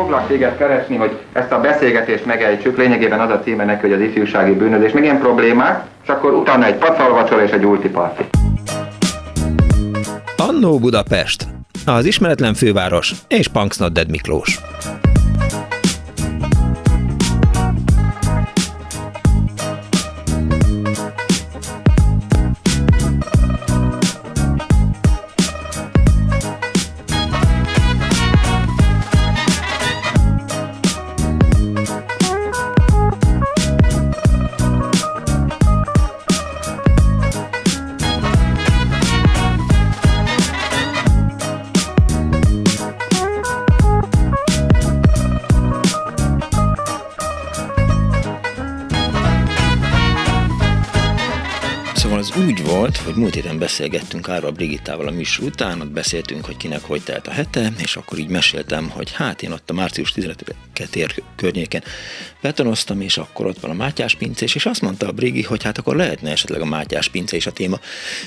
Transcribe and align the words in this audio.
Foglak 0.00 0.26
téged 0.26 0.56
keresni, 0.56 0.96
hogy 0.96 1.18
ezt 1.32 1.52
a 1.52 1.60
beszélgetést 1.60 2.24
megejtsük, 2.24 2.76
lényegében 2.76 3.20
az 3.20 3.30
a 3.30 3.40
címe 3.40 3.64
neki, 3.64 3.80
hogy 3.80 3.92
az 3.92 4.00
ifjúsági 4.00 4.52
bűnözés, 4.52 4.92
meg 4.92 5.02
ilyen 5.02 5.18
problémák, 5.18 5.84
és 6.02 6.08
akkor 6.08 6.32
utána 6.32 6.64
egy 6.64 6.74
pacalvacsor 6.74 7.42
és 7.42 7.50
egy 7.50 7.64
ulti 7.64 7.88
party. 7.88 8.20
Annó 10.36 10.78
Budapest, 10.78 11.46
az 11.86 12.04
ismeretlen 12.04 12.54
főváros 12.54 13.12
és 13.28 13.48
Punksnodded 13.48 14.10
Miklós. 14.10 14.60
Hogy 53.14 53.22
múlt 53.22 53.34
héten 53.34 53.58
beszélgettünk 53.58 54.28
Árva 54.28 54.50
Brigittával 54.50 55.06
a 55.06 55.10
műsor 55.10 55.44
után, 55.44 55.80
ott 55.80 55.90
beszéltünk, 55.90 56.44
hogy 56.44 56.56
kinek 56.56 56.82
hogy 56.82 57.02
telt 57.02 57.26
a 57.26 57.30
hete, 57.30 57.72
és 57.78 57.96
akkor 57.96 58.18
így 58.18 58.28
meséltem, 58.28 58.88
hogy 58.88 59.12
hát 59.12 59.42
én 59.42 59.52
ott 59.52 59.70
a 59.70 59.72
március 59.72 60.12
15 60.12 60.54
ér 60.92 61.22
környéken 61.36 61.82
betonoztam, 62.44 63.00
és 63.00 63.18
akkor 63.18 63.46
ott 63.46 63.60
van 63.60 63.70
a 63.70 63.74
Mátyás 63.74 64.14
pincés, 64.14 64.54
és 64.54 64.66
azt 64.66 64.80
mondta 64.80 65.08
a 65.08 65.12
Brigi, 65.12 65.42
hogy 65.42 65.62
hát 65.62 65.78
akkor 65.78 65.96
lehetne 65.96 66.30
esetleg 66.30 66.60
a 66.60 66.64
Mátyás 66.64 67.08
pince 67.08 67.36
is 67.36 67.46
a 67.46 67.52
téma. 67.52 67.80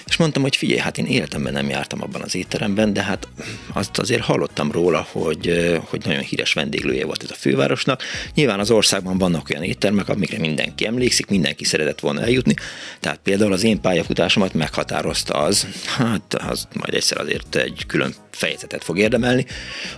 És 0.05 0.17
mondtam, 0.17 0.41
hogy 0.41 0.55
figyelj, 0.55 0.79
hát 0.79 0.97
én 0.97 1.05
életemben 1.05 1.53
nem 1.53 1.69
jártam 1.69 2.01
abban 2.01 2.21
az 2.21 2.35
étteremben, 2.35 2.93
de 2.93 3.03
hát 3.03 3.27
azt 3.73 3.97
azért 3.97 4.23
hallottam 4.23 4.71
róla, 4.71 5.07
hogy, 5.11 5.71
hogy 5.83 6.01
nagyon 6.05 6.21
híres 6.21 6.53
vendéglője 6.53 7.05
volt 7.05 7.23
ez 7.23 7.31
a 7.31 7.35
fővárosnak. 7.35 8.03
Nyilván 8.33 8.59
az 8.59 8.71
országban 8.71 9.17
vannak 9.17 9.49
olyan 9.49 9.63
éttermek, 9.63 10.09
amikre 10.09 10.39
mindenki 10.39 10.85
emlékszik, 10.85 11.27
mindenki 11.27 11.63
szeretett 11.63 11.99
volna 11.99 12.21
eljutni. 12.21 12.53
Tehát 12.99 13.19
például 13.23 13.53
az 13.53 13.63
én 13.63 13.81
pályafutásomat 13.81 14.53
meghatározta 14.77 15.33
az, 15.33 15.67
hát 15.85 16.33
az 16.33 16.67
majd 16.73 16.93
egyszer 16.93 17.17
azért 17.17 17.55
egy 17.55 17.83
külön 17.87 18.13
fejezetet 18.37 18.83
fog 18.83 18.97
érdemelni, 18.97 19.45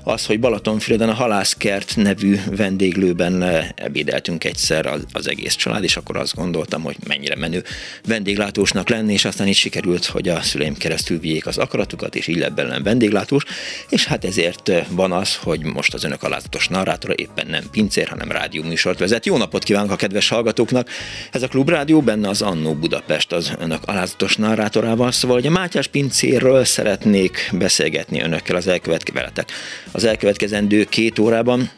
az, 0.03 0.25
hogy 0.25 0.39
Balatonfüreden 0.39 1.09
a 1.09 1.13
Halászkert 1.13 1.95
nevű 1.95 2.39
vendéglőben 2.51 3.41
eh, 3.41 3.69
ebédeltünk 3.75 4.43
egyszer 4.43 4.85
az, 4.85 5.05
az 5.11 5.27
egész 5.27 5.55
család, 5.55 5.83
és 5.83 5.97
akkor 5.97 6.17
azt 6.17 6.35
gondoltam, 6.35 6.81
hogy 6.81 6.95
mennyire 7.07 7.35
menő 7.35 7.63
vendéglátósnak 8.05 8.89
lenni, 8.89 9.13
és 9.13 9.25
aztán 9.25 9.47
így 9.47 9.55
sikerült, 9.55 10.05
hogy 10.05 10.29
a 10.29 10.41
szüleim 10.41 10.77
keresztül 10.77 11.19
vigyék 11.19 11.47
az 11.47 11.57
akaratukat, 11.57 12.15
és 12.15 12.27
így 12.27 12.37
lett 12.37 12.81
vendéglátós, 12.83 13.43
és 13.89 14.05
hát 14.05 14.25
ezért 14.25 14.69
eh, 14.69 14.85
van 14.89 15.11
az, 15.11 15.35
hogy 15.35 15.63
most 15.63 15.93
az 15.93 16.03
önök 16.03 16.23
alázatos 16.23 16.67
narrátora 16.67 17.13
éppen 17.15 17.47
nem 17.47 17.63
pincér, 17.71 18.07
hanem 18.07 18.31
rádió 18.31 18.63
műsort 18.63 18.99
vezet. 18.99 19.25
Jó 19.25 19.37
napot 19.37 19.63
kívánok 19.63 19.91
a 19.91 19.95
kedves 19.95 20.29
hallgatóknak! 20.29 20.89
Ez 21.31 21.43
a 21.43 21.47
Klubrádió, 21.47 22.01
benne 22.01 22.29
az 22.29 22.41
Annó 22.41 22.73
Budapest 22.73 23.31
az 23.31 23.51
önök 23.59 23.81
alázatos 23.85 24.35
narrátorával, 24.73 25.11
szóval 25.11 25.37
hogy 25.37 25.47
a 25.47 25.49
Mátyás 25.49 25.87
pincérről 25.87 26.65
szeretnék 26.65 27.49
beszélgetni 27.53 28.21
önökkel 28.21 28.55
az, 28.55 28.67
elkövetkezendő, 28.67 29.45
az 29.91 30.03
elkövetkezendő 30.03 30.83
két 30.83 31.19
órában 31.19 31.69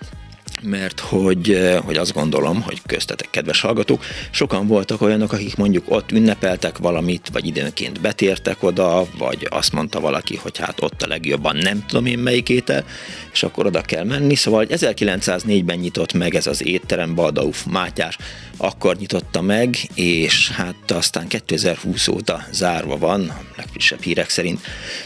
mert 0.62 1.00
hogy, 1.00 1.52
eh, 1.52 1.80
hogy 1.84 1.98
azt 1.98 2.14
gondolom, 2.14 2.62
hogy 2.62 2.82
köztetek, 2.86 3.30
kedves 3.30 3.62
hallgatók, 3.62 4.04
sokan 4.30 4.68
voltak 4.68 5.02
olyanok, 5.02 5.34
akik 5.34 5.56
mondjuk 5.56 5.84
ott 5.88 6.12
ünnepeltek 6.12 6.78
valamit, 6.78 7.30
vagy 7.32 7.48
időnként 7.48 8.02
betértek 8.02 8.64
oda, 8.64 9.06
vagy 9.18 9.48
azt 9.50 9.74
mondta 9.74 10.00
valaki, 10.00 10.36
hogy 10.36 10.58
hát 10.58 10.82
ott 10.82 11.02
a 11.02 11.08
legjobban 11.08 11.56
nem 11.56 11.86
tudom 11.88 12.06
én 12.06 12.20
melyik 12.20 12.50
étel, 12.50 12.86
és 13.32 13.44
akkor 13.44 13.66
oda 13.66 13.82
kell 13.82 14.04
menni. 14.04 14.36
Szóval 14.36 14.66
1904-ben 14.70 15.78
nyitott 15.78 16.14
meg 16.14 16.36
ez 16.36 16.48
az 16.48 16.66
étterem 16.66 17.16
Baldauf 17.16 17.66
Mátyás, 17.66 18.18
akkor 18.58 18.98
nyitotta 18.98 19.42
meg, 19.42 19.78
és 19.94 20.52
hát 20.52 20.92
aztán 20.92 21.28
2020 21.28 22.08
óta 22.08 22.44
zárva 22.52 22.98
van, 22.98 23.38
legfrissebb 23.58 24.02
hírek 24.02 24.30
szerint. 24.30 24.60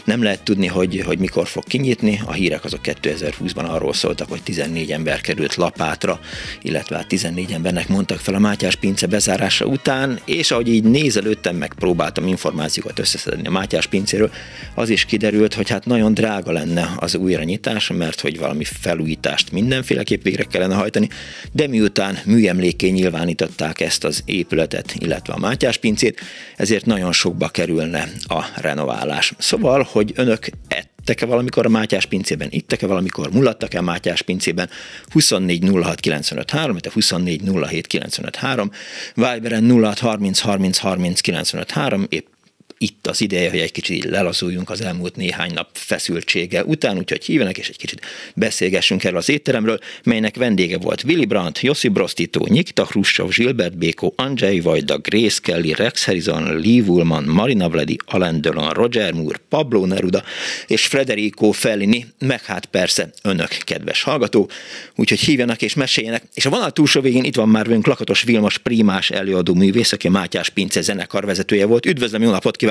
Nem 0.04 0.22
lehet 0.22 0.42
tudni, 0.42 0.66
hogy, 0.66 1.02
hogy 1.06 1.18
mikor 1.18 1.46
fog 1.46 1.64
kinyitni, 1.64 2.20
a 2.26 2.32
hírek 2.32 2.64
azok 2.64 2.80
2020-ban 2.82 3.68
arról 3.68 3.92
szóltak, 3.92 4.28
hogy 4.28 4.42
14 4.42 4.92
ember 4.92 5.20
kerül 5.20 5.45
került 5.46 5.72
lapátra, 5.72 6.20
illetve 6.62 6.96
hát 6.96 7.06
14 7.06 7.52
embernek 7.52 7.88
mondtak 7.88 8.18
fel 8.18 8.34
a 8.34 8.38
Mátyás 8.38 8.74
pince 8.74 9.06
bezárása 9.06 9.64
után, 9.64 10.20
és 10.24 10.50
ahogy 10.50 10.68
így 10.68 10.84
nézelődtem, 10.84 11.56
megpróbáltam 11.56 12.26
információkat 12.26 12.98
összeszedni 12.98 13.46
a 13.46 13.50
Mátyás 13.50 13.86
pincéről, 13.86 14.30
az 14.74 14.88
is 14.88 15.04
kiderült, 15.04 15.54
hogy 15.54 15.68
hát 15.68 15.86
nagyon 15.86 16.14
drága 16.14 16.52
lenne 16.52 16.94
az 16.96 17.14
újranyitás, 17.14 17.88
mert 17.88 18.20
hogy 18.20 18.38
valami 18.38 18.64
felújítást 18.64 19.52
mindenféleképp 19.52 20.22
végre 20.22 20.44
kellene 20.44 20.74
hajtani, 20.74 21.08
de 21.52 21.66
miután 21.66 22.18
műemléké 22.24 22.88
nyilvánították 22.88 23.80
ezt 23.80 24.04
az 24.04 24.22
épületet, 24.24 24.94
illetve 24.98 25.32
a 25.32 25.38
Mátyás 25.38 25.76
pincét, 25.76 26.20
ezért 26.56 26.86
nagyon 26.86 27.12
sokba 27.12 27.48
kerülne 27.48 28.08
a 28.26 28.44
renoválás. 28.56 29.32
Szóval, 29.38 29.88
hogy 29.92 30.12
önök 30.14 30.46
ett 30.68 30.95
ittek-e 31.06 31.26
valamikor 31.26 31.66
a 31.66 31.68
Mátyás 31.68 32.06
pincében, 32.06 32.48
ittek-e 32.50 32.86
valamikor, 32.86 33.30
mulattak-e 33.30 33.78
a 33.78 33.82
Mátyás 33.82 34.22
pincében, 34.22 34.68
24 35.12 35.82
06 35.82 36.00
95 36.00 36.46
3, 36.46 36.76
24 36.92 37.40
07 37.66 37.86
95 37.86 38.30
3, 38.30 38.70
Viberen 39.14 39.70
06 39.82 39.98
30 39.98 40.40
30 40.40 40.78
30 40.78 41.20
95 41.20 41.66
3, 41.66 42.06
épp 42.08 42.35
itt 42.78 43.06
az 43.06 43.20
ideje, 43.20 43.50
hogy 43.50 43.58
egy 43.58 43.72
kicsit 43.72 44.04
lelazuljunk 44.04 44.70
az 44.70 44.80
elmúlt 44.80 45.16
néhány 45.16 45.52
nap 45.54 45.68
feszültsége 45.72 46.64
után, 46.64 46.98
úgyhogy 46.98 47.24
hívenek 47.24 47.58
és 47.58 47.68
egy 47.68 47.76
kicsit 47.76 48.00
beszélgessünk 48.34 49.04
erről 49.04 49.18
az 49.18 49.28
étteremről, 49.28 49.78
melynek 50.04 50.36
vendége 50.36 50.78
volt 50.78 51.04
Willy 51.04 51.24
Brandt, 51.24 51.60
Jossi 51.60 51.88
Brostito, 51.88 52.44
Nikita 52.48 52.84
Khrushchev, 52.84 53.28
Gilbert 53.28 53.78
Béko, 53.78 54.12
Andrzej 54.16 54.60
Vajda, 54.60 54.98
Grace 54.98 55.38
Kelly, 55.42 55.72
Rex 55.72 56.04
Harrison, 56.04 56.60
Lee 56.60 56.80
Woolman, 56.80 57.24
Marina 57.24 57.68
Vladi, 57.68 57.96
Alain 58.06 58.40
Delon, 58.40 58.70
Roger 58.70 59.12
Moore, 59.12 59.38
Pablo 59.48 59.86
Neruda 59.86 60.22
és 60.66 60.86
Federico 60.86 61.50
Fellini, 61.50 62.06
meg 62.18 62.44
hát 62.44 62.66
persze 62.66 63.10
önök, 63.22 63.48
kedves 63.48 64.02
hallgató, 64.02 64.50
úgyhogy 64.96 65.20
hívjanak 65.20 65.62
és 65.62 65.74
meséljenek. 65.74 66.22
És 66.34 66.46
a 66.46 66.50
vonal 66.50 66.70
túlsó 66.70 67.00
végén 67.00 67.24
itt 67.24 67.36
van 67.36 67.48
már 67.48 67.66
velünk 67.66 67.86
Lakatos 67.86 68.22
Vilmos 68.22 68.58
Prímás 68.58 69.10
előadó 69.10 69.54
művész, 69.54 69.92
aki 69.92 70.08
Mátyás 70.08 70.48
Pince 70.48 70.80
zenekar 70.80 71.24
vezetője 71.24 71.66
volt. 71.66 71.86
Üdvözlöm, 71.86 72.22
jó 72.22 72.30
napot 72.30 72.56
kívánok! 72.56 72.65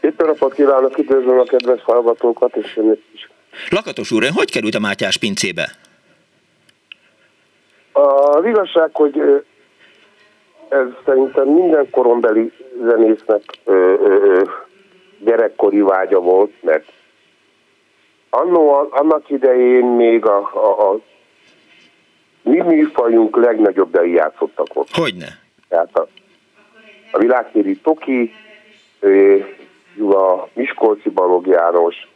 Szép 0.00 0.22
napot 0.22 0.54
kívánok, 0.54 0.98
üdvözlöm 0.98 1.38
a 1.38 1.42
kedves 1.42 1.82
hallgatókat, 1.82 2.56
és 2.56 2.78
is. 3.12 3.30
Lakatos 3.68 4.10
úr, 4.10 4.24
hogy 4.34 4.50
került 4.50 4.74
a 4.74 4.80
Mátyás 4.80 5.16
pincébe? 5.16 5.70
Az 7.92 8.44
igazság, 8.44 8.90
hogy 8.92 9.44
ez 10.68 10.86
szerintem 11.04 11.48
minden 11.48 11.90
korombeli 11.90 12.52
zenésznek 12.84 13.42
ö, 13.64 13.94
ö, 14.04 14.42
gyerekkori 15.24 15.80
vágya 15.80 16.20
volt, 16.20 16.52
mert 16.62 16.92
annó, 18.30 18.88
annak 18.90 19.30
idején 19.30 19.84
még 19.84 20.24
a, 20.24 20.50
a, 20.54 20.90
a 20.90 21.00
mi 22.42 22.60
műfajunk 22.60 23.36
legnagyobb 23.36 23.90
deli 23.90 24.12
játszottak 24.12 24.66
ott. 24.72 24.90
Hogyne? 24.90 25.38
Tehát 25.68 25.96
a, 25.96 26.06
a 27.10 27.18
világtéri 27.18 27.76
Toki, 27.76 28.32
a 29.98 30.48
Miskolci 30.52 31.08
Balog 31.08 31.46
János, 31.46 32.08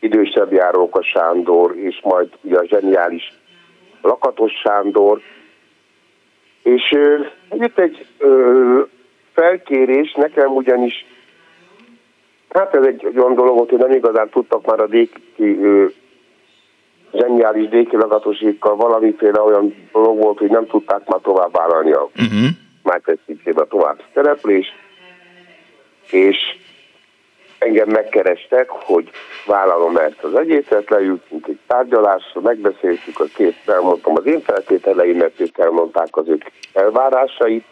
idősebb 0.00 0.52
Járóka 0.52 1.02
Sándor, 1.02 1.76
és 1.76 2.00
majd 2.02 2.28
ugye 2.40 2.58
a 2.58 2.66
zseniális 2.66 3.32
Lakatos 4.02 4.52
Sándor. 4.52 5.20
És 6.62 6.90
jött 7.50 7.78
egy 7.78 8.06
ö, 8.18 8.80
felkérés, 9.32 10.12
nekem 10.12 10.54
ugyanis, 10.54 11.06
hát 12.48 12.74
ez 12.74 12.84
egy 12.84 13.12
olyan 13.16 13.34
dolog, 13.34 13.70
hogy 13.70 13.78
nem 13.78 13.92
igazán 13.92 14.28
tudtak 14.28 14.66
már 14.66 14.80
a 14.80 14.86
Déki, 14.86 15.58
ö, 15.62 15.86
zseniális 17.12 17.68
Déki 17.68 17.96
Lakatosékkal 17.96 18.76
valamiféle 18.76 19.40
olyan 19.40 19.88
dolog 19.92 20.18
volt, 20.18 20.38
hogy 20.38 20.50
nem 20.50 20.66
tudták 20.66 21.08
már 21.08 21.20
tovább 21.20 21.52
vállalni 21.52 21.92
a 21.92 22.02
uh-huh. 22.02 22.48
Májtesz 22.82 23.18
tovább 23.68 24.02
szereplést 24.14 24.81
és 26.12 26.36
engem 27.58 27.88
megkerestek, 27.88 28.68
hogy 28.68 29.10
vállalom 29.46 29.96
ezt 29.96 30.22
az 30.22 30.34
egészet, 30.34 30.90
leültünk 30.90 31.46
egy 31.48 31.58
tárgyalásra, 31.66 32.40
megbeszéltük 32.40 33.20
a 33.20 33.24
két, 33.34 33.56
elmondtam 33.66 34.16
az 34.16 34.26
én 34.26 34.40
feltételeimet, 34.40 35.40
ők 35.40 35.58
elmondták 35.58 36.16
az 36.16 36.28
ők 36.28 36.42
elvárásait, 36.72 37.64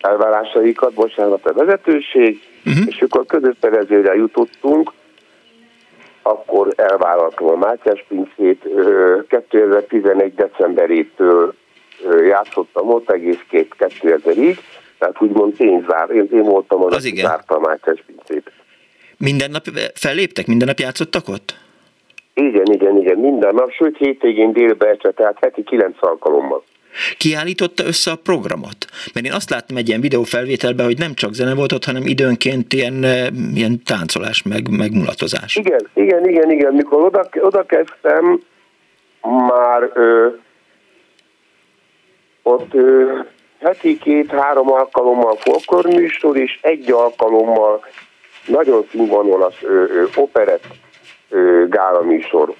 elvárásaikat, 0.00 0.94
bocsánat, 0.94 1.46
a 1.46 1.52
vezetőség, 1.52 2.40
uh-huh. 2.64 2.86
és 2.86 3.00
akkor 3.00 3.26
közös 3.26 3.54
terezőre 3.60 4.14
jutottunk, 4.14 4.92
akkor 6.22 6.72
elvállaltam 6.76 7.46
a 7.46 7.56
Mátyás 7.56 8.04
pincét. 8.08 8.68
2011. 9.28 10.34
decemberétől 10.34 11.54
játszottam 12.28 12.88
ott 12.88 13.10
egész 13.10 13.40
két 13.48 13.74
2000-ig, 13.78 14.56
tehát 14.98 15.22
úgymond 15.22 15.56
pénzár. 15.56 16.10
Én, 16.10 16.28
én 16.32 16.42
voltam 16.42 16.84
az, 16.84 16.94
az 16.94 17.04
aki 17.04 17.16
zárta 17.16 17.54
a 17.54 17.60
Mátyás 17.60 18.04
pincét. 18.06 18.52
Minden 19.18 19.50
nap 19.50 19.64
felléptek? 19.94 20.46
Minden 20.46 20.66
nap 20.66 20.78
játszottak 20.78 21.28
ott? 21.28 21.54
Igen, 22.34 22.72
igen, 22.72 22.96
igen, 22.96 23.18
minden 23.18 23.54
nap, 23.54 23.70
sőt 23.70 23.96
hétvégén 23.96 24.52
délbe 24.52 24.88
este, 24.88 25.10
tehát 25.10 25.36
heti 25.40 25.62
kilenc 25.62 25.96
alkalommal. 26.00 26.64
Kiállította 27.16 27.84
össze 27.84 28.10
a 28.10 28.16
programot? 28.16 28.76
Mert 29.14 29.26
én 29.26 29.32
azt 29.32 29.50
láttam 29.50 29.76
egy 29.76 29.88
ilyen 29.88 30.00
videófelvételben, 30.00 30.86
hogy 30.86 30.98
nem 30.98 31.14
csak 31.14 31.32
zene 31.32 31.54
volt 31.54 31.72
ott, 31.72 31.84
hanem 31.84 32.02
időnként 32.06 32.72
ilyen, 32.72 33.04
eh, 33.04 33.26
ilyen 33.54 33.82
táncolás, 33.84 34.42
meg, 34.42 34.68
meg 34.70 34.92
mulatozás. 34.92 35.56
Igen, 35.56 35.88
igen, 35.94 36.28
igen, 36.28 36.50
igen. 36.50 36.74
Mikor 36.74 37.04
oda, 37.04 37.28
oda 37.40 37.62
kezdtem, 37.62 38.42
már 39.22 39.90
ö, 39.94 40.28
ott 42.42 42.74
ö, 42.74 43.18
heti 43.60 43.98
két-három 43.98 44.72
alkalommal 44.72 45.36
folklorműsor, 45.36 46.36
és 46.36 46.58
egy 46.62 46.90
alkalommal 46.90 47.84
nagyon 48.46 48.86
színvonalas 48.90 49.64
operett 50.14 50.64
gála 51.68 52.02
műsor 52.02 52.54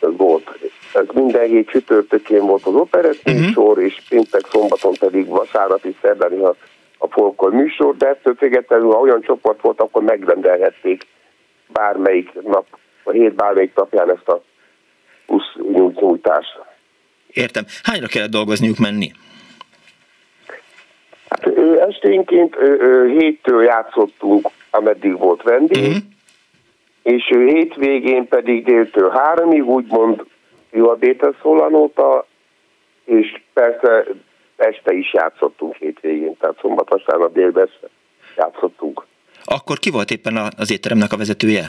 volt. 0.00 0.58
Ez 0.94 1.04
minden 1.14 1.46
hét 1.46 1.68
csütörtökén 1.68 2.46
volt 2.46 2.66
az 2.66 2.74
operett 2.74 3.18
uh-huh. 3.24 3.42
műsor, 3.42 3.78
és 3.78 4.02
péntek 4.08 4.46
szombaton 4.50 4.94
pedig 4.98 5.26
vasárnap 5.26 5.84
és 5.84 5.94
szerdán 6.02 6.32
a, 6.32 6.54
a 6.98 7.06
folkor 7.06 7.52
műsor, 7.52 7.96
de 7.96 8.08
ettől 8.08 8.34
függetlenül, 8.34 8.90
ha 8.90 8.98
olyan 8.98 9.22
csoport 9.22 9.60
volt, 9.60 9.80
akkor 9.80 10.02
megrendelhették 10.02 11.06
bármelyik 11.66 12.32
nap, 12.42 12.66
a 13.02 13.10
hét 13.10 13.34
bármelyik 13.34 13.74
napján 13.74 14.10
ezt 14.10 14.28
a 14.28 14.42
plusz 15.26 15.54
nyújtást. 16.00 16.58
Értem. 17.26 17.64
Hányra 17.82 18.06
kellett 18.06 18.30
dolgozniuk 18.30 18.78
menni? 18.78 19.12
Hát 21.32 21.56
esténként 21.88 22.56
héttől 23.18 23.62
játszottunk, 23.62 24.48
ameddig 24.70 25.18
volt 25.18 25.42
vendég, 25.42 25.86
uh-huh 25.86 26.02
és 27.02 27.24
hétvégén 27.26 28.28
pedig 28.28 28.64
déltől 28.64 29.10
háromig 29.10 29.64
úgymond 29.64 30.24
jó 30.70 30.88
a 30.88 30.94
béteszólanóta, 30.94 32.26
és 33.04 33.40
persze 33.52 34.04
este 34.56 34.92
is 34.92 35.12
játszottunk 35.12 35.74
hétvégén, 35.74 36.36
tehát 36.36 36.58
szombat, 36.60 36.88
vasárnap 36.88 37.32
délben 37.32 37.70
játszottunk. 38.36 39.04
Akkor 39.44 39.78
ki 39.78 39.90
volt 39.90 40.10
éppen 40.10 40.36
az 40.56 40.72
étteremnek 40.72 41.12
a 41.12 41.16
vezetője? 41.16 41.64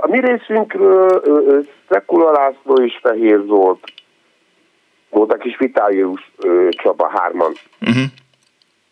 A 0.00 0.08
mi 0.08 0.20
részünkről 0.20 1.22
Szekula 1.88 2.30
László 2.30 2.84
és 2.84 2.98
Fehér 3.02 3.42
Zolt 3.46 3.92
voltak 5.16 5.44
is 5.44 5.56
Vitálius 5.58 6.32
Csaba 6.70 7.08
hárman. 7.08 7.52
Uh-huh 7.80 8.04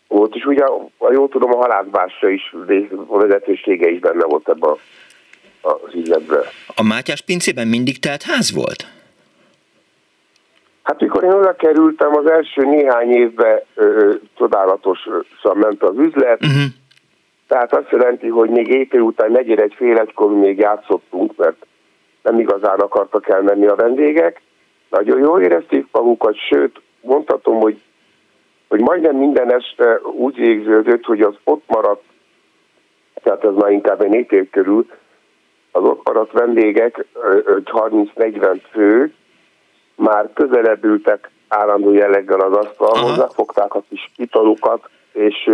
volt, 0.07 0.35
és 0.35 0.45
ugye, 0.45 0.65
ha 0.97 1.11
jól 1.11 1.29
tudom, 1.29 1.53
a 1.53 1.57
halászbársa 1.57 2.29
is, 2.29 2.55
a 3.07 3.17
vezetősége 3.17 3.89
is 3.89 3.99
benne 3.99 4.25
volt 4.25 4.49
ebben 4.49 4.75
az 5.61 5.93
üzletben. 5.93 6.43
A 6.75 6.83
Mátyás 6.83 7.21
pincében 7.21 7.67
mindig 7.67 7.99
telt 7.99 8.23
ház 8.23 8.53
volt? 8.53 8.87
Hát 10.83 11.01
mikor 11.01 11.23
én 11.23 11.31
oda 11.31 11.55
kerültem, 11.55 12.15
az 12.15 12.29
első 12.29 12.61
néhány 12.61 13.11
évben 13.11 13.59
ö, 13.75 14.13
csodálatosan 14.37 15.57
ment 15.57 15.83
az 15.83 15.97
üzlet, 15.97 16.45
uh-huh. 16.45 16.63
tehát 17.47 17.75
azt 17.75 17.91
jelenti, 17.91 18.27
hogy 18.27 18.49
még 18.49 18.67
éjfél 18.67 19.01
után 19.01 19.31
negyed 19.31 19.59
egy 19.59 19.73
fél 19.75 19.97
egykor 19.97 20.33
még 20.33 20.57
játszottunk, 20.57 21.35
mert 21.35 21.65
nem 22.21 22.39
igazán 22.39 22.79
akartak 22.79 23.29
elmenni 23.29 23.65
a 23.65 23.75
vendégek. 23.75 24.41
Nagyon 24.95 25.19
jól 25.19 25.41
érezték 25.41 25.85
magukat, 25.91 26.35
sőt, 26.35 26.81
mondhatom, 27.01 27.59
hogy 27.59 27.81
hogy 28.67 28.79
majdnem 28.79 29.15
minden 29.15 29.53
este 29.53 29.99
úgy 30.01 30.35
végződött, 30.35 31.03
hogy 31.03 31.21
az 31.21 31.35
ott 31.43 31.63
maradt, 31.67 32.03
tehát 33.13 33.43
ez 33.43 33.53
már 33.53 33.71
inkább 33.71 34.01
egy 34.01 34.09
négy 34.09 34.31
év 34.31 34.49
körül, 34.49 34.85
az 35.71 35.83
ott 35.83 36.07
maradt 36.07 36.31
vendégek, 36.31 37.05
30-40 37.13 38.61
fő, 38.71 39.13
már 39.95 40.29
közelebb 40.33 40.83
ültek 40.83 41.29
állandó 41.47 41.91
jelleggel 41.91 42.39
az 42.39 42.53
asztalhoz, 42.53 43.17
megfogták 43.17 43.73
a 43.73 43.83
kis 43.89 44.11
italukat, 44.15 44.89
és 45.11 45.51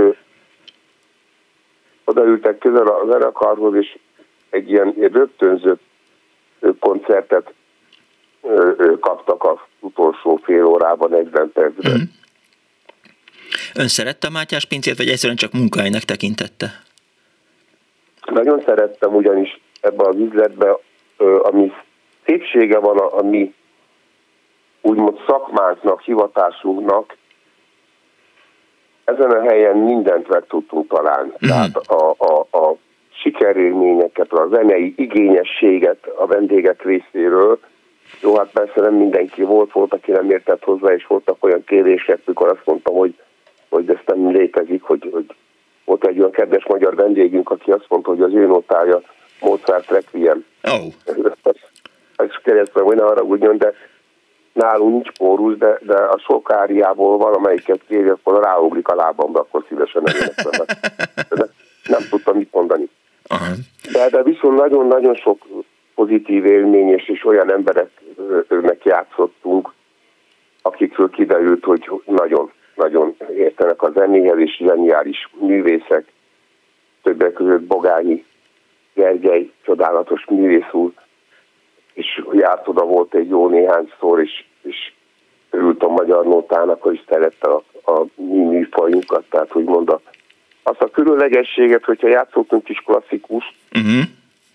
odaültek 2.06 2.58
közel 2.58 2.88
a 2.88 3.06
zenekarhoz, 3.06 3.76
és 3.76 3.98
egy 4.50 4.70
ilyen 4.70 4.94
rögtönzött 5.12 5.82
koncertet 6.80 7.54
kaptak 9.00 9.44
az 9.44 9.58
utolsó 9.80 10.40
fél 10.44 10.66
órában, 10.66 11.10
40 11.10 11.52
percben. 11.54 11.92
Mm. 11.92 12.04
Ön 13.74 13.88
szerette 13.88 14.28
a 14.28 14.32
Mátyás 14.32 14.66
pincét, 14.66 14.98
vagy 14.98 15.10
egyszerűen 15.10 15.38
csak 15.38 15.52
munkahelynek 15.52 16.04
tekintette? 16.04 16.68
Nagyon 18.26 18.62
szerettem, 18.66 19.16
ugyanis 19.16 19.60
ebben 19.82 20.06
az 20.06 20.16
üzletben, 20.16 20.76
ami 21.42 21.72
szépsége 22.26 22.80
van 22.80 22.98
a, 22.98 23.18
a 23.18 23.24
mi 23.24 23.54
úgymond 24.82 25.18
szakmánknak, 25.28 26.02
hivatásunknak, 26.02 27.18
ezen 29.04 29.32
a 29.32 29.42
helyen 29.42 29.78
mindent 29.78 30.28
meg 30.28 30.46
tudtunk 30.48 30.88
találni. 30.88 31.30
Mm. 31.30 31.48
Tehát 31.48 31.76
a, 31.76 32.16
a, 32.18 32.58
a 32.58 32.76
sikerélményeket, 33.10 34.32
a 34.32 34.48
zenei 34.52 34.94
igényességet 34.98 36.06
a 36.18 36.26
vendégek 36.26 36.84
részéről. 36.84 37.60
Jó, 38.22 38.36
hát 38.36 38.52
persze 38.52 38.82
nem 38.82 38.94
mindenki 38.94 39.42
volt, 39.42 39.72
volt, 39.72 39.94
aki 39.94 40.12
nem 40.12 40.30
értett 40.30 40.64
hozzá, 40.64 40.94
és 40.94 41.08
voltak 41.08 41.44
olyan 41.44 41.64
kérések, 41.64 42.20
mikor 42.26 42.50
azt 42.50 42.66
mondtam, 42.66 42.96
hogy 42.96 43.16
hogy 43.72 43.90
ez 43.90 43.98
nem 44.06 44.32
létezik, 44.32 44.84
hogy, 44.84 45.10
hogy 45.12 45.26
volt 45.86 46.06
egy 46.06 46.20
olyan 46.20 46.32
kedves 46.32 46.66
magyar 46.66 46.96
vendégünk, 46.96 47.50
aki 47.50 47.72
azt 47.72 47.86
mondta, 47.88 48.10
hogy 48.10 48.22
az 48.22 48.34
ő 48.34 48.46
notája 48.46 49.02
Mozart 49.40 49.90
Requiem. 49.90 50.46
Oh. 50.64 51.16
Ezt 52.16 52.42
keresztül, 52.44 52.84
hogy 52.84 52.96
ne 52.96 53.04
haragudjon, 53.04 53.58
de 53.58 53.74
nálunk 54.54 54.92
nincs 54.92 55.18
kórus, 55.18 55.58
de, 55.58 55.78
de 55.82 55.96
a 55.96 56.18
sok 56.18 56.52
áriából 56.52 57.18
valamelyiket 57.18 57.80
kéri, 57.88 58.08
akkor 58.08 58.44
ráugrik 58.44 58.88
a 58.88 58.96
lábamra, 58.96 59.40
akkor 59.40 59.66
szívesen 59.68 60.08
eléneklem. 60.08 60.66
De 61.30 61.48
nem 61.96 62.02
tudtam 62.10 62.38
mit 62.38 62.52
mondani. 62.52 62.90
Uh-huh. 63.30 63.58
De, 63.92 64.10
de 64.10 64.24
viszont 64.24 64.58
nagyon-nagyon 64.58 65.16
sok 65.16 65.46
pozitív 65.96 66.46
élmény, 66.46 66.90
és, 66.90 67.08
és 67.08 67.26
olyan 67.26 67.52
embereknek 67.52 68.84
játszottunk, 68.84 69.74
akikről 70.62 71.10
kiderült, 71.10 71.64
hogy 71.64 71.90
nagyon 72.06 72.52
nagyon 72.76 73.16
értenek 73.36 73.82
a 73.82 73.92
zenéhez, 73.92 74.38
és 74.38 74.56
zseniális 74.58 75.30
művészek, 75.40 76.06
többek 77.02 77.34
között 77.34 77.62
Bogányi 77.62 78.26
Gergely, 78.94 79.52
csodálatos 79.62 80.26
művész 80.26 80.72
úr, 80.72 80.92
és 81.94 82.24
járt 82.32 82.68
oda 82.68 82.86
volt 82.86 83.14
egy 83.14 83.30
jó 83.30 83.48
néhány 83.48 83.92
szor, 84.00 84.22
és, 84.22 84.44
és 84.62 84.94
örült 85.50 85.84
a 85.84 85.88
magyar 85.88 86.26
nótának, 86.26 86.82
hogy 86.82 87.04
szerette 87.10 87.50
a, 87.50 87.64
a 87.92 88.06
mi 88.16 88.44
műfajunkat, 88.44 89.24
tehát 89.30 89.56
úgymond 89.56 89.90
a, 89.90 90.02
azt 90.64 90.82
a 90.82 90.90
különlegességet, 90.90 91.84
hogyha 91.84 92.08
játszottunk 92.08 92.70
is 92.70 92.78
klasszikus, 92.86 93.54
uh-huh. 93.76 94.04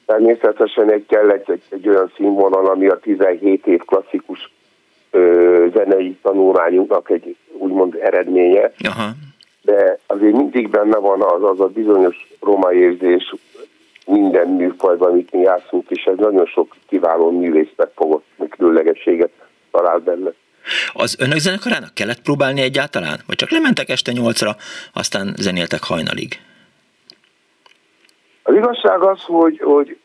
Természetesen 0.06 0.92
egy 0.92 1.06
kellett 1.08 1.48
egy, 1.48 1.62
egy 1.68 1.88
olyan 1.88 2.12
színvonal, 2.16 2.66
ami 2.66 2.86
a 2.86 2.98
17 2.98 3.66
év 3.66 3.80
klasszikus 3.80 4.50
ö, 5.10 5.66
zenei 5.74 6.18
tanulmányunknak 6.22 7.10
egy 7.10 7.36
úgymond 7.52 7.94
eredménye, 8.00 8.72
Aha. 8.84 9.10
de 9.62 9.98
azért 10.06 10.36
mindig 10.36 10.70
benne 10.70 10.96
van 10.98 11.22
az, 11.22 11.42
az 11.42 11.60
a 11.60 11.66
bizonyos 11.66 12.36
roma 12.40 12.72
érzés 12.72 13.34
minden 14.06 14.48
műfajban, 14.48 15.10
amit 15.10 15.32
mi 15.32 15.40
játszunk, 15.40 15.90
és 15.90 16.04
ez 16.04 16.16
nagyon 16.16 16.46
sok 16.46 16.76
kiváló 16.88 17.30
művész 17.30 17.72
megfogott 17.76 18.24
különlegességet 18.50 19.30
talál 19.70 19.98
benne. 19.98 20.30
Az 20.92 21.16
önök 21.18 21.38
zenekarának 21.38 21.94
kellett 21.94 22.22
próbálni 22.22 22.60
egyáltalán? 22.60 23.18
Vagy 23.26 23.36
csak 23.36 23.50
lementek 23.50 23.88
este 23.88 24.12
nyolcra, 24.12 24.56
aztán 24.92 25.34
zenéltek 25.36 25.82
hajnalig? 25.82 26.38
Az 28.46 28.54
igazság 28.54 29.02
az, 29.02 29.22
hogy, 29.22 29.60
hogy 29.64 29.98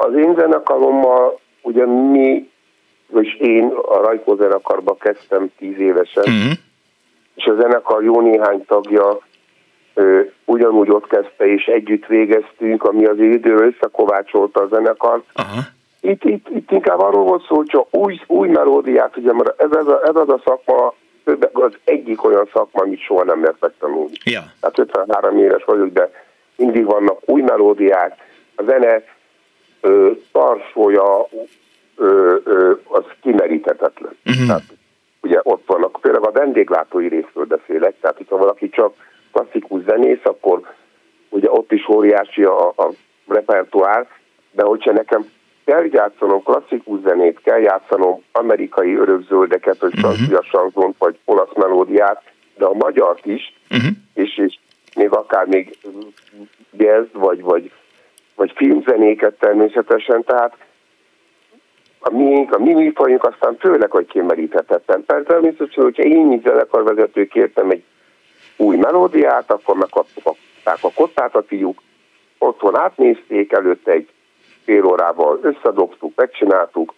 az 0.00 0.14
én 0.14 0.34
zenekarommal 0.34 1.38
ugye 1.62 1.86
mi 1.86 2.50
és 3.16 3.34
én 3.34 3.72
a 3.88 3.96
Rajkó 4.00 4.36
zenekarba 4.36 4.96
kezdtem 4.96 5.50
tíz 5.58 5.78
évesen, 5.78 6.24
uh-huh. 6.26 6.52
és 7.34 7.44
a 7.44 7.54
zenekar 7.60 8.02
jó 8.02 8.20
néhány 8.20 8.64
tagja 8.64 9.18
ö, 9.94 10.20
ugyanúgy 10.44 10.90
ott 10.90 11.06
kezdte, 11.06 11.46
és 11.46 11.64
együtt 11.64 12.06
végeztünk, 12.06 12.84
ami 12.84 13.04
az 13.04 13.18
időről 13.18 13.66
összekovácsolta 13.66 14.60
a 14.60 14.66
zenekar. 14.66 15.22
Uh-huh. 15.36 15.64
Itt, 16.00 16.24
itt, 16.24 16.48
itt 16.48 16.70
inkább 16.70 17.00
arról 17.00 17.24
volt 17.24 17.44
szó, 17.46 17.56
hogy 17.56 17.66
csak 17.66 17.86
új, 17.90 18.20
új 18.26 18.48
melódiát, 18.48 19.16
ugye, 19.16 19.32
mert 19.32 19.62
ez, 19.62 19.70
ez, 19.70 19.86
a, 19.86 20.00
ez 20.04 20.16
az 20.16 20.28
a 20.28 20.40
szakma, 20.44 20.94
az 21.52 21.72
egyik 21.84 22.24
olyan 22.24 22.48
szakma, 22.52 22.82
amit 22.82 23.00
soha 23.00 23.24
nem 23.24 23.38
mertek 23.38 23.72
tanulni. 23.78 24.16
Ja. 24.24 24.40
Tehát 24.60 24.78
53 24.78 25.38
éves 25.38 25.64
vagyok, 25.64 25.92
de 25.92 26.10
mindig 26.58 26.84
vannak 26.84 27.18
új 27.24 27.40
melódiák, 27.40 28.16
a 28.56 28.62
zene 28.62 29.02
ö, 29.80 30.10
tarsója 30.32 31.28
ö, 31.96 32.36
ö, 32.44 32.72
az 32.84 33.04
kimeríthetetlen. 33.22 34.16
Uh-huh. 34.26 34.46
Tehát, 34.46 34.62
ugye 35.22 35.40
ott 35.42 35.62
vannak, 35.66 35.98
például 36.00 36.24
a 36.24 36.30
vendéglátói 36.30 37.08
részről 37.08 37.44
beszélek, 37.44 37.94
tehát 38.00 38.16
hogyha 38.16 38.36
valaki 38.36 38.68
csak 38.68 38.94
klasszikus 39.32 39.82
zenész, 39.82 40.24
akkor 40.24 40.60
ugye 41.28 41.50
ott 41.50 41.72
is 41.72 41.88
óriási 41.88 42.42
a, 42.42 42.68
a 42.68 42.90
repertoár, 43.26 44.06
de 44.50 44.62
hogyha 44.62 44.92
nekem 44.92 45.30
kell 45.64 45.86
játszanom 45.90 46.42
klasszikus 46.42 47.00
zenét, 47.00 47.40
kell 47.42 47.60
játszanom 47.60 48.22
amerikai 48.32 48.96
örökzöldeket, 48.96 49.78
vagy 49.78 49.94
uh-huh. 49.94 50.14
francia 50.14 50.42
sanzont, 50.42 50.94
vagy 50.98 51.18
olasz 51.24 51.54
melódiát, 51.54 52.22
de 52.56 52.64
a 52.64 52.72
magyart 52.72 53.26
is, 53.26 53.54
uh-huh. 53.70 53.90
és, 54.14 54.38
és 54.38 54.58
még 54.98 55.10
akár 55.10 55.46
még 55.46 55.78
jazz, 56.76 57.06
vagy, 57.12 57.42
vagy, 57.42 57.70
vagy 58.34 58.52
filmzenéket 58.54 59.38
természetesen, 59.38 60.24
tehát 60.24 60.56
a 61.98 62.10
miénk, 62.10 62.52
a 62.54 62.58
mi 62.58 62.72
műfajunk 62.72 63.24
aztán 63.24 63.56
főleg, 63.58 63.90
hogy 63.90 64.06
kimeríthetetlen. 64.06 65.04
Persze 65.04 65.24
természetesen, 65.24 65.84
hogyha 65.84 66.02
én, 66.02 66.26
mint 66.26 66.42
zenekarvezető 66.42 67.26
kértem 67.26 67.70
egy 67.70 67.82
új 68.56 68.76
melódiát, 68.76 69.50
akkor 69.50 69.76
megkaptuk 69.76 70.26
a, 70.64 70.90
kottát 70.94 71.34
a 71.34 71.42
fiúk, 71.42 71.82
otthon 72.38 72.78
átnézték, 72.78 73.52
előtte 73.52 73.90
egy 73.92 74.08
fél 74.64 74.84
órával 74.84 75.40
összedobtuk, 75.42 76.12
megcsináltuk, 76.16 76.94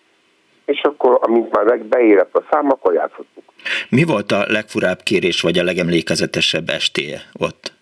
és 0.65 0.81
akkor, 0.83 1.19
amint 1.21 1.53
már 1.53 1.79
beérett 1.79 2.35
a 2.35 2.45
szám, 2.51 2.71
akkor 2.71 2.95
játszottuk. 2.95 3.45
Mi 3.89 4.05
volt 4.05 4.33
a 4.33 4.45
legfurább 4.47 4.99
kérés, 5.03 5.41
vagy 5.41 5.59
a 5.59 5.65
legemlékezetesebb 5.65 6.69
estéje 6.69 7.21
ott? 7.39 7.73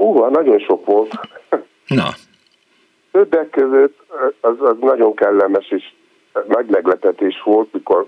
Ú, 0.00 0.22
hát 0.22 0.30
nagyon 0.30 0.58
sok 0.58 0.84
volt. 0.84 1.18
Na. 1.86 2.08
Többek 3.10 3.50
között 3.50 3.98
az, 4.40 4.54
az 4.60 4.76
nagyon 4.80 5.14
kellemes 5.14 5.70
és 5.70 5.92
nagy 6.48 6.66
meglepetés 6.66 7.42
volt, 7.44 7.72
mikor 7.72 8.06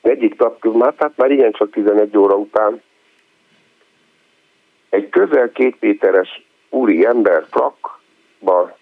egyik 0.00 0.38
nap, 0.38 0.64
már, 0.64 0.94
tehát 0.94 1.16
már 1.16 1.30
ilyen 1.30 1.52
csak 1.52 1.70
11 1.70 2.16
óra 2.16 2.34
után 2.34 2.82
egy 4.88 5.08
közel 5.08 5.50
két 5.52 5.76
méteres 5.80 6.42
úri 6.70 7.06
ember 7.06 7.46
frakba 7.50 8.76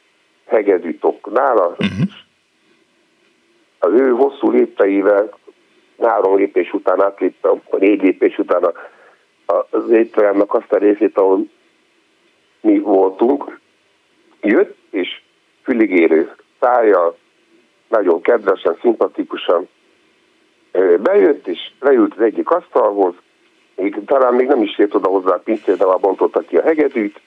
hegedűtok 0.47 1.33
nála, 1.33 1.69
uh-huh. 1.69 2.09
az 3.79 3.93
ő 3.93 4.11
hosszú 4.11 4.51
lépteivel 4.51 5.39
három 6.01 6.37
lépés 6.37 6.73
után 6.73 7.03
átléptem, 7.03 7.63
a 7.71 7.77
négy 7.77 8.03
lépés 8.03 8.39
után 8.39 8.73
az 9.71 9.91
étteremnek 9.91 10.55
azt 10.55 10.73
a 10.73 10.79
részét, 10.79 11.19
ahol 11.19 11.47
mi 12.65 12.79
voltunk, 12.79 13.59
jött, 14.41 14.77
és 14.91 15.21
füligérő 15.63 16.35
szája, 16.61 17.17
nagyon 17.89 18.21
kedvesen, 18.21 18.79
szimpatikusan 18.81 19.69
bejött, 21.03 21.47
és 21.47 21.71
leült 21.81 22.15
az 22.15 22.21
egyik 22.21 22.51
asztalhoz, 22.51 23.15
még, 23.77 24.05
talán 24.07 24.35
még 24.35 24.47
nem 24.47 24.63
is 24.63 24.79
ért 24.79 24.95
oda 24.95 25.09
hozzá 25.09 25.35
a 25.35 25.39
pincér, 25.39 25.77
de 25.77 25.87
már 25.87 25.99
bontotta 25.99 26.41
ki 26.41 26.57
a 26.57 26.63
hegedűt. 26.63 27.21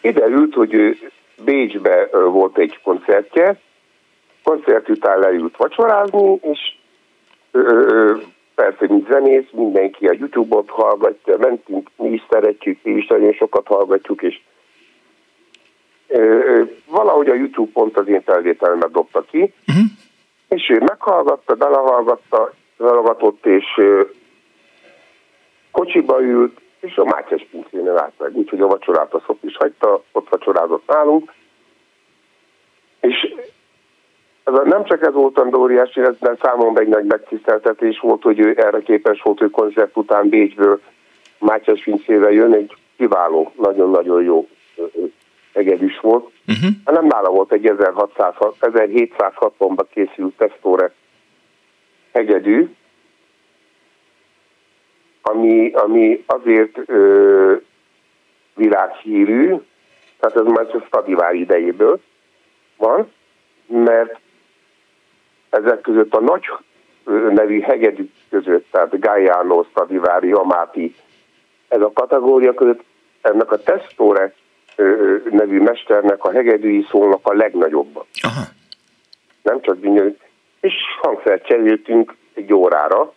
Ide 0.00 0.26
hogy 0.54 0.98
Bécsbe 1.44 2.08
volt 2.12 2.58
egy 2.58 2.80
koncertje, 2.82 3.60
koncert 4.42 4.88
után 4.88 5.18
leült 5.18 5.56
vacsorázni, 5.56 6.38
és 6.42 6.76
persze, 8.54 8.86
mint 8.88 9.08
zenész, 9.08 9.50
mindenki 9.50 10.06
a 10.06 10.16
YouTube-ot 10.18 10.70
hallgatja, 10.70 11.36
mentünk, 11.38 11.90
mi 11.96 12.08
is 12.08 12.22
szeretjük, 12.30 12.78
mi 12.82 12.90
is 12.90 13.06
nagyon 13.06 13.32
sokat 13.32 13.66
hallgatjuk, 13.66 14.22
és 14.22 14.40
valahogy 16.86 17.28
a 17.28 17.34
YouTube 17.34 17.70
pont 17.72 17.96
az 17.96 18.08
én 18.08 18.22
felvételemet 18.22 18.90
dobta 18.90 19.22
ki, 19.22 19.54
uh-huh. 19.68 19.84
és 20.48 20.68
ő 20.68 20.78
meghallgatta, 20.78 21.54
belehallgatta, 21.54 22.52
belehallgatott, 22.76 23.46
és 23.46 23.64
kocsiba 25.70 26.22
ült, 26.22 26.60
és 26.80 26.96
a 26.96 27.04
Mátyás 27.04 27.46
pincénél 27.50 27.98
állt 27.98 28.18
meg, 28.18 28.36
úgyhogy 28.36 28.60
a 28.60 28.66
vacsorát 28.66 29.14
a 29.14 29.22
szop 29.26 29.44
is 29.44 29.56
hagyta, 29.56 30.02
ott 30.12 30.28
vacsorázott 30.28 30.86
nálunk, 30.86 31.32
és 33.00 33.34
ez 34.52 34.58
a, 34.58 34.68
nem 34.68 34.84
csak 34.84 35.02
ez 35.02 35.12
volt 35.12 35.38
a 35.38 35.56
óriási, 35.56 36.00
ez 36.00 36.14
számomra 36.40 36.80
egy 36.80 36.88
nagy 36.88 37.04
megtiszteltetés 37.04 37.98
volt, 37.98 38.22
hogy 38.22 38.38
ő 38.38 38.54
erre 38.56 38.80
képes 38.80 39.22
volt, 39.22 39.38
hogy 39.38 39.50
koncert 39.50 39.96
után 39.96 40.28
Bécsből 40.28 40.80
Mátyás 41.38 41.82
pincével 41.82 42.30
jön, 42.30 42.52
egy 42.52 42.76
kiváló, 42.96 43.52
nagyon-nagyon 43.56 44.22
jó 44.22 44.48
egedűs 45.52 45.98
volt. 46.00 46.30
Uh-huh. 46.46 46.70
Nem 46.84 47.06
nála 47.06 47.30
volt 47.30 47.52
egy 47.52 47.66
1600, 47.66 48.34
1760-ban 48.60 49.84
készült 49.94 50.36
tesztóre 50.36 50.92
hegedű, 52.12 52.68
ami, 55.22 55.70
ami 55.72 56.24
azért 56.26 56.78
ö, 56.86 57.54
világhírű, 58.54 59.54
tehát 60.20 60.36
ez 60.36 60.46
már 60.46 60.70
csak 60.70 60.86
Stadivári 60.86 61.40
idejéből 61.40 62.00
van, 62.76 63.12
mert 63.66 64.20
ezek 65.52 65.80
között 65.80 66.14
a 66.14 66.20
nagy 66.20 66.44
nevű 67.34 67.60
hegedű 67.60 68.10
között, 68.30 68.66
tehát 68.70 69.00
Gaiano, 69.00 69.62
Stadivári, 69.70 70.32
Amati, 70.32 70.94
ez 71.68 71.80
a 71.80 71.90
kategória 71.94 72.54
között 72.54 72.82
ennek 73.20 73.52
a 73.52 73.62
Testore 73.62 74.34
nevű 75.30 75.60
mesternek 75.60 76.24
a 76.24 76.30
hegedűi 76.30 76.86
szólnak 76.90 77.20
a 77.22 77.34
legnagyobbak. 77.34 78.06
Aha. 78.22 78.42
Nem 79.42 79.60
csak 79.60 79.80
gyönyörű. 79.80 80.16
És 80.60 80.74
hangszert 81.00 81.46
cseréltünk 81.46 82.14
egy 82.34 82.52
órára, 82.52 83.12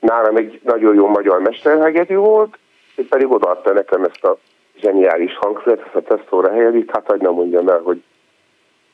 nálam 0.00 0.36
egy 0.36 0.60
nagyon 0.62 0.94
jó 0.94 1.06
magyar 1.06 1.40
mesterhegedű 1.40 2.14
volt, 2.14 2.58
és 2.96 3.06
pedig 3.08 3.32
odaadta 3.32 3.72
nekem 3.72 4.04
ezt 4.04 4.24
a 4.24 4.38
zseniális 4.80 5.36
hangszert, 5.36 5.80
ezt 5.86 5.94
a 5.94 6.02
tesztóra 6.02 6.52
hegedűt, 6.52 6.90
hát 6.90 7.06
hagyd 7.06 7.22
nem 7.22 7.32
mondjam 7.32 7.68
el, 7.68 7.80
hogy 7.80 8.02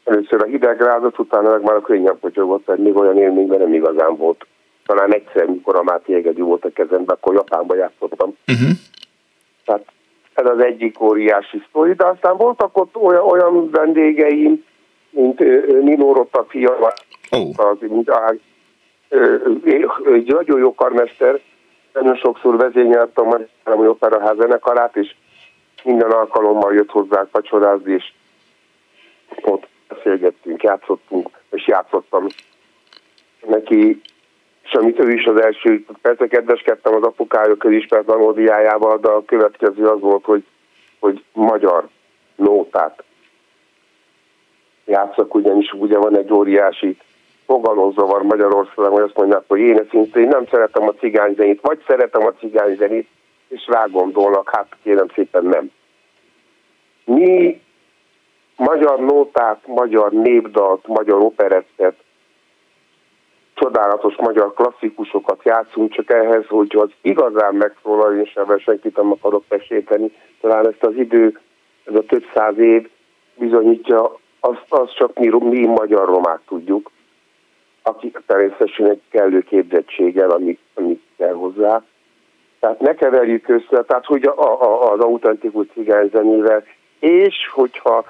először 0.04 0.42
a 0.42 0.46
hidegrázat, 0.46 1.18
utána 1.18 1.50
meg 1.50 1.62
már 1.62 1.76
a 1.76 1.80
könnyebb 1.80 2.18
potyogott, 2.18 2.66
mert 2.66 2.80
még 2.80 2.96
olyan 2.96 3.18
élményben 3.18 3.58
nem 3.58 3.74
igazán 3.74 4.16
volt. 4.16 4.46
Talán 4.86 5.14
egyszer, 5.14 5.46
mikor 5.46 5.76
a 5.76 5.82
Máté 5.82 6.14
Egedű 6.14 6.42
volt 6.42 6.64
a 6.64 6.70
kezemben, 6.70 7.16
akkor 7.20 7.34
Japánba 7.34 7.74
játszottam. 7.74 8.36
Uh-huh. 8.46 8.70
Tehát 9.64 9.84
ez 10.34 10.46
az 10.46 10.64
egyik 10.64 11.00
óriási 11.00 11.62
sztori, 11.68 11.92
de 11.92 12.06
aztán 12.06 12.36
voltak 12.36 12.78
ott 12.78 12.96
olyan, 12.96 13.22
olyan 13.22 13.70
vendégeim, 13.70 14.64
mint 15.10 15.38
Nino 15.82 16.12
Rotta 16.12 16.44
fia, 16.48 16.76
oh. 17.30 17.48
az, 17.56 17.76
mint 17.80 18.10
egy 20.04 20.26
nagyon 20.26 20.58
jó 20.58 20.74
karmester, 20.74 21.40
nagyon 21.92 22.16
sokszor 22.16 22.56
vezényeltem 22.56 23.26
a 23.26 23.28
Magyarországi 23.28 23.86
Operaház 23.86 24.36
zenekarát, 24.36 24.96
és 24.96 25.14
minden 25.84 26.10
alkalommal 26.10 26.74
jött 26.74 26.90
hozzá 26.90 27.26
vacsorázni, 27.30 27.92
és 27.92 28.12
ott 29.42 29.66
beszélgettünk, 29.94 30.62
játszottunk, 30.62 31.28
és 31.50 31.66
játszottam 31.66 32.26
neki, 33.46 34.00
és 34.62 34.72
amit 34.72 34.98
ő 34.98 35.12
is 35.12 35.24
az 35.24 35.40
első, 35.40 35.84
persze 36.02 36.26
kedveskedtem 36.26 36.94
az 36.94 37.02
apukája 37.02 37.56
közismert 37.56 38.06
melódiájával, 38.06 38.98
de 38.98 39.08
a 39.08 39.24
következő 39.24 39.86
az 39.86 40.00
volt, 40.00 40.24
hogy, 40.24 40.44
hogy 40.98 41.24
magyar 41.32 41.88
nótát 42.36 43.02
játszok, 44.84 45.34
ugyanis 45.34 45.72
ugye 45.72 45.98
van 45.98 46.16
egy 46.16 46.32
óriási 46.32 46.96
fogalomzavar 47.46 48.22
Magyarországon, 48.22 48.90
hogy 48.90 49.02
azt 49.02 49.16
mondják, 49.16 49.42
hogy 49.46 49.60
én 49.60 49.86
szintén 49.90 50.28
nem 50.28 50.46
szeretem 50.50 50.88
a 50.88 50.94
cigányzenét, 50.94 51.60
vagy 51.60 51.82
szeretem 51.86 52.26
a 52.26 52.32
cigányzenét, 52.32 53.08
és 53.48 53.66
rágondolnak, 53.66 54.50
hát 54.52 54.76
kérem 54.82 55.06
szépen 55.14 55.44
nem. 55.44 55.70
Mi 57.04 57.60
magyar 58.60 58.98
nótát, 58.98 59.66
magyar 59.66 60.12
népdalt, 60.12 60.86
magyar 60.86 61.18
operettet, 61.18 61.96
csodálatos 63.54 64.16
magyar 64.16 64.54
klasszikusokat 64.54 65.40
játszunk, 65.44 65.92
csak 65.92 66.10
ehhez, 66.10 66.46
hogy 66.46 66.76
az 66.76 66.90
igazán 67.00 67.54
megszólal, 67.54 68.18
és 68.18 68.34
ebben 68.34 68.58
senkit 68.58 68.96
nem 68.96 69.10
akarok 69.10 69.44
peséteni, 69.48 70.12
talán 70.40 70.66
ezt 70.66 70.84
az 70.84 70.96
idő, 70.96 71.38
ez 71.84 71.94
a 71.94 72.02
több 72.02 72.24
száz 72.34 72.58
év 72.58 72.88
bizonyítja, 73.34 74.18
azt, 74.40 74.64
azt 74.68 74.94
csak 74.94 75.18
mi, 75.18 75.28
mi 75.28 75.66
magyar 75.66 76.06
romák 76.06 76.40
tudjuk 76.46 76.90
akik 77.82 78.22
természetesen 78.26 78.90
egy 78.90 79.00
kellő 79.10 79.40
képzettséggel, 79.40 80.30
ami, 80.30 80.58
ami 80.74 81.00
kell 81.16 81.32
hozzá. 81.32 81.82
Tehát 82.60 82.80
ne 82.80 82.94
keverjük 82.94 83.48
össze, 83.48 83.82
tehát 83.82 84.04
hogy 84.04 84.24
a, 84.24 84.62
a, 84.62 84.92
az 84.92 85.00
autentikus 85.00 85.66
cigányzenével, 85.74 86.64
és 86.98 87.34
hogyha 87.52 88.04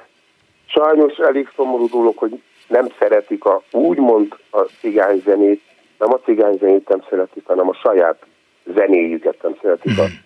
sajnos 0.72 1.16
elég 1.16 1.48
szomorú 1.56 1.88
dolog, 1.88 2.16
hogy 2.16 2.42
nem 2.68 2.86
szeretik 2.98 3.44
a, 3.44 3.62
úgymond 3.70 4.36
a 4.50 4.60
cigányzenét, 4.80 5.62
nem 5.98 6.12
a 6.12 6.20
cigányzenét 6.24 6.88
nem 6.88 7.02
szeretik, 7.08 7.46
hanem 7.46 7.68
a 7.68 7.74
saját 7.74 8.26
zenéjüket 8.74 9.42
nem 9.42 9.56
szeretik. 9.62 9.98
A 9.98 10.04
hmm. 10.04 10.20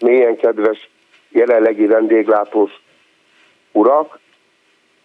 mélyen 0.00 0.36
kedves 0.36 0.88
jelenlegi 1.28 1.86
vendéglátós 1.86 2.70
urak, 3.72 4.18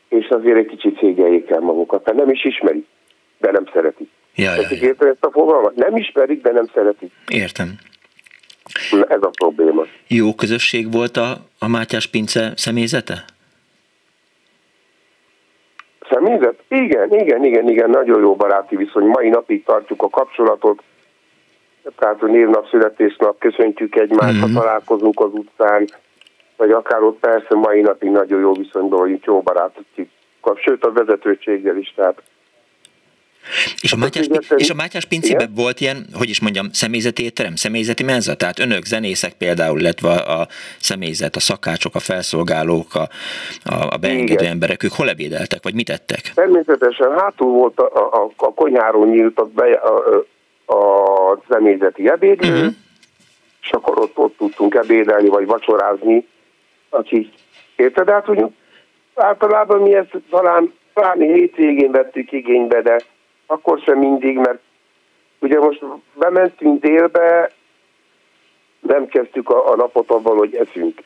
és 0.10 0.27
azért 0.29 0.57
egy 0.57 0.65
kicsit 0.65 1.00
szégyeljék 1.00 1.50
el 1.50 1.60
magukat, 1.60 2.05
mert 2.05 2.17
nem 2.17 2.29
is 2.29 2.45
ismerik, 2.45 2.86
de 3.38 3.51
nem 3.51 3.65
szeretik. 3.74 4.10
Ja, 4.36 4.53
ja, 4.55 4.62
ja. 4.62 4.77
Érted 4.81 5.07
ezt 5.07 5.25
a 5.25 5.31
fogalmat? 5.31 5.75
Nem 5.75 5.95
ismerik, 5.95 6.41
de 6.41 6.51
nem 6.51 6.67
szeretik. 6.74 7.12
Értem. 7.27 7.77
Na, 8.91 9.05
Ez 9.05 9.22
a 9.22 9.29
probléma. 9.29 9.83
Jó 10.07 10.33
közösség 10.33 10.91
volt 10.91 11.17
a, 11.17 11.38
a 11.60 11.67
Mátyás 11.67 12.07
Pince 12.07 12.53
személyzete? 12.55 13.25
Személyzet? 16.13 16.63
Igen, 16.67 17.13
igen, 17.13 17.43
igen, 17.43 17.70
igen, 17.70 17.89
nagyon 17.89 18.20
jó 18.22 18.36
baráti 18.36 18.75
viszony. 18.75 19.05
Mai 19.05 19.29
napig 19.29 19.63
tartjuk 19.63 20.01
a 20.03 20.10
kapcsolatot. 20.10 20.84
Tehát 21.98 22.22
a 22.22 22.25
névnap, 22.25 22.67
születésnap, 22.70 23.39
köszöntjük 23.39 23.96
egymást, 23.96 24.34
Mhm. 24.41 24.53
ha 24.53 24.60
találkozunk 24.62 25.20
az 25.20 25.29
utcán, 25.34 25.88
vagy 26.58 26.72
akár 26.72 27.01
ott 27.01 27.20
persze 27.20 27.55
mai 27.55 27.82
napig 27.82 28.10
nagyon 28.10 28.39
jó 28.39 28.53
viszonyban 28.53 29.00
vagyunk, 29.00 29.24
jó 29.25 29.41
barátok. 29.41 29.84
Sőt, 30.55 30.86
a 30.86 30.91
vezetőséggel 30.91 31.77
is, 31.77 31.93
tehát 31.96 32.22
És 33.81 33.91
a, 33.93 33.97
Hát, 34.00 34.15
Mátyás, 34.15 34.27
és 34.55 34.69
a 34.69 34.73
Mátyás 34.73 35.05
Pincében 35.05 35.51
volt 35.55 35.79
ilyen, 35.79 36.05
hogy 36.13 36.29
is 36.29 36.41
mondjam, 36.41 36.71
személyzeti 36.71 37.23
étterem, 37.23 37.55
személyzeti 37.55 38.03
menza? 38.03 38.35
Tehát 38.35 38.59
önök, 38.59 38.85
zenészek 38.85 39.33
például, 39.33 39.79
illetve 39.79 40.09
a 40.09 40.47
személyzet, 40.79 41.35
a 41.35 41.39
szakácsok, 41.39 41.95
a 41.95 42.00
felszolgálók, 42.00 42.95
a, 42.95 43.07
a, 43.63 43.88
a 43.89 43.97
beengedő 43.97 44.33
Igen. 44.33 44.51
emberek, 44.51 44.83
ők 44.83 44.91
hol 44.91 45.09
ebédeltek, 45.09 45.63
vagy 45.63 45.73
mit 45.73 45.89
ettek? 45.89 46.31
Természetesen 46.33 47.19
hátul 47.19 47.51
volt 47.51 47.79
a, 47.79 48.23
a, 48.23 48.31
a 48.38 48.53
konyháról 48.53 49.07
nyíltak 49.07 49.51
be 49.51 49.71
a, 49.73 50.25
a, 50.73 51.41
személyzeti 51.50 52.01
Mhm. 52.01 52.53
uh-huh. 52.53 52.73
és 53.62 53.71
akkor 53.71 54.00
ott, 54.00 54.17
ott 54.17 54.38
tudtunk 54.38 54.75
ebédelni, 54.75 55.27
vagy 55.27 55.45
vacsorázni, 55.45 56.27
aki 56.89 57.29
érted, 57.75 58.09
hát 58.09 58.25
hogy 58.25 58.45
általában 59.15 59.81
mi 59.81 59.95
ezt 59.95 60.17
talán 60.29 60.73
pláne 60.93 61.25
hétvégén 61.25 61.91
vettük 61.91 62.31
igénybe, 62.31 62.81
de 62.81 63.01
akkor 63.53 63.79
sem 63.79 63.98
mindig, 63.98 64.38
mert 64.38 64.60
ugye 65.39 65.60
most 65.60 65.83
bementünk 66.13 66.81
délbe, 66.81 67.51
nem 68.79 69.07
kezdtük 69.07 69.50
a, 69.50 69.72
a 69.72 69.75
napot 69.75 70.10
abban, 70.10 70.38
hogy 70.38 70.55
eszünk. 70.55 71.01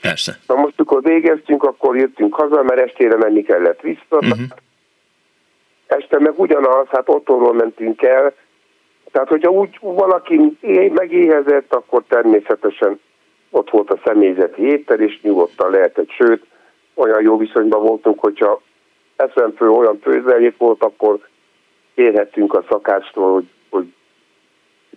Persze. 0.00 0.38
Na 0.46 0.54
most, 0.54 0.74
amikor 0.76 1.02
végeztünk, 1.02 1.62
akkor 1.62 1.96
jöttünk 1.96 2.34
haza, 2.34 2.62
mert 2.62 2.80
estére 2.80 3.16
menni 3.16 3.42
kellett 3.42 3.80
vissza. 3.80 4.16
Uh-huh. 4.16 4.40
Este 5.86 6.18
meg 6.18 6.38
ugyanaz, 6.38 6.86
hát 6.88 7.08
otthonról 7.08 7.54
mentünk 7.54 8.02
el. 8.02 8.34
Tehát, 9.12 9.28
hogyha 9.28 9.50
úgy 9.50 9.78
valaki 9.80 10.58
megéhezett, 10.92 11.74
akkor 11.74 12.02
természetesen 12.08 13.00
ott 13.50 13.70
volt 13.70 13.90
a 13.90 14.00
személyzeti 14.04 14.62
étel, 14.62 15.00
és 15.00 15.20
nyugodtan 15.22 15.70
lehetett. 15.70 16.10
Sőt, 16.10 16.44
olyan 16.94 17.22
jó 17.22 17.36
viszonyban 17.36 17.82
voltunk, 17.82 18.20
hogyha 18.20 18.62
eszemfő 19.16 19.68
olyan 19.68 19.98
főzelék 20.02 20.56
volt, 20.56 20.82
akkor 20.82 21.18
kérhettünk 21.96 22.54
a 22.54 22.64
szakácstól, 22.68 23.32
hogy, 23.32 23.48
hogy 23.70 23.92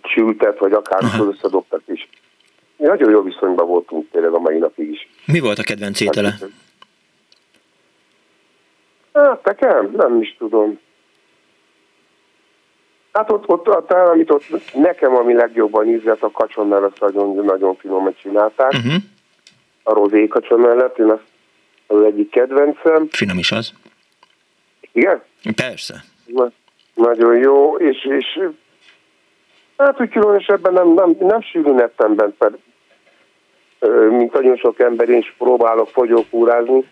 sültet, 0.02 0.58
vagy 0.58 0.72
akár 0.72 1.02
összedobtak 1.28 1.82
is. 1.86 2.08
Nagyon 2.76 3.10
jó 3.10 3.22
viszonyban 3.22 3.66
voltunk 3.66 4.10
tényleg 4.10 4.32
a 4.32 4.38
mai 4.38 4.58
napig 4.58 4.90
is. 4.90 5.08
Mi 5.26 5.40
volt 5.40 5.58
a 5.58 5.62
kedvenc 5.62 6.00
étele? 6.00 6.38
Hát 9.12 9.44
nekem? 9.44 9.90
Nem 9.96 10.20
is 10.20 10.36
tudom. 10.38 10.78
Hát 13.12 13.30
ott, 13.30 13.48
ott, 13.48 13.68
ott 13.68 13.92
amit 13.92 14.30
ott 14.30 14.74
nekem 14.74 15.14
ami 15.14 15.34
legjobban 15.34 15.88
ízlett, 15.88 16.22
a 16.22 16.30
kacsonnál 16.30 16.84
azt 16.84 17.00
nagyon, 17.00 17.44
nagyon 17.44 17.76
finoman 17.76 18.14
csinálták. 18.22 18.72
Uh-huh. 18.72 18.94
A 19.82 19.92
rozé 19.92 20.26
kacson 20.26 20.60
mellett, 20.60 20.98
én 20.98 21.10
azt 21.10 21.22
az 21.86 22.02
egyik 22.02 22.30
kedvencem. 22.30 23.08
Finom 23.10 23.38
is 23.38 23.52
az. 23.52 23.72
Igen? 24.92 25.22
Persze. 25.56 26.04
Na- 26.26 26.52
Nagyon 27.00 27.36
jó, 27.36 27.76
és, 27.76 28.04
és 28.04 28.40
hát 29.76 30.00
úgy 30.00 30.08
különösebben 30.08 30.72
nem, 30.72 30.88
nem, 30.88 31.16
nem 31.18 31.40
sűrűn 31.40 31.80
ettem 31.80 32.14
bent, 32.14 32.34
mert 32.38 32.54
mint 34.10 34.32
nagyon 34.32 34.56
sok 34.56 34.80
ember, 34.80 35.08
én 35.08 35.18
is 35.18 35.34
próbálok 35.38 35.88
fogyókúrázni, 35.88 36.84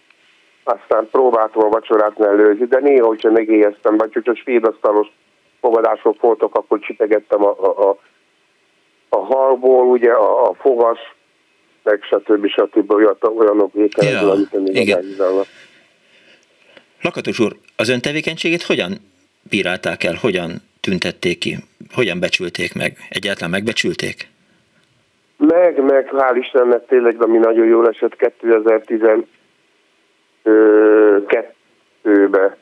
aztán 0.65 1.09
próbáltam 1.11 1.65
a 1.65 1.69
vacsorát 1.69 2.19
mellőzni, 2.19 2.67
de 2.67 2.79
néha, 2.79 3.07
hogyha 3.07 3.31
megéheztem, 3.31 3.97
vagy 3.97 4.13
hogyha 4.13 4.35
svédasztalos 4.35 5.07
fogadások 5.61 6.21
voltak, 6.21 6.55
akkor 6.55 6.79
csipegettem 6.79 7.45
a, 7.45 7.57
a, 7.61 7.89
a, 7.89 7.99
a 9.09 9.19
halból, 9.19 9.87
ugye 9.87 10.13
a, 10.13 10.49
a 10.49 10.55
fogas, 10.55 10.99
meg 11.83 12.03
stb. 12.03 12.47
stb. 12.47 12.93
Olyanok 12.93 13.75
ételekből, 13.75 14.29
Ja, 14.29 14.35
amit 14.35 14.53
még 14.53 14.77
igen. 14.77 15.05
igazán 15.05 15.45
Lakatos 17.03 17.39
úr, 17.39 17.57
az 17.77 17.89
ön 17.89 18.01
tevékenységét 18.01 18.63
hogyan 18.63 19.08
bírálták 19.49 20.05
el, 20.05 20.15
hogyan 20.21 20.51
tüntették 20.81 21.39
ki, 21.39 21.57
hogyan 21.95 22.21
becsülték 22.21 22.75
meg? 22.75 22.97
Egyáltalán 23.09 23.51
megbecsülték? 23.51 24.29
Meg, 25.37 25.83
meg, 25.85 26.09
hál' 26.13 26.37
Istennek 26.41 26.87
tényleg, 26.87 27.23
ami 27.23 27.39
nagyon 27.39 27.67
jól 27.67 27.89
esett 27.89 28.17
2012-be. 30.45 32.57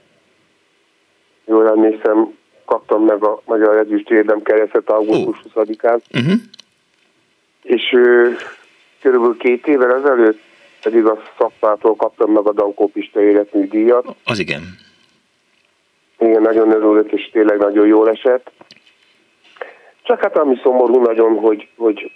Jól 1.46 1.68
emlékszem, 1.68 2.34
kaptam 2.64 3.04
meg 3.04 3.24
a 3.24 3.40
Magyar 3.44 3.76
Ezüst 3.76 4.10
Érdemkeresztet 4.10 4.90
augusztus 4.90 5.52
20-án, 5.54 5.98
Uh-huh. 6.12 6.32
és 7.62 7.82
ö, 7.92 8.28
körülbelül 9.00 9.36
két 9.36 9.66
évvel 9.66 9.94
ezelőtt 9.94 10.40
pedig 10.82 11.04
a 11.04 11.22
szakmától 11.38 11.96
kaptam 11.96 12.32
meg 12.32 12.46
a 12.46 12.52
Dankó 12.52 12.88
Pista 12.88 13.20
életműdíjat. 13.20 14.14
Az 14.24 14.38
igen. 14.38 14.62
Igen, 16.18 16.42
nagyon 16.42 16.70
örülök, 16.70 17.12
és 17.12 17.30
tényleg 17.32 17.58
nagyon 17.58 17.86
jól 17.86 18.10
esett. 18.10 18.50
Csak 20.02 20.20
hát 20.20 20.36
ami 20.36 20.58
szomorú 20.62 21.02
nagyon, 21.02 21.38
hogy, 21.38 21.68
hogy 21.76 22.12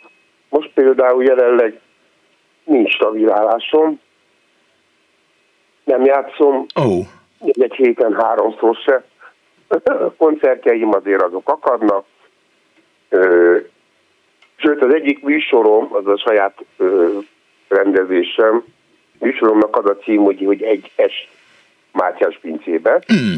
most 0.48 0.70
például 0.74 1.24
jelenleg 1.24 1.80
nincs 2.64 2.94
stabilálásom, 2.94 4.00
nem 5.84 6.04
játszom, 6.04 6.66
oh, 6.74 7.06
egy 7.40 7.74
héten 7.74 8.14
háromszor 8.14 8.76
se. 8.76 9.04
A 9.68 9.78
koncertjeim 10.24 10.94
azért 10.94 11.22
azok 11.22 11.48
akadnak. 11.48 12.04
Sőt, 14.56 14.82
az 14.82 14.94
egyik 14.94 15.22
műsorom, 15.22 15.88
az 15.92 16.06
a 16.06 16.16
saját 16.16 16.64
ö, 16.76 17.18
rendezésem, 17.68 18.64
műsoromnak 19.18 19.76
az 19.76 19.84
a 19.84 19.96
cím, 19.96 20.22
hogy, 20.22 20.42
hogy 20.44 20.62
egy 20.62 20.92
es 20.96 21.28
Mátyás 21.92 22.38
pincébe, 22.38 23.02
mm, 23.12 23.36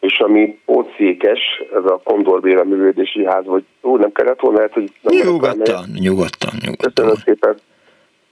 és 0.00 0.18
ami 0.18 0.58
pótszékes, 0.64 1.40
ez 1.74 1.84
a 1.84 2.00
Kondor 2.04 2.40
Béla 2.40 2.64
művődési 2.64 3.24
ház, 3.24 3.44
vagy 3.46 3.64
ó, 3.82 3.96
nem 3.96 4.12
kellett 4.12 4.40
volna, 4.40 4.56
lehet, 4.56 4.72
hogy 4.72 4.92
nem 5.00 5.14
nyugodtan, 5.16 5.84
nyugodtan, 5.94 6.52
nyugodtan. 6.60 6.92
Köszönöm 6.94 7.14
szépen. 7.24 7.56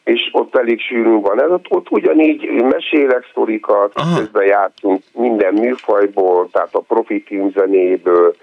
És 0.05 0.29
ott 0.33 0.57
elég 0.57 0.81
sűrűn 0.81 1.21
van. 1.21 1.43
Ez 1.43 1.51
ott, 1.51 1.67
ott 1.69 1.91
ugyanígy 1.91 2.51
mesélek 2.51 3.27
sztorikat, 3.31 3.93
Aha. 3.95 4.19
közben 4.19 4.45
játszunk 4.45 5.03
minden 5.13 5.55
műfajból, 5.55 6.49
tehát 6.53 6.75
a 6.75 6.81
profi 6.81 7.23
filmzenéből, 7.27 8.35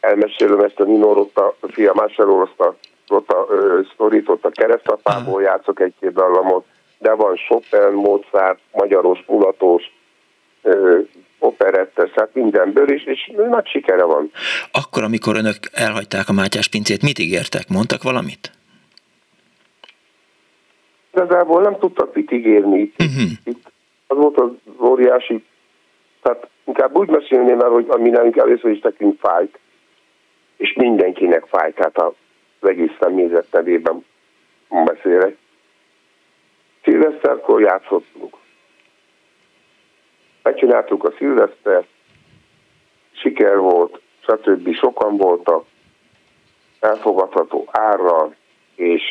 elmesélem 0.00 0.60
ezt 0.60 0.80
a 0.80 0.84
Nino 0.84 1.12
Rotta, 1.12 1.56
a 1.60 1.66
fia 1.72 1.92
Marcelo 1.94 2.38
Rotta, 2.38 2.76
Rotta 3.08 3.46
ö, 3.50 3.80
sztorit, 3.92 4.28
ott 4.28 4.44
a 4.44 4.50
keresztapából 4.50 5.42
játszok 5.42 5.80
egy-két 5.80 6.12
dallamot, 6.12 6.64
de 6.98 7.12
van 7.12 7.34
Chopin, 7.34 7.92
Mozart, 7.92 8.58
magyaros, 8.72 9.24
mulatos, 9.26 9.92
operettes, 11.44 12.10
hát 12.10 12.34
mindenből 12.34 12.90
is, 12.90 13.04
és 13.04 13.32
nagy 13.48 13.66
sikere 13.66 14.04
van. 14.04 14.30
Akkor, 14.72 15.02
amikor 15.02 15.36
önök 15.36 15.56
elhagyták 15.72 16.28
a 16.28 16.32
Mátyás 16.32 16.68
pincét, 16.68 17.02
mit 17.02 17.18
ígértek? 17.18 17.68
Mondtak 17.68 18.02
valamit? 18.02 18.52
Igazából 21.14 21.62
nem 21.62 21.78
tudtak 21.78 22.14
mit 22.14 22.30
ígérni 22.30 22.80
itt. 22.80 23.02
Uh-huh. 23.02 23.30
itt 23.44 23.72
az 24.06 24.16
volt 24.16 24.38
az 24.38 24.50
óriási, 24.80 25.44
tehát 26.22 26.48
inkább 26.64 26.96
úgy 26.96 27.08
mesélném 27.08 27.60
el, 27.60 27.68
hogy 27.68 27.86
ami 27.88 28.08
nekünk 28.08 28.36
először 28.36 28.70
is 28.70 28.80
nekünk 28.80 29.20
fájt, 29.20 29.58
és 30.56 30.72
mindenkinek 30.72 31.44
fájt, 31.46 31.74
tehát 31.74 31.98
az 31.98 32.68
egész 32.68 32.92
személyzet 33.00 33.46
nevében 33.50 34.04
beszélek. 34.68 35.36
Szilveszterkor 36.82 37.60
játszottunk. 37.60 38.36
Megcsináltuk 40.44 41.04
a 41.04 41.12
szilvesztert, 41.18 41.86
siker 43.12 43.56
volt, 43.56 44.00
stb. 44.20 44.74
Sokan 44.74 45.16
voltak, 45.16 45.64
elfogadható 46.80 47.68
árral, 47.70 48.34
és 48.74 49.02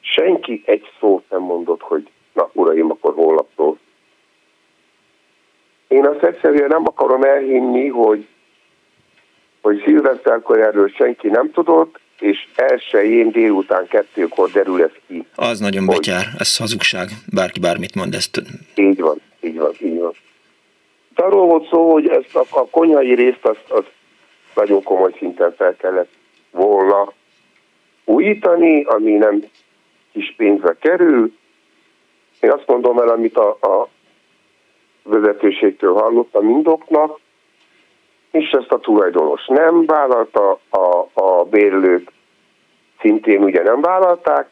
senki 0.00 0.62
egy 0.66 0.90
szót 1.00 1.24
nem 1.30 1.40
mondott, 1.40 1.80
hogy 1.80 2.08
na 2.32 2.50
uraim, 2.52 2.90
akkor 2.90 3.14
holnaptól. 3.14 3.78
Én 5.88 6.06
azt 6.06 6.22
egyszerűen 6.22 6.68
nem 6.68 6.86
akarom 6.86 7.22
elhinni, 7.22 7.88
hogy, 7.88 8.26
hogy 9.60 9.82
szilveszterkor 9.84 10.60
erről 10.60 10.88
senki 10.88 11.28
nem 11.28 11.50
tudott, 11.50 12.00
és 12.20 12.48
elsőjén 12.54 13.30
délután 13.30 13.86
kettőkor 13.86 14.50
derül 14.50 14.82
ez 14.82 14.92
ki. 15.06 15.26
Az 15.34 15.58
nagyon 15.58 15.86
betyár, 15.86 16.26
ez 16.38 16.56
hazugság, 16.56 17.08
bárki 17.32 17.60
bármit 17.60 17.94
mond, 17.94 18.14
ezt... 18.14 18.42
Így 18.74 19.00
van, 19.00 19.20
így 19.40 19.58
van, 19.58 19.72
így 19.80 19.98
van. 19.98 20.12
De 21.18 21.24
arról 21.24 21.46
volt 21.46 21.68
szó, 21.68 21.92
hogy 21.92 22.08
ezt 22.08 22.36
a, 22.36 22.44
a 22.50 22.66
konyai 22.70 23.14
részt 23.14 23.44
azt, 23.44 23.64
azt 23.68 23.92
nagyon 24.54 24.82
komoly 24.82 25.14
szinten 25.18 25.54
fel 25.56 25.76
kellett 25.76 26.10
volna 26.50 27.12
újítani, 28.04 28.84
ami 28.84 29.12
nem 29.12 29.44
kis 30.12 30.34
pénzbe 30.36 30.76
kerül. 30.80 31.32
Én 32.40 32.50
azt 32.50 32.66
mondom 32.66 32.98
el, 32.98 33.08
amit 33.08 33.36
a, 33.36 33.48
a 33.48 33.88
vezetőségtől 35.02 35.94
hallottam 35.94 36.46
mindoknak, 36.46 37.18
és 38.30 38.50
ezt 38.50 38.72
a 38.72 38.78
tulajdonos 38.78 39.46
nem 39.46 39.86
vállalta, 39.86 40.60
a, 40.70 41.06
a 41.12 41.44
bérlők 41.44 42.10
szintén 43.00 43.42
ugye 43.42 43.62
nem 43.62 43.80
vállalták, 43.80 44.50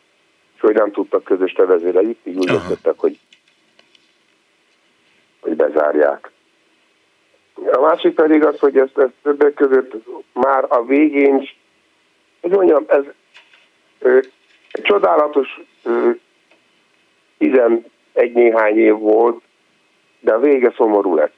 és 0.54 0.60
hogy 0.60 0.74
nem 0.74 0.92
tudtak 0.92 1.24
közös 1.24 1.52
tevezőre 1.52 2.00
jutni, 2.00 2.34
úgy 2.34 2.46
döntöttek, 2.46 2.98
hogy, 2.98 3.18
hogy 5.40 5.56
bezárják. 5.56 6.34
A 7.72 7.80
másik 7.80 8.14
pedig 8.14 8.44
az, 8.44 8.58
hogy 8.58 8.78
ezt, 8.78 8.98
ezt 8.98 9.12
többek 9.22 9.54
között 9.54 9.92
már 10.32 10.64
a 10.68 10.84
végén, 10.84 11.48
hogy 12.40 12.50
mondjam, 12.50 12.84
ez 12.88 13.04
ö, 13.98 14.16
egy 14.70 14.82
csodálatos 14.82 15.60
ö, 15.84 16.10
11 17.38 17.82
néhány 18.32 18.78
év 18.78 18.98
volt, 18.98 19.42
de 20.20 20.32
a 20.32 20.38
vége 20.38 20.72
szomorú 20.76 21.14
lett. 21.14 21.34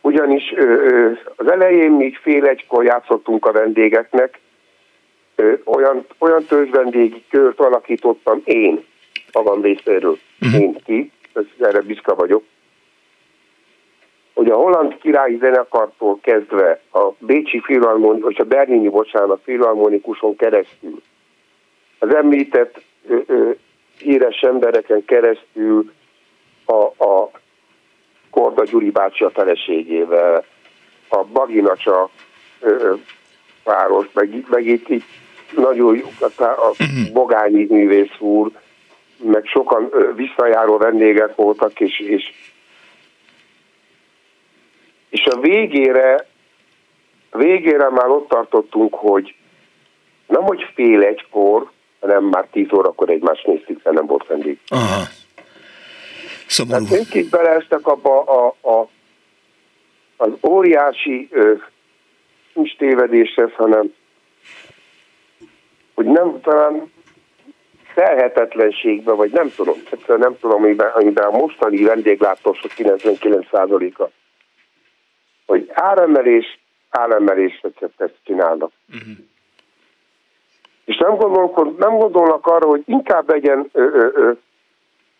Ugyanis 0.00 0.52
ö, 0.56 0.62
ö, 0.62 1.10
az 1.36 1.50
elején 1.50 1.90
még 1.90 2.16
fél 2.16 2.46
egykor 2.46 2.84
játszottunk 2.84 3.46
a 3.46 3.52
vendégeknek, 3.52 4.40
ö, 5.34 5.52
olyan, 5.64 6.06
olyan 6.18 6.44
törzsvendégi 6.44 7.24
kört 7.30 7.60
alakítottam 7.60 8.40
én 8.44 8.84
magam 9.32 9.62
részéről, 9.62 10.18
uh-huh. 10.40 10.60
én 10.60 10.76
ki, 10.84 11.12
erre 11.58 11.80
büszke 11.80 12.12
vagyok, 12.12 12.44
hogy 14.42 14.50
a 14.50 14.56
holland 14.56 14.98
királyi 14.98 15.36
zenekartól 15.40 16.18
kezdve 16.22 16.80
a 16.92 17.08
Bécsi 17.18 17.60
filharmoni, 17.60 18.20
vagy 18.20 18.36
a 18.38 18.44
Berlini, 18.44 18.88
bocsánat, 18.88 19.40
filharmonikuson 19.44 20.36
keresztül, 20.36 21.02
az 21.98 22.14
említett 22.14 22.82
ö, 23.08 23.16
ö, 23.26 23.50
híres 23.98 24.40
embereken 24.40 25.04
keresztül 25.04 25.92
a, 26.64 27.04
a 27.04 27.30
Korda 28.30 28.64
Gyuri 28.64 28.90
bácsi 28.90 29.24
a 29.24 29.30
feleségével, 29.30 30.44
a 31.08 31.24
Baginacsa 31.24 32.10
páros, 33.64 34.06
meg, 34.12 34.44
meg 34.48 34.66
itt, 34.66 34.88
itt 34.88 35.04
nagyon 35.56 35.96
jó, 35.96 36.08
a, 36.20 36.42
a 36.42 36.72
mhm. 36.78 37.12
Bogányi 37.12 37.66
művész 37.70 38.18
úr, 38.18 38.50
meg 39.16 39.44
sokan 39.44 39.90
visszajáró 40.16 40.76
vendégek 40.76 41.34
voltak, 41.34 41.80
és, 41.80 42.00
és 42.00 42.32
és 45.12 45.26
a 45.26 45.40
végére, 45.40 46.26
végére 47.30 47.90
már 47.90 48.08
ott 48.08 48.28
tartottunk, 48.28 48.94
hogy 48.94 49.34
nem 50.26 50.42
hogy 50.42 50.62
fél 50.74 51.02
egykor, 51.02 51.70
hanem 52.00 52.24
már 52.24 52.46
tíz 52.52 52.72
órakor 52.72 53.10
egymást 53.10 53.46
néztük, 53.46 53.82
mert 53.82 53.96
nem 53.96 54.06
volt 54.06 54.26
vendég. 54.26 54.58
Aha. 54.68 55.02
Szomorú. 56.46 56.84
Hát 56.84 56.98
ők 56.98 57.14
is 57.14 57.28
beleestek 57.28 57.86
abba 57.86 58.22
a, 58.22 58.54
a, 58.70 58.88
az 60.16 60.30
óriási 60.48 61.28
ö, 61.30 61.52
nincs 62.52 62.76
tévedéshez, 62.76 63.52
hanem 63.56 63.94
hogy 65.94 66.06
nem 66.06 66.40
talán 66.40 66.92
felhetetlenségbe, 67.94 69.12
vagy 69.12 69.30
nem 69.30 69.52
tudom, 69.56 69.76
egyszerűen 69.90 70.18
nem 70.18 70.38
tudom, 70.40 70.62
amiben, 70.62 70.90
amiben 70.94 71.24
a 71.24 71.36
mostani 71.36 71.82
vendéglátósok 71.82 72.70
99%-a 72.76 74.21
hogy 75.52 75.70
áremelés, 75.72 76.58
áremelés 76.90 77.60
receptet 77.62 78.14
csinálnak. 78.24 78.70
Uh-huh. 78.88 79.16
És 80.84 80.96
nem, 80.96 81.16
gondolnak, 81.16 81.78
nem 81.78 81.98
gondolnak 81.98 82.46
arra, 82.46 82.66
hogy 82.66 82.82
inkább 82.86 83.28
legyen 83.28 83.68
ö, 83.72 83.82
ö, 83.82 84.08
ö, 84.14 84.30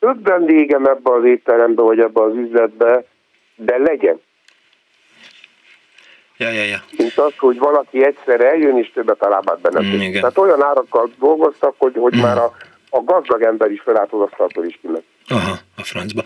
több 0.01 0.25
vendégem 0.25 0.85
ebbe 0.85 1.13
az 1.13 1.25
étterembe, 1.25 1.83
vagy 1.83 1.99
ebbe 1.99 2.23
az 2.23 2.35
üzletbe, 2.35 3.05
de 3.55 3.79
legyen. 3.79 4.21
Ja, 6.37 6.51
ja, 6.51 6.63
ja. 6.63 6.83
Mint 6.99 7.19
az, 7.19 7.37
hogy 7.39 7.59
valaki 7.59 8.05
egyszer 8.05 8.41
eljön, 8.41 8.79
és 8.79 8.91
többet 8.95 9.23
a 9.23 9.29
lábát 9.29 9.61
benne. 9.61 9.81
Mm, 9.81 10.13
Tehát 10.13 10.39
olyan 10.39 10.63
árakkal 10.63 11.11
dolgoztak, 11.19 11.75
hogy, 11.79 11.95
hogy 11.97 12.17
mm. 12.17 12.21
már 12.21 12.39
a, 12.39 12.53
a 12.91 13.01
gazdag 13.01 13.43
ember 13.43 13.71
is 13.71 13.81
felállt 13.81 14.13
az 14.13 14.21
asztaltól 14.21 14.65
is 14.65 14.79
kimegy. 14.83 15.05
Aha, 15.29 15.57
a 15.83 15.85
francba. 15.85 16.23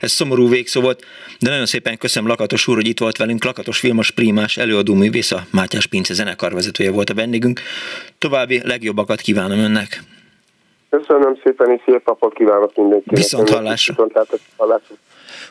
Ez 0.00 0.10
szomorú 0.10 0.48
végszó 0.48 0.80
volt, 0.80 1.04
de 1.40 1.50
nagyon 1.50 1.66
szépen 1.66 1.98
köszönöm 1.98 2.28
Lakatos 2.28 2.66
úr, 2.66 2.74
hogy 2.74 2.88
itt 2.88 2.98
volt 2.98 3.16
velünk. 3.16 3.44
Lakatos 3.44 3.80
Vilmos 3.80 4.10
Prímás 4.10 4.56
előadó 4.56 4.94
művész, 4.94 5.32
a 5.32 5.46
Mátyás 5.50 5.86
Pince 5.86 6.14
zenekarvezetője 6.14 6.90
volt 6.90 7.10
a 7.10 7.14
vendégünk. 7.14 7.60
További 8.18 8.60
legjobbakat 8.64 9.20
kívánom 9.20 9.58
önnek. 9.58 10.02
Köszönöm 10.90 11.38
szépen, 11.44 11.70
és 11.70 11.82
szép 11.84 12.06
napot 12.06 12.34
kívánok 12.34 12.76
mindenkinek. 12.76 13.16
Viszont 13.16 13.48
hallásra. 13.48 13.94
Viszont 13.94 14.28
hallásra. 14.56 14.94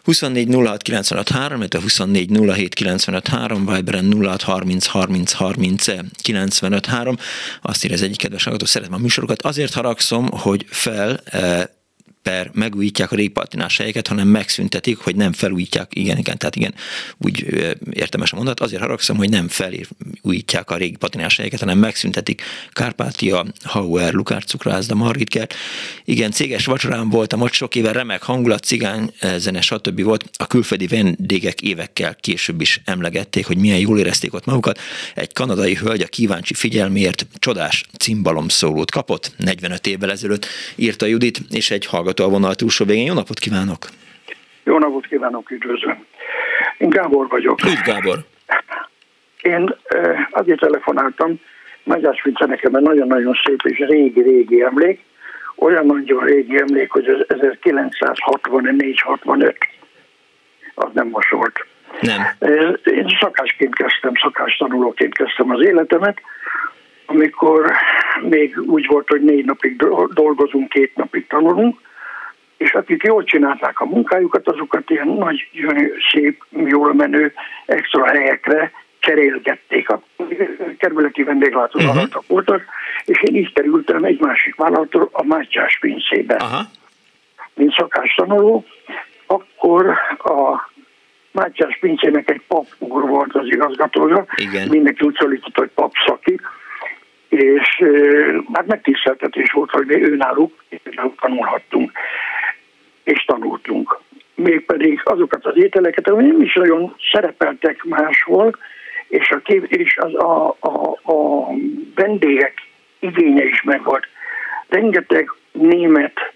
24 0.04 0.56
06 0.56 0.82
95 0.82 1.30
3, 1.30 1.58
illetve 1.60 1.80
24 1.82 2.30
07 2.30 2.74
95 2.74 3.28
3, 3.28 3.66
Viberen 3.66 4.14
06 4.22 4.42
30 4.42 4.86
30 4.86 5.32
30 5.32 5.86
95 6.22 6.86
3. 6.86 7.16
Azt 7.62 7.84
írja 7.84 7.96
az 7.96 8.04
egyik 8.04 8.18
kedves 8.18 8.44
hallgató, 8.44 8.66
szeretem 8.66 8.94
a 8.94 8.98
műsorokat. 8.98 9.42
Azért 9.42 9.74
haragszom, 9.74 10.28
hogy 10.32 10.66
fel 10.68 11.20
eh, 11.26 11.64
per 12.30 12.52
megújítják 12.54 13.12
a 13.12 13.16
régipatinás 13.16 13.78
helyeket, 13.78 14.08
hanem 14.08 14.28
megszüntetik, 14.28 14.98
hogy 14.98 15.16
nem 15.16 15.34
felújítják, 15.34 15.92
igen, 15.96 16.18
igen, 16.18 16.38
tehát 16.38 16.56
igen, 16.56 16.74
úgy 17.18 17.46
értemes 17.92 18.32
a 18.32 18.36
mondat, 18.36 18.60
azért 18.60 18.82
haragszom, 18.82 19.18
hogy 19.18 19.30
nem 19.30 19.48
felújítják 19.48 20.70
a 20.70 20.78
régi 20.78 20.96
patinás 20.96 21.38
helyeket, 21.38 21.60
hanem 21.60 21.78
megszüntetik 21.78 22.42
Kárpátia, 22.72 23.46
Hauer, 23.64 24.14
Lukár 24.14 24.44
Cukrászda, 24.44 24.96
Margit 24.96 25.48
Igen, 26.06 26.32
céges 26.32 26.66
vacsorán 26.66 27.10
voltam, 27.10 27.42
ott 27.42 27.52
sok 27.52 27.76
éve 27.76 27.92
remek 27.92 28.24
hangulat, 28.24 28.64
cigány, 28.64 29.12
zene, 29.38 29.62
stb. 29.62 30.02
volt. 30.02 30.30
A 30.38 30.48
külföldi 30.48 30.88
vendégek 30.88 31.62
évekkel 31.62 32.16
később 32.16 32.62
is 32.62 32.82
emlegették, 32.86 33.46
hogy 33.46 33.58
milyen 33.58 33.80
jól 33.80 34.00
érezték 34.00 34.34
ott 34.34 34.46
magukat. 34.46 34.80
Egy 35.16 35.34
kanadai 35.34 35.76
hölgy 35.76 36.02
a 36.02 36.08
kíváncsi 36.08 36.54
figyelmért 36.54 37.28
csodás 37.40 37.86
cimbalom 37.98 38.48
szólót 38.48 38.92
kapott 38.92 39.32
45 39.38 39.88
évvel 39.88 40.12
ezelőtt, 40.12 40.48
írta 40.76 41.06
Judit, 41.06 41.42
és 41.50 41.72
egy 41.72 41.86
hallgató 41.86 42.15
hallgató 42.16 42.24
a 42.24 42.30
vonal 42.40 42.56
túlsó 42.56 42.86
végén. 42.86 43.06
Jó 43.06 43.14
napot 43.14 43.40
kívánok! 43.40 43.78
Jó 44.64 44.78
napot 44.78 45.06
kívánok, 45.06 45.52
üdvözlöm! 45.52 46.06
Én 46.78 46.90
Gábor 46.90 47.28
vagyok. 47.28 47.64
Üdv 47.64 47.84
Gábor! 47.86 48.18
Én 49.42 49.76
azért 50.30 50.60
telefonáltam, 50.60 51.40
Magyás 51.84 52.22
Vince 52.24 52.46
nekem 52.46 52.72
nagyon-nagyon 52.72 53.34
szép 53.46 53.62
és 53.64 53.78
régi-régi 53.78 54.62
emlék, 54.62 55.04
olyan 55.56 55.86
nagyon 55.86 56.26
régi 56.26 56.60
emlék, 56.60 56.92
hogy 56.92 57.08
az 57.08 57.26
1964-65 57.28 59.56
az 60.76 60.90
nem 60.94 61.08
most 61.08 61.30
volt. 61.30 61.66
Nem. 62.02 62.22
Én 62.84 63.18
szakásként 63.20 63.76
kezdtem, 63.76 64.12
szakás 64.22 64.58
tanulóként 64.58 65.14
kezdtem 65.14 65.50
az 65.50 65.66
életemet, 65.66 66.22
amikor 67.06 67.72
még 68.22 68.60
úgy 68.66 68.86
volt, 68.88 69.08
hogy 69.08 69.22
négy 69.22 69.46
napig 69.46 69.76
dolgozunk, 70.14 70.70
két 70.70 70.96
napig 70.96 71.28
tanulunk, 71.28 71.80
és 72.58 72.74
akik 72.74 73.04
jól 73.04 73.24
csinálták 73.24 73.80
a 73.80 73.86
munkájukat, 73.86 74.48
azokat 74.48 74.90
ilyen 74.90 75.08
nagy, 75.08 75.50
szép, 76.12 76.44
jól 76.66 76.94
menő 76.94 77.34
extra 77.66 78.08
helyekre 78.08 78.72
cserélgették. 79.00 79.90
A 79.90 80.02
kerületi 80.78 81.24
vendéglátóvállalatok 81.24 82.22
uh-huh. 82.22 82.28
voltak, 82.28 82.64
és 83.06 83.22
én 83.22 83.36
így 83.36 83.54
kerültem 83.54 84.04
egy 84.04 84.20
másik 84.20 84.56
vállalattól 84.56 85.10
a 85.12 85.24
Mátyás 85.24 85.78
pincébe. 85.80 86.36
Uh-huh. 86.36 86.68
Mint 87.54 87.74
szakás 87.74 88.14
tanuló, 88.16 88.66
akkor 89.26 89.86
a 90.18 90.70
Mátyás 91.32 91.78
pincének 91.80 92.30
egy 92.30 92.42
pap 92.48 92.66
úr 92.80 93.08
volt 93.08 93.36
az 93.36 93.46
igazgatója, 93.46 94.26
Igen. 94.36 94.68
mindenki 94.68 95.06
úgy 95.06 95.16
szólított, 95.20 95.58
hogy 95.58 95.70
pap 95.76 95.92
szaki, 96.06 96.40
és 97.30 97.84
hát 98.54 98.66
megtiszteltetés 98.66 99.52
volt, 99.52 99.72
hogy 99.72 99.86
mi 99.86 100.04
őnáluk 100.04 100.64
tanulhattunk 101.20 101.92
és 103.06 103.26
tanultunk. 103.26 104.00
Mégpedig 104.36 105.02
azokat 105.04 105.46
az 105.46 105.58
ételeket, 105.58 106.10
amik 106.10 106.32
nem 106.32 106.42
is 106.42 106.54
nagyon 106.54 106.96
szerepeltek 107.12 107.84
máshol, 107.84 108.58
és 109.08 109.30
a, 109.30 109.38
kép, 109.38 109.66
és 109.66 109.98
az 109.98 110.16
a, 110.16 110.56
a, 110.60 110.90
a 111.14 111.48
vendégek 111.96 112.54
igénye 113.00 113.46
is 113.46 113.64
megvolt. 113.64 114.08
Rengeteg 114.68 115.32
német 115.52 116.34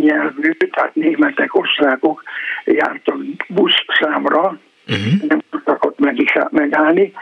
nyelvű, 0.00 0.50
tehát 0.50 0.94
németek, 0.94 1.54
osztrákok 1.54 2.22
jártak 2.64 3.16
busz 3.48 3.84
számra, 4.00 4.58
uh-huh. 4.88 5.28
nem 5.28 5.40
tudtak 5.50 5.84
ott 5.84 5.98
meg 5.98 6.20
is 6.20 6.32
megállni, 6.50 7.12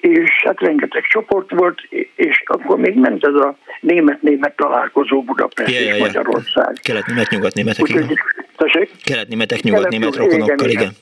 és 0.00 0.30
hát 0.44 0.60
rengeteg 0.60 1.02
csoport 1.02 1.50
volt, 1.50 1.80
és 2.14 2.42
akkor 2.46 2.78
még 2.78 2.94
ment 2.94 3.24
ez 3.24 3.34
a 3.34 3.56
német-német 3.80 4.56
találkozó 4.56 5.22
Budapest 5.22 5.70
Ja, 5.70 5.80
ja, 5.80 5.94
és 5.94 5.98
ja. 5.98 6.04
Magyarország. 6.04 6.76
Kelet-német, 6.82 7.28
tessék? 8.56 8.90
Kelet-németek, 9.04 9.60
nyugat-német 9.60 10.16
rokonokkal, 10.16 10.68
igen, 10.68 10.82
igen. 10.82 10.92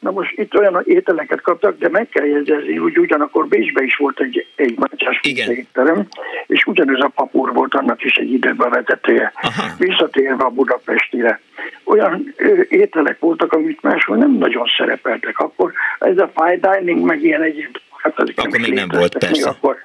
Na 0.00 0.10
most 0.10 0.38
itt 0.38 0.58
olyan 0.58 0.82
ételeket 0.84 1.40
kaptak, 1.40 1.78
de 1.78 1.88
meg 1.88 2.08
kell 2.08 2.26
jegyezni, 2.26 2.76
hogy 2.76 2.98
ugyanakkor 2.98 3.48
Bécsben 3.48 3.84
is 3.84 3.96
volt 3.96 4.20
egy, 4.20 4.46
egy 4.56 4.78
Igen. 5.22 5.50
étterem, 5.50 6.06
és 6.46 6.64
ugyanez 6.64 7.00
a 7.00 7.08
papúr 7.14 7.52
volt 7.52 7.74
annak 7.74 8.04
is 8.04 8.14
egy 8.14 8.32
időben 8.32 8.70
vezetője. 8.70 9.32
Aha. 9.34 9.74
Visszatérve 9.78 10.44
a 10.44 10.48
Budapestire. 10.48 11.40
Olyan 11.84 12.34
ö, 12.36 12.60
ételek 12.68 13.18
voltak, 13.18 13.52
amit 13.52 13.82
máshol 13.82 14.16
nem 14.16 14.32
nagyon 14.32 14.64
szerepeltek. 14.76 15.38
Akkor 15.38 15.72
ez 15.98 16.18
a 16.18 16.30
fine 16.34 16.76
dining, 16.76 17.04
meg 17.04 17.22
ilyen 17.22 17.42
egyéb, 17.42 17.78
hát 18.02 18.18
ezek 18.18 18.34
Akkor 18.38 18.60
még 18.60 18.72
nem 18.72 18.88
volt, 18.88 19.18
persze. 19.18 19.48
Akkor 19.48 19.76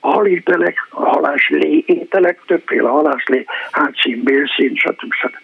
a 0.00 0.08
halételek, 0.08 0.86
a 0.90 1.08
haláslé 1.08 1.84
ételek, 1.86 2.40
többféle 2.46 2.88
haláslé, 2.88 3.44
hátszín, 3.70 4.22
bélszín, 4.22 4.74
stb. 4.74 5.12
stb. 5.12 5.36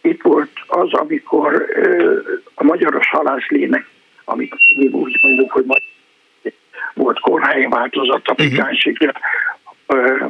Itt 0.00 0.22
volt 0.22 0.50
az, 0.66 0.92
amikor 0.92 1.64
a 2.54 2.64
magyaros 2.64 3.08
halászlének, 3.08 3.86
amit 4.24 4.54
mi 4.76 4.86
úgy 4.86 5.18
mondjuk, 5.22 5.52
hogy 5.52 5.64
majd 5.64 5.82
volt 6.94 7.20
kórhelyi 7.20 7.66
változat 7.66 8.26
a 8.26 8.34
pikánsikra, 8.34 9.12
ö, 9.86 10.24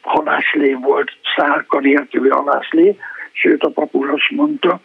halászlé 0.00 0.72
volt, 0.72 1.12
szálka 1.36 1.80
nélküli 1.80 2.28
halászlé, 2.28 2.96
sőt 3.32 3.62
a 3.62 3.70
papúr 3.70 4.10
azt 4.10 4.30
mondta, 4.30 4.80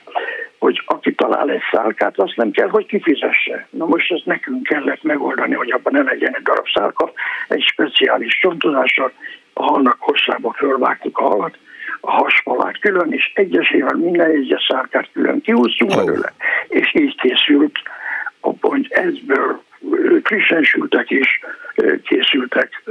hogy 0.63 0.83
aki 0.85 1.13
talál 1.13 1.49
egy 1.49 1.61
szálkát, 1.71 2.19
azt 2.19 2.35
nem 2.35 2.51
kell, 2.51 2.69
hogy 2.69 2.85
kifizesse. 2.85 3.67
Na 3.69 3.85
most 3.85 4.11
ezt 4.11 4.25
nekünk 4.25 4.63
kellett 4.63 5.03
megoldani, 5.03 5.53
hogy 5.53 5.71
abban 5.71 5.93
ne 5.93 6.01
legyen 6.01 6.35
egy 6.35 6.41
darab 6.41 6.67
szálka, 6.73 7.11
egy 7.47 7.61
speciális 7.61 8.37
csontozással, 8.37 9.11
a 9.53 9.63
halnak 9.63 9.95
hosszába 9.99 10.53
fölvágtuk 10.57 11.17
a 11.17 11.23
halat, 11.23 11.57
a 12.01 12.11
hasfalát 12.11 12.79
külön, 12.79 13.11
és 13.11 13.31
egyesével 13.35 13.95
minden 13.95 14.29
egyes 14.29 14.65
szálkát 14.69 15.09
külön 15.13 15.41
oh. 15.45 15.95
belőle, 15.95 16.33
és 16.67 16.93
így 16.95 17.15
készült, 17.15 17.79
hogy 18.61 18.87
ezből 18.89 19.63
ö, 19.91 20.17
frissen 20.23 20.63
sültek 20.63 21.09
is 21.09 21.39
készültek, 22.03 22.83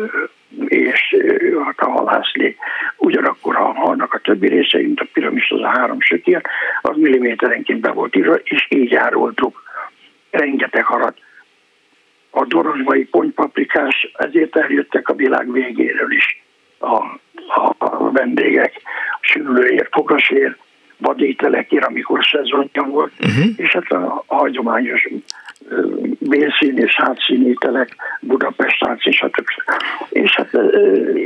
és 0.67 1.17
hát 1.65 1.79
a 1.79 1.91
halászlé. 1.91 2.57
Ugyanakkor 2.97 3.57
a 3.57 3.73
halnak 3.73 4.15
a 4.15 4.19
többi 4.19 4.49
része, 4.49 4.79
mint 4.79 5.01
a 5.01 5.07
piramis, 5.13 5.51
az 5.51 5.61
a 5.61 5.79
három 5.79 6.01
sötér, 6.01 6.43
az 6.83 6.97
milliméterenként 6.97 7.81
be 7.81 7.91
volt 7.91 8.17
írva, 8.17 8.35
és 8.35 8.67
így 8.69 8.95
árultuk 8.95 9.63
rengeteg 10.31 10.85
halat. 10.85 11.19
A 12.31 12.45
dorozsmai 12.45 13.05
ponypaprikás, 13.05 14.13
ezért 14.17 14.57
eljöttek 14.57 15.09
a 15.09 15.15
világ 15.15 15.53
végéről 15.53 16.13
is 16.13 16.43
a, 16.79 16.97
a, 17.47 17.75
a 17.79 18.11
vendégek, 18.11 18.83
sülőért, 19.21 19.89
fogasér, 19.93 20.57
vadételekért, 21.03 21.85
amikor 21.85 22.25
szezonja 22.33 22.83
volt, 22.83 23.13
uh-huh. 23.21 23.45
és 23.57 23.73
hát 23.73 23.91
a, 23.91 24.25
a 24.27 24.35
hagyományos 24.37 25.09
bélszín 26.19 26.79
és 26.79 26.95
hátszín 26.97 27.47
ételek, 27.49 27.97
Budapest 28.21 28.85
hátszín, 28.85 29.13
stb. 29.13 29.47
És 30.11 30.35
hát 30.35 30.51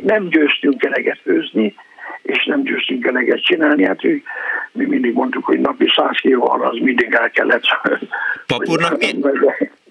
nem 0.03 0.29
győztünk 0.29 0.85
eleget 0.85 1.21
főzni, 1.23 1.75
és 2.23 2.45
nem 2.45 2.63
győztünk 2.63 3.07
eleget 3.07 3.43
csinálni. 3.43 3.85
Hát 3.85 4.03
mi, 4.03 4.23
mi 4.73 4.85
mindig 4.85 5.13
mondtuk, 5.13 5.45
hogy 5.45 5.61
napi 5.61 5.87
100 5.97 6.11
kiló 6.21 6.49
hal, 6.49 6.63
az 6.63 6.79
mindig 6.81 7.15
el 7.21 7.31
kellett. 7.31 7.65
Papúrnak 8.47 8.99
mi- 8.99 9.15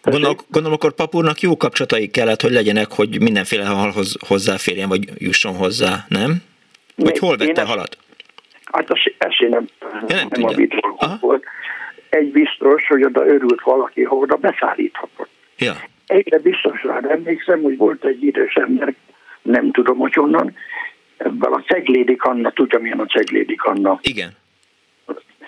Gondolom, 0.04 0.36
gondolom, 0.50 0.78
akkor 0.78 0.94
papúrnak 0.94 1.40
jó 1.40 1.58
kapcsolatai 1.58 2.08
kellett, 2.08 2.42
hogy 2.42 2.52
legyenek, 2.52 2.92
hogy 2.92 3.22
mindenféle 3.22 3.66
halhoz 3.66 4.16
hozzáférjen, 4.28 4.90
vagy 4.90 5.10
jusson 5.18 5.56
hozzá, 5.56 6.06
nem? 6.08 6.44
Vagy 6.96 7.06
Még 7.06 7.20
hol 7.20 7.32
én 7.32 7.48
vette 7.48 7.62
ezt- 7.62 7.70
halat? 7.70 7.98
Hát 8.76 8.90
az, 8.90 9.00
én 9.40 9.50
nem, 9.50 9.66
Ja, 10.08 10.16
nem 10.16 10.28
nem, 10.30 10.90
a 10.98 11.18
volt. 11.20 11.44
Egy 12.10 12.32
biztos, 12.32 12.88
hogy 12.88 13.04
oda 13.04 13.26
örült 13.26 13.62
valaki, 13.62 14.04
ha 14.04 14.16
oda 14.16 14.36
beszállíthatott. 14.36 15.30
Ja. 15.58 15.74
Egyre 16.08 16.40
biztosra 16.40 17.00
emlékszem, 17.00 17.62
hogy 17.62 17.78
volt 17.78 18.06
egy 18.06 18.24
idős 18.24 18.54
ember, 18.54 18.94
nem 19.42 19.72
tudom, 19.72 19.98
hogy 19.98 20.14
honnan, 20.14 20.56
ebből 21.18 21.54
a 21.54 21.64
Ceglédi 21.68 22.16
Anna, 22.20 22.52
tudja 22.52 22.80
milyen 22.80 23.00
a 23.00 23.06
Ceglédi 23.06 23.56
Anna. 23.58 24.00
Igen. 24.02 24.30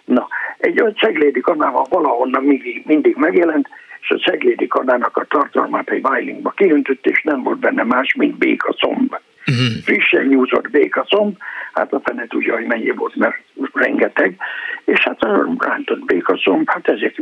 Na, 0.05 0.27
egy 0.57 0.81
olyan 0.81 0.95
Ceglédi 0.95 1.41
Annával 1.43 1.85
valahonnan 1.89 2.43
mindig, 2.43 2.83
mindig 2.85 3.15
megjelent, 3.15 3.67
és 4.01 4.09
a 4.09 4.29
Ceglédi 4.29 4.67
Annának 4.69 5.17
a 5.17 5.25
tartalmát 5.25 5.89
egy 5.89 6.01
vájlingba 6.01 6.49
kiöntött, 6.49 7.05
és 7.05 7.21
nem 7.23 7.43
volt 7.43 7.59
benne 7.59 7.83
más, 7.83 8.13
mint 8.13 8.37
békacomb. 8.37 9.15
Mhm. 9.51 9.79
Frissen 9.83 10.25
nyújtott 10.25 10.69
békacomb, 10.69 11.37
hát 11.73 11.93
a 11.93 12.01
fene 12.03 12.27
tudja, 12.27 12.55
hogy 12.55 12.65
mennyi 12.65 12.89
volt, 12.89 13.15
mert 13.15 13.35
rengeteg, 13.73 14.37
és 14.85 14.99
hát 14.99 15.21
a 15.21 15.55
rántott 15.57 16.05
békacomb, 16.05 16.69
hát 16.69 16.87
ezek 16.87 17.21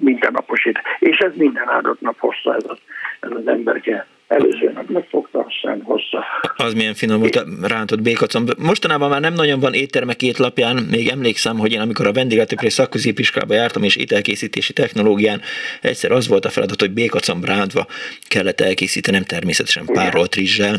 mindennapos. 0.00 0.68
És 0.98 1.18
ez 1.18 1.32
minden 1.36 1.68
áldott 1.68 2.00
nap 2.00 2.18
hozta 2.18 2.54
ez, 2.54 2.64
a, 2.64 2.76
ez 3.20 3.30
az 3.30 3.46
emberke. 3.46 4.06
Előző 4.28 4.70
nap 4.74 4.88
megfogta, 4.88 5.46
aztán 5.48 5.82
hozta. 5.82 6.24
Az 6.56 6.74
milyen 6.74 6.94
finom 6.94 7.18
volt 7.18 7.36
a 7.36 7.44
rántott 7.62 8.02
békacomb. 8.02 8.50
Mostanában 8.58 9.10
már 9.10 9.20
nem 9.20 9.34
nagyon 9.34 9.60
van 9.60 9.74
éttermek 9.74 10.22
étlapján, 10.22 10.76
még 10.76 11.08
emlékszem, 11.08 11.58
hogy 11.58 11.72
én 11.72 11.80
amikor 11.80 12.06
a 12.06 12.12
vendéglátóipari 12.12 12.70
szakközépiskába 12.70 13.54
jártam, 13.54 13.82
és 13.82 13.96
ételkészítési 13.96 14.72
technológián 14.72 15.40
egyszer 15.80 16.10
az 16.10 16.28
volt 16.28 16.44
a 16.44 16.50
feladat, 16.50 16.80
hogy 16.80 16.90
békacomb 16.90 17.44
rántva 17.44 17.86
kellett 18.28 18.60
elkészítenem 18.60 19.22
természetesen 19.22 19.86
párolt 19.86 20.34
rizssel. 20.34 20.76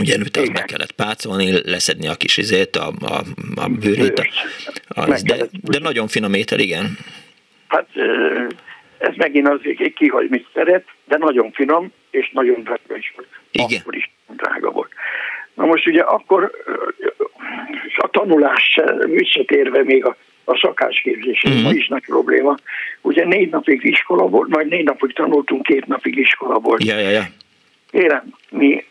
Ugye 0.00 0.14
előtte 0.14 0.42
Igen. 0.42 0.66
kellett 0.66 0.92
pácolni, 0.92 1.70
leszedni 1.70 2.08
a 2.08 2.14
kis 2.14 2.36
izét, 2.36 2.76
a, 2.76 2.92
a, 3.00 3.22
a 3.54 3.68
bőrét. 3.68 4.30
A, 4.88 5.06
Meg 5.06 5.20
de, 5.20 5.36
de 5.52 5.78
nagyon 5.78 6.08
finom 6.08 6.34
étel, 6.34 6.58
igen. 6.58 6.98
Hát 7.68 7.88
ez 9.02 9.14
megint 9.16 9.48
az, 9.48 9.60
ki, 9.94 10.08
hogy 10.08 10.28
mit 10.28 10.46
szeret, 10.54 10.84
de 11.04 11.16
nagyon 11.16 11.52
finom, 11.52 11.92
és 12.10 12.30
nagyon 12.32 12.62
drága 12.62 12.96
is 12.96 13.12
volt. 13.16 13.28
Igen. 13.50 13.80
Akkor 13.80 13.96
is 13.96 14.10
drága 14.36 14.70
volt. 14.70 14.90
Na 15.54 15.64
most 15.64 15.86
ugye 15.86 16.02
akkor 16.02 16.50
a 17.96 18.08
tanulás 18.08 18.80
visszatérve 19.04 19.82
még 19.84 20.04
a, 20.04 20.16
a 20.44 20.56
szakásképzés, 20.56 21.42
ez 21.42 21.54
Mhm. 21.54 21.62
ma 21.62 21.70
is 21.72 21.88
nagy 21.88 22.04
probléma. 22.04 22.54
Ugye 23.00 23.24
négy 23.24 23.50
napig 23.50 23.84
iskola 23.84 24.26
volt, 24.28 24.48
majd 24.48 24.68
négy 24.68 24.84
napig 24.84 25.12
tanultunk, 25.12 25.62
két 25.62 25.86
napig 25.86 26.16
iskola 26.16 26.58
volt. 26.58 26.84
Ja, 26.84 26.98
ja, 26.98 27.08
ja. 27.08 27.22
Kérem, 27.90 28.24
mi 28.50 28.84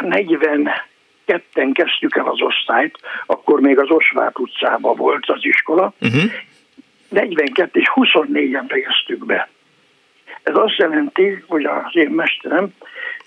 42-en 0.00 1.70
kezdtük 1.72 2.16
el 2.16 2.26
az 2.26 2.40
osztályt, 2.40 2.98
akkor 3.26 3.60
még 3.60 3.78
az 3.78 3.90
Osvát 3.90 4.38
utcában 4.38 4.96
volt 4.96 5.24
az 5.26 5.44
iskola, 5.44 5.92
Uh-huh. 6.00 6.22
42 7.08 7.80
és 7.80 7.90
24-en 7.94 8.64
fejeztük 8.68 9.26
be. 9.26 9.48
Ez 10.42 10.56
azt 10.56 10.76
jelenti, 10.76 11.44
hogy 11.46 11.64
az 11.64 11.96
én 11.96 12.10
mesterem, 12.10 12.74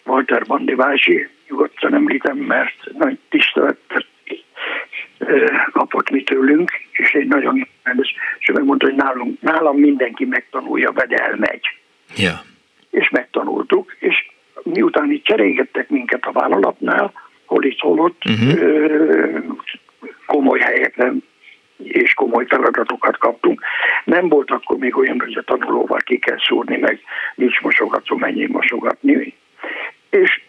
Walter 0.06 0.46
Bandi 0.46 0.76
Vási, 0.76 1.28
nyugodtan 1.50 1.94
említem, 1.94 2.38
mert 2.38 2.76
nagy 2.98 3.18
tiszteletet 3.30 4.06
kapott 5.72 6.10
mi 6.10 6.24
tőlünk, 6.24 6.72
és 6.92 7.14
egy 7.14 7.28
nagyon 7.28 7.68
rendes, 7.84 8.16
és 8.40 8.50
ő 8.50 8.54
megmondta, 8.54 8.86
hogy 8.86 8.96
nálunk, 8.96 9.42
nálam 9.42 9.78
mindenki 9.78 10.26
megtanulja, 10.26 10.92
vagy 10.92 11.14
elmegy. 11.14 11.62
Ja. 12.16 12.42
És 12.90 13.10
megtanultuk, 13.10 13.96
és 14.00 14.32
miután 14.64 15.12
itt 15.12 15.24
cserégettek 15.24 15.90
minket 15.90 16.26
a 16.26 16.32
vállalatnál, 16.32 17.12
hol 17.46 17.64
itt, 17.64 17.80
hol 17.80 18.00
ott, 18.00 18.22
ö, 18.58 19.38
komoly 20.26 20.60
helyekre 20.60 21.12
és 21.84 22.14
komoly 22.14 22.46
feladatokat 22.48 23.18
kaptunk. 23.18 23.62
Nem 24.04 24.30
volt 24.30 24.52
akkor 24.52 24.78
még 24.78 24.98
olyan, 24.98 25.20
hogy 25.20 25.38
a 25.38 25.42
tanulóval 25.42 26.00
ki 26.00 26.18
kell 26.18 26.38
szúrni, 26.48 26.78
meg 26.78 27.00
nincs 27.36 27.62
mosogató, 27.62 28.16
mennyi 28.16 28.46
mosogatni. 28.48 29.34
És 30.10 30.42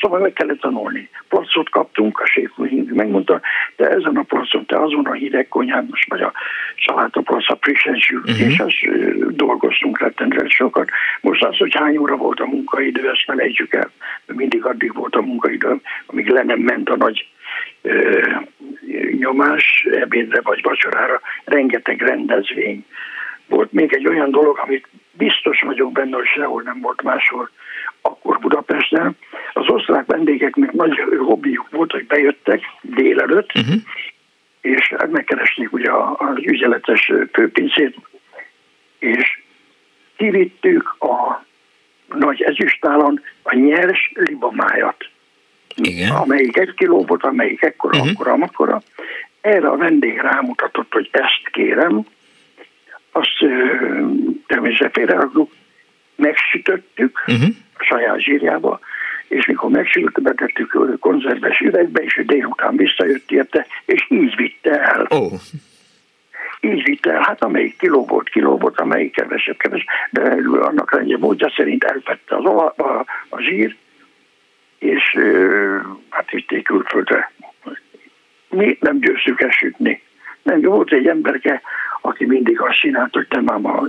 szóval 0.00 0.20
meg 0.20 0.32
kellett 0.32 0.60
tanulni. 0.60 1.08
Placot 1.28 1.70
kaptunk, 1.70 2.20
a 2.20 2.26
séf 2.26 2.50
megmondta, 2.94 3.40
de 3.76 3.88
ezen 3.88 4.16
a 4.16 4.22
placon 4.22 4.66
te 4.66 4.80
azon 4.82 5.04
a 5.06 5.12
hideg 5.12 5.48
konyhán, 5.48 5.86
most 5.90 6.10
vagy 6.10 6.20
a 6.20 6.32
salátaplac, 6.74 7.50
a 7.50 7.58
frissen 7.60 7.94
sült, 7.94 8.26
Mhm. 8.26 8.50
és 8.50 8.58
azt 8.58 9.36
dolgoztunk 9.36 10.00
rettentően 10.00 10.48
sokat. 10.48 10.90
Most 11.20 11.44
az, 11.44 11.56
hogy 11.56 11.74
hány 11.74 11.96
óra 11.96 12.16
volt 12.16 12.40
a 12.40 12.46
munkaidő, 12.46 13.08
ezt 13.10 13.24
felejtsük 13.26 13.74
el. 13.74 13.90
Mindig 14.26 14.64
addig 14.64 14.94
volt 14.94 15.14
a 15.14 15.20
munkaidő, 15.22 15.80
amíg 16.06 16.28
le 16.28 16.42
nem 16.42 16.58
ment 16.58 16.88
a 16.88 16.96
nagy 16.96 17.26
nyomás 19.18 19.86
ebédre 19.92 20.40
vagy 20.40 20.62
vacsorára, 20.62 21.20
rengeteg 21.44 22.00
rendezvény. 22.02 22.84
Volt 23.46 23.72
még 23.72 23.92
egy 23.92 24.06
olyan 24.06 24.30
dolog, 24.30 24.58
amit 24.58 24.88
biztos 25.12 25.60
vagyok 25.60 25.92
benne, 25.92 26.16
hogy 26.16 26.26
sehol 26.26 26.62
nem 26.62 26.80
volt 26.80 27.02
máshol, 27.02 27.50
akkor 28.00 28.38
Budapesten. 28.38 29.16
Az 29.52 29.68
osztrák 29.68 30.06
vendégeknek 30.06 30.72
nagy 30.72 31.02
hobbiuk 31.18 31.70
volt, 31.70 31.92
hogy 31.92 32.06
bejöttek 32.06 32.60
délelőtt, 32.82 33.50
Uh-huh. 33.54 33.74
és 34.60 34.88
hát 34.98 35.10
megkeresték 35.10 35.72
ugye 35.72 35.90
az 36.16 36.36
ügyeletes 36.36 37.12
főpincét, 37.32 37.96
és 38.98 39.42
kivittük 40.16 40.96
a 40.98 41.44
nagy 42.14 42.42
ezüstálon 42.42 43.20
a 43.42 43.54
nyers 43.54 44.12
libamájat, 44.14 45.08
Igen. 45.82 46.10
amelyik 46.10 46.56
egy 46.56 46.74
kiló 46.74 47.04
volt, 47.04 47.24
amelyik 47.24 47.62
ekkora, 47.62 47.98
uh-huh. 47.98 48.10
akkora, 48.12 48.32
akkora. 48.32 48.82
Erre 49.40 49.68
a 49.68 49.76
vendég 49.76 50.18
rámutatott, 50.18 50.92
hogy 50.92 51.08
ezt 51.12 51.48
kérem, 51.52 52.06
azt 53.12 53.38
természetesen 54.46 54.90
félreraktuk, 54.90 55.52
megsütöttük 56.16 57.22
uh-huh. 57.26 57.48
a 57.78 57.82
saját 57.82 58.20
zsírjába, 58.20 58.80
és 59.28 59.46
mikor 59.46 59.70
megsült, 59.70 60.22
betettük 60.22 60.98
konzerves 61.00 61.60
üvegbe, 61.60 62.02
és 62.02 62.22
délután 62.26 62.76
visszajött 62.76 63.30
érte, 63.30 63.66
és 63.84 64.06
így 64.08 64.36
vitte 64.36 64.70
el. 64.70 65.06
Oh. 65.08 65.32
Így 66.60 66.82
vitte 66.82 67.12
el, 67.12 67.22
hát 67.22 67.42
amelyik 67.42 67.78
kiló 67.78 68.04
volt, 68.06 68.28
kiló 68.28 68.58
volt, 68.58 68.80
amelyik 68.80 69.12
kevesebb, 69.12 69.56
kevesebb, 69.56 69.86
de 70.10 70.20
annak 70.60 70.94
rendje 70.94 71.18
módja 71.18 71.52
szerint 71.56 71.84
elfette 71.84 72.36
az 72.36 72.44
a, 72.44 72.74
a, 72.76 73.04
a 73.28 73.40
zsír, 73.40 73.76
és 74.80 75.18
hát 76.10 76.30
vitték 76.30 76.64
külföldre. 76.64 77.32
Mi 78.48 78.78
nem 78.80 79.00
győztük 79.00 79.40
esütni. 79.40 80.02
Nem, 80.42 80.60
volt 80.60 80.92
egy 80.92 81.06
emberke, 81.06 81.62
aki 82.00 82.24
mindig 82.24 82.60
azt 82.60 82.78
csinált, 82.78 83.14
hogy 83.14 83.26
te 83.28 83.40
már 83.40 83.58
ma 83.58 83.82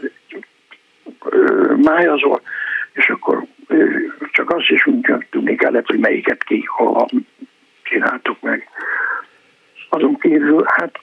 májazol, 1.75 2.41
és 2.93 3.09
akkor 3.09 3.45
csak 4.31 4.49
azt 4.49 4.69
is 4.69 4.85
úgy 4.85 5.13
tudni 5.29 5.55
kellett, 5.55 5.87
hogy 5.87 5.99
melyiket 5.99 6.43
ki, 6.43 6.63
ha 6.65 7.07
csináltuk 7.83 8.41
meg. 8.41 8.69
Azon 9.89 10.19
kívül, 10.19 10.63
hát 10.65 10.99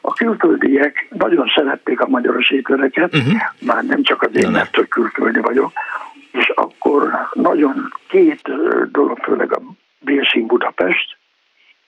a 0.00 0.12
külföldiek 0.12 1.06
nagyon 1.10 1.52
szerették 1.54 2.00
a 2.00 2.08
magyaros 2.08 2.50
ételeket, 2.50 3.14
uh-huh. 3.14 3.40
már 3.60 3.84
nem 3.84 4.02
csak 4.02 4.22
azért, 4.22 4.50
mert 4.50 4.76
hogy 4.76 4.88
külföldi 4.88 5.40
vagyok, 5.40 5.72
és 6.38 6.52
akkor 6.54 7.28
nagyon 7.32 7.92
két 8.08 8.42
dolog, 8.90 9.18
főleg 9.18 9.52
a 9.52 9.62
Bélszín 9.98 10.46
Budapest, 10.46 11.16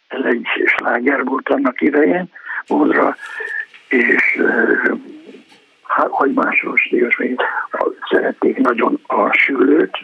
ez 0.09 0.25
egy 0.25 0.47
sláger 0.67 1.25
volt 1.25 1.49
annak 1.49 1.81
idején, 1.81 2.31
módra, 2.67 3.17
és 3.89 4.41
hogy 6.09 6.33
másoros 6.33 6.89
díjas 6.91 7.17
még 7.17 7.41
szerették 8.11 8.57
nagyon 8.57 9.01
a 9.07 9.33
sülőt, 9.33 9.99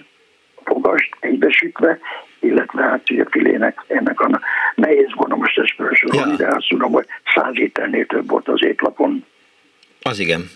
fogast 0.65 1.17
egybesütve, 1.21 1.99
illetve 2.41 2.83
hát 2.83 3.11
ugye 3.11 3.25
filének 3.31 3.85
ennek 3.87 4.21
a 4.21 4.41
nehéz 4.75 5.09
volna 5.15 5.37
most 5.37 5.59
ezt 5.59 5.75
felsorolni, 5.77 6.31
ja. 6.31 6.37
de 6.37 6.57
azt 6.57 6.69
tudom, 6.69 6.93
hogy 6.93 7.07
száz 7.35 7.55
liternél 7.55 8.07
több 8.07 8.29
volt 8.29 8.49
az 8.49 8.65
étlapon. 8.65 9.25
Az 10.03 10.19
igen. 10.19 10.51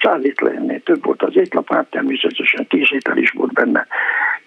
Száz 0.00 0.22
liternél 0.22 0.82
több 0.82 1.04
volt 1.04 1.22
az 1.22 1.36
étlap, 1.36 1.72
hát 1.72 1.90
természetesen 1.90 2.66
tíz 2.66 2.88
liter 2.88 3.16
is 3.16 3.30
volt 3.30 3.52
benne, 3.52 3.86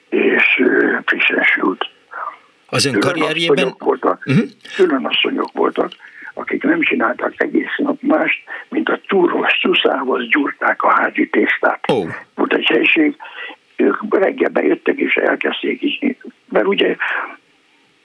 és 0.09 0.63
frissen 1.05 1.43
sült. 1.43 1.89
Az 2.69 2.85
ön 2.85 2.99
karrierjében? 2.99 3.73
Voltak, 3.77 4.23
uh-huh. 4.25 4.45
Külön 4.75 5.05
asszonyok 5.05 5.51
voltak, 5.53 5.91
akik 6.33 6.63
nem 6.63 6.81
csináltak 6.81 7.33
egész 7.37 7.75
nap 7.77 8.01
mást, 8.01 8.43
mint 8.69 8.89
a 8.89 8.99
túros 9.07 9.59
szuszához 9.61 10.27
gyúrták 10.27 10.83
a 10.83 10.89
házi 10.89 11.29
tésztát. 11.29 11.79
Oh. 11.91 12.09
Volt 12.35 12.53
egy 12.53 12.65
helység, 12.65 13.15
ők 13.75 14.15
reggel 14.15 14.49
bejöttek 14.49 14.97
és 14.97 15.15
elkezdték 15.15 15.81
is, 15.81 15.99
mert 16.49 16.67
ugye 16.67 16.95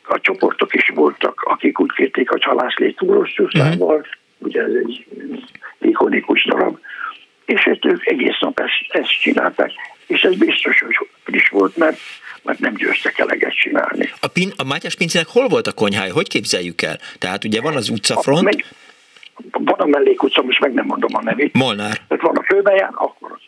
a 0.02 0.20
csoportok 0.20 0.74
is 0.74 0.92
voltak, 0.94 1.40
akik 1.40 1.80
úgy 1.80 1.92
kérték 1.92 2.30
a 2.30 2.38
csalászlét 2.38 2.96
túros 2.96 3.32
szuszával, 3.32 3.96
uh-huh. 3.96 4.06
ugye 4.38 4.62
ez 4.62 4.72
egy 4.72 5.06
ikonikus 5.78 6.44
darab, 6.44 6.78
és 7.48 7.64
ezt 7.64 7.84
ők 7.84 8.06
egész 8.06 8.38
nap 8.40 8.61
ezt, 8.61 8.87
ezt 8.88 9.20
csinálták, 9.20 9.70
és 10.06 10.22
ez 10.22 10.34
biztos, 10.34 10.80
hogy 11.24 11.34
is 11.34 11.48
volt, 11.48 11.76
mert 11.76 11.98
mert 12.42 12.58
nem 12.58 12.74
győztek 12.74 13.18
eleget 13.18 13.54
csinálni. 13.54 14.11
A, 14.20 14.26
pin, 14.26 14.52
a 14.56 14.64
Mátyás 14.64 14.94
pincének 14.94 15.26
hol 15.28 15.48
volt 15.48 15.66
a 15.66 15.72
konyhája? 15.72 16.12
Hogy 16.12 16.28
képzeljük 16.28 16.82
el? 16.82 16.98
Tehát 17.18 17.44
ugye 17.44 17.61
van 17.61 17.76
az 17.76 17.88
utcafront. 17.88 18.38
A, 18.38 18.42
meg, 18.42 18.64
van 19.50 19.78
a 19.78 19.87
mellékutca, 19.87 20.42
most 20.42 20.61
meg 20.61 20.72
nem 20.72 20.87
mondom 20.87 21.11
a 21.14 21.22
nevét. 21.22 21.54
Molnár. 21.54 21.96
Tehát 22.08 22.22
van 22.22 22.37
a 22.37 22.42
főbejár, 22.42 22.90
akkor 22.94 23.30
az. 23.32 23.40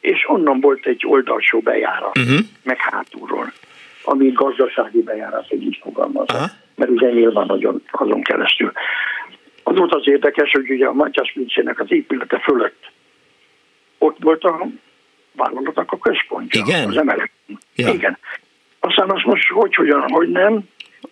És 0.00 0.24
onnan 0.28 0.60
volt 0.60 0.86
egy 0.86 1.02
oldalsó 1.06 1.60
bejárat, 1.60 2.18
uh-huh. 2.18 2.38
meg 2.62 2.76
hátulról, 2.78 3.52
ami 4.02 4.28
gazdasági 4.28 5.02
bejárat, 5.02 5.48
hogy 5.48 5.62
így 5.62 5.78
fogalmazza. 5.82 6.50
Mert 6.74 6.90
ugye 6.90 7.10
nyilván 7.10 7.46
nagyon 7.46 7.82
azon 7.90 8.22
keresztül. 8.22 8.72
Az 9.62 9.76
volt 9.76 9.94
az 9.94 10.08
érdekes, 10.08 10.50
hogy 10.50 10.70
ugye 10.70 10.86
a 10.86 10.92
Mátyás 10.92 11.32
pincének 11.32 11.80
az 11.80 11.92
épülete 11.92 12.38
fölött 12.38 12.94
ott 14.06 14.16
volt 14.20 14.44
a 14.44 14.66
vállalatnak 15.32 15.92
a 15.92 15.98
központja. 15.98 16.60
Igen? 16.66 16.88
Az 16.88 16.96
emelet. 16.96 17.30
Ja. 17.74 17.88
Igen. 17.88 18.18
Aztán 18.80 19.10
azt 19.10 19.24
most 19.24 19.48
hogy, 19.48 19.74
hogyan, 19.74 20.10
hogy 20.10 20.30
nem, 20.30 20.52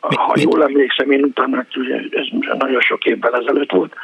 mi, 0.09 0.17
ha 0.17 0.33
mi? 0.35 0.43
jól 0.43 0.63
emlékszem, 0.63 1.11
én 1.11 1.23
utána, 1.25 1.67
ugye 1.75 1.97
ez 2.11 2.27
nagyon 2.59 2.81
sok 2.81 3.05
évvel 3.05 3.37
ezelőtt 3.37 3.71
volt, 3.71 3.95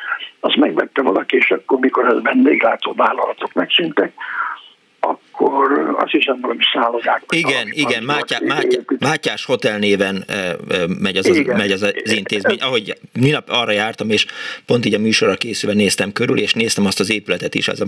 azt 0.40 0.56
megvette 0.56 1.02
valaki, 1.02 1.36
és 1.36 1.50
akkor, 1.50 1.78
mikor 1.78 2.06
ez 2.06 2.22
vendéglátó 2.22 2.92
vállalatok 2.92 3.52
megszűntek, 3.52 4.12
akkor 5.40 5.94
azt 5.98 6.10
hiszem 6.10 6.38
valami 6.40 6.60
szállodák. 6.72 7.22
Igen, 7.30 7.52
valami, 7.52 7.70
igen, 7.74 8.02
Mátyá, 8.02 8.38
Mátyá, 8.44 8.80
Mátyás 8.98 9.44
Hotel 9.44 9.78
néven 9.78 10.24
megy 11.00 11.16
az, 11.16 11.26
az, 11.26 11.42
megy 11.46 11.72
az, 11.72 11.82
az 11.82 12.12
intézmény. 12.12 12.58
Ahogy 12.60 12.98
minap 13.20 13.44
arra 13.48 13.72
jártam, 13.72 14.10
és 14.10 14.26
pont 14.66 14.84
így 14.84 14.94
a 14.94 14.98
műsorra 14.98 15.34
készülve 15.34 15.76
néztem 15.76 16.12
körül, 16.12 16.38
és 16.38 16.54
néztem 16.54 16.86
azt 16.86 17.00
az 17.00 17.10
épületet 17.10 17.54
is. 17.54 17.68
Az 17.68 17.80
a 17.80 17.84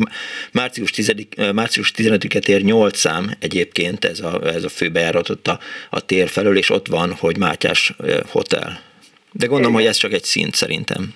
március, 0.52 0.90
10, 0.90 1.14
március 1.54 1.92
15-et 1.96 2.48
ér 2.48 2.62
8 2.62 2.96
szám 2.98 3.30
egyébként 3.40 4.04
ez 4.04 4.20
a, 4.20 4.40
ez 4.42 4.64
a 4.64 4.68
főbejárat 4.68 5.28
ott 5.28 5.46
a, 5.46 5.58
a 5.90 6.04
tér 6.04 6.28
felől, 6.28 6.56
és 6.56 6.70
ott 6.70 6.86
van, 6.86 7.12
hogy 7.20 7.38
Mátyás 7.38 7.94
Hotel. 8.30 8.80
De 9.32 9.46
gondolom, 9.46 9.72
igen. 9.72 9.82
hogy 9.82 9.90
ez 9.90 9.96
csak 9.96 10.12
egy 10.12 10.24
szint 10.24 10.54
szerintem. 10.54 11.14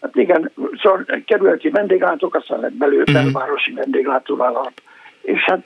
Hát 0.00 0.16
igen, 0.16 0.52
szóval 0.82 1.06
kerületi 1.26 1.68
vendéglátók, 1.68 2.34
aztán 2.34 2.60
lett 2.60 2.72
belőle 2.72 3.04
mm. 3.10 3.14
belvárosi 3.14 3.72
vendéglátóvállalat 3.72 4.72
és 5.22 5.40
hát 5.40 5.64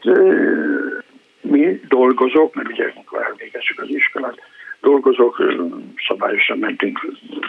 mi 1.40 1.80
dolgozók, 1.88 2.54
mert 2.54 2.68
ugye 2.68 2.92
amikor 2.94 3.22
elvégezzük 3.22 3.80
az 3.80 3.88
iskolát, 3.88 4.38
dolgozók, 4.84 5.42
szabályosan 6.06 6.58
mentünk 6.58 7.06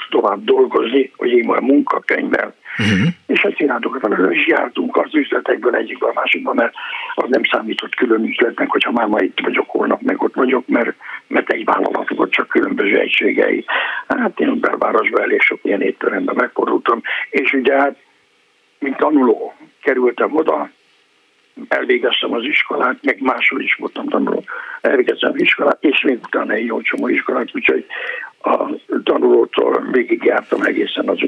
tovább 0.09 0.43
dolgozni, 0.43 1.11
hogy 1.17 1.31
én 1.31 1.45
majd 1.45 1.63
munkakönyvvel, 1.63 2.55
uh-huh. 2.77 3.07
és 3.25 3.41
hát 3.41 3.55
csináltuk 3.55 4.03
a 4.03 4.07
és 4.29 4.47
jártunk 4.47 4.97
az 4.97 5.15
üzletekből 5.15 5.75
egyikből 5.75 6.09
a 6.09 6.19
másikba, 6.19 6.53
mert 6.53 6.73
az 7.15 7.29
nem 7.29 7.43
számított 7.43 7.95
külön 7.95 8.23
üzletnek, 8.23 8.69
hogyha 8.69 8.91
már 8.91 9.07
ma 9.07 9.19
itt 9.19 9.39
vagyok, 9.43 9.69
holnap 9.69 10.01
meg 10.01 10.21
ott 10.21 10.33
vagyok, 10.33 10.67
mert, 10.67 10.95
mert 11.27 11.51
egy 11.51 11.65
vállalat 11.65 12.09
volt, 12.09 12.31
csak 12.31 12.47
különböző 12.47 12.99
egységei. 12.99 13.65
Hát 14.07 14.39
én 14.39 14.59
belvárosban 14.59 15.21
elég 15.21 15.41
sok 15.41 15.59
ilyen 15.61 15.81
étteremben 15.81 16.35
megfordultam, 16.35 17.01
és 17.29 17.53
ugye 17.53 17.79
hát, 17.79 17.95
mint 18.79 18.97
tanuló 18.97 19.53
kerültem 19.81 20.35
oda, 20.35 20.69
elvégeztem 21.67 22.33
az 22.33 22.43
iskolát, 22.43 22.97
meg 23.01 23.21
máshol 23.21 23.61
is 23.61 23.75
voltam 23.75 24.07
tanuló, 24.07 24.43
elvégeztem 24.81 25.31
az 25.33 25.41
iskolát, 25.41 25.77
és 25.79 26.01
még 26.01 26.19
utána 26.23 26.53
egy 26.53 26.65
jó 26.65 26.81
csomó 26.81 27.07
iskolát, 27.07 27.49
úgyhogy 27.53 27.85
a 28.41 28.69
tanulótól 29.03 29.85
jártam 30.07 30.61
egészen 30.61 31.09
az 31.09 31.19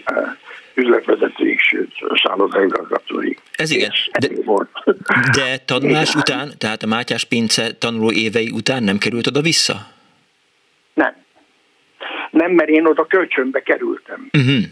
üzletvezetőig, 0.73 1.59
sőt, 1.59 1.91
szállodaigazgatóig. 2.23 3.39
Ez 3.55 3.71
igen. 3.71 3.91
De, 4.19 4.27
volt. 4.45 4.69
de 5.37 5.57
tanulás 5.65 6.09
igen. 6.09 6.19
után, 6.19 6.51
tehát 6.57 6.83
a 6.83 6.87
Mátyás 6.87 7.23
Pince 7.23 7.73
tanuló 7.73 8.11
évei 8.11 8.51
után 8.53 8.83
nem 8.83 8.97
került 8.97 9.27
oda 9.27 9.41
vissza? 9.41 9.75
Nem. 10.93 11.15
Nem, 12.31 12.51
mert 12.51 12.69
én 12.69 12.85
oda 12.85 13.05
kölcsönbe 13.05 13.61
kerültem. 13.61 14.29
Uh-huh. 14.33 14.63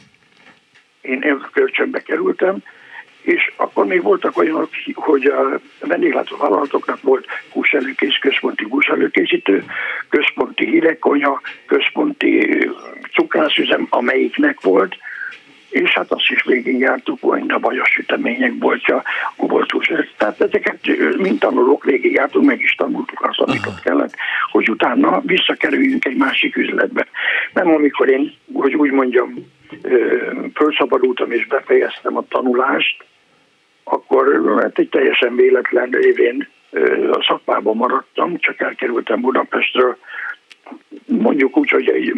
Én, 1.02 1.22
én 1.22 1.46
kölcsönbe 1.52 2.00
kerültem, 2.00 2.64
és 3.26 3.52
akkor 3.56 3.86
még 3.86 4.02
voltak 4.02 4.38
olyanok, 4.38 4.70
hogy 4.94 5.26
a 5.26 5.60
vendéglátó 5.80 6.38
vállalatoknak 6.38 7.02
volt 7.02 7.26
húselőkész, 7.52 8.18
központi 8.20 8.66
húselőkészítő, 8.70 9.64
központi 10.10 10.66
hírekonya, 10.66 11.42
központi 11.66 12.68
cukrászüzem, 13.14 13.88
amelyiknek 13.90 14.62
volt, 14.62 14.96
és 15.70 15.94
hát 15.94 16.12
azt 16.12 16.30
is 16.30 16.44
végigjártuk, 16.44 17.18
hogy 17.22 17.44
a 17.48 17.60
bajos 17.60 17.90
sütemények 17.90 18.54
boltja, 18.54 19.04
volt 19.38 19.72
hús. 19.72 19.92
Tehát 20.18 20.42
ezeket, 20.42 20.80
mint 21.18 21.40
tanulók 21.40 21.84
végigjártunk, 21.84 22.46
meg 22.46 22.62
is 22.62 22.76
tanultuk 22.76 23.22
azt, 23.22 23.40
amit 23.40 23.66
ott 23.66 23.80
kellett, 23.80 24.16
hogy 24.52 24.70
utána 24.70 25.22
visszakerüljünk 25.22 26.06
egy 26.06 26.16
másik 26.16 26.58
üzletbe. 26.58 27.08
Nem 27.54 27.68
amikor 27.68 28.10
én, 28.10 28.34
hogy 28.54 28.76
úgy 28.76 28.92
mondjam, 28.92 29.34
fölszabadultam 30.54 31.32
és 31.32 31.48
befejeztem 31.48 32.18
a 32.18 32.26
tanulást, 32.30 33.06
akkor 33.88 34.56
hát 34.62 34.80
egy 34.80 34.90
teljesen 34.90 35.36
véletlen 35.36 35.94
évén 36.02 36.48
a 37.12 37.24
szakmában 37.28 37.76
maradtam, 37.76 38.38
csak 38.38 38.62
elkerültem 38.62 39.22
Budapestről. 39.22 39.98
Mondjuk 41.06 41.58
úgy, 41.58 41.70
hogy 41.70 41.90
egy, 41.90 42.14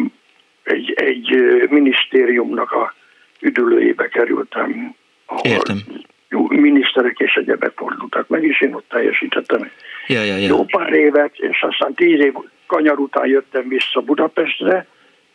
egy, 0.62 0.92
egy 0.96 1.42
minisztériumnak 1.70 2.72
a 2.72 2.94
üdülőjébe 3.40 4.08
kerültem, 4.08 4.94
Értem. 5.42 5.76
miniszterek 6.48 7.18
és 7.18 7.34
egyebek 7.34 7.72
fordultak 7.76 8.28
meg, 8.28 8.44
és 8.44 8.60
én 8.60 8.74
ott 8.74 8.88
teljesítettem 8.88 9.70
ja, 10.06 10.22
ja, 10.22 10.36
ja. 10.36 10.46
jó 10.46 10.64
pár 10.64 10.92
évet, 10.92 11.36
és 11.36 11.62
aztán 11.62 11.94
tíz 11.94 12.20
év 12.20 12.32
kanyar 12.66 12.98
után 12.98 13.26
jöttem 13.26 13.68
vissza 13.68 14.00
Budapestre, 14.00 14.86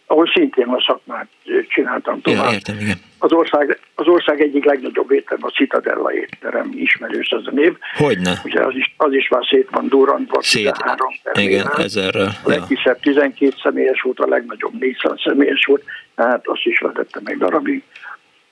ahol 0.07 0.27
szintén 0.33 0.67
a 0.67 0.81
szakmát 0.87 1.27
csináltam 1.67 2.21
tovább. 2.21 2.45
Ja, 2.45 2.53
értem, 2.53 2.79
igen. 2.79 2.97
Az 3.17 3.31
ország, 3.31 3.79
az 3.95 4.07
ország 4.07 4.41
egyik 4.41 4.65
legnagyobb 4.65 5.11
étterem, 5.11 5.43
a 5.43 5.49
Citadella 5.49 6.13
étterem, 6.13 6.71
ismerős 6.75 7.27
ez 7.27 7.41
a 7.45 7.51
név. 7.51 7.77
Hogyne. 7.97 8.41
Ugye 8.43 8.61
az 8.61 8.75
is, 8.75 8.93
az 8.97 9.13
is 9.13 9.27
már 9.29 9.45
szét 9.49 9.67
van 9.71 9.87
durrantva. 9.87 10.41
Szét, 10.41 10.71
13 10.71 11.07
igen, 11.33 11.67
ezerrel. 11.77 12.29
A 12.43 12.49
legkisebb 12.49 12.99
12 12.99 13.53
személyes 13.63 14.01
volt, 14.01 14.19
a 14.19 14.27
legnagyobb 14.27 14.73
400 14.79 15.21
személyes 15.23 15.65
volt, 15.65 15.83
hát 16.15 16.47
azt 16.47 16.65
is 16.65 16.79
vezettem 16.79 17.23
egy 17.25 17.37
darabig. 17.37 17.83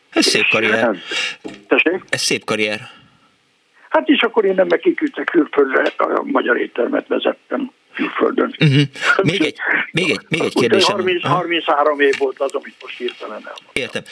Ez 0.09 0.25
szép 0.25 0.47
karrier. 0.49 0.79
Hát, 0.79 0.95
tessék? 1.67 2.03
Ez 2.09 2.21
szép 2.21 2.43
karrier. 2.43 2.79
Hát 3.89 4.07
és 4.07 4.21
akkor 4.21 4.45
én 4.45 4.55
nem 4.55 4.67
meg 4.67 4.79
kiküldtek 4.79 5.25
külföldre, 5.25 5.91
a 5.97 6.21
magyar 6.23 6.57
éttermet 6.57 7.07
vezettem 7.07 7.71
külföldön. 8.01 8.55
Uh-huh. 8.59 8.81
Még, 9.23 9.41
egy, 9.41 9.57
még, 9.91 10.09
egy, 10.09 10.19
még 10.29 10.41
egy 10.41 10.53
kérdésem. 10.53 10.95
30, 10.95 11.23
33 11.23 11.99
év 11.99 12.13
volt 12.17 12.39
az, 12.39 12.53
amit 12.53 12.75
most 12.81 12.97
hirtelen 12.97 13.31
elmondtam. 13.31 13.65
Értem. 13.73 14.03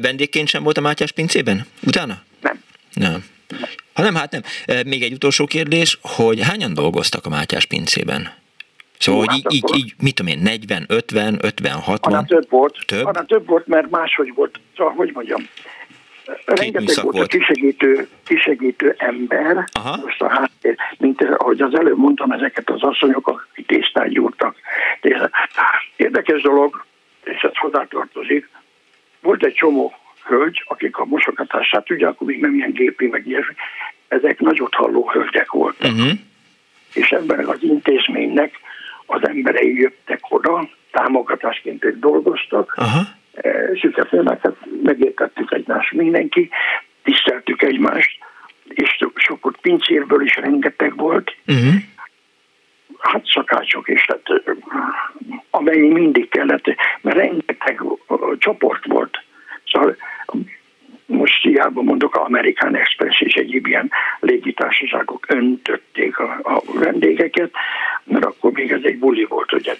Vendégként 0.00 0.48
sem 0.48 0.62
volt 0.62 0.78
a 0.78 0.80
Mátyás 0.80 1.12
pincében? 1.12 1.66
Utána? 1.86 2.22
Nem. 2.40 2.62
Nem. 2.94 3.24
Ha 3.92 4.02
nem, 4.02 4.14
hát 4.14 4.32
nem. 4.32 4.42
Még 4.86 5.02
egy 5.02 5.12
utolsó 5.12 5.46
kérdés, 5.46 5.98
hogy 6.02 6.40
hányan 6.42 6.74
dolgoztak 6.74 7.26
a 7.26 7.28
Mátyás 7.28 7.64
pincében? 7.64 8.38
Szóval, 8.98 9.24
hogy 9.24 9.42
hát 9.42 9.52
így, 9.52 9.64
így, 9.72 9.76
így, 9.76 9.94
mit 9.98 10.14
tudom 10.14 10.32
én, 10.32 10.38
40, 10.42 10.84
50, 10.88 11.38
50, 11.42 11.72
60? 11.72 12.12
Hanem 12.12 12.26
több 12.26 12.50
volt. 12.50 12.78
Több? 12.86 13.04
Hanem 13.04 13.26
több 13.26 13.46
volt, 13.46 13.66
mert 13.66 13.90
máshogy 13.90 14.32
volt. 14.34 14.60
Szóval, 14.76 14.92
hogy 14.92 15.10
mondjam, 15.12 15.48
rengeteg 16.44 17.02
volt, 17.02 17.16
volt 17.16 17.24
a 17.24 17.38
kisegítő, 17.38 18.08
kisegítő 18.24 18.94
ember, 18.98 19.64
Aha. 19.72 19.96
most 20.02 20.22
a 20.22 20.28
háttér, 20.28 20.76
mint 20.98 21.22
ahogy 21.22 21.60
az 21.60 21.74
előbb 21.74 21.98
mondtam, 21.98 22.30
ezeket 22.30 22.70
az 22.70 22.82
asszonyok, 22.82 23.28
akik 23.28 23.66
tésztát 23.66 24.08
gyúrtak. 24.08 24.56
Érdekes 25.96 26.42
dolog, 26.42 26.84
és 27.24 27.42
ez 27.42 27.56
hozzátartozik, 27.56 28.48
volt 29.20 29.44
egy 29.44 29.52
csomó 29.52 29.94
hölgy, 30.24 30.64
akik 30.66 30.96
a 30.96 31.04
mosogatását, 31.04 31.90
ugye 31.90 32.06
akkor 32.06 32.26
még 32.26 32.40
nem 32.40 32.54
ilyen 32.54 32.72
gépi, 32.72 33.06
meg 33.06 33.26
ilyesmi, 33.26 33.54
ezek 34.08 34.40
nagyot 34.40 34.74
halló 34.74 35.10
hölgyek 35.12 35.50
voltak. 35.50 35.92
Uh-huh. 35.92 36.10
És 36.94 37.10
ebben 37.10 37.44
az 37.44 37.62
intézménynek 37.62 38.54
az 39.06 39.28
emberei 39.28 39.74
jöttek 39.74 40.20
oda, 40.28 40.68
támogatásként 40.90 41.84
ők 41.84 41.98
dolgoztak, 41.98 42.74
Aha 42.76 43.18
sükefelnek, 43.74 44.42
hát 44.42 44.56
megértettük 44.82 45.52
egymást 45.52 45.92
mindenki, 45.92 46.50
tiszteltük 47.02 47.62
egymást, 47.62 48.18
és 48.68 48.98
sok 49.14 49.56
pincérből 49.60 50.22
is 50.22 50.36
rengeteg 50.36 50.96
volt. 50.96 51.36
Uh-huh. 51.46 51.74
Hát 52.98 53.26
szakácsok 53.26 53.88
is, 53.88 54.04
tehát 54.04 54.42
amennyi 55.50 55.88
mindig 55.88 56.28
kellett, 56.28 56.64
mert 57.00 57.16
rengeteg 57.16 57.82
csoport 58.38 58.84
volt. 58.84 59.22
Szóval 59.72 59.96
most 61.10 61.42
hiába 61.42 61.82
mondok, 61.82 62.14
a 62.14 62.24
American 62.24 62.76
Express 62.76 63.20
és 63.20 63.34
egyéb 63.34 63.66
ilyen 63.66 63.90
légitársaságok 64.20 65.26
öntötték 65.28 66.18
a, 66.18 66.40
a 66.42 66.62
vendégeket, 66.78 67.50
mert 68.04 68.24
akkor 68.24 68.52
még 68.52 68.72
ez 68.72 68.80
egy 68.82 68.98
buli 68.98 69.24
volt, 69.24 69.50
hogy 69.50 69.78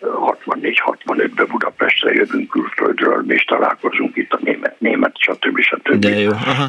1964-65-ben 0.00 1.46
Budapestre 1.50 2.12
jövünk 2.12 2.50
külföldről, 2.50 3.32
és 3.32 3.44
találkozunk 3.44 4.16
itt 4.16 4.32
a 4.32 4.38
német, 4.42 4.80
német 4.80 5.18
stb. 5.18 5.60
stb. 5.60 5.94
De 5.94 6.18
jó, 6.18 6.30
aha. 6.30 6.66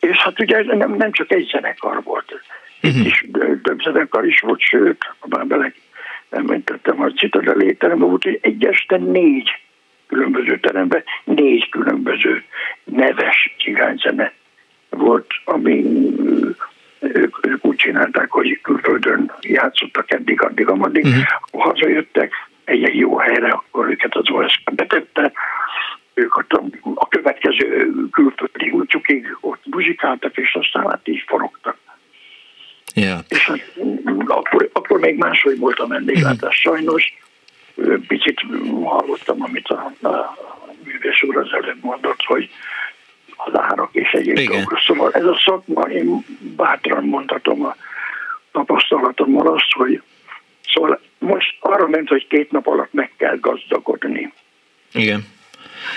És 0.00 0.16
hát 0.16 0.40
ugye 0.40 0.62
nem, 0.64 0.92
nem 0.92 1.12
csak 1.12 1.32
egy 1.32 1.48
zenekar 1.52 2.02
volt, 2.02 2.40
uh-huh. 2.82 3.06
és 3.06 3.26
több 3.62 3.80
zenekar 3.82 4.26
is 4.26 4.40
volt, 4.40 4.60
sőt, 4.60 5.14
már 5.28 5.46
bele 5.46 5.72
nem 6.30 6.44
mentettem 6.44 7.00
a 7.00 7.10
Citadel 7.10 7.60
étterembe, 7.60 8.04
volt, 8.04 8.22
hogy 8.22 8.38
egy 8.42 8.64
este 8.64 8.96
négy 8.96 9.50
különböző 10.06 10.58
teremben 10.60 11.04
négy 11.24 11.68
különböző 11.68 12.44
neves 12.84 13.54
cigányzene 13.58 14.32
volt, 14.88 15.26
ami 15.44 15.84
ők, 16.98 17.46
ők 17.46 17.64
úgy 17.64 17.76
csinálták, 17.76 18.30
hogy 18.30 18.60
külföldön 18.62 19.32
játszottak 19.40 20.12
eddig, 20.12 20.42
addig, 20.42 20.68
ameddig 20.68 21.04
uh-huh. 21.04 21.24
hazajöttek 21.64 22.32
egy, 22.64 22.84
egy 22.84 22.96
jó 22.96 23.18
helyre, 23.18 23.48
akkor 23.48 23.88
őket 23.88 24.14
az 24.14 24.30
OSZK 24.30 24.74
betette, 24.74 25.32
ők 26.14 26.36
ott 26.36 26.52
a, 26.52 26.62
a 26.94 27.08
következő 27.08 27.90
külföldi 28.10 28.70
útjukig 28.70 29.36
ott 29.40 29.62
muzsikáltak, 29.64 30.36
és 30.36 30.54
aztán 30.54 30.88
hát 30.88 31.08
így 31.08 31.24
forogtak. 31.26 31.76
Yeah. 32.94 33.18
És 33.28 33.46
hát, 33.46 33.72
akkor, 34.26 34.70
akkor 34.72 35.00
még 35.00 35.16
máshogy 35.16 35.58
volt 35.58 35.78
a 35.78 35.86
vendéglátás, 35.86 36.64
uh-huh. 36.64 36.76
sajnos 36.76 37.16
picit 38.08 38.40
hallottam, 38.84 39.42
amit 39.42 39.68
a, 39.68 39.92
a 40.08 40.36
művész 40.84 41.22
úr 41.22 41.36
az 41.36 41.52
előbb 41.52 41.82
mondott, 41.82 42.22
hogy 42.22 42.50
az 43.36 43.58
árak 43.58 43.88
és 43.92 44.10
egyéb 44.10 44.48
dolgok. 44.48 44.78
Szóval 44.86 45.12
ez 45.12 45.24
a 45.24 45.40
szakma, 45.44 45.82
én 45.82 46.24
bátran 46.56 47.04
mondhatom 47.04 47.64
a 47.64 47.76
tapasztalatommal 48.52 49.54
azt, 49.54 49.72
hogy 49.72 50.02
szóval 50.72 51.00
most 51.18 51.56
arra 51.60 51.88
ment, 51.88 52.08
hogy 52.08 52.26
két 52.26 52.50
nap 52.50 52.66
alatt 52.66 52.92
meg 52.92 53.10
kell 53.16 53.36
gazdagodni. 53.36 54.32
Igen. 54.92 55.26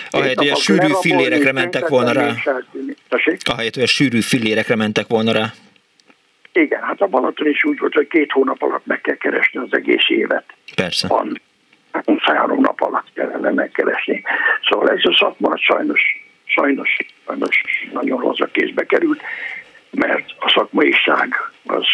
Ahelyett, 0.10 0.38
hogy 0.38 0.50
a 0.50 0.56
sűrű 0.56 0.94
fillérekre 1.02 1.52
mentek 1.52 1.88
volna 1.88 2.12
rá. 2.12 2.34
Ahelyett, 3.44 3.74
hogy 3.74 3.84
a 3.84 3.88
sűrű 3.88 4.20
fillérekre 4.20 4.76
mentek 4.76 5.08
volna 5.08 5.32
rá. 5.32 5.54
Igen, 6.52 6.82
hát 6.82 7.02
a 7.02 7.08
Balaton 7.08 7.48
is 7.48 7.64
úgy 7.64 7.80
volt, 7.80 7.94
hogy 7.94 8.08
két 8.08 8.32
hónap 8.32 8.62
alatt 8.62 8.86
meg 8.86 9.02
kell 9.02 9.18
keresni 9.18 9.60
az 9.60 9.68
egész 9.72 10.10
évet. 10.10 10.46
Persze. 10.76 11.08
Van 11.08 11.42
három 12.22 12.62
nap 12.62 12.82
alatt 12.82 13.08
kellene 13.14 13.52
megkeresni. 13.52 14.24
Szóval 14.70 14.90
ez 14.90 15.00
a 15.04 15.16
szakma 15.20 15.58
sajnos, 15.58 16.02
sajnos, 16.46 16.98
sajnos 17.26 17.62
nagyon 17.94 18.20
rossz 18.20 18.40
a 18.40 18.46
kézbe 18.46 18.86
került, 18.86 19.22
mert 19.90 20.36
a 20.40 20.50
szakmaiság 20.50 21.34
az, 21.66 21.86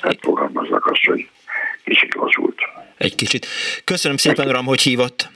hát 0.00 0.18
fogalmaznak 0.20 0.86
azt, 0.86 1.04
hogy 1.04 1.28
kicsit 1.84 2.14
lazult. 2.14 2.60
Egy 2.98 3.14
kicsit. 3.14 3.46
Köszönöm 3.84 4.16
szépen, 4.16 4.48
Uram, 4.48 4.64
hogy 4.64 4.80
hívott. 4.80 5.28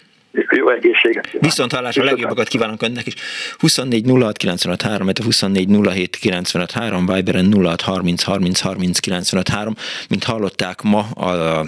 Jó 0.51 0.71
egészséget 0.71 1.25
kívánok. 1.25 1.43
Viszont 1.43 1.73
hallásra 1.73 2.03
a 2.03 2.05
legjobbakat 2.05 2.49
kívánok 2.49 2.83
önnek 2.83 3.07
is. 3.07 3.15
24 3.59 4.05
06 4.21 4.37
95 4.37 5.19
24 5.19 5.69
07 5.83 6.17
95 6.17 6.71
3, 6.71 7.07
Viberen 7.07 7.53
06 7.53 7.81
30 7.81 8.23
30 8.23 8.61
30 8.61 8.99
95 8.99 9.49
3. 9.49 9.75
Mint 10.09 10.25
hallották 10.25 10.83
ma 10.83 10.99
a 10.99 11.65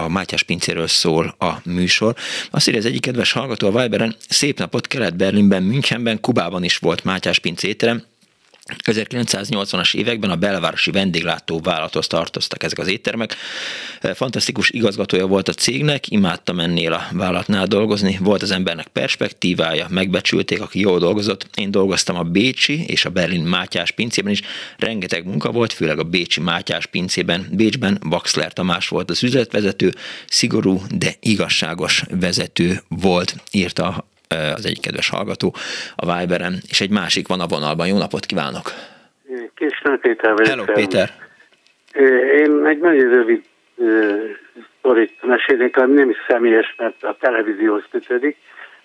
a 0.00 0.08
Mátyás 0.08 0.42
pincéről 0.42 0.86
szól 0.86 1.34
a 1.38 1.52
műsor. 1.64 2.14
Azt 2.50 2.68
írja 2.68 2.80
az 2.80 2.86
egyik 2.86 3.00
kedves 3.00 3.32
hallgató 3.32 3.66
a 3.66 3.80
Viberen, 3.80 4.16
szép 4.28 4.58
napot 4.58 4.86
Kelet-Berlinben, 4.86 5.62
Münchenben, 5.62 6.20
Kubában 6.20 6.64
is 6.64 6.78
volt 6.78 7.04
Mátyás 7.04 7.38
pincéterem, 7.38 8.02
1980-as 8.84 9.94
években 9.94 10.30
a 10.30 10.36
belvárosi 10.36 10.90
vendéglátó 10.90 11.60
vállalathoz 11.60 12.06
tartoztak 12.06 12.62
ezek 12.62 12.78
az 12.78 12.88
éttermek. 12.88 13.36
Fantasztikus 14.14 14.70
igazgatója 14.70 15.26
volt 15.26 15.48
a 15.48 15.52
cégnek, 15.52 16.10
imádtam 16.10 16.60
ennél 16.60 16.92
a 16.92 17.08
vállalatnál 17.12 17.66
dolgozni, 17.66 18.18
volt 18.20 18.42
az 18.42 18.50
embernek 18.50 18.86
perspektívája, 18.86 19.86
megbecsülték, 19.90 20.60
aki 20.62 20.80
jól 20.80 20.98
dolgozott. 20.98 21.48
Én 21.54 21.70
dolgoztam 21.70 22.16
a 22.16 22.22
Bécsi 22.22 22.84
és 22.86 23.04
a 23.04 23.10
Berlin 23.10 23.42
Mátyás 23.42 23.90
pincében 23.90 24.32
is, 24.32 24.40
rengeteg 24.78 25.26
munka 25.26 25.52
volt, 25.52 25.72
főleg 25.72 25.98
a 25.98 26.04
Bécsi 26.04 26.40
Mátyás 26.40 26.86
pincében. 26.86 27.46
Bécsben 27.52 27.98
Baxler 28.08 28.52
Tamás 28.52 28.88
volt 28.88 29.10
az 29.10 29.22
üzletvezető, 29.22 29.94
szigorú, 30.28 30.82
de 30.94 31.14
igazságos 31.20 32.04
vezető 32.10 32.82
volt, 32.88 33.36
írta 33.50 34.06
az 34.28 34.66
egyik 34.66 34.80
kedves 34.80 35.08
hallgató 35.08 35.54
a 35.96 36.18
Viberen, 36.18 36.54
és 36.68 36.80
egy 36.80 36.90
másik 36.90 37.28
van 37.28 37.40
a 37.40 37.46
vonalban. 37.46 37.86
Jó 37.86 37.98
napot 37.98 38.26
kívánok! 38.26 38.72
Kisnő 39.54 39.98
Péter 39.98 40.32
vagyok. 40.32 40.46
Hello, 40.46 40.64
Péter! 40.64 41.08
Én 42.42 42.66
egy 42.66 42.78
nagyon 42.78 43.08
rövid 43.08 43.44
sztorit 44.78 45.22
mesélnék, 45.22 45.76
ami 45.76 45.94
nem 45.94 46.10
is 46.10 46.16
személyes, 46.28 46.74
mert 46.78 47.02
a 47.02 47.16
televízióhoz 47.20 47.84
kötődik, 47.90 48.36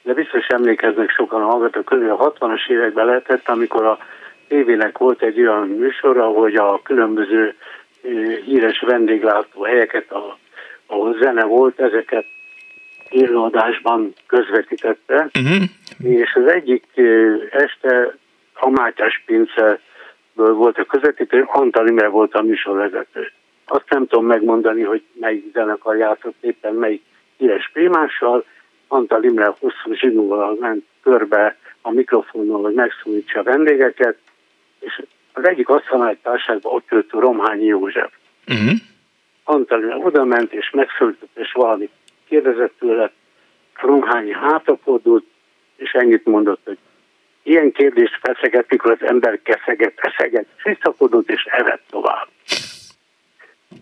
de 0.02 0.14
biztos 0.14 0.48
emlékeznek 0.48 1.10
sokan 1.10 1.42
a 1.42 1.46
hallgatók 1.46 1.86
közül, 1.86 2.10
a 2.10 2.34
60-as 2.34 2.70
években 2.70 3.06
lehetett, 3.06 3.50
amikor 3.50 3.86
a 3.86 3.98
tévének 4.48 4.98
volt 4.98 5.22
egy 5.22 5.40
olyan 5.40 5.68
műsor, 5.68 6.34
hogy 6.36 6.56
a 6.56 6.82
különböző 6.84 7.56
híres 8.46 8.80
vendéglátó 8.80 9.64
helyeket, 9.64 10.12
ahol 10.86 11.18
zene 11.22 11.44
volt, 11.44 11.80
ezeket 11.80 12.26
élőadásban 13.12 14.14
közvetítette, 14.28 15.30
uh-huh. 15.40 15.64
és 16.04 16.34
az 16.34 16.48
egyik 16.48 16.86
este 17.52 18.18
a 18.54 18.70
Mátyás 18.70 19.24
pinceből 19.26 20.54
volt 20.54 20.78
a 20.78 20.84
közvetítő, 20.84 21.44
Antal 21.48 21.88
Imre 21.88 22.08
volt 22.08 22.34
a 22.34 22.42
műsorvezető. 22.42 23.32
Azt 23.66 23.90
nem 23.90 24.08
tudom 24.08 24.26
megmondani, 24.26 24.82
hogy 24.82 25.04
melyik 25.14 25.52
zenekar 25.54 25.98
játszott 25.98 26.36
éppen 26.40 26.74
melyik 26.74 27.02
híres 27.38 27.70
primással, 27.74 28.46
Antal 28.88 29.24
Imre 29.24 29.54
hosszú 29.60 29.94
zsinóval 29.94 30.58
ment 30.60 30.86
körbe 31.04 31.58
a 31.82 31.92
mikrofonnal, 31.92 32.62
hogy 32.62 32.74
megszólítsa 32.74 33.40
a 33.40 33.44
vendégeket, 33.44 34.18
és 34.80 35.02
az 35.34 35.48
egyik 35.48 35.70
asztalágy 35.70 36.18
társágban 36.18 36.74
ott 36.74 36.92
ült 36.92 37.12
Romhányi 37.12 37.66
József. 37.66 38.12
Uh-huh. 38.48 38.72
Antal 39.44 39.82
Imre 39.82 39.98
oda 39.98 40.24
ment, 40.24 40.54
és 40.54 40.70
megszólított, 40.70 41.30
és 41.34 41.52
valami 41.52 41.90
kérdezett 42.32 42.74
tőle, 42.80 43.12
Romhányi 43.74 44.34
hátapodult, 44.34 45.26
és 45.76 45.92
ennyit 45.92 46.26
mondott, 46.26 46.62
hogy 46.66 46.78
ilyen 47.44 47.72
kérdést 47.72 48.20
feszeget, 48.22 48.66
mikor 48.70 48.92
az 48.92 49.08
ember 49.08 49.40
keszeget, 49.44 49.94
eszeget, 49.96 50.46
visszakodott 50.64 51.30
és 51.30 51.44
evett 51.44 51.84
tovább. 51.90 52.28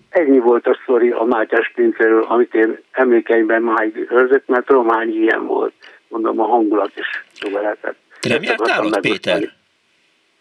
Ennyi 0.10 0.39
volt 0.39 0.68
a 0.68 0.80
sztori 0.82 1.10
a 1.10 1.24
Mátyás 1.24 1.72
pincéről, 1.76 2.24
amit 2.24 2.54
én 2.54 2.80
emlékeimben 2.91 3.62
máig 3.62 4.08
őrzött, 4.10 4.47
mert 4.47 4.70
Romány 4.70 5.22
ilyen 5.22 5.45
volt. 5.45 5.74
Mondom, 6.08 6.39
a 6.39 6.45
hangulat 6.45 6.91
is 6.95 7.26
jó 7.39 7.58
lehetett. 7.58 7.97
Te 8.20 8.30
nem 8.30 8.43
jártál 8.43 8.86
ott, 8.86 9.00
Péter? 9.00 9.54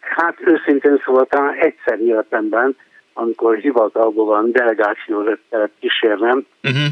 Hát 0.00 0.36
őszintén 0.40 1.02
szóval 1.04 1.26
talán 1.26 1.54
egyszer 1.54 2.00
életemben, 2.00 2.76
amikor 3.12 3.56
hivatalban 3.56 4.26
van 4.26 4.52
delegációra 4.52 5.38
kellett 5.50 5.72
kísérnem, 5.80 6.46
uh-huh. 6.62 6.86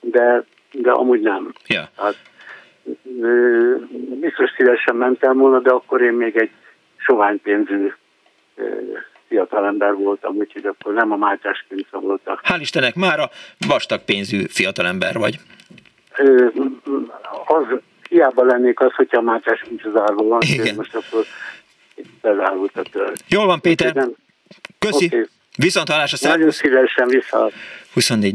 De, 0.00 0.44
de 0.72 0.90
amúgy 0.90 1.20
nem. 1.20 1.52
Ja. 1.66 1.88
Hát, 1.96 2.16
biztos 4.20 4.50
szívesen 4.56 4.96
mentem 4.96 5.38
volna, 5.38 5.58
de 5.58 5.70
akkor 5.70 6.00
én 6.00 6.12
még 6.12 6.36
egy 6.36 6.50
sovány 6.96 7.40
pénzű 7.42 7.92
fiatalember 9.28 9.94
voltam, 9.94 10.36
úgyhogy 10.36 10.66
akkor 10.66 10.92
nem 10.92 11.12
a 11.12 11.16
Mátyás 11.16 11.64
Pince 11.68 11.96
voltak. 11.98 12.40
Hál' 12.44 12.60
Istennek, 12.60 12.94
már 12.94 13.20
a 13.20 13.30
vastag 13.68 14.04
pénzű 14.04 14.44
fiatalember 14.48 15.18
vagy. 15.18 15.38
Az 17.46 17.64
hiába 18.08 18.44
lennék 18.44 18.80
az, 18.80 18.92
hogyha 18.92 19.18
a 19.18 19.22
Mátyás 19.22 19.62
Pince 19.68 19.90
zárva 19.90 20.22
van, 20.22 20.40
most 20.76 20.94
akkor 20.94 21.24
bezárult 22.20 22.76
a 22.76 22.82
tör. 22.82 23.12
Jól 23.28 23.46
van, 23.46 23.60
Péter. 23.60 24.08
Köszi. 24.78 25.06
Okay. 25.06 25.26
Viszont 25.56 25.88
hallásra, 25.88 26.28
Nagyon 26.28 26.50
szívesen 26.50 27.08
vissza. 27.08 27.50
24 27.92 28.34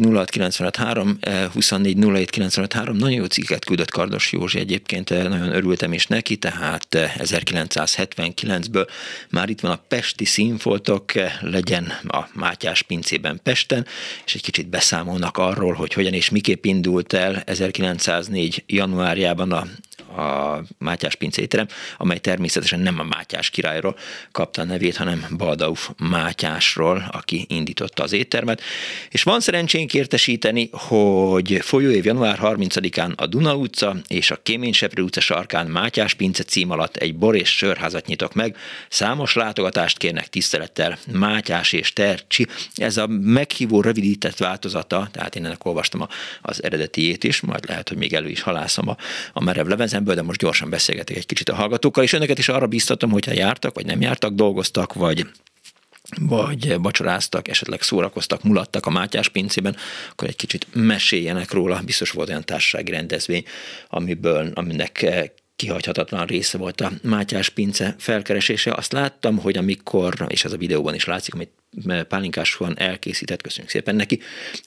24 1.53 1.97
Nagyon 1.97 3.12
jó 3.12 3.26
cikket 3.26 3.66
küldött 3.66 3.91
Kardos 3.91 4.32
Józsi 4.32 4.60
egyébként, 4.60 5.12
eh, 5.12 5.24
nagyon 5.28 5.56
örültem 5.56 5.93
is 5.93 6.08
neki, 6.08 6.36
tehát 6.36 6.88
1979-ből 6.95 8.88
eh, 8.88 8.95
már 9.30 9.49
itt 9.49 9.60
van 9.60 9.72
a 9.72 9.82
Pesti 9.88 10.26
színfoltok, 10.26 11.16
eh, 11.16 11.34
legyen 11.41 11.93
a 12.08 12.28
Mátyás 12.34 12.82
pincében 12.82 13.39
Pesten, 13.43 13.86
és 14.26 14.36
egy 14.36 14.41
kicsit 14.41 14.68
beszámolnak 14.68 15.38
arról, 15.38 15.74
hogy 15.74 15.93
hogyan 15.93 16.14
és 16.14 16.30
miképp 16.30 16.66
indult 16.66 17.14
el 17.14 17.41
1904. 17.45 18.64
januárjában 18.68 19.51
a 19.51 19.68
a 20.18 20.62
Mátyás 20.78 21.16
pincéterem, 21.16 21.68
amely 21.97 22.18
természetesen 22.18 22.80
nem 22.80 22.99
a 22.99 23.03
Mátyás 23.03 23.49
királyról 23.49 23.97
kapta 24.32 24.62
a 24.62 24.66
nevét, 24.66 24.95
hanem 24.95 25.26
Baldauf 25.38 25.89
Mátyásról, 25.97 27.10
aki 27.12 27.45
indította 27.49 28.03
az 28.03 28.12
éttermet. 28.12 28.62
És 29.10 29.24
van 29.24 29.39
szerencsénk 29.46 29.93
értesíteni, 29.93 30.70
hogy 30.72 31.60
folyóév 31.62 32.06
január 32.06 32.39
30-án 32.41 33.16
a 33.16 33.26
Duna 33.26 33.56
utca 33.56 33.96
és 34.08 34.32
a 34.32 34.39
Kéményseprő 34.43 35.04
utca 35.04 35.22
sarkán 35.22 35.68
Mátyás 35.68 36.14
pince 36.14 36.43
cím 36.43 36.72
alatt 36.72 36.96
egy 36.96 37.16
bor 37.16 37.36
és 37.36 37.56
sörházat 37.56 38.06
nyitok 38.06 38.34
meg. 38.34 38.58
Számos 38.89 39.34
látogatást 39.34 39.98
kérnek 39.98 40.28
tisztelettel 40.28 40.98
Mátyás 41.12 41.72
és 41.72 41.93
Tercsi. 41.93 42.48
Ez 42.76 42.98
a 42.98 43.08
meghívó 43.08 43.82
rövidített 43.82 44.38
változata, 44.38 45.08
tehát 45.12 45.36
én 45.36 45.46
ennek 45.46 45.66
olvastam 45.66 46.08
az 46.41 46.64
eredetiét 46.64 47.24
is, 47.24 47.41
majd 47.41 47.68
lehet, 47.68 47.89
hogy 47.89 47.98
még 47.98 48.14
elő 48.14 48.30
is 48.30 48.41
halászom 48.41 48.89
a, 48.89 48.98
a 49.34 49.43
merev 49.43 49.68
levezemből, 49.68 50.16
de 50.16 50.22
most 50.22 50.39
gyorsan 50.39 50.70
beszélgetek 50.70 51.18
egy 51.18 51.26
kicsit 51.26 51.50
a 51.50 51.56
hallgatókkal, 51.56 52.04
és 52.04 52.14
önöket 52.14 52.38
is 52.38 52.50
arra 52.50 52.68
biztatom, 52.68 53.12
hogyha 53.12 53.34
jártak, 53.34 53.76
vagy 53.76 53.86
nem 53.86 54.02
jártak, 54.02 54.34
dolgoztak, 54.34 54.93
vagy 54.93 55.26
vagy 56.20 56.76
vacsoráztak, 56.82 57.47
esetleg 57.47 57.82
szórakoztak, 57.82 58.43
mulattak 58.43 58.86
a 58.86 58.89
Mátyás 58.89 59.30
pincében, 59.30 59.76
akkor 60.12 60.28
egy 60.28 60.36
kicsit 60.36 60.68
meséljenek 60.74 61.51
róla. 61.51 61.82
Biztos 61.86 62.12
volt 62.12 62.30
olyan 62.30 62.45
társasági 62.45 62.91
rendezvény, 62.91 63.43
amiből, 63.88 64.51
aminek 64.53 65.06
kihagyhatatlan 65.56 66.26
része 66.26 66.58
volt 66.58 66.82
a 66.82 66.91
Mátyás 67.03 67.49
pince 67.49 67.95
felkeresése. 67.97 68.74
Azt 68.74 68.91
láttam, 68.91 69.38
hogy 69.38 69.58
amikor, 69.58 70.26
és 70.28 70.45
ez 70.45 70.51
a 70.51 70.58
videóban 70.58 70.95
is 70.95 71.06
látszik, 71.06 71.34
amit 71.34 71.51
Pálinkás 72.08 72.56
van 72.56 72.80
elkészített, 72.80 73.41
köszönjük 73.41 73.72
szépen 73.72 73.95
neki, 73.95 74.20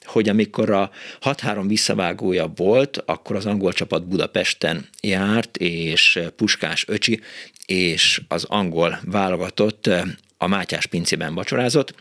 hogy 0.03 0.29
amikor 0.29 0.69
a 0.69 0.91
6-3 1.21 1.63
visszavágója 1.67 2.51
volt, 2.55 2.97
akkor 3.05 3.35
az 3.35 3.45
angol 3.45 3.73
csapat 3.73 4.07
Budapesten 4.07 4.87
járt, 5.01 5.57
és 5.57 6.19
Puskás 6.35 6.85
öcsi 6.87 7.21
és 7.65 8.21
az 8.27 8.43
angol 8.43 8.99
válogatott 9.05 9.89
a 10.41 10.47
Mátyás 10.47 10.85
pincében 10.85 11.33
vacsorázott, 11.33 11.93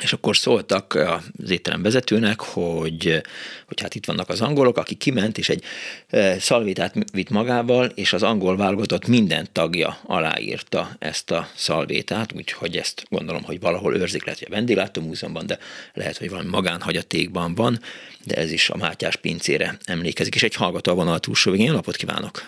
és 0.00 0.12
akkor 0.12 0.36
szóltak 0.36 0.94
az 1.40 1.50
étterem 1.50 1.82
vezetőnek, 1.82 2.40
hogy, 2.40 3.22
hogy 3.66 3.80
hát 3.80 3.94
itt 3.94 4.06
vannak 4.06 4.28
az 4.28 4.40
angolok, 4.40 4.76
aki 4.76 4.94
kiment, 4.94 5.38
és 5.38 5.48
egy 5.48 5.64
e, 6.08 6.38
szalvétát 6.38 6.94
vitt 7.12 7.30
magával, 7.30 7.86
és 7.86 8.12
az 8.12 8.22
angol 8.22 8.56
válogatott 8.56 9.06
minden 9.06 9.46
tagja 9.52 9.98
aláírta 10.06 10.88
ezt 10.98 11.30
a 11.30 11.48
szalvétát, 11.54 12.32
úgyhogy 12.32 12.76
ezt 12.76 13.04
gondolom, 13.08 13.42
hogy 13.42 13.60
valahol 13.60 13.96
őrzik, 13.96 14.24
lehet, 14.24 14.38
hogy 14.38 14.48
a 14.50 14.54
vendéglátómúzeumban, 14.54 15.46
de 15.46 15.58
lehet, 15.94 16.16
hogy 16.16 16.30
valami 16.30 16.48
magánhagyatékban 16.48 17.54
van, 17.54 17.78
de 18.24 18.34
ez 18.34 18.52
is 18.52 18.70
a 18.70 18.76
Mátyás 18.76 19.16
pincére 19.16 19.76
emlékezik. 19.84 20.34
És 20.34 20.42
egy 20.42 20.54
hallgató 20.54 20.92
a 20.92 20.94
vonal 20.94 21.18
túlsó 21.18 21.50
végén. 21.50 21.72
napot 21.72 21.96
kívánok! 21.96 22.42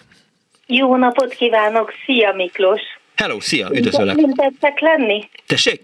Jó 0.66 0.96
napot 0.96 1.34
kívánok! 1.34 1.92
Szia 2.04 2.32
Miklós! 2.32 2.97
Hello, 3.18 3.40
szia, 3.40 3.68
üdvözöllek! 3.72 4.16
Én 4.16 4.34
tettek 4.34 4.80
lenni? 4.80 5.28
Tessék? 5.46 5.80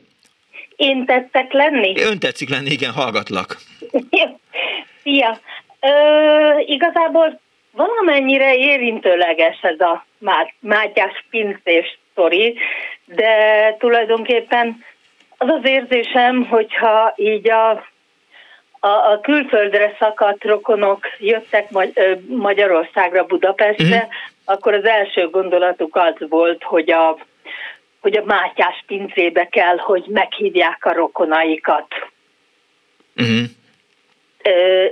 Én 0.77 1.05
tettek 1.05 1.53
lenni? 1.53 2.03
Ön 2.03 2.19
tetszik 2.19 2.49
lenni, 2.49 2.71
igen, 2.71 2.93
hallgatlak. 2.93 3.57
szia! 5.03 5.39
Ö, 5.81 5.89
igazából 6.67 7.41
valamennyire 7.73 8.57
érintőleges 8.57 9.61
ez 9.63 9.81
a 9.81 10.07
Mátyás 10.61 11.25
pincés 11.31 11.99
sztori, 12.11 12.59
de 13.05 13.77
tulajdonképpen 13.79 14.85
az 15.37 15.49
az 15.49 15.69
érzésem, 15.69 16.47
hogyha 16.47 17.15
így 17.17 17.51
a, 17.51 17.71
a, 18.81 18.89
a 18.89 19.21
külföldre 19.23 19.97
szakadt 19.99 20.45
rokonok 20.45 21.07
jöttek 21.19 21.69
Magyarországra, 22.27 23.25
Budapestre, 23.25 23.97
uh-huh 23.97 24.13
akkor 24.45 24.75
az 24.75 24.85
első 24.85 25.29
gondolatuk 25.29 25.97
az 25.97 26.29
volt, 26.29 26.63
hogy 26.63 26.91
a, 26.91 27.19
hogy 28.01 28.17
a 28.17 28.25
Mátyás 28.25 28.85
pincébe 28.87 29.49
kell, 29.49 29.77
hogy 29.77 30.05
meghívják 30.09 30.85
a 30.85 30.93
rokonaikat. 30.93 31.87
Uh-huh. 33.17 33.45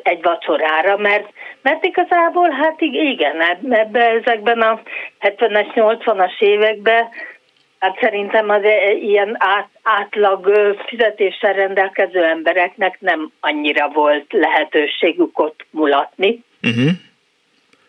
egy 0.03 0.23
vacsorára, 0.23 0.97
mert, 0.97 1.33
mert 1.63 1.85
igazából 1.85 2.51
hát 2.51 2.81
igen, 2.81 3.41
ebbe, 3.71 4.09
ezekben 4.09 4.61
a 4.61 4.81
70-es, 5.21 5.67
80-as 5.75 6.41
években 6.41 7.09
hát 7.83 7.99
szerintem 8.01 8.49
az 8.49 8.63
ilyen 9.01 9.37
át, 9.39 9.69
átlag 9.83 10.51
fizetéssel 10.87 11.53
rendelkező 11.53 12.25
embereknek 12.25 13.01
nem 13.01 13.33
annyira 13.41 13.89
volt 13.89 14.33
lehetőségük 14.33 15.39
ott 15.39 15.67
mulatni. 15.71 16.43
Uh-huh. 16.63 16.91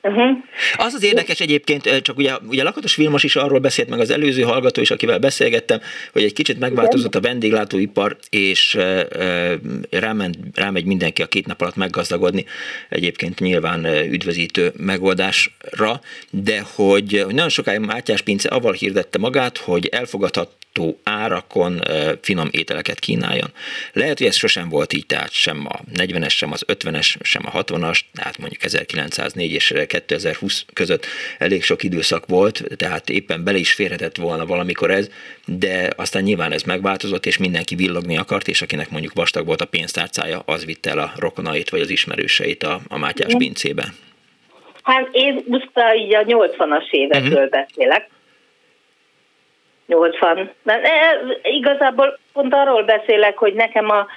Uh-huh. 0.05 0.37
Az 0.75 0.93
az 0.93 1.03
érdekes 1.03 1.39
egyébként, 1.39 2.01
csak 2.01 2.17
ugye, 2.17 2.33
ugye 2.47 2.63
Lakatos 2.63 2.95
Vilmos 2.95 3.23
is 3.23 3.35
arról 3.35 3.59
beszélt, 3.59 3.89
meg 3.89 3.99
az 3.99 4.09
előző 4.09 4.41
hallgató 4.41 4.81
is, 4.81 4.91
akivel 4.91 5.19
beszélgettem, 5.19 5.79
hogy 6.11 6.23
egy 6.23 6.33
kicsit 6.33 6.59
megváltozott 6.59 7.15
a 7.15 7.21
vendéglátóipar, 7.21 8.17
és 8.29 8.77
ráment, 9.89 10.37
rámegy 10.53 10.85
mindenki 10.85 11.21
a 11.21 11.25
két 11.25 11.47
nap 11.47 11.61
alatt 11.61 11.75
meggazdagodni, 11.75 12.45
egyébként 12.89 13.39
nyilván 13.39 13.85
üdvözítő 13.85 14.71
megoldásra, 14.77 16.01
de 16.29 16.63
hogy, 16.75 17.21
hogy 17.25 17.33
nagyon 17.33 17.49
sokáig 17.49 17.79
Mátyás 17.79 18.21
Pince 18.21 18.49
avval 18.49 18.73
hirdette 18.73 19.17
magát, 19.17 19.57
hogy 19.57 19.85
elfogadhat 19.85 20.49
elfogadható 20.73 20.99
árakon 21.03 21.79
finom 22.21 22.47
ételeket 22.51 22.99
kínáljon. 22.99 23.49
Lehet, 23.93 24.17
hogy 24.17 24.27
ez 24.27 24.35
sosem 24.35 24.69
volt 24.69 24.93
így, 24.93 25.05
tehát 25.05 25.31
sem 25.31 25.65
a 25.69 25.79
40-es, 25.95 26.29
sem 26.29 26.51
az 26.51 26.65
50-es, 26.67 27.15
sem 27.21 27.41
a 27.45 27.63
60-as, 27.63 27.99
tehát 28.13 28.37
mondjuk 28.37 28.63
1904 28.63 29.51
és 29.51 29.73
2020 29.87 30.65
között 30.73 31.05
elég 31.37 31.63
sok 31.63 31.83
időszak 31.83 32.25
volt, 32.25 32.63
tehát 32.77 33.09
éppen 33.09 33.43
bele 33.43 33.57
is 33.57 33.73
férhetett 33.73 34.17
volna 34.17 34.45
valamikor 34.45 34.91
ez, 34.91 35.09
de 35.45 35.89
aztán 35.95 36.23
nyilván 36.23 36.51
ez 36.51 36.63
megváltozott, 36.63 37.25
és 37.25 37.37
mindenki 37.37 37.75
villogni 37.75 38.17
akart, 38.17 38.47
és 38.47 38.61
akinek 38.61 38.89
mondjuk 38.89 39.13
vastag 39.13 39.45
volt 39.45 39.61
a 39.61 39.65
pénztárcája, 39.65 40.41
az 40.45 40.65
vitte 40.65 40.89
el 40.89 40.99
a 40.99 41.13
rokonait 41.17 41.69
vagy 41.69 41.81
az 41.81 41.89
ismerőseit 41.89 42.63
a, 42.63 42.79
a 42.87 42.97
Mátyás 42.97 43.33
pincébe. 43.37 43.85
Hát 44.83 45.09
én 45.11 45.43
most 45.47 45.71
így 45.97 46.15
a 46.15 46.23
80-as 46.23 46.89
évekről 46.91 47.43
uh-huh. 47.43 47.49
beszélek, 47.49 48.09
80. 49.87 50.51
De, 50.63 50.81
e, 50.81 51.19
igazából 51.43 52.19
pont 52.33 52.53
arról 52.53 52.83
beszélek, 52.83 53.37
hogy 53.37 53.53
nekem 53.53 53.89
a 53.89 54.07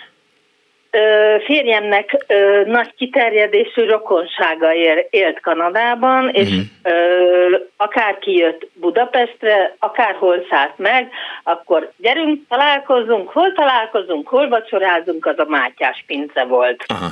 férjemnek 1.44 2.24
nagy 2.66 2.94
kiterjedésű 2.96 3.84
rokonsága 3.84 4.74
él, 4.74 5.06
élt 5.10 5.40
Kanadában, 5.40 6.28
és 6.28 6.48
uh-huh. 6.48 6.64
ö, 6.82 7.56
akár 7.76 8.18
kijött 8.18 8.68
Budapestre, 8.72 9.74
akárhol 9.78 10.46
szállt 10.50 10.78
meg, 10.78 11.10
akkor 11.42 11.92
gyerünk, 11.96 12.48
találkozunk, 12.48 13.28
hol 13.28 13.52
találkozunk, 13.52 14.28
hol 14.28 14.48
vacsorázunk, 14.48 15.26
az 15.26 15.38
a 15.38 15.44
Mátyás 15.48 16.04
pince 16.06 16.44
volt. 16.44 16.84
Aha. 16.86 17.08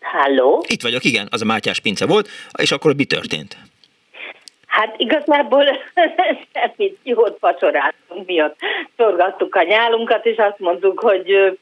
Halló? 0.00 0.64
Itt 0.68 0.82
vagyok, 0.82 1.04
igen, 1.04 1.26
az 1.30 1.42
a 1.42 1.44
Mátyás 1.44 1.80
pince 1.80 2.06
volt, 2.06 2.28
és 2.58 2.70
akkor 2.70 2.94
mi 2.94 3.04
történt? 3.04 3.56
Hát 4.68 4.94
igazából 4.96 5.64
semmit 6.52 6.98
jót 7.02 7.36
vacsoráztunk, 7.40 8.26
miatt 8.26 8.56
szorgattuk 8.96 9.54
a 9.54 9.62
nyálunkat, 9.62 10.26
és 10.26 10.36
azt 10.36 10.58
mondtuk, 10.58 11.00
hogy 11.00 11.58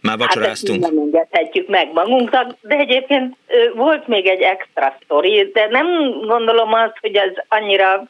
már 0.00 0.18
vacsoráztunk. 0.18 0.82
Hát 0.84 0.92
nem 0.92 1.02
engedhetjük 1.02 1.68
meg 1.68 1.92
magunknak, 1.92 2.56
de 2.60 2.76
egyébként 2.76 3.36
volt 3.74 4.06
még 4.06 4.26
egy 4.26 4.40
extra 4.40 4.96
sztori, 5.04 5.50
de 5.52 5.66
nem 5.70 5.86
gondolom 6.20 6.72
azt, 6.72 6.96
hogy 7.00 7.14
ez 7.14 7.32
annyira 7.48 8.04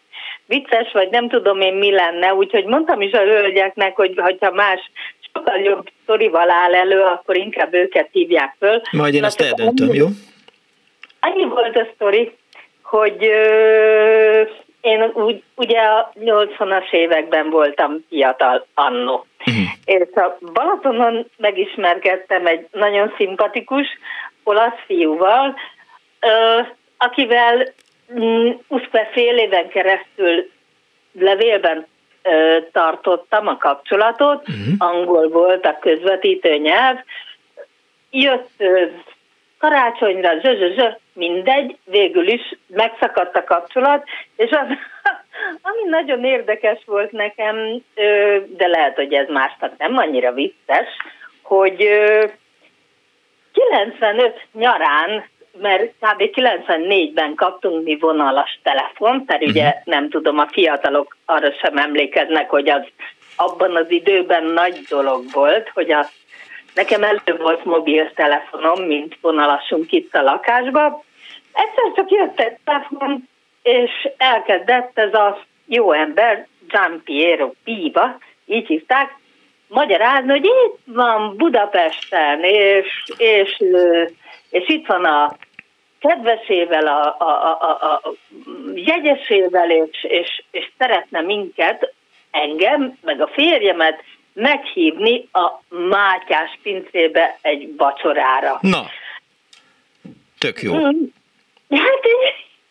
vicces, 0.46 0.92
vagy 0.92 1.10
nem 1.10 1.28
tudom 1.28 1.60
én 1.60 1.74
mi 1.74 1.90
lenne, 1.90 2.34
úgyhogy 2.34 2.64
mondtam 2.64 3.00
is 3.00 3.12
a 3.12 3.22
hölgyeknek, 3.22 3.96
hogy 3.96 4.14
ha 4.40 4.50
más 4.50 4.90
sokkal 5.20 5.58
jobb 5.58 5.90
sztorival 6.02 6.50
áll 6.50 6.74
elő, 6.74 7.00
akkor 7.00 7.36
inkább 7.36 7.74
őket 7.74 8.08
hívják 8.12 8.54
föl. 8.58 8.80
Majd 8.90 9.14
én 9.14 9.24
azt 9.24 9.40
eldöntöm, 9.40 9.94
jó? 9.94 10.06
Annyi 11.20 11.44
volt 11.44 11.76
a 11.76 11.86
sztori, 11.94 12.32
hogy 12.92 13.24
ö, 13.24 14.42
én 14.80 15.02
úgy, 15.02 15.42
ugye 15.54 15.78
a 15.78 16.12
80-as 16.20 16.92
években 16.92 17.50
voltam 17.50 18.04
fiatal 18.08 18.66
annó. 18.74 19.26
Uh-huh. 19.46 19.64
És 19.84 20.14
a 20.14 20.38
Balatonon 20.52 21.26
megismerkedtem 21.36 22.46
egy 22.46 22.66
nagyon 22.72 23.14
szimpatikus 23.16 23.86
olasz 24.44 24.78
fiúval, 24.86 25.54
ö, 26.20 26.60
akivel 26.96 27.72
mm, 28.20 28.50
fél 29.12 29.36
éven 29.36 29.68
keresztül 29.68 30.50
levélben 31.12 31.86
ö, 32.22 32.58
tartottam 32.72 33.46
a 33.46 33.56
kapcsolatot, 33.56 34.48
uh-huh. 34.48 34.74
angol 34.78 35.28
volt 35.28 35.66
a 35.66 35.78
közvetítő 35.80 36.56
nyelv, 36.56 36.96
jött 38.10 38.50
ö, 38.58 38.84
karácsonyra, 39.58 40.40
zsö, 40.40 40.90
mindegy, 41.14 41.76
végül 41.84 42.28
is 42.28 42.54
megszakadt 42.66 43.36
a 43.36 43.44
kapcsolat, 43.44 44.04
és 44.36 44.50
az, 44.50 44.66
ami 45.68 45.88
nagyon 45.88 46.24
érdekes 46.24 46.78
volt 46.86 47.12
nekem, 47.12 47.56
de 48.48 48.66
lehet, 48.66 48.94
hogy 48.94 49.12
ez 49.12 49.28
másnak 49.28 49.78
nem 49.78 49.96
annyira 49.96 50.32
vicces, 50.32 50.88
hogy 51.42 51.88
95 53.52 54.46
nyarán, 54.52 55.24
mert 55.60 55.82
kb. 55.82 56.22
94-ben 56.34 57.34
kaptunk 57.34 57.84
mi 57.84 57.96
vonalas 57.96 58.60
telefon, 58.62 59.24
mert 59.26 59.42
ugye 59.42 59.66
uh-huh. 59.66 59.82
nem 59.84 60.08
tudom, 60.08 60.38
a 60.38 60.46
fiatalok 60.46 61.16
arra 61.24 61.52
sem 61.52 61.76
emlékeznek, 61.76 62.50
hogy 62.50 62.68
az 62.68 62.82
abban 63.36 63.76
az 63.76 63.90
időben 63.90 64.44
nagy 64.44 64.80
dolog 64.88 65.24
volt, 65.32 65.68
hogy 65.68 65.92
a 65.92 66.08
Nekem 66.74 67.02
elő 67.02 67.36
volt 67.38 67.64
mobiltelefonom, 67.64 68.82
mint 68.82 69.18
vonalasunk 69.20 69.92
itt 69.92 70.14
a 70.14 70.22
lakásba. 70.22 71.04
Egyszer 71.52 71.92
csak 71.94 72.10
jött 72.10 72.40
egy 72.40 72.56
telefon, 72.64 73.28
és 73.62 73.90
elkezdett 74.16 74.98
ez 74.98 75.14
a 75.14 75.38
jó 75.66 75.92
ember, 75.92 76.46
Gian 76.68 77.02
Piero 77.04 77.50
Piva, 77.64 78.18
így 78.46 78.66
hívták, 78.66 79.16
magyarázni, 79.68 80.30
hogy 80.30 80.44
itt 80.44 80.78
van 80.84 81.36
Budapesten, 81.36 82.42
és, 82.42 83.04
és, 83.16 83.62
és 84.50 84.68
itt 84.68 84.86
van 84.86 85.04
a 85.04 85.36
kedvesével, 86.00 86.86
a, 86.86 87.16
a, 87.18 87.58
a, 87.60 87.70
a 87.70 88.12
jegyesével, 88.74 89.70
és, 89.70 90.04
és, 90.04 90.42
és 90.50 90.70
szeretne 90.78 91.20
minket, 91.20 91.92
engem, 92.30 92.98
meg 93.02 93.20
a 93.20 93.30
férjemet 93.32 94.02
meghívni 94.32 95.28
a 95.32 95.50
Mátyás 95.68 96.58
pincébe 96.62 97.38
egy 97.40 97.76
vacsorára. 97.76 98.58
Na, 98.60 98.86
tök 100.38 100.62
jó. 100.62 100.72
Hmm. 100.72 101.12
Hát 101.68 102.00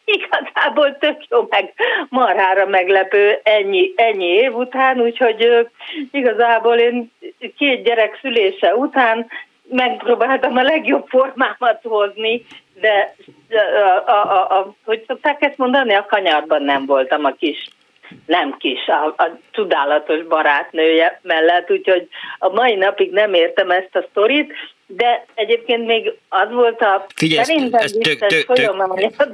igazából 0.05 0.97
tök 0.97 1.24
jó, 1.30 1.47
meg 1.49 1.74
marhára 2.09 2.66
meglepő 2.66 3.39
ennyi, 3.43 3.93
ennyi 3.95 4.26
év 4.26 4.55
után, 4.55 5.01
úgyhogy 5.01 5.68
igazából 6.12 6.76
én 6.76 7.12
két 7.57 7.84
gyerek 7.84 8.20
szülése 8.22 8.76
után 8.76 9.28
megpróbáltam 9.70 10.57
a 10.57 10.62
legjobb 10.62 11.07
formámat 11.07 11.80
hozni, 11.84 12.45
de 12.74 13.16
a, 14.05 14.12
a, 14.12 14.32
a, 14.32 14.57
a, 14.57 14.74
hogy 14.86 15.03
szokták 15.07 15.41
ezt 15.41 15.57
mondani, 15.57 15.93
a 15.93 16.05
kanyarban 16.05 16.64
nem 16.64 16.86
voltam 16.86 17.26
a 17.26 17.32
kis 17.32 17.68
nem 18.26 18.57
kis, 18.57 18.88
a, 18.88 19.24
a 19.24 19.38
csodálatos 19.51 20.24
barátnője 20.24 21.20
mellett, 21.24 21.72
úgyhogy 21.72 22.07
a 22.39 22.49
mai 22.49 22.76
napig 22.76 23.12
nem 23.12 23.34
értem 23.34 23.72
ezt 23.72 23.95
a 23.95 24.05
sztorit, 24.09 24.53
de 24.86 25.26
egyébként 25.34 25.86
még 25.86 26.14
az 26.30 26.51
volt 26.51 26.82
a 26.82 27.05
Figyelj, 27.16 27.43
szerintem 27.43 27.82
ez 27.82 27.91
tök, 27.91 28.26
tök, 28.26 28.45
folyamánya 28.45 29.09
a 29.18 29.28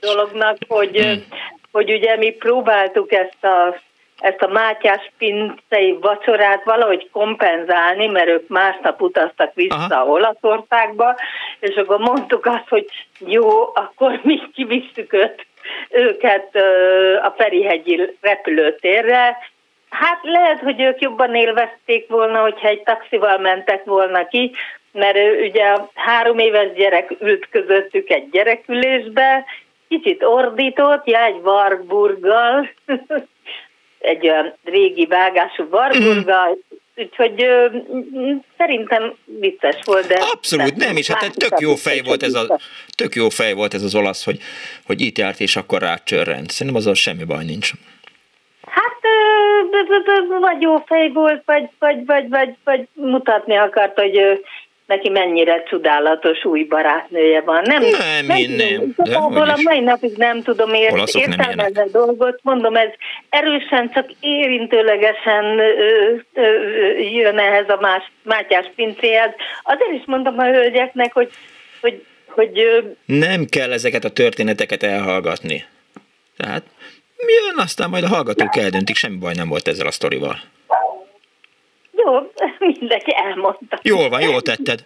dolognak, 0.00 0.56
hogy, 0.68 0.96
hmm. 0.96 1.24
hogy 1.72 1.92
ugye 1.92 2.16
mi 2.16 2.30
próbáltuk 2.30 3.12
ezt 3.12 3.44
a 3.44 3.76
ezt 4.18 4.42
a 4.42 4.48
Mátyás 4.48 5.12
pincei 5.18 5.98
vacsorát 6.00 6.64
valahogy 6.64 7.08
kompenzálni, 7.12 8.06
mert 8.06 8.28
ők 8.28 8.48
másnap 8.48 9.00
utaztak 9.00 9.54
vissza 9.54 9.74
Aha. 9.74 10.06
Olaszországba, 10.06 11.14
és 11.60 11.74
akkor 11.74 11.98
mondtuk 11.98 12.46
azt, 12.46 12.68
hogy 12.68 12.86
jó, 13.18 13.60
akkor 13.74 14.20
mi 14.22 14.40
kivisszük 14.54 15.12
őt 15.12 15.46
őket 15.90 16.56
a 17.22 17.34
Ferihegyi 17.36 18.16
repülőtérre. 18.20 19.38
Hát 19.90 20.18
lehet, 20.22 20.60
hogy 20.60 20.80
ők 20.80 21.00
jobban 21.00 21.34
élvezték 21.34 22.08
volna, 22.08 22.40
hogyha 22.40 22.68
egy 22.68 22.82
taxival 22.82 23.38
mentek 23.38 23.84
volna 23.84 24.26
ki, 24.26 24.52
mert 24.92 25.18
ugye 25.40 25.64
a 25.64 25.90
három 25.94 26.38
éves 26.38 26.72
gyerek 26.72 27.10
ült 27.20 27.48
közöttük 27.50 28.10
egy 28.10 28.30
gyerekülésbe, 28.30 29.44
kicsit 29.88 30.22
ordított, 30.22 31.06
ja, 31.06 31.24
egy 31.24 31.40
vargburggal, 31.40 32.70
egy 33.98 34.28
olyan 34.28 34.54
régi 34.64 35.06
vágású 35.06 35.68
vargburggal, 35.68 36.58
úgyhogy 36.96 37.42
ö, 37.42 37.66
szerintem 38.58 39.14
vicces 39.24 39.76
volt, 39.84 40.06
de... 40.06 40.14
Abszolút 40.32 40.76
nem, 40.76 40.96
és 40.96 41.10
hát 41.10 41.34
tök 41.34 41.60
jó 41.60 41.74
fej 41.74 42.00
volt 42.04 42.22
ez 42.22 42.34
a, 42.34 42.58
tök 42.96 43.14
jó 43.14 43.28
fej 43.28 43.52
volt 43.52 43.74
ez 43.74 43.82
az 43.82 43.94
olasz, 43.94 44.24
hogy, 44.24 44.38
hogy 44.86 45.00
itt 45.00 45.18
járt, 45.18 45.40
és 45.40 45.56
akkor 45.56 45.80
rácsörrend. 45.80 46.50
Szerintem 46.50 46.80
azon 46.80 46.94
semmi 46.94 47.24
baj 47.24 47.44
nincs. 47.44 47.70
Hát 48.66 49.00
vagy 50.40 50.62
jó 50.62 50.76
fej 50.76 51.10
volt, 51.12 51.42
vagy, 51.44 51.68
vagy, 51.78 52.06
vagy, 52.06 52.28
vagy, 52.28 52.54
vagy 52.64 52.88
mutatni 52.92 53.56
akart, 53.56 53.98
hogy 53.98 54.44
neki 54.86 55.08
mennyire 55.08 55.62
csodálatos 55.62 56.44
új 56.44 56.64
barátnője 56.64 57.40
van. 57.40 57.62
Nem, 57.64 57.82
nem, 57.82 58.26
nem. 58.26 58.50
nem. 58.56 58.94
De, 58.96 59.16
a 59.16 59.58
mai 59.62 59.80
napig 59.80 60.16
nem 60.16 60.42
tudom 60.42 60.74
ért, 60.74 61.14
értelmezni 61.14 61.80
a 61.80 61.88
dolgot. 61.92 62.40
Mondom, 62.42 62.76
ez 62.76 62.88
erősen, 63.28 63.90
csak 63.94 64.10
érintőlegesen 64.20 65.58
ö, 65.58 66.14
ö, 66.34 66.42
jön 66.98 67.38
ehhez 67.38 67.68
a 67.68 67.78
más, 67.80 68.10
Mátyás 68.22 68.70
pincéhez. 68.76 69.30
Azért 69.62 70.00
is 70.00 70.02
mondom 70.06 70.38
a 70.38 70.44
hölgyeknek, 70.44 71.12
hogy, 71.12 71.30
hogy, 71.80 72.04
hogy 72.26 72.60
ö, 72.60 72.78
nem 73.04 73.44
kell 73.44 73.72
ezeket 73.72 74.04
a 74.04 74.10
történeteket 74.10 74.82
elhallgatni. 74.82 75.64
Tehát 76.36 76.62
jön, 77.16 77.58
aztán 77.58 77.90
majd 77.90 78.04
a 78.04 78.08
hallgatók 78.08 78.56
eldöntik, 78.56 78.96
semmi 78.96 79.16
baj 79.16 79.34
nem 79.34 79.48
volt 79.48 79.68
ezzel 79.68 79.86
a 79.86 79.90
sztorival. 79.90 80.38
Jó, 82.04 82.32
mindenki 82.78 83.14
elmondta. 83.16 83.78
Jól 83.82 84.08
van, 84.08 84.20
jól 84.20 84.42
tetted. 84.42 84.84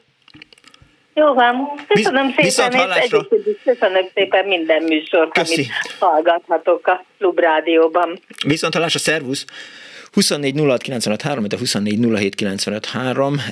Jó 1.14 1.34
van. 1.34 1.70
Köszönöm 1.88 2.32
Visz, 2.36 2.54
szépen, 2.54 2.90
és 3.02 3.56
köszönöm 3.64 4.04
szépen 4.14 4.46
minden 4.46 4.82
műsort, 4.82 5.32
Köszi. 5.32 5.54
amit 5.54 5.96
hallgathatok 5.98 6.86
a 6.86 7.04
Klub 7.18 7.38
Rádióban. 7.38 8.18
Viszont 8.46 8.74
hallásra, 8.74 8.98
szervusz! 8.98 9.44
24 10.12 10.54
06 11.22 11.48
de 11.48 11.58
24 11.58 11.98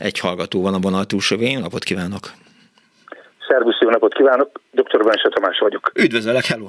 Egy 0.01 0.19
hallgató 0.19 0.63
van 0.63 0.75
a 0.75 0.79
vonal 0.79 1.05
túlsövén. 1.05 1.59
Napot 1.59 1.85
kívánok! 1.85 2.31
Szervusz, 3.49 3.79
jó 3.81 3.91
napot 3.91 4.15
kívánok! 4.15 4.61
Dr. 4.71 5.03
Bense 5.05 5.29
Tamás 5.29 5.59
vagyok. 5.59 5.91
Üdvözöllek, 5.95 6.45
hello! 6.45 6.67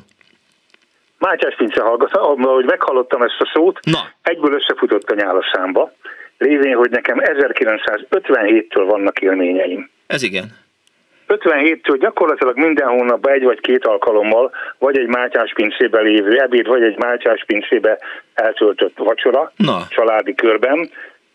Mátyás 1.18 1.56
Pince 1.56 1.82
hallgató, 1.82 2.20
ahogy 2.22 2.66
meghallottam 2.66 3.22
ezt 3.22 3.40
a 3.40 3.52
szót, 3.54 3.80
Na. 3.86 4.00
egyből 4.22 4.54
összefutott 4.54 5.10
a 5.10 5.16
nyál 5.16 5.38
a 5.38 5.44
számba 5.54 5.92
lévén, 6.38 6.76
hogy 6.76 6.90
nekem 6.90 7.18
1957-től 7.24 8.86
vannak 8.90 9.20
élményeim. 9.22 9.90
Ez 10.08 10.24
igen. 10.24 10.66
57-től 11.28 11.98
gyakorlatilag 12.00 12.58
minden 12.58 12.88
hónapban 12.88 13.34
egy 13.34 13.44
vagy 13.44 13.60
két 13.60 13.86
alkalommal, 13.86 14.52
vagy 14.78 14.98
egy 14.98 15.08
Mátyás 15.08 15.54
pincébe 15.54 16.02
lévő 16.02 16.40
ebéd, 16.40 16.68
vagy 16.68 16.84
egy 16.84 16.98
Mátyás 16.98 17.44
pincébe 17.46 17.98
eltöltött 18.34 18.98
vacsora, 18.98 19.52
Na. 19.56 19.88
családi 19.90 20.36
körben. 20.36 20.90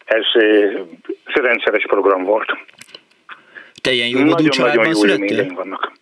ez 0.05 0.25
rendszeres 1.25 1.87
program 1.87 2.25
volt. 2.25 2.57
Te 3.81 3.91
ilyen 3.93 4.09
jó 4.09 4.21
módú 4.21 4.49
családban 4.49 4.95
születtél? 4.95 5.55
vannak. 5.55 5.93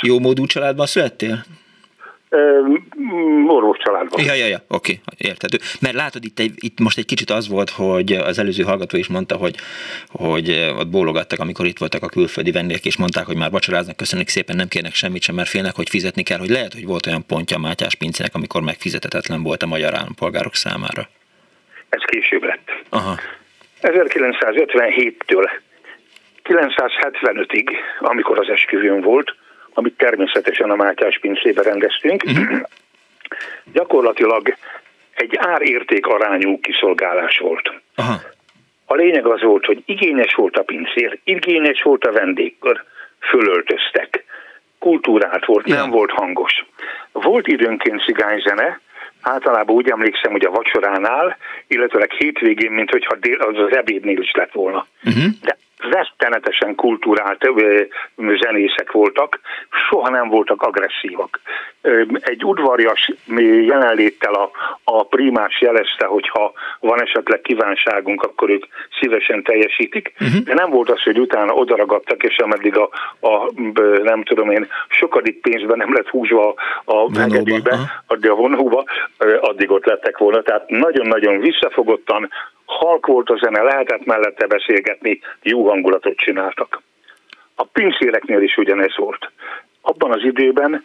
Jó 0.00 0.18
módú 0.18 0.46
családban 0.46 0.86
születtél? 0.86 1.44
Orvos 3.46 3.76
családban. 3.78 4.24
Ja, 4.24 4.34
ja, 4.34 4.46
ja, 4.46 4.58
oké, 4.68 5.00
érthető. 5.16 5.58
Mert 5.80 5.94
látod, 5.94 6.24
itt, 6.24 6.38
egy, 6.38 6.52
itt 6.56 6.78
most 6.80 6.98
egy 6.98 7.04
kicsit 7.04 7.30
az 7.30 7.48
volt, 7.48 7.70
hogy 7.70 8.12
az 8.12 8.38
előző 8.38 8.62
hallgató 8.62 8.96
is 8.96 9.08
mondta, 9.08 9.36
hogy, 9.36 9.54
hogy 10.06 10.72
ott 10.78 10.88
bólogattak, 10.88 11.38
amikor 11.38 11.66
itt 11.66 11.78
voltak 11.78 12.02
a 12.02 12.08
külföldi 12.08 12.50
vendégek, 12.50 12.84
és 12.84 12.96
mondták, 12.96 13.26
hogy 13.26 13.36
már 13.36 13.50
vacsoráznak, 13.50 13.96
köszönjük 13.96 14.28
szépen, 14.28 14.56
nem 14.56 14.68
kérnek 14.68 14.94
semmit 14.94 15.22
sem, 15.22 15.34
mert 15.34 15.48
félnek, 15.48 15.74
hogy 15.74 15.88
fizetni 15.88 16.22
kell, 16.22 16.38
hogy 16.38 16.50
lehet, 16.50 16.72
hogy 16.72 16.86
volt 16.86 17.06
olyan 17.06 17.26
pontja 17.26 17.58
Mátyás 17.58 17.94
pincének, 17.94 18.34
amikor 18.34 18.62
megfizetetetlen 18.62 19.42
volt 19.42 19.62
a 19.62 19.66
magyar 19.66 19.94
állampolgárok 19.94 20.54
számára. 20.54 21.08
Ez 21.88 22.02
később 22.04 22.42
lett. 22.42 22.68
Aha. 22.88 23.14
1957-től 23.82 25.50
975-ig, 26.44 27.70
amikor 27.98 28.38
az 28.38 28.48
esküvőn 28.48 29.00
volt, 29.00 29.34
amit 29.74 29.96
természetesen 29.96 30.70
a 30.70 30.76
Mátyás 30.76 31.18
pincébe 31.18 31.62
rendeztünk, 31.62 32.22
uh-huh. 32.24 32.60
gyakorlatilag 33.72 34.56
egy 35.14 35.36
árérték 35.36 36.06
arányú 36.06 36.60
kiszolgálás 36.60 37.38
volt. 37.38 37.72
Aha. 37.94 38.20
A 38.86 38.94
lényeg 38.94 39.26
az 39.26 39.42
volt, 39.42 39.64
hogy 39.64 39.82
igényes 39.86 40.34
volt 40.34 40.56
a 40.56 40.62
pincér, 40.62 41.18
igényes 41.24 41.82
volt 41.82 42.04
a 42.04 42.12
vendégkör, 42.12 42.84
fölöltöztek, 43.20 44.24
kultúrát 44.78 45.44
volt, 45.44 45.68
ja. 45.68 45.74
nem 45.74 45.90
volt 45.90 46.10
hangos. 46.10 46.64
Volt 47.12 47.46
időnként 47.46 48.04
cigányzene, 48.04 48.80
általában 49.20 49.76
úgy 49.76 49.90
emlékszem, 49.90 50.30
hogy 50.30 50.44
a 50.44 50.50
vacsoránál, 50.50 51.36
illetőleg 51.66 52.10
hétvégén, 52.10 52.70
mint 52.70 52.90
hogyha 52.90 53.16
az, 53.38 53.58
az 53.58 53.76
ebédnél 53.76 54.20
is 54.20 54.30
lett 54.32 54.52
volna. 54.52 54.86
Uh-huh. 55.04 55.24
De 55.42 55.56
rettenetesen 55.90 56.74
kultúrált 56.74 57.50
zenészek 58.16 58.92
voltak, 58.92 59.40
soha 59.88 60.08
nem 60.08 60.28
voltak 60.28 60.62
agresszívak. 60.62 61.40
Egy 62.20 62.44
udvarjas 62.44 63.12
jelenléttel 63.66 64.34
a, 64.34 64.50
a 64.84 65.06
primás 65.06 65.60
jelezte, 65.60 66.06
hogy 66.06 66.28
ha 66.28 66.52
van 66.80 67.02
esetleg 67.02 67.40
kívánságunk, 67.40 68.22
akkor 68.22 68.50
ők 68.50 68.64
szívesen 69.00 69.42
teljesítik, 69.42 70.12
uh-huh. 70.20 70.42
de 70.44 70.54
nem 70.54 70.70
volt 70.70 70.90
az, 70.90 71.02
hogy 71.02 71.18
utána 71.18 71.52
odaragadtak, 71.52 72.22
és 72.22 72.36
ameddig 72.36 72.76
a, 72.76 72.88
a 73.20 73.50
nem 74.02 74.22
tudom 74.22 74.50
én, 74.50 74.68
sokadik 74.88 75.40
pénzben 75.40 75.76
nem 75.76 75.94
lett 75.94 76.08
húzva 76.08 76.54
a 76.84 77.18
megedőbe, 77.18 77.78
addig 78.06 78.30
a 78.30 78.34
vonóba, 78.34 78.84
addig 79.40 79.70
ott 79.70 79.86
lettek 79.86 80.18
volna. 80.18 80.42
Tehát 80.42 80.68
nagyon-nagyon 80.68 81.40
visszafogottan, 81.40 82.30
halk 82.64 83.06
volt 83.06 83.30
a 83.30 83.38
zene, 83.42 83.62
lehetett 83.62 84.04
mellette 84.04 84.46
beszélgetni, 84.46 85.20
jó 85.42 85.68
hangulatot 85.68 86.16
csináltak. 86.16 86.82
A 87.54 87.64
pincéreknél 87.64 88.42
is 88.42 88.56
ugyanez 88.56 88.96
volt. 88.96 89.30
Abban 89.80 90.12
az 90.12 90.24
időben 90.24 90.84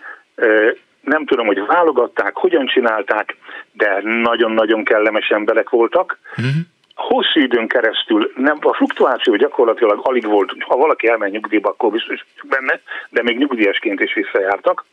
nem 1.02 1.26
tudom, 1.26 1.46
hogy 1.46 1.66
válogatták, 1.66 2.36
hogyan 2.36 2.66
csinálták, 2.66 3.38
de 3.72 4.02
nagyon-nagyon 4.04 4.84
kellemes 4.84 5.30
emberek 5.30 5.70
voltak. 5.70 6.20
Uh-huh. 6.30 6.54
Hosszú 6.96 7.40
időn 7.40 7.68
keresztül 7.68 8.32
nem, 8.36 8.58
a 8.62 8.74
fluktuáció 8.74 9.36
gyakorlatilag 9.36 10.00
alig 10.04 10.26
volt, 10.26 10.52
ha 10.60 10.78
valaki 10.78 11.08
elmegy 11.08 11.32
nyugdíjba, 11.32 11.70
akkor 11.70 11.92
biztos 11.92 12.26
benne, 12.44 12.82
de 13.10 13.24
még 13.24 13.38
nyugdíjasként 13.38 14.00
is 14.00 14.14
visszajártak, 14.14 14.86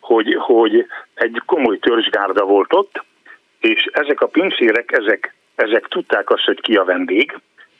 hogy, 0.00 0.36
hogy 0.38 0.86
egy 1.14 1.42
komoly 1.46 1.78
törzsgárda 1.78 2.44
volt 2.44 2.72
ott, 2.72 3.04
és 3.60 3.88
ezek 3.92 4.20
a 4.20 4.26
pincérek, 4.26 4.92
ezek 4.92 5.34
ezek 5.62 5.86
tudták 5.88 6.30
azt, 6.30 6.44
hogy 6.44 6.60
ki 6.60 6.76
a 6.76 6.84
vendég, 6.84 7.38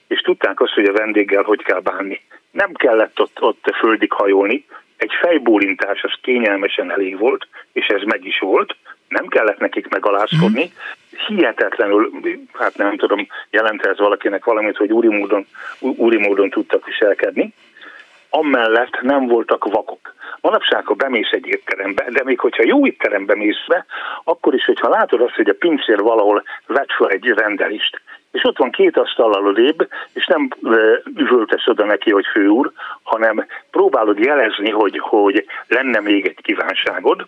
és 0.08 0.20
tudták 0.20 0.60
azt, 0.60 0.72
hogy 0.72 0.84
a 0.84 0.92
vendéggel 0.92 1.42
hogy 1.42 1.62
kell 1.62 1.80
bánni. 1.80 2.20
Nem 2.50 2.72
kellett 2.72 3.20
ott, 3.20 3.40
ott 3.40 3.74
földig 3.80 4.12
hajolni, 4.12 4.64
egy 4.96 5.12
fejbólintás 5.20 6.02
az 6.02 6.12
kényelmesen 6.22 6.90
elég 6.90 7.18
volt, 7.18 7.46
és 7.72 7.86
ez 7.86 8.02
meg 8.02 8.24
is 8.24 8.38
volt, 8.38 8.76
nem 9.08 9.26
kellett 9.26 9.58
nekik 9.58 9.88
megalázkodni, 9.88 10.64
mm. 10.64 11.18
hihetetlenül, 11.26 12.10
hát 12.52 12.76
nem 12.76 12.96
tudom, 12.96 13.26
jelent 13.50 13.86
ez 13.86 13.98
valakinek 13.98 14.44
valamit, 14.44 14.76
hogy 14.76 14.92
úri 14.92 15.08
módon, 15.08 15.46
úri 15.78 16.18
módon 16.18 16.50
tudtak 16.50 16.86
viselkedni, 16.86 17.52
amellett 18.30 19.00
nem 19.00 19.26
voltak 19.26 19.64
vakok. 19.64 20.14
Manapság, 20.40 20.86
ha 20.86 20.94
bemész 20.94 21.30
egy 21.30 21.46
étterembe, 21.46 22.06
de 22.08 22.20
még 22.24 22.40
hogyha 22.40 22.62
jó 22.66 22.86
étterembe 22.86 23.36
mész 23.36 23.66
be, 23.68 23.86
akkor 24.24 24.54
is, 24.54 24.64
hogyha 24.64 24.88
látod 24.88 25.20
azt, 25.20 25.34
hogy 25.34 25.48
a 25.48 25.58
pincér 25.58 25.98
valahol 25.98 26.42
vett 26.66 26.92
fel 26.92 27.08
egy 27.08 27.24
rendelést, 27.24 28.00
és 28.32 28.44
ott 28.44 28.58
van 28.58 28.70
két 28.70 28.96
asztallal 28.96 29.46
odébb, 29.46 29.88
és 30.12 30.26
nem 30.26 30.48
üvöltesz 31.16 31.66
oda 31.66 31.84
neki, 31.84 32.10
hogy 32.10 32.26
főúr, 32.32 32.72
hanem 33.02 33.46
próbálod 33.70 34.18
jelezni, 34.18 34.70
hogy, 34.70 34.98
hogy 34.98 35.46
lenne 35.68 36.00
még 36.00 36.26
egy 36.26 36.40
kívánságod, 36.42 37.26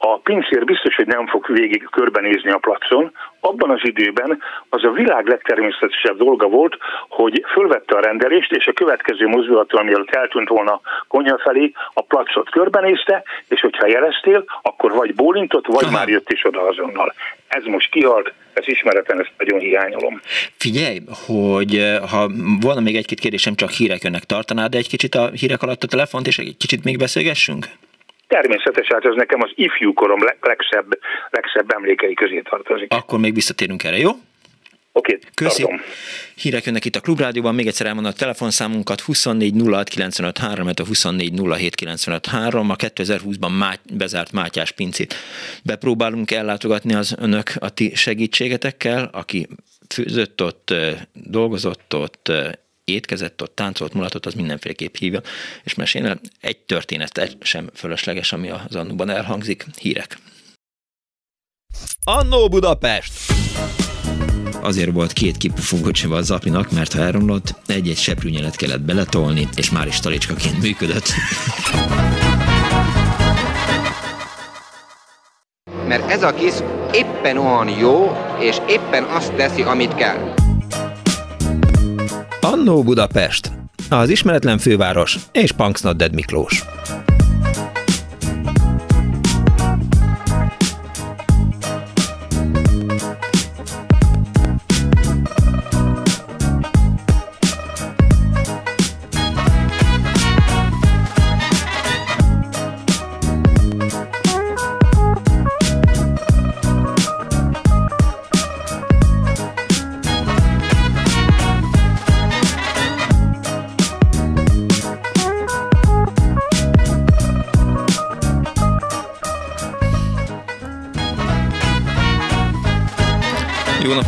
a 0.00 0.18
pincér 0.18 0.64
biztos, 0.64 0.94
hogy 0.94 1.06
nem 1.06 1.26
fog 1.26 1.46
végig 1.52 1.88
körbenézni 1.90 2.50
a 2.50 2.58
placon. 2.58 3.12
Abban 3.40 3.70
az 3.70 3.80
időben 3.82 4.42
az 4.68 4.84
a 4.84 4.90
világ 4.90 5.26
legtermészetesebb 5.26 6.16
dolga 6.16 6.48
volt, 6.48 6.76
hogy 7.08 7.44
fölvette 7.52 7.96
a 7.96 8.00
rendelést, 8.00 8.52
és 8.52 8.66
a 8.66 8.72
következő 8.72 9.26
mozdulattól, 9.26 9.82
mielőtt 9.82 10.14
eltűnt 10.14 10.48
volna 10.48 10.80
konyha 11.08 11.38
felé, 11.38 11.72
a 11.92 12.02
placot 12.02 12.50
körbenézte, 12.50 13.22
és 13.48 13.60
hogyha 13.60 13.86
jeleztél, 13.86 14.44
akkor 14.62 14.92
vagy 14.92 15.14
bólintott, 15.14 15.66
vagy 15.66 15.84
Aha. 15.84 15.92
már 15.92 16.08
jött 16.08 16.32
is 16.32 16.44
oda 16.44 16.60
azonnal. 16.60 17.14
Ez 17.48 17.64
most 17.64 17.90
kihalt, 17.90 18.32
ez 18.52 18.68
ismereten, 18.68 19.20
ezt 19.20 19.32
nagyon 19.38 19.58
hiányolom. 19.58 20.20
Figyelj, 20.56 20.98
hogy 21.26 21.74
eh, 21.74 22.00
ha 22.10 22.30
volna 22.60 22.80
még 22.80 22.96
egy-két 22.96 23.20
kérdésem, 23.20 23.54
csak 23.54 23.70
hírek 23.70 24.04
önnek 24.04 24.24
tartanád 24.24 24.74
egy 24.74 24.88
kicsit 24.88 25.14
a 25.14 25.30
hírek 25.30 25.62
alatt 25.62 25.82
a 25.82 25.86
telefont, 25.86 26.26
és 26.26 26.38
egy 26.38 26.56
kicsit 26.58 26.84
még 26.84 26.98
beszélgessünk? 26.98 27.66
Természetesen, 28.28 28.96
hát 29.00 29.04
ez 29.04 29.14
nekem 29.14 29.40
az 29.42 29.50
ifjúkorom 29.54 30.18
legszebb, 30.40 30.98
legszebb 31.30 31.72
emlékei 31.72 32.14
közé 32.14 32.40
tartozik. 32.40 32.92
Akkor 32.92 33.18
még 33.18 33.34
visszatérünk 33.34 33.84
erre, 33.84 33.98
jó? 33.98 34.10
Oké, 34.92 35.14
okay, 35.14 35.28
Köszi. 35.34 35.62
Tartom. 35.62 35.80
Hírek 36.34 36.64
jönnek 36.64 36.84
itt 36.84 36.96
a 36.96 37.00
Klubrádióban, 37.00 37.54
még 37.54 37.66
egyszer 37.66 37.86
elmondom 37.86 38.12
a 38.14 38.18
telefonszámunkat 38.18 39.00
24 39.00 39.54
06 40.38 40.80
a 40.80 40.84
24 40.86 41.40
07 41.56 41.74
A 41.84 42.20
2020-ban 42.20 43.58
má, 43.58 43.74
bezárt 43.92 44.32
Mátyás 44.32 44.72
pincét 44.72 45.14
bepróbálunk 45.64 46.30
ellátogatni 46.30 46.94
az 46.94 47.16
önök 47.20 47.50
a 47.58 47.70
ti 47.70 47.94
segítségetekkel, 47.94 49.10
aki 49.12 49.46
főzött 49.94 50.42
ott, 50.42 50.74
dolgozott 51.12 51.94
ott, 51.94 52.32
étkezett 52.88 53.42
ott, 53.42 53.54
táncolt, 53.54 53.94
mulatott, 53.94 54.26
az 54.26 54.34
mindenféleképp 54.34 54.94
hívja, 54.94 55.20
és 55.64 55.74
mesélne 55.74 56.20
egy 56.40 56.58
történet 56.58 57.36
sem 57.40 57.70
fölösleges, 57.74 58.32
ami 58.32 58.50
az 58.50 58.74
annuban 58.74 59.10
elhangzik. 59.10 59.66
Hírek. 59.80 60.18
Annó 62.04 62.48
Budapest! 62.48 63.12
Azért 64.62 64.92
volt 64.92 65.12
két 65.12 65.36
kipufogócsiva 65.36 66.16
az 66.16 66.30
apinak, 66.30 66.70
mert 66.70 66.92
ha 66.92 67.00
elromlott, 67.00 67.54
egy-egy 67.66 67.96
seprűnyelet 67.96 68.56
kellett 68.56 68.80
beletolni, 68.80 69.48
és 69.56 69.70
már 69.70 69.86
is 69.86 70.00
talicskaként 70.00 70.62
működött. 70.62 71.12
Mert 75.86 76.10
ez 76.10 76.22
a 76.22 76.34
kis 76.34 76.52
éppen 76.92 77.36
olyan 77.38 77.68
jó, 77.68 78.16
és 78.38 78.56
éppen 78.68 79.04
azt 79.04 79.34
teszi, 79.34 79.62
amit 79.62 79.94
kell. 79.94 80.34
Annó 82.52 82.82
Budapest, 82.82 83.52
az 83.90 84.08
ismeretlen 84.08 84.58
főváros 84.58 85.18
és 85.32 85.52
Punksnodded 85.52 86.14
Miklós. 86.14 86.64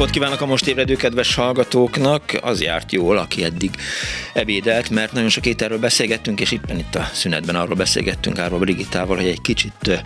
Napot 0.01 0.15
kívánok 0.15 0.41
a 0.41 0.47
most 0.47 0.67
ébredő 0.67 0.95
kedves 0.97 1.35
hallgatóknak. 1.35 2.39
Az 2.43 2.63
járt 2.63 2.93
jól, 2.93 3.19
aki 3.19 3.45
eddig 3.45 3.71
ebédelt, 4.33 4.91
mert 4.91 5.13
nagyon 5.13 5.29
sok 5.29 5.47
ételről 5.47 5.79
beszélgettünk, 5.79 6.41
és 6.41 6.53
éppen 6.53 6.79
itt 6.79 6.95
a 6.95 7.09
szünetben 7.13 7.57
arról 7.57 7.75
beszélgettünk 7.75 8.39
Árva 8.39 8.59
Brigittával, 8.59 9.17
hogy 9.17 9.27
egy 9.27 9.41
kicsit 9.41 10.03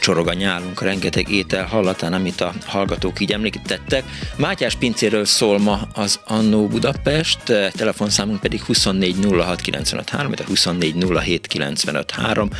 csorog 0.00 0.28
a 0.28 0.32
nyálunk, 0.32 0.82
rengeteg 0.82 1.30
étel 1.30 1.66
hallatán, 1.66 2.12
amit 2.12 2.40
a 2.40 2.52
hallgatók 2.66 3.20
így 3.20 3.32
említettek. 3.32 4.04
Mátyás 4.36 4.74
pincéről 4.74 5.24
szól 5.24 5.58
ma 5.58 5.80
az 5.92 6.20
Annó 6.26 6.66
Budapest, 6.66 7.38
telefonszámunk 7.72 8.40
pedig 8.40 8.62
2406953, 8.68 10.38
a 10.38 10.44
2407953, 10.52 12.50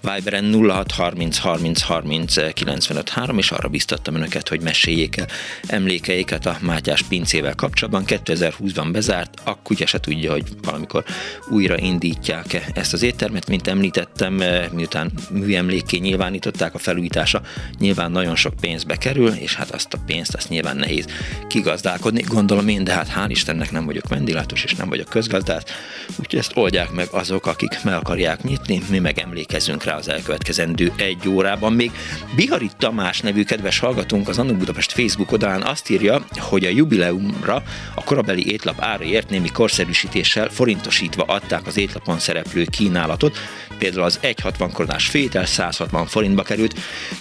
Viberen 0.00 0.52
0630303953, 0.54 3.38
és 3.38 3.50
arra 3.50 3.68
biztattam 3.68 4.14
önöket, 4.14 4.48
hogy 4.48 4.60
meséljék 4.60 5.16
el 5.16 5.26
emlékeiket 5.66 6.46
a 6.46 6.58
Mátyás 6.60 7.02
pincével 7.02 7.54
kapcsolatban. 7.54 8.04
2020-ban 8.06 8.88
bezárt, 8.92 9.40
a 9.44 9.58
kutya 9.62 9.86
se 9.86 10.00
tudja, 10.00 10.32
hogy 10.32 10.44
valamikor 10.62 11.04
újra 11.50 11.78
indítják 11.78 12.70
ezt 12.74 12.92
az 12.92 13.02
éttermet, 13.02 13.48
mint 13.48 13.68
említettem, 13.68 14.42
miután 14.72 15.12
műemlékké 15.30 15.98
nyilvánították 15.98 16.74
a 16.74 16.78
felújítása, 16.88 17.40
nyilván 17.78 18.10
nagyon 18.10 18.36
sok 18.36 18.54
pénzbe 18.60 18.96
kerül, 18.96 19.28
és 19.28 19.54
hát 19.54 19.70
azt 19.70 19.94
a 19.94 19.98
pénzt, 20.06 20.34
azt 20.34 20.48
nyilván 20.48 20.76
nehéz 20.76 21.06
kigazdálkodni, 21.48 22.22
gondolom 22.22 22.68
én, 22.68 22.84
de 22.84 22.92
hát 22.92 23.12
hál' 23.16 23.26
Istennek 23.28 23.70
nem 23.70 23.84
vagyok 23.84 24.08
vendilátus, 24.08 24.64
és 24.64 24.74
nem 24.74 24.88
vagyok 24.88 25.08
közgazdász, 25.08 25.62
úgyhogy 26.08 26.38
ezt 26.38 26.56
oldják 26.56 26.90
meg 26.90 27.08
azok, 27.10 27.46
akik 27.46 27.82
meg 27.82 27.94
akarják 27.94 28.42
nyitni, 28.42 28.82
mi 28.90 28.98
meg 28.98 29.18
emlékezünk 29.18 29.84
rá 29.84 29.96
az 29.96 30.08
elkövetkezendő 30.08 30.92
egy 30.96 31.28
órában. 31.28 31.72
Még 31.72 31.90
Bihari 32.36 32.70
Tamás 32.78 33.20
nevű 33.20 33.44
kedves 33.44 33.78
hallgatónk 33.78 34.28
az 34.28 34.38
Annu 34.38 34.56
Budapest 34.56 34.92
Facebook 34.92 35.32
oldalán 35.32 35.62
azt 35.62 35.90
írja, 35.90 36.24
hogy 36.36 36.64
a 36.64 36.68
jubileumra 36.68 37.62
a 37.94 38.04
korabeli 38.04 38.50
étlap 38.50 38.80
áraért 38.80 39.30
némi 39.30 39.48
korszerűsítéssel 39.48 40.48
forintosítva 40.48 41.22
adták 41.22 41.66
az 41.66 41.76
étlapon 41.76 42.18
szereplő 42.18 42.64
kínálatot, 42.64 43.38
például 43.78 44.04
az 44.04 44.18
1,60 44.22 44.70
koronás 44.72 45.06
fétel 45.06 45.46
160 45.46 46.06
forintba 46.06 46.42
került. 46.42 46.77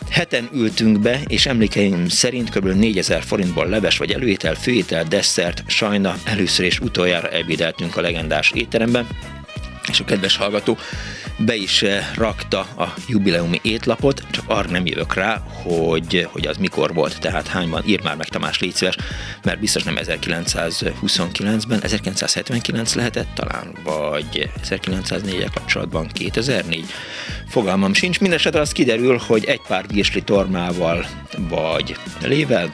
Heten 0.09 0.49
ültünk 0.53 0.99
be, 0.99 1.21
és 1.27 1.45
emlékeim 1.45 2.07
szerint 2.07 2.49
kb. 2.49 2.67
4000 2.67 3.23
forintból 3.23 3.67
leves 3.67 3.97
vagy 3.97 4.11
előétel, 4.11 4.55
főétel, 4.55 5.03
desszert, 5.03 5.63
sajna 5.67 6.15
először 6.25 6.65
és 6.65 6.79
utoljára 6.79 7.29
ebédeltünk 7.29 7.97
a 7.97 8.01
legendás 8.01 8.51
étteremben, 8.51 9.07
és 9.89 9.99
a 9.99 10.05
kedves 10.05 10.37
hallgató 10.37 10.77
be 11.37 11.55
is 11.55 11.81
eh, 11.81 12.07
rakta 12.15 12.59
a 12.59 12.93
jubileumi 13.07 13.59
étlapot, 13.61 14.23
csak 14.31 14.43
arra 14.47 14.69
nem 14.69 14.85
jövök 14.85 15.13
rá, 15.13 15.43
hogy, 15.63 16.27
hogy 16.31 16.47
az 16.47 16.57
mikor 16.57 16.93
volt, 16.93 17.19
tehát 17.19 17.47
hányban, 17.47 17.83
ír 17.85 18.03
már 18.03 18.15
meg 18.15 18.27
Tamás 18.27 18.59
légy 18.59 18.73
szíves, 18.73 18.95
mert 19.43 19.59
biztos 19.59 19.83
nem 19.83 19.97
1929-ben, 19.97 21.83
1979 21.83 22.93
lehetett 22.93 23.27
talán, 23.35 23.71
vagy 23.83 24.49
1904 24.61 25.49
kapcsolatban 25.53 26.07
2004. 26.07 26.85
Fogalmam 27.47 27.93
sincs, 27.93 28.19
mindesetre 28.19 28.59
az 28.59 28.71
kiderül, 28.71 29.17
hogy 29.27 29.45
egy 29.45 29.61
pár 29.67 29.85
virsli 29.87 30.21
tormával, 30.21 31.05
vagy 31.37 31.95
lével, 32.21 32.71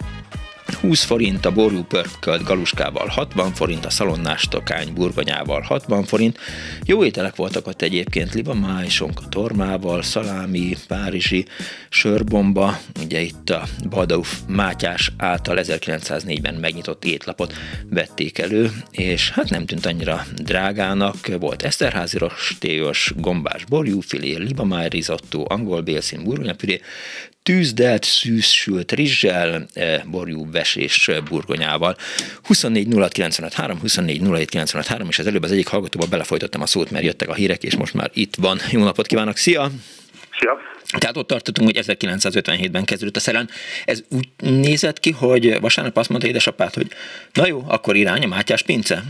20 0.74 1.04
forint 1.04 1.46
a 1.46 1.52
ború 1.52 1.84
pörkölt 1.84 2.44
galuskával 2.44 3.08
60 3.08 3.54
forint, 3.54 3.86
a 3.86 3.90
szalonnás 3.90 4.48
tokány 4.48 4.94
burgonyával 4.94 5.62
60 5.62 6.04
forint. 6.04 6.38
Jó 6.86 7.06
ételek 7.06 7.36
voltak 7.36 7.68
ott 7.68 7.82
egyébként, 7.82 8.34
libamáj, 8.34 8.88
sonka 8.88 9.30
tormával, 9.30 10.02
szalámi, 10.02 10.76
párizsi, 10.88 11.46
sörbomba, 11.90 12.78
ugye 13.04 13.22
itt 13.22 13.50
a 13.50 13.64
Badauf 13.90 14.40
Mátyás 14.48 15.12
által 15.18 15.58
1904-ben 15.62 16.54
megnyitott 16.54 17.06
étlapot 17.06 17.54
vették 17.90 18.38
elő, 18.38 18.72
és 18.92 19.32
hát 19.32 19.50
nem 19.50 19.66
tűnt 19.66 19.86
annyira 19.86 20.26
drágának, 20.36 21.28
volt 21.40 21.64
Eszterházi 21.64 22.18
rostélyos, 22.18 23.14
gombás 23.18 23.66
borjúfilé, 23.66 24.36
libamáj 24.36 24.90
risotto, 24.90 25.46
angol 25.48 25.82
bélszín 25.82 26.24
burgonyapüré, 26.24 26.82
tűzdelt, 27.44 28.04
szűzsült 28.04 28.92
rizssel, 28.92 29.66
eh, 29.74 30.02
borjú 30.06 30.52
vesés 30.52 31.12
burgonyával. 31.30 31.96
24 32.44 32.88
06 33.38 33.54
3, 33.54 33.80
24 33.80 34.22
07 34.22 34.56
és 35.10 35.20
az 35.20 35.28
előbb 35.28 35.44
az 35.44 35.52
egyik 35.52 35.68
hallgatóba 35.68 36.06
belefolytottam 36.10 36.62
a 36.62 36.66
szót, 36.66 36.92
mert 36.92 37.06
jöttek 37.06 37.30
a 37.30 37.34
hírek, 37.34 37.64
és 37.64 37.76
most 37.76 37.94
már 37.94 38.10
itt 38.14 38.36
van. 38.36 38.58
Jó 38.72 38.84
napot 38.84 39.08
kívánok, 39.08 39.38
szia! 39.38 39.70
Szia! 40.40 40.60
Tehát 41.00 41.18
ott 41.18 41.28
tartottunk, 41.28 41.70
hogy 41.70 41.86
1957-ben 41.86 42.86
kezdődött 42.86 43.16
a 43.16 43.20
szerelem. 43.20 43.48
Ez 43.86 44.04
úgy 44.10 44.28
nézett 44.38 45.00
ki, 45.00 45.12
hogy 45.12 45.60
vasárnap 45.60 45.98
azt 45.98 46.10
mondta 46.10 46.28
édesapát, 46.28 46.74
hogy 46.74 46.88
na 47.34 47.48
jó, 47.48 47.64
akkor 47.68 47.96
irány 47.96 48.24
a 48.24 48.28
Mátyás 48.28 48.62
pince? 48.62 49.04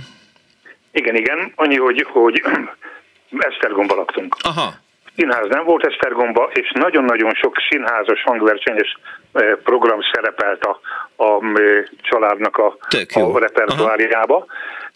Igen, 0.91 1.15
igen. 1.15 1.51
Annyi, 1.55 1.75
hogy, 1.75 2.05
hogy 2.11 2.41
Esztergomba 3.49 3.95
laktunk. 3.95 4.35
Aha 4.41 4.82
színház 5.15 5.47
nem 5.49 5.63
volt 5.63 5.85
Esztergomba, 5.85 6.49
és 6.53 6.71
nagyon-nagyon 6.73 7.33
sok 7.33 7.55
színházas 7.69 8.23
hangversenyes 8.23 8.97
eh, 9.33 9.55
program 9.63 9.99
szerepelt 10.13 10.63
a, 10.63 10.79
a 11.15 11.59
eh, 11.59 11.83
családnak 12.01 12.57
a, 12.57 12.77
a 13.13 13.39
repertoáriába. 13.39 14.45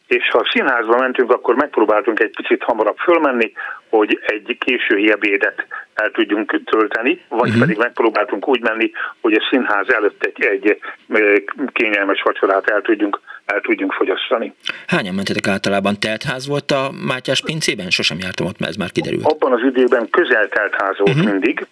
És 0.07 0.29
ha 0.29 0.39
a 0.39 0.49
színházba 0.53 0.97
mentünk, 0.97 1.31
akkor 1.31 1.55
megpróbáltunk 1.55 2.19
egy 2.19 2.35
picit 2.35 2.63
hamarabb 2.63 2.97
fölmenni, 2.97 3.51
hogy 3.89 4.19
egy 4.25 4.57
késői 4.59 5.11
ebédet 5.11 5.65
el 5.93 6.11
tudjunk 6.11 6.61
tölteni, 6.65 7.21
vagy 7.29 7.47
uh-huh. 7.47 7.59
pedig 7.59 7.77
megpróbáltunk 7.77 8.47
úgy 8.47 8.61
menni, 8.61 8.91
hogy 9.21 9.33
a 9.33 9.47
színház 9.49 9.89
előtt 9.89 10.23
egy, 10.23 10.45
egy 10.45 10.79
eh, 11.09 11.33
kényelmes 11.73 12.21
vacsorát 12.21 12.69
el 12.69 12.81
tudjunk 12.81 13.19
el 13.47 13.61
tudjunk 13.61 13.93
fogyasztani. 13.93 14.53
Hányan 14.87 15.15
mentetek 15.15 15.47
általában? 15.47 15.99
Teltház 15.99 16.47
volt 16.47 16.71
a 16.71 16.91
Mátyás 17.07 17.41
pincében? 17.41 17.89
Sosem 17.89 18.17
jártam 18.19 18.45
ott, 18.45 18.59
mert 18.59 18.71
ez 18.71 18.77
már 18.77 18.91
kiderült. 18.91 19.25
Abban 19.25 19.51
az 19.51 19.63
időben 19.63 20.09
közel 20.09 20.47
teltház 20.47 20.97
volt 20.97 21.15
uh-huh. 21.15 21.31
mindig, 21.31 21.65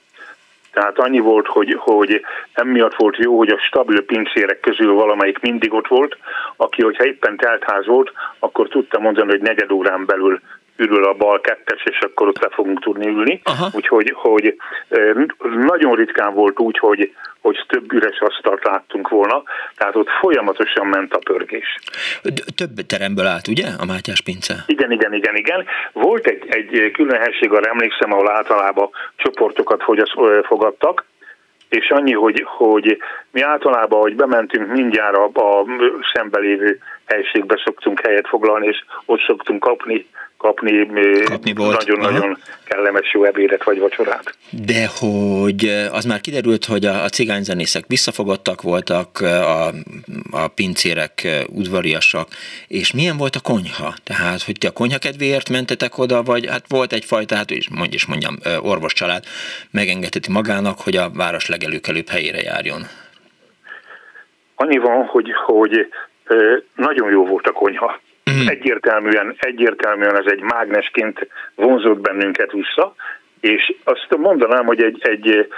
tehát 0.75 0.99
annyi 0.99 1.19
volt, 1.19 1.47
hogy, 1.47 1.75
hogy 1.79 2.21
emiatt 2.53 2.95
volt 2.95 3.17
jó, 3.17 3.37
hogy 3.37 3.49
a 3.49 3.57
stabil 3.57 4.05
pincérek 4.05 4.59
közül 4.59 4.93
valamelyik 4.93 5.39
mindig 5.39 5.73
ott 5.73 5.87
volt, 5.87 6.17
aki, 6.55 6.81
hogyha 6.83 7.05
éppen 7.05 7.37
teltház 7.37 7.85
volt, 7.85 8.11
akkor 8.39 8.67
tudta 8.67 8.99
mondani, 8.99 9.29
hogy 9.29 9.41
negyed 9.41 9.71
órán 9.71 10.05
belül 10.05 10.41
ürül 10.77 11.03
a 11.03 11.13
bal 11.13 11.41
kettes, 11.41 11.83
és 11.83 11.99
akkor 11.99 12.27
ott 12.27 12.41
le 12.41 12.49
fogunk 12.51 12.81
tudni 12.81 13.07
ülni. 13.07 13.41
Aha. 13.43 13.67
Úgyhogy 13.73 14.11
hogy 14.15 14.55
nagyon 15.55 15.95
ritkán 15.95 16.33
volt 16.33 16.59
úgy, 16.59 16.77
hogy, 16.77 17.13
hogy 17.41 17.65
több 17.67 17.93
üres 17.93 18.19
asztalt 18.19 18.63
láttunk 18.63 19.09
volna, 19.09 19.43
tehát 19.77 19.95
ott 19.95 20.09
folyamatosan 20.09 20.87
ment 20.87 21.13
a 21.13 21.17
pörgés. 21.17 21.79
Több 22.55 22.85
teremből 22.87 23.25
állt, 23.25 23.47
ugye, 23.47 23.67
a 23.79 23.85
Mátyás 23.85 24.21
pince? 24.21 24.63
Igen, 24.67 24.91
igen, 24.91 25.13
igen, 25.13 25.35
igen. 25.35 25.65
Volt 25.91 26.27
egy, 26.27 26.45
egy 26.49 26.91
külön 26.91 27.19
helység, 27.19 27.51
arra 27.51 27.69
emlékszem, 27.69 28.13
ahol 28.13 28.31
általában 28.31 28.89
csoportokat 29.15 29.83
fogadtak, 30.43 31.05
és 31.69 31.89
annyi, 31.89 32.13
hogy, 32.13 32.43
hogy 32.45 32.97
mi 33.31 33.41
általában, 33.41 33.99
hogy 34.01 34.15
bementünk 34.15 34.71
mindjárt 34.71 35.15
a, 35.15 35.59
a 35.59 35.65
szembelévő 36.13 36.79
helységbe 37.05 37.61
szoktunk 37.65 37.99
helyet 37.99 38.27
foglalni, 38.27 38.67
és 38.67 38.83
ott 39.05 39.21
szoktunk 39.27 39.59
kapni 39.59 40.05
kapni, 40.45 41.23
kapni 41.23 41.51
nagyon-nagyon 41.51 42.37
kellemes 42.63 43.13
jó 43.13 43.23
ebédet 43.23 43.63
vagy 43.63 43.79
vacsorát. 43.79 44.37
De 44.65 44.87
hogy 44.99 45.87
az 45.91 46.05
már 46.05 46.21
kiderült, 46.21 46.65
hogy 46.65 46.85
a, 46.85 47.03
a 47.03 47.09
cigányzenészek 47.09 47.83
visszafogadtak 47.87 48.61
voltak, 48.61 49.19
a, 49.21 49.67
a 50.31 50.47
pincérek 50.55 51.27
udvariasak, 51.49 52.27
és 52.67 52.93
milyen 52.93 53.17
volt 53.17 53.35
a 53.35 53.41
konyha? 53.41 53.93
Tehát, 54.03 54.43
hogy 54.43 54.55
ti 54.59 54.67
a 54.67 54.71
konyha 54.71 54.97
kedvéért 54.97 55.49
mentetek 55.49 55.97
oda, 55.97 56.23
vagy 56.23 56.47
hát 56.47 56.65
volt 56.67 56.93
egyfajta, 56.93 57.35
hát 57.35 57.51
is, 57.51 57.69
mondj 57.69 57.95
is 57.95 58.05
mondjam, 58.05 58.35
orvoscsalád 58.61 59.23
megengedheti 59.71 60.31
magának, 60.31 60.79
hogy 60.79 60.95
a 60.95 61.09
város 61.13 61.47
legelőkelőbb 61.47 62.09
helyére 62.09 62.41
járjon? 62.41 62.81
Annyi 64.55 64.77
van, 64.77 65.05
hogy, 65.05 65.31
hogy 65.45 65.87
nagyon 66.75 67.09
jó 67.11 67.25
volt 67.25 67.47
a 67.47 67.51
konyha. 67.51 67.99
Mm. 68.31 68.47
Egyértelműen, 68.47 69.35
egyértelműen 69.39 70.17
ez 70.17 70.31
egy 70.31 70.41
mágnesként 70.41 71.27
vonzott 71.55 71.99
bennünket 71.99 72.51
vissza, 72.51 72.95
és 73.39 73.73
azt 73.83 74.17
mondanám, 74.17 74.65
hogy 74.65 74.83
egy, 74.83 74.99
egy 75.01 75.49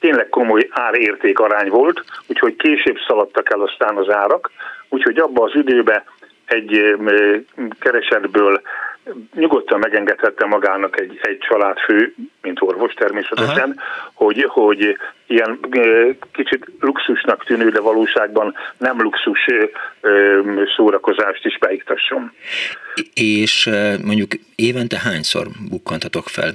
tényleg 0.00 0.28
komoly 0.28 0.68
árérték 0.70 1.38
arány 1.38 1.68
volt, 1.68 2.04
úgyhogy 2.26 2.56
később 2.56 2.96
szaladtak 3.06 3.52
el 3.52 3.60
aztán 3.60 3.96
az 3.96 4.10
árak, 4.10 4.50
úgyhogy 4.88 5.18
abban 5.18 5.48
az 5.48 5.56
időben 5.56 6.02
egy 6.44 6.96
keresetből 7.78 8.60
nyugodtan 9.34 9.78
megengedhette 9.78 10.46
magának 10.46 11.00
egy, 11.00 11.18
egy 11.22 11.38
családfő, 11.38 12.14
mint 12.42 12.60
orvos 12.60 12.92
természetesen, 12.92 13.80
hogy, 14.12 14.44
hogy 14.48 14.96
ilyen 15.26 15.58
kicsit 16.32 16.66
luxusnak 16.80 17.44
tűnő, 17.44 17.68
de 17.68 17.80
valóságban 17.80 18.54
nem 18.78 19.00
luxus 19.00 19.46
szórakozást 20.76 21.44
is 21.44 21.58
beiktasson. 21.58 22.32
És 23.14 23.70
mondjuk 24.04 24.30
évente 24.54 24.98
hányszor 24.98 25.46
bukkantatok 25.70 26.28
fel 26.28 26.52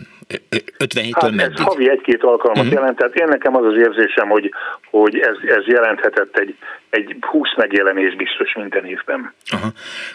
57-től 0.79 1.11
hát 1.11 1.31
meddig? 1.31 1.59
Ez 1.59 1.63
havi 1.63 1.89
egy-két 1.89 2.23
alkalmat 2.23 2.57
uh-huh. 2.57 2.73
jelent, 2.73 2.97
tehát 2.97 3.15
én 3.15 3.27
nekem 3.27 3.55
az 3.55 3.65
az 3.65 3.75
érzésem, 3.75 4.29
hogy, 4.29 4.53
hogy 4.89 5.17
ez, 5.17 5.35
ez 5.57 5.65
jelenthetett 5.65 6.37
egy, 6.37 6.55
egy 6.89 7.15
20 7.19 7.55
megjelenés 7.57 8.15
biztos 8.15 8.53
minden 8.53 8.85
évben. 8.85 9.33
Aha. 9.45 9.67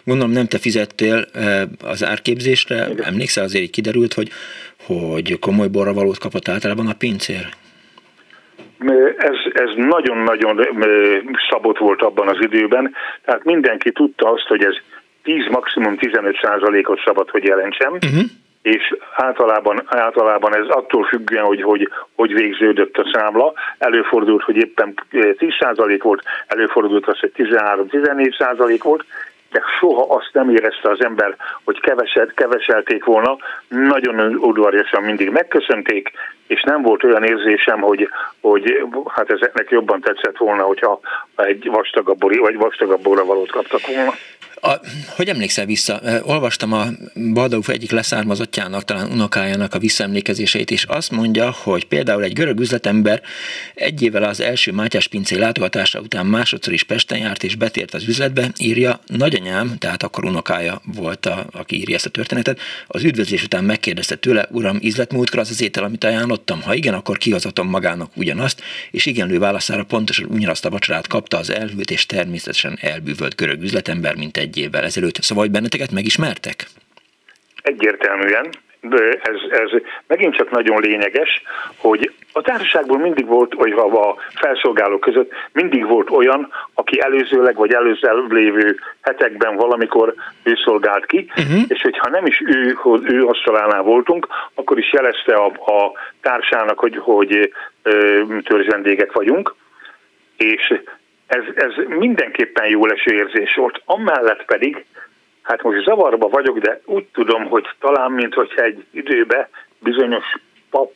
Gondolom 0.05 0.33
nem 0.33 0.47
te 0.47 0.59
fizettél 0.59 1.25
az 1.85 2.05
árképzésre, 2.05 2.87
Igen. 2.91 3.05
emlékszel 3.05 3.45
azért 3.45 3.65
így 3.65 3.71
kiderült, 3.71 4.13
hogy, 4.13 4.29
hogy 4.87 5.39
komoly 5.39 5.69
borravalót 5.69 6.19
kapott 6.19 6.49
általában 6.49 6.87
a 6.87 6.95
pincér? 6.99 7.47
ez, 9.17 9.37
ez 9.53 9.71
nagyon-nagyon 9.77 10.67
szabott 11.51 11.79
volt 11.79 12.03
abban 12.03 12.29
az 12.29 12.37
időben, 12.41 12.95
tehát 13.25 13.45
mindenki 13.45 13.93
tudta 13.93 14.33
azt, 14.33 14.47
hogy 14.47 14.65
ez 14.65 14.75
10, 15.23 15.47
maximum 15.51 15.97
15 15.97 16.39
százalékot 16.43 17.01
szabad, 17.05 17.31
hogy 17.31 17.45
jelentsem, 17.45 17.93
uh-huh. 17.93 18.23
És 18.65 18.97
általában, 19.15 19.83
általában 19.87 20.57
ez 20.57 20.67
attól 20.69 21.05
függően, 21.05 21.45
hogy, 21.45 21.63
hogy 21.63 21.89
hogy 22.15 22.33
végződött 22.33 22.97
a 22.97 23.11
számla. 23.13 23.53
Előfordult, 23.79 24.43
hogy 24.43 24.57
éppen 24.57 24.95
10 25.11 25.37
százalék 25.59 26.03
volt, 26.03 26.23
előfordult 26.47 27.07
az, 27.07 27.19
hogy 27.19 27.33
13-14 27.37 28.39
százalék 28.39 28.83
volt, 28.83 29.05
de 29.51 29.63
soha 29.79 30.15
azt 30.15 30.31
nem 30.33 30.51
érezte 30.51 30.91
az 30.91 31.05
ember, 31.05 31.37
hogy 31.65 31.81
keveset, 31.81 32.35
keveselték 32.35 33.05
volna, 33.05 33.37
nagyon 33.69 34.35
udvariasan 34.35 35.03
mindig 35.03 35.31
megköszönték, 35.31 36.11
és 36.47 36.63
nem 36.63 36.83
volt 36.83 37.05
olyan 37.05 37.25
érzésem, 37.25 37.81
hogy, 37.81 38.09
hogy 38.41 38.85
hát 39.09 39.31
ezeknek 39.31 39.71
jobban 39.71 40.01
tetszett 40.01 40.37
volna, 40.37 40.63
hogyha 40.63 41.01
egy 41.37 41.69
vastagabb, 41.71 42.21
vagy 42.41 42.57
vastagabb 42.57 43.03
borra 43.03 43.25
valót 43.25 43.51
kaptak 43.51 43.87
volna. 43.87 44.13
A, 44.67 44.81
hogy 45.09 45.29
emlékszel 45.29 45.67
vissza? 45.67 46.01
Olvastam 46.23 46.73
a 46.73 46.87
Baldauf 47.33 47.69
egyik 47.69 47.91
leszármazottjának, 47.91 48.85
talán 48.85 49.11
unokájának 49.11 49.75
a 49.75 49.79
visszaemlékezéseit, 49.79 50.71
és 50.71 50.85
azt 50.85 51.11
mondja, 51.11 51.51
hogy 51.51 51.85
például 51.85 52.23
egy 52.23 52.33
görög 52.33 52.61
üzletember 52.61 53.23
egy 53.75 54.03
évvel 54.03 54.23
az 54.23 54.41
első 54.41 54.73
Mátyás 54.73 55.09
pincé 55.09 55.37
látogatása 55.37 56.01
után 56.01 56.27
másodszor 56.27 56.73
is 56.73 56.83
Pesten 56.83 57.19
járt 57.19 57.45
és 57.45 57.55
betért 57.55 57.95
az 57.95 58.09
üzletbe, 58.09 58.51
írja, 58.59 59.01
nagyanyám, 59.07 59.79
tehát 59.79 60.03
akkor 60.03 60.25
unokája 60.25 60.83
volt, 60.85 61.27
a, 61.27 61.47
aki 61.53 61.77
írja 61.77 61.95
ezt 61.95 62.07
a 62.07 62.11
történetet, 62.11 62.61
az 62.87 63.03
üdvözlés 63.03 63.43
után 63.43 63.65
megkérdezte 63.65 64.15
tőle, 64.15 64.49
uram, 64.51 64.79
ízlet 64.81 65.13
múltkor 65.13 65.39
az 65.39 65.51
az 65.51 65.63
étel, 65.63 65.85
amit 65.85 66.05
ajánlottam? 66.05 66.63
Ha 66.63 66.75
igen, 66.75 66.95
akkor 66.95 67.19
kihozatom 67.19 67.69
magának 67.69 68.11
ugyanazt, 68.17 68.63
és 68.91 69.07
igenlő 69.07 69.39
válaszára 69.39 69.85
pontosan 69.85 70.27
ugyanazt 70.31 70.65
a 70.65 70.71
vacsorát 70.71 71.07
kapta 71.07 71.39
az 71.39 71.51
elhűlt 71.51 71.91
és 71.91 72.07
természetesen 72.07 72.79
elbűvölt 72.81 73.37
görög 73.37 73.63
üzletember, 73.63 74.15
mint 74.15 74.37
egy 74.37 74.54
évvel 74.57 74.85
ezelőtt. 74.85 75.15
Szóval, 75.15 75.45
hogy 75.45 75.53
benneteket 75.53 75.93
megismertek? 75.93 76.67
Egyértelműen, 77.63 78.51
de 78.89 79.21
ez, 79.23 79.37
ez 79.51 79.81
megint 80.07 80.37
csak 80.37 80.51
nagyon 80.51 80.81
lényeges, 80.81 81.43
hogy 81.77 82.13
a 82.33 82.41
társaságból 82.41 82.99
mindig 82.99 83.27
volt, 83.27 83.55
vagy 83.55 83.73
a 83.73 84.15
felszolgálók 84.35 85.01
között 85.01 85.33
mindig 85.53 85.87
volt 85.87 86.11
olyan, 86.11 86.53
aki 86.75 87.01
előzőleg 87.01 87.57
vagy 87.57 87.73
előző 87.73 88.27
lévő 88.29 88.79
hetekben 89.01 89.57
valamikor 89.57 90.15
ő 90.43 90.55
szolgált 90.65 91.07
ki, 91.07 91.31
uh-huh. 91.37 91.63
és 91.69 91.83
hogyha 91.83 92.11
nem 92.11 92.27
is 92.27 92.43
ő, 92.47 92.79
ő 93.03 93.25
asztalánál 93.25 93.83
voltunk, 93.83 94.27
akkor 94.55 94.79
is 94.79 94.93
jelezte 94.93 95.35
a, 95.35 95.47
a 95.47 95.93
társának, 96.21 96.79
hogy, 96.79 96.97
hogy 96.97 97.53
törzsvendégek 98.45 99.13
vagyunk, 99.13 99.55
és 100.37 100.75
ez, 101.27 101.43
ez 101.55 101.73
mindenképpen 101.89 102.67
jó 102.67 102.87
leső 102.87 103.15
érzés 103.15 103.55
volt. 103.55 103.83
Amellett 103.85 104.45
pedig, 104.45 104.85
hát 105.43 105.63
most 105.63 105.85
zavarba 105.85 106.29
vagyok, 106.29 106.59
de 106.59 106.81
úgy 106.85 107.05
tudom, 107.13 107.45
hogy 107.45 107.65
talán, 107.81 108.13
mint 108.13 108.35
hogyha 108.35 108.63
egy 108.63 108.85
időbe 108.91 109.49
bizonyos 109.79 110.25
pap 110.71 110.93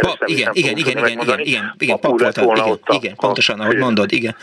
Pap, 0.00 0.22
igen, 0.24 0.50
igen, 0.52 0.76
igen, 0.76 0.98
igen, 0.98 1.20
igen, 1.20 1.38
igen, 1.38 1.74
igen, 1.78 1.98
pap 1.98 2.18
volt, 2.20 2.36
igen, 2.36 2.78
igen, 2.86 3.14
pontosan, 3.16 3.60
ahogy 3.60 3.76
mondod, 3.76 4.12
igen. 4.12 4.36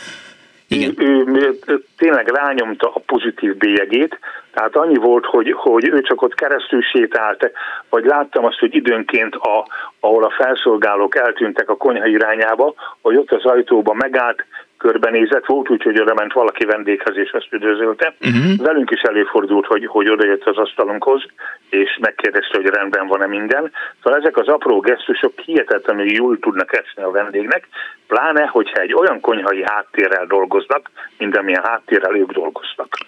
Igen. 0.68 0.94
Ő, 0.98 1.24
ő, 1.26 1.58
ő 1.66 1.84
tényleg 1.96 2.28
rányomta 2.28 2.90
a 2.94 3.02
pozitív 3.06 3.56
bélyegét, 3.56 4.18
tehát 4.52 4.76
annyi 4.76 4.94
volt, 4.94 5.24
hogy, 5.24 5.52
hogy 5.52 5.88
ő 5.88 6.00
csak 6.00 6.22
ott 6.22 6.34
keresztül 6.34 6.82
sétált, 6.82 7.50
vagy 7.88 8.04
láttam 8.04 8.44
azt, 8.44 8.58
hogy 8.58 8.74
időnként, 8.74 9.34
a, 9.34 9.66
ahol 10.00 10.24
a 10.24 10.30
felszolgálók 10.30 11.16
eltűntek 11.16 11.68
a 11.68 11.76
konyha 11.76 12.06
irányába, 12.06 12.74
hogy 13.00 13.16
ott 13.16 13.32
az 13.32 13.44
ajtóba 13.44 13.94
megállt, 13.94 14.44
körbenézett, 14.86 15.46
volt 15.46 15.70
úgy, 15.70 15.82
hogy 15.82 16.00
oda 16.00 16.14
ment 16.14 16.32
valaki 16.32 16.64
vendéghez 16.64 17.16
és 17.16 17.30
ezt 17.30 17.52
üdvözölte. 17.52 18.14
Uh-huh. 18.20 18.56
Velünk 18.56 18.90
is 18.90 19.00
előfordult, 19.00 19.66
hogy, 19.66 19.86
hogy 19.86 20.08
oda 20.08 20.26
jött 20.26 20.44
az 20.44 20.56
asztalunkhoz, 20.56 21.22
és 21.70 21.98
megkérdezte, 22.00 22.56
hogy 22.56 22.66
rendben 22.66 23.06
van-e 23.06 23.26
minden. 23.26 23.72
Szóval 24.02 24.20
ezek 24.20 24.36
az 24.36 24.48
apró 24.48 24.80
gesztusok 24.80 25.38
hihetetlenül 25.38 26.10
jól 26.10 26.38
tudnak 26.38 26.76
esni 26.76 27.02
a 27.02 27.10
vendégnek, 27.10 27.68
pláne, 28.06 28.46
hogyha 28.46 28.80
egy 28.80 28.94
olyan 28.94 29.20
konyhai 29.20 29.62
háttérrel 29.66 30.26
dolgoznak, 30.26 30.90
mint 31.18 31.36
amilyen 31.36 31.64
háttérrel 31.64 32.16
ők 32.16 32.32
dolgoztak. 32.32 32.98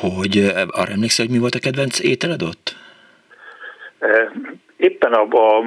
Hogy 0.00 0.52
arra 0.70 0.92
emlékszel, 0.92 1.24
hogy 1.26 1.34
mi 1.34 1.40
volt 1.40 1.54
a 1.54 1.64
kedvenc 1.66 2.00
ételed 2.00 2.42
ott? 2.42 2.76
Éppen 4.76 5.12
a, 5.12 5.22
a, 5.22 5.62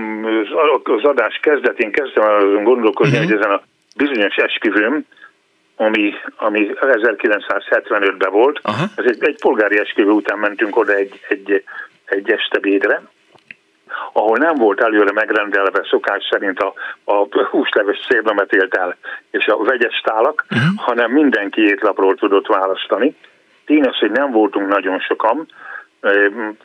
az 0.83 1.03
adás 1.03 1.39
kezdetén 1.41 1.91
kezdtem 1.91 2.23
azon 2.23 2.63
gondolkozni, 2.63 3.17
uh-huh. 3.17 3.29
hogy 3.29 3.39
ezen 3.39 3.51
a 3.51 3.61
bizonyos 3.95 4.35
esküvőm, 4.35 5.05
ami, 5.81 6.13
ami 6.35 6.69
1975-ben 6.79 8.31
volt. 8.31 8.59
Aha. 8.61 8.83
Ez 8.95 9.05
egy, 9.05 9.23
egy 9.23 9.39
polgári 9.41 9.79
esküvő 9.79 10.11
után 10.11 10.37
mentünk 10.37 10.77
oda 10.77 10.93
egy, 10.93 11.19
egy, 11.29 11.63
egy 12.05 12.31
estebédre, 12.31 13.01
ahol 14.13 14.37
nem 14.37 14.55
volt 14.55 14.81
előre 14.81 15.11
megrendelve 15.11 15.85
szokás 15.89 16.27
szerint 16.31 16.59
a, 16.59 16.73
a 17.03 17.45
húsleves 17.49 18.05
szélbemetélt 18.09 18.79
és 19.31 19.45
a 19.45 19.63
vegyes 19.63 20.01
tálak, 20.03 20.45
uh-huh. 20.49 20.67
hanem 20.77 21.11
mindenki 21.11 21.61
étlapról 21.61 22.15
tudott 22.15 22.47
választani. 22.47 23.15
Tényleg, 23.65 23.93
hogy 23.93 24.11
nem 24.11 24.31
voltunk 24.31 24.67
nagyon 24.67 24.99
sokan, 24.99 25.47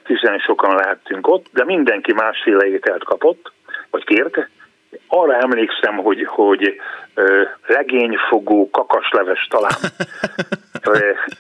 tizen 0.05 0.39
sokan 0.39 0.75
lehettünk 0.75 1.29
ott, 1.29 1.47
de 1.53 1.65
mindenki 1.65 2.13
másféle 2.13 2.67
ételt 2.67 3.05
kapott, 3.05 3.53
vagy 3.91 4.05
kért, 4.05 4.49
arra 5.09 5.37
emlékszem, 5.37 5.97
hogy, 5.97 6.27
hogy 6.27 6.81
legényfogó 7.67 8.71
kakasleves 8.71 9.47
talán. 9.51 9.73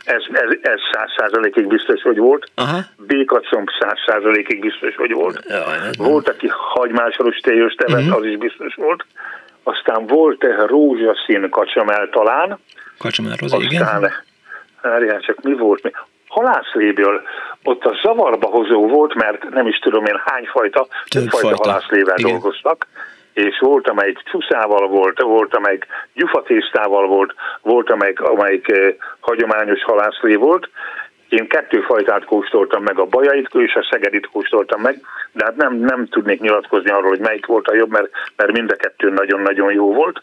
ez, 0.05 0.23
ez, 0.33 0.59
ez 0.63 0.81
száz 0.93 1.11
százalékig 1.17 1.67
biztos, 1.67 2.03
hogy 2.03 2.19
volt. 2.19 2.51
Aha. 2.55 2.79
Békacomb 2.97 3.69
száz 3.81 3.99
százalékig 4.07 4.61
biztos, 4.61 4.97
hogy 4.97 5.13
volt. 5.13 5.45
volt, 5.97 6.29
aki 6.29 6.49
hagymásoros 6.51 7.37
téjös 7.37 7.75
tevet, 7.75 8.01
uh-huh. 8.01 8.17
az 8.17 8.25
is 8.25 8.37
biztos 8.37 8.75
volt. 8.75 9.05
Aztán 9.63 10.07
volt 10.07 10.45
egy 10.45 10.67
rózsaszín 10.67 11.51
kacsamel 11.51 12.09
talán. 12.09 12.59
Kacsamel 12.99 13.37
rozé, 13.37 13.57
igen. 13.61 13.83
Aztán, 13.83 15.21
csak 15.21 15.43
mi 15.43 15.53
volt 15.53 15.83
még? 15.83 15.97
halászléből 16.35 17.23
ott 17.63 17.85
a 17.85 17.99
zavarba 18.03 18.47
hozó 18.47 18.89
volt, 18.89 19.15
mert 19.15 19.49
nem 19.49 19.67
is 19.67 19.79
tudom 19.79 20.05
én 20.05 20.23
hány 20.25 20.45
fajta, 20.45 20.87
több 21.09 21.29
fajta 21.29 21.57
halászlével 21.57 22.17
dolgoztak 22.17 22.87
és 23.35 23.59
volt, 23.59 23.89
amelyik 23.89 24.19
csúszával 24.25 24.89
volt, 24.89 25.21
volt, 25.21 25.55
amelyik 25.55 25.87
gyufatésztával 26.15 27.07
volt, 27.07 27.35
volt, 27.63 27.91
amelyik, 27.91 28.21
amelyik 28.21 28.69
eh, 28.69 28.95
hagyományos 29.21 29.83
halászlé 29.83 30.35
volt. 30.35 30.69
Én 31.29 31.49
kettő 31.49 31.81
fajtát 31.81 32.25
kóstoltam 32.25 32.83
meg, 32.83 32.99
a 32.99 33.05
bajait 33.05 33.49
és 33.53 33.75
a 33.75 33.89
szegedit 33.91 34.27
kóstoltam 34.27 34.81
meg, 34.81 35.01
de 35.33 35.45
hát 35.45 35.57
nem, 35.57 35.75
nem 35.75 36.07
tudnék 36.07 36.41
nyilatkozni 36.41 36.91
arról, 36.91 37.09
hogy 37.09 37.19
melyik 37.19 37.47
volt 37.47 37.69
a 37.69 37.75
jobb, 37.75 37.91
mert, 37.91 38.11
mert 38.37 38.53
mind 38.53 38.71
a 38.71 38.77
kettő 38.77 39.11
nagyon-nagyon 39.11 39.73
jó 39.73 39.93
volt. 39.93 40.23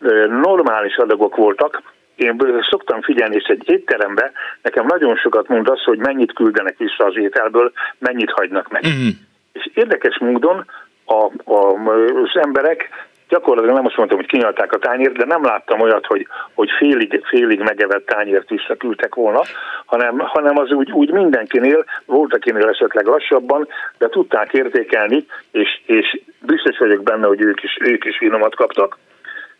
Eh, 0.00 0.26
normális 0.26 0.96
adagok 0.96 1.36
voltak, 1.36 1.82
én 2.16 2.62
szoktam 2.70 3.02
figyelni, 3.02 3.34
és 3.34 3.44
egy 3.44 3.70
étterembe 3.70 4.32
nekem 4.62 4.86
nagyon 4.86 5.16
sokat 5.16 5.48
mond 5.48 5.68
az, 5.68 5.82
hogy 5.82 5.98
mennyit 5.98 6.32
küldenek 6.32 6.78
vissza 6.78 7.04
az 7.04 7.16
ételből, 7.16 7.72
mennyit 7.98 8.30
hagynak 8.30 8.70
meg. 8.70 8.86
Mm. 8.86 9.08
És 9.52 9.70
érdekes 9.74 10.18
módon 10.18 10.64
a, 11.04 11.52
a, 11.52 11.74
az 12.22 12.40
emberek 12.42 12.88
gyakorlatilag 13.28 13.76
nem 13.76 13.86
azt 13.86 13.96
mondtam, 13.96 14.18
hogy 14.18 14.28
kinyalták 14.28 14.72
a 14.72 14.78
tányért, 14.78 15.16
de 15.16 15.24
nem 15.24 15.44
láttam 15.44 15.80
olyat, 15.80 16.06
hogy, 16.06 16.26
hogy 16.54 16.70
félig, 16.78 17.20
félig 17.24 17.60
megevett 17.60 18.06
tányért 18.06 18.48
visszaküldtek 18.48 19.14
volna, 19.14 19.42
hanem, 19.84 20.18
hanem 20.18 20.58
az 20.58 20.70
úgy, 20.70 20.90
úgy 20.90 21.10
mindenkinél, 21.10 21.84
volt 22.06 22.34
akinél 22.34 22.68
esetleg 22.68 23.06
lassabban, 23.06 23.68
de 23.98 24.08
tudták 24.08 24.52
értékelni, 24.52 25.26
és, 25.50 25.80
és 25.86 26.20
biztos 26.40 26.78
vagyok 26.78 27.02
benne, 27.02 27.26
hogy 27.26 27.40
ők 27.40 27.62
is, 27.62 27.76
ők 27.80 28.04
is 28.04 28.16
finomat 28.16 28.54
kaptak. 28.54 28.98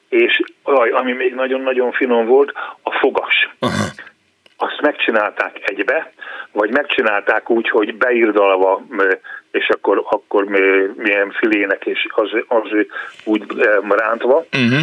És 0.08 0.40
aj, 0.62 0.90
ami 0.90 1.12
még 1.12 1.34
nagyon-nagyon 1.34 1.92
finom 1.92 2.26
volt, 2.26 2.52
a 2.82 2.90
fogas. 2.90 3.50
Aha 3.58 3.84
azt 4.64 4.80
megcsinálták 4.80 5.70
egybe, 5.70 6.12
vagy 6.52 6.70
megcsinálták 6.70 7.50
úgy, 7.50 7.68
hogy 7.68 7.94
beirdalva, 7.94 8.82
és 9.50 9.68
akkor, 9.68 10.02
akkor 10.10 10.44
milyen 10.96 11.30
filének, 11.30 11.86
és 11.86 12.06
az, 12.10 12.30
az 12.48 12.86
úgy 13.24 13.44
rántva. 13.88 14.36
Uh-huh. 14.36 14.80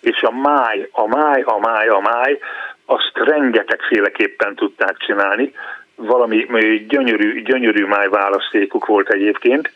És 0.00 0.22
a 0.22 0.30
máj, 0.30 0.88
a 0.92 1.06
máj, 1.06 1.42
a 1.42 1.58
máj, 1.58 1.88
a 1.88 2.00
máj, 2.00 2.38
azt 2.84 3.12
rengetegféleképpen 3.14 4.54
tudták 4.54 4.96
csinálni. 4.96 5.52
Valami 5.94 6.46
gyönyörű, 6.88 7.42
gyönyörű 7.42 7.86
máj 7.86 8.08
választékuk 8.08 8.86
volt 8.86 9.08
egyébként, 9.08 9.72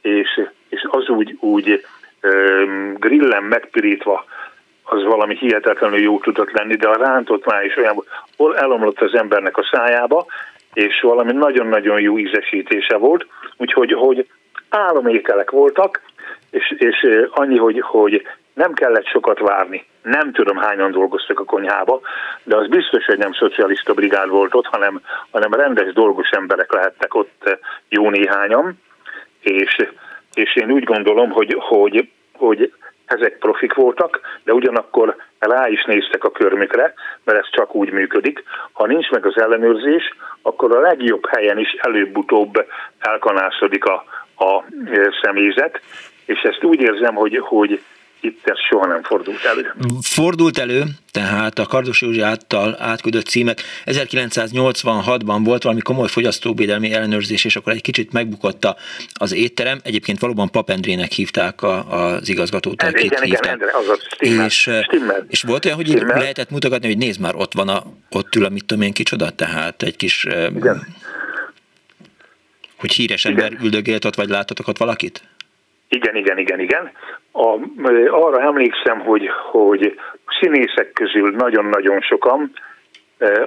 és, 0.00 0.40
és 0.68 0.86
az 0.90 1.08
úgy, 1.08 1.36
úgy 1.40 1.84
grillen 2.98 3.42
megpirítva 3.42 4.24
az 4.90 5.04
valami 5.04 5.36
hihetetlenül 5.36 6.00
jó 6.00 6.18
tudott 6.18 6.50
lenni, 6.50 6.76
de 6.76 6.88
a 6.88 6.96
rántott 6.96 7.44
máj 7.46 7.66
is 7.66 7.76
olyan, 7.76 8.04
hol 8.36 8.56
elomlott 8.56 9.00
az 9.00 9.14
embernek 9.14 9.56
a 9.56 9.68
szájába, 9.72 10.26
és 10.72 11.00
valami 11.00 11.32
nagyon-nagyon 11.32 12.00
jó 12.00 12.18
ízesítése 12.18 12.96
volt, 12.96 13.26
úgyhogy 13.56 13.92
hogy 13.92 14.26
álomételek 14.68 15.50
voltak, 15.50 16.00
és, 16.50 16.74
és 16.78 17.06
annyi, 17.30 17.56
hogy, 17.58 17.80
hogy 17.80 18.26
nem 18.54 18.72
kellett 18.72 19.06
sokat 19.06 19.38
várni. 19.38 19.86
Nem 20.02 20.32
tudom 20.32 20.56
hányan 20.56 20.90
dolgoztak 20.90 21.40
a 21.40 21.44
konyhába, 21.44 22.00
de 22.42 22.56
az 22.56 22.68
biztos, 22.68 23.04
hogy 23.04 23.18
nem 23.18 23.32
szocialista 23.32 23.94
brigád 23.94 24.28
volt 24.28 24.54
ott, 24.54 24.66
hanem, 24.66 25.00
hanem 25.30 25.52
rendes 25.52 25.92
dolgos 25.92 26.30
emberek 26.30 26.72
lehettek 26.72 27.14
ott 27.14 27.58
jó 27.88 28.10
néhányan, 28.10 28.80
és, 29.40 29.76
és 30.34 30.56
én 30.56 30.70
úgy 30.70 30.84
gondolom, 30.84 31.30
hogy, 31.30 31.56
hogy, 31.58 32.08
hogy 32.32 32.72
ezek 33.08 33.38
profik 33.38 33.74
voltak, 33.74 34.20
de 34.44 34.52
ugyanakkor 34.52 35.16
rá 35.38 35.68
is 35.68 35.84
néztek 35.84 36.24
a 36.24 36.30
körmükre, 36.30 36.94
mert 37.24 37.38
ez 37.38 37.50
csak 37.50 37.74
úgy 37.74 37.90
működik. 37.90 38.44
Ha 38.72 38.86
nincs 38.86 39.10
meg 39.10 39.26
az 39.26 39.40
ellenőrzés, 39.40 40.14
akkor 40.42 40.76
a 40.76 40.80
legjobb 40.80 41.26
helyen 41.28 41.58
is 41.58 41.72
előbb-utóbb 41.72 42.66
elkanászodik 42.98 43.84
a, 43.84 44.04
a 44.36 44.64
személyzet, 45.22 45.80
és 46.24 46.40
ezt 46.42 46.64
úgy 46.64 46.80
érzem, 46.80 47.14
hogy, 47.14 47.38
hogy 47.38 47.80
itt 48.20 48.40
ez 48.44 48.58
soha 48.68 48.86
nem 48.86 49.02
fordult 49.02 49.44
elő. 49.44 49.74
Fordult 50.00 50.58
elő, 50.58 50.84
tehát 51.10 51.58
a 51.58 51.66
Kardos 51.66 52.00
Józsi 52.00 52.20
által 52.20 52.76
átküldött 52.78 53.26
címek. 53.26 53.62
1986-ban 53.84 55.40
volt 55.44 55.62
valami 55.62 55.80
komoly 55.80 56.08
fogyasztóvédelmi 56.08 56.92
ellenőrzés, 56.92 57.44
és 57.44 57.56
akkor 57.56 57.72
egy 57.72 57.82
kicsit 57.82 58.12
megbukott 58.12 58.76
az 59.12 59.32
étterem. 59.32 59.80
Egyébként 59.82 60.18
valóban 60.18 60.50
Papendrének 60.50 61.12
hívták 61.12 61.62
a, 61.62 62.04
az 62.14 62.28
igazgatót. 62.28 62.82
Igen, 62.82 63.04
igen, 63.04 63.24
igen, 63.24 63.44
Endre, 63.44 63.70
az 63.72 63.88
a 63.88 63.96
stimmel, 64.10 64.46
és, 64.46 64.70
stimmel. 64.82 65.26
és 65.28 65.42
volt 65.42 65.64
olyan, 65.64 65.76
hogy 65.76 65.86
stimmel. 65.86 66.18
lehetett 66.18 66.50
mutatni, 66.50 66.86
hogy 66.86 66.98
nézd 66.98 67.20
már, 67.20 67.34
ott 67.34 67.52
van 67.52 67.68
a, 67.68 67.82
ott 68.10 68.34
ül 68.34 68.44
a 68.44 68.48
mit 68.48 68.64
tudom 68.64 68.82
én 68.82 68.92
kicsoda, 68.92 69.30
tehát 69.30 69.82
egy 69.82 69.96
kis... 69.96 70.24
Igen. 70.56 70.86
Hogy 72.78 72.92
híres 72.92 73.24
ember 73.24 73.52
üldögélt 73.62 74.04
ott, 74.04 74.14
vagy 74.14 74.28
láttatok 74.28 74.68
ott 74.68 74.78
valakit? 74.78 75.22
Igen, 75.88 76.16
igen, 76.16 76.38
igen, 76.38 76.60
igen. 76.60 76.92
A, 77.32 77.56
arra 78.08 78.40
emlékszem, 78.40 79.00
hogy, 79.00 79.30
hogy 79.50 80.00
színészek 80.40 80.92
közül 80.92 81.30
nagyon-nagyon 81.30 82.00
sokan, 82.00 82.52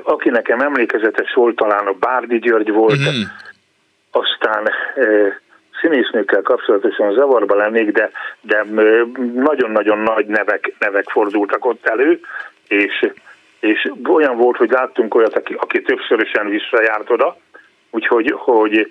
aki 0.03 0.29
nekem 0.29 0.59
emlékezetes 0.59 1.33
volt, 1.33 1.55
talán 1.55 1.87
a 1.87 1.93
Bárdi 1.99 2.39
György 2.39 2.71
volt, 2.71 2.99
mm. 2.99 3.21
aztán 4.11 4.69
színésznőkkel 5.81 6.41
kapcsolatosan 6.41 7.13
zavarba 7.13 7.55
lennék, 7.55 7.91
de, 7.91 8.11
de 8.41 8.65
nagyon-nagyon 9.33 9.97
nagy 9.97 10.25
nevek, 10.25 10.73
nevek 10.79 11.09
fordultak 11.09 11.65
ott 11.65 11.87
elő, 11.87 12.19
és, 12.67 13.11
és 13.59 13.91
olyan 14.09 14.37
volt, 14.37 14.57
hogy 14.57 14.69
láttunk 14.69 15.15
olyat, 15.15 15.35
aki, 15.35 15.53
aki 15.53 15.81
többszörösen 15.81 16.49
visszajárt 16.49 17.09
oda, 17.09 17.37
úgyhogy 17.91 18.33
hogy, 18.35 18.87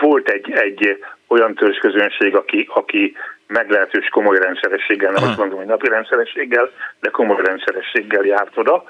volt 0.00 0.28
egy, 0.28 0.50
egy 0.50 1.04
olyan 1.28 1.54
törzsközönség, 1.54 2.34
aki, 2.34 2.68
aki 2.72 3.16
meglehetős 3.46 4.08
komoly 4.08 4.38
rendszerességgel, 4.38 5.12
nem 5.12 5.28
azt 5.28 5.38
mondom, 5.38 5.58
hogy 5.58 5.66
napi 5.66 5.88
rendszerességgel, 5.88 6.70
de 7.00 7.10
komoly 7.10 7.42
rendszerességgel 7.44 8.24
járt 8.24 8.56
oda, 8.56 8.84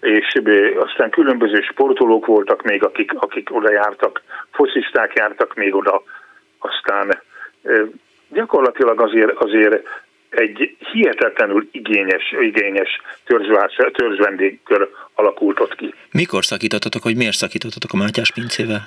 és 0.00 0.40
aztán 0.76 1.10
különböző 1.10 1.60
sportolók 1.60 2.26
voltak 2.26 2.62
még, 2.62 2.84
akik, 2.84 3.12
akik 3.14 3.54
oda 3.54 3.72
jártak, 3.72 4.22
fosziszták 4.50 5.12
jártak 5.14 5.54
még 5.54 5.74
oda, 5.74 6.02
aztán 6.58 7.22
gyakorlatilag 8.28 9.00
azért, 9.00 9.32
azért 9.32 9.86
egy 10.30 10.76
hihetetlenül 10.92 11.68
igényes, 11.72 12.34
igényes 12.40 13.00
törzsvendégkör 13.92 14.90
alakult 15.14 15.60
ott 15.60 15.74
ki. 15.74 15.94
Mikor 16.12 16.44
szakítottatok, 16.44 17.02
hogy 17.02 17.16
miért 17.16 17.36
szakítottatok 17.36 17.92
a 17.92 17.96
Mátyás 17.96 18.32
pincével? 18.32 18.82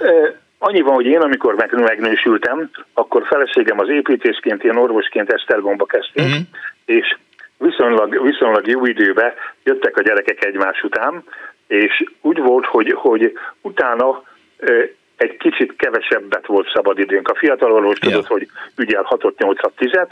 Annyi 0.66 0.82
van, 0.82 0.94
hogy 0.94 1.06
én 1.06 1.22
amikor 1.22 1.56
megnősültem, 1.72 2.70
akkor 2.94 3.26
feleségem 3.26 3.80
az 3.80 3.90
építészként, 3.90 4.64
én 4.64 4.76
orvosként 4.76 5.32
Esztergomba 5.32 5.86
kezdtünk, 5.86 6.28
uh-huh. 6.28 6.44
és 6.86 7.18
viszonylag, 7.58 8.24
viszonylag 8.24 8.68
jó 8.68 8.86
időben 8.86 9.34
jöttek 9.64 9.98
a 9.98 10.02
gyerekek 10.02 10.46
egymás 10.46 10.84
után, 10.84 11.24
és 11.68 12.04
úgy 12.22 12.40
volt, 12.40 12.66
hogy, 12.66 12.92
hogy 12.96 13.34
utána 13.62 14.24
egy 15.16 15.38
kicsit 15.38 15.76
kevesebbet 15.76 16.46
volt 16.46 16.72
szabad 16.74 17.00
időnk. 17.00 17.28
A 17.28 17.36
fiatal 17.36 17.72
orvos 17.72 17.98
ja. 18.02 18.10
tudott, 18.10 18.28
hogy 18.28 18.48
ügyel 18.76 19.08
6-8-10, 19.10 20.08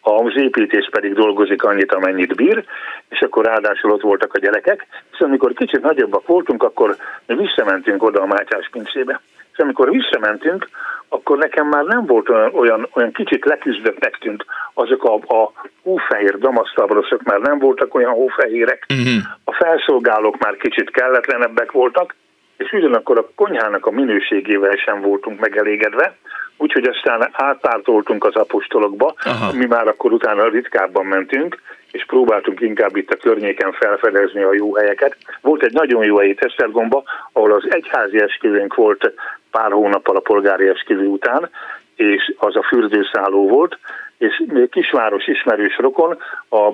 az 0.00 0.36
építés 0.36 0.88
pedig 0.90 1.12
dolgozik 1.12 1.62
annyit, 1.62 1.92
amennyit 1.92 2.34
bír, 2.34 2.64
és 3.08 3.20
akkor 3.20 3.44
ráadásul 3.44 3.90
ott 3.90 4.02
voltak 4.02 4.34
a 4.34 4.38
gyerekek, 4.38 4.86
és 5.12 5.18
amikor 5.18 5.52
kicsit 5.52 5.82
nagyobbak 5.82 6.26
voltunk, 6.26 6.62
akkor 6.62 6.96
mi 7.26 7.34
visszamentünk 7.34 8.02
oda 8.02 8.22
a 8.22 8.26
Mátyás 8.26 8.68
pincébe. 8.72 9.20
És 9.60 9.66
amikor 9.66 9.90
visszamentünk, 9.90 10.68
akkor 11.08 11.38
nekem 11.38 11.66
már 11.66 11.84
nem 11.84 12.06
volt 12.06 12.28
olyan, 12.28 12.54
olyan, 12.54 12.88
olyan 12.92 13.12
kicsit 13.12 13.44
leküzdöttnek 13.44 14.18
tűnt 14.18 14.44
azok 14.74 15.04
a, 15.04 15.14
a 15.14 15.52
hófehér 15.82 16.38
damasztabroszok 16.38 17.22
már 17.22 17.40
nem 17.40 17.58
voltak 17.58 17.94
olyan 17.94 18.12
hófehérek, 18.12 18.86
uh-huh. 18.88 19.22
a 19.44 19.52
felszolgálók 19.52 20.38
már 20.38 20.56
kicsit 20.56 20.90
kelletlenebbek 20.90 21.72
voltak, 21.72 22.14
és 22.56 22.72
ugyanakkor 22.72 23.18
a 23.18 23.28
konyhának 23.34 23.86
a 23.86 23.90
minőségével 23.90 24.76
sem 24.76 25.00
voltunk 25.00 25.40
megelégedve, 25.40 26.16
úgyhogy 26.56 26.88
aztán 26.88 27.28
átpártoltunk 27.32 28.24
az 28.24 28.34
apostolokba, 28.34 29.14
Aha. 29.24 29.52
mi 29.52 29.66
már 29.66 29.88
akkor 29.88 30.12
utána 30.12 30.48
ritkábban 30.48 31.06
mentünk, 31.06 31.58
és 31.92 32.04
próbáltunk 32.06 32.60
inkább 32.60 32.96
itt 32.96 33.10
a 33.10 33.16
környéken 33.16 33.72
felfedezni 33.72 34.42
a 34.42 34.54
jó 34.54 34.74
helyeket. 34.74 35.16
Volt 35.40 35.62
egy 35.62 35.72
nagyon 35.72 36.04
jó 36.04 36.18
hely 36.18 36.34
Esztergomba, 36.38 37.02
ahol 37.32 37.52
az 37.52 37.66
egyházi 37.68 38.20
esküvőnk 38.20 38.74
volt 38.74 39.12
pár 39.50 39.72
hónappal 39.72 40.16
a 40.16 40.20
polgári 40.20 40.68
esküvő 40.68 41.06
után, 41.06 41.50
és 41.94 42.34
az 42.38 42.56
a 42.56 42.62
fürdőszálló 42.62 43.48
volt, 43.48 43.78
és 44.18 44.42
kisváros 44.70 45.26
ismerős 45.26 45.78
rokon, 45.78 46.18
a 46.48 46.70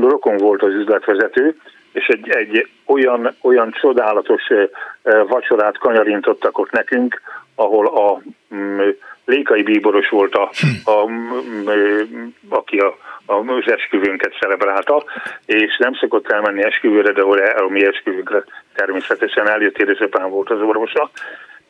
rokon 0.00 0.36
volt 0.36 0.62
az 0.62 0.74
üzletvezető, 0.74 1.56
és 1.92 2.06
egy, 2.06 2.28
egy 2.28 2.68
olyan, 2.86 3.36
olyan 3.40 3.70
csodálatos 3.80 4.42
vacsorát 5.28 5.78
kanyarintottak 5.78 6.58
ott 6.58 6.70
nekünk, 6.70 7.20
ahol 7.54 7.86
a 7.86 8.22
mm, 8.54 8.80
Lékai 9.24 9.62
Bíboros 9.62 10.08
volt, 10.08 10.34
a, 10.34 10.50
hm. 10.60 10.90
a, 10.90 11.06
mm, 11.06 12.26
aki 12.48 12.78
a, 12.78 12.96
az 13.26 13.70
esküvőnket 13.72 14.36
celebrálta, 14.40 15.04
és 15.46 15.76
nem 15.78 15.94
szokott 15.94 16.30
elmenni 16.30 16.62
esküvőre, 16.62 17.12
de 17.12 17.20
ahol 17.20 17.38
a 17.38 17.68
mi 17.68 17.86
esküvőnkre 17.86 18.44
természetesen 18.74 19.48
eljött, 19.48 19.78
édesapám 19.78 20.30
volt 20.30 20.50
az 20.50 20.60
orvosa, 20.60 21.10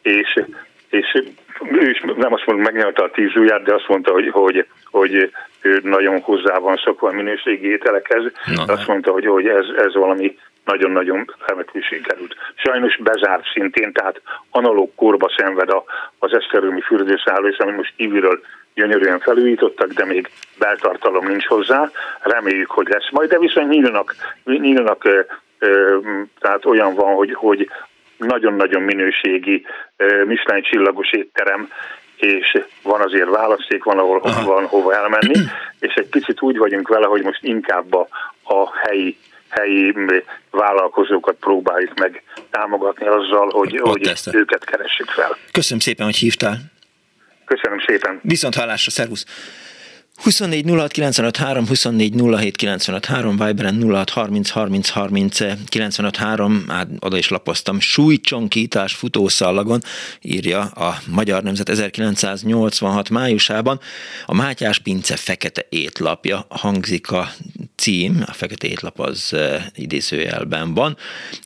és, 0.03 0.45
és 0.91 1.23
ő 1.73 1.91
is 1.91 2.01
nem 2.01 2.33
azt 2.33 2.47
mondta, 2.47 2.71
megnyelte 2.71 3.03
a 3.03 3.11
tíz 3.11 3.37
ujját, 3.37 3.63
de 3.63 3.75
azt 3.75 3.89
mondta, 3.89 4.13
hogy, 4.13 4.29
hogy, 4.29 4.67
hogy 4.91 5.31
ő 5.61 5.81
nagyon 5.83 6.21
hozzá 6.21 6.59
van 6.59 6.77
szokva 6.77 7.09
a 7.09 7.13
minőségi 7.13 7.71
ételekhez. 7.71 8.23
Na, 8.55 8.73
azt 8.73 8.87
mondta, 8.87 9.13
hogy, 9.13 9.27
hogy 9.27 9.47
ez, 9.47 9.67
ez 9.77 9.95
valami 9.95 10.39
nagyon-nagyon 10.65 11.35
remekül 11.47 11.83
sikerült. 11.83 12.37
Sajnos 12.55 12.97
bezárt 12.97 13.51
szintén, 13.53 13.93
tehát 13.93 14.21
analóg 14.51 14.95
korba 14.95 15.33
szenved 15.37 15.71
az 16.19 16.33
eszterőmi 16.33 16.81
fürdőszálló, 16.81 17.49
és 17.49 17.59
ami 17.59 17.73
most 17.73 17.95
kívülről 17.97 18.41
gyönyörűen 18.75 19.19
felújítottak, 19.19 19.93
de 19.93 20.05
még 20.05 20.31
beltartalom 20.59 21.27
nincs 21.27 21.47
hozzá. 21.47 21.91
Reméljük, 22.21 22.71
hogy 22.71 22.89
lesz 22.89 23.11
majd, 23.11 23.31
de 23.31 23.39
viszont 23.39 23.69
nyílnak, 23.69 24.15
nyílnak 24.45 25.09
tehát 26.41 26.65
olyan 26.65 26.95
van, 26.95 27.15
hogy, 27.15 27.35
hogy 27.35 27.71
nagyon-nagyon 28.21 28.83
minőségi 28.83 29.67
Michelin 30.25 30.63
csillagos 30.63 31.13
étterem, 31.13 31.69
és 32.17 32.59
van 32.83 33.01
azért 33.01 33.29
választék, 33.29 33.85
van, 33.85 33.99
ahol 33.99 34.21
Aha. 34.23 34.45
van 34.45 34.67
hova 34.67 34.95
elmenni, 34.95 35.39
és 35.79 35.95
egy 35.95 36.09
picit 36.09 36.43
úgy 36.43 36.57
vagyunk 36.57 36.89
vele, 36.89 37.07
hogy 37.07 37.23
most 37.23 37.43
inkább 37.43 37.95
a, 37.95 38.09
a 38.43 38.79
helyi 38.79 39.17
helyi 39.51 39.95
vállalkozókat 40.51 41.37
próbáljuk 41.41 41.99
meg 41.99 42.23
támogatni 42.51 43.07
azzal, 43.07 43.49
hogy, 43.51 43.79
hogy 43.83 44.11
őket 44.33 44.65
keressük 44.65 45.09
fel. 45.09 45.37
Köszönöm 45.53 45.81
szépen, 45.81 46.07
hogy 46.07 46.17
hívtál. 46.17 46.57
Köszönöm 47.45 47.79
szépen. 47.87 48.21
Viszont 48.23 48.55
hallásra, 48.55 48.91
szervusz! 48.91 49.25
24 50.23 50.65
06 50.67 50.93
95 50.93 51.37
3, 51.37 51.67
24 51.67 52.15
07 52.15 52.57
95 52.57 53.07
3, 53.07 53.37
Viberen 53.37 53.83
06 53.83 54.11
30 54.11 54.51
30 54.51 54.89
30 54.89 55.41
95 55.69 56.17
3, 56.17 56.65
hát 56.69 56.89
oda 56.99 57.17
is 57.17 57.29
lapoztam, 57.29 57.81
súlycsonkítás 57.81 58.95
futószallagon, 58.95 59.83
írja 60.21 60.61
a 60.61 61.01
Magyar 61.07 61.43
Nemzet 61.43 61.69
1986 61.69 63.11
májusában. 63.11 63.81
A 64.27 64.35
Mátyás 64.35 64.79
Pince 64.79 65.17
fekete 65.17 65.67
étlapja 65.69 66.47
hangzik 66.49 67.11
a 67.11 67.33
cím, 67.77 68.25
a 68.27 68.33
fekete 68.33 68.67
étlap 68.67 69.01
az 69.01 69.37
idézőjelben 69.75 70.75
van. 70.75 70.97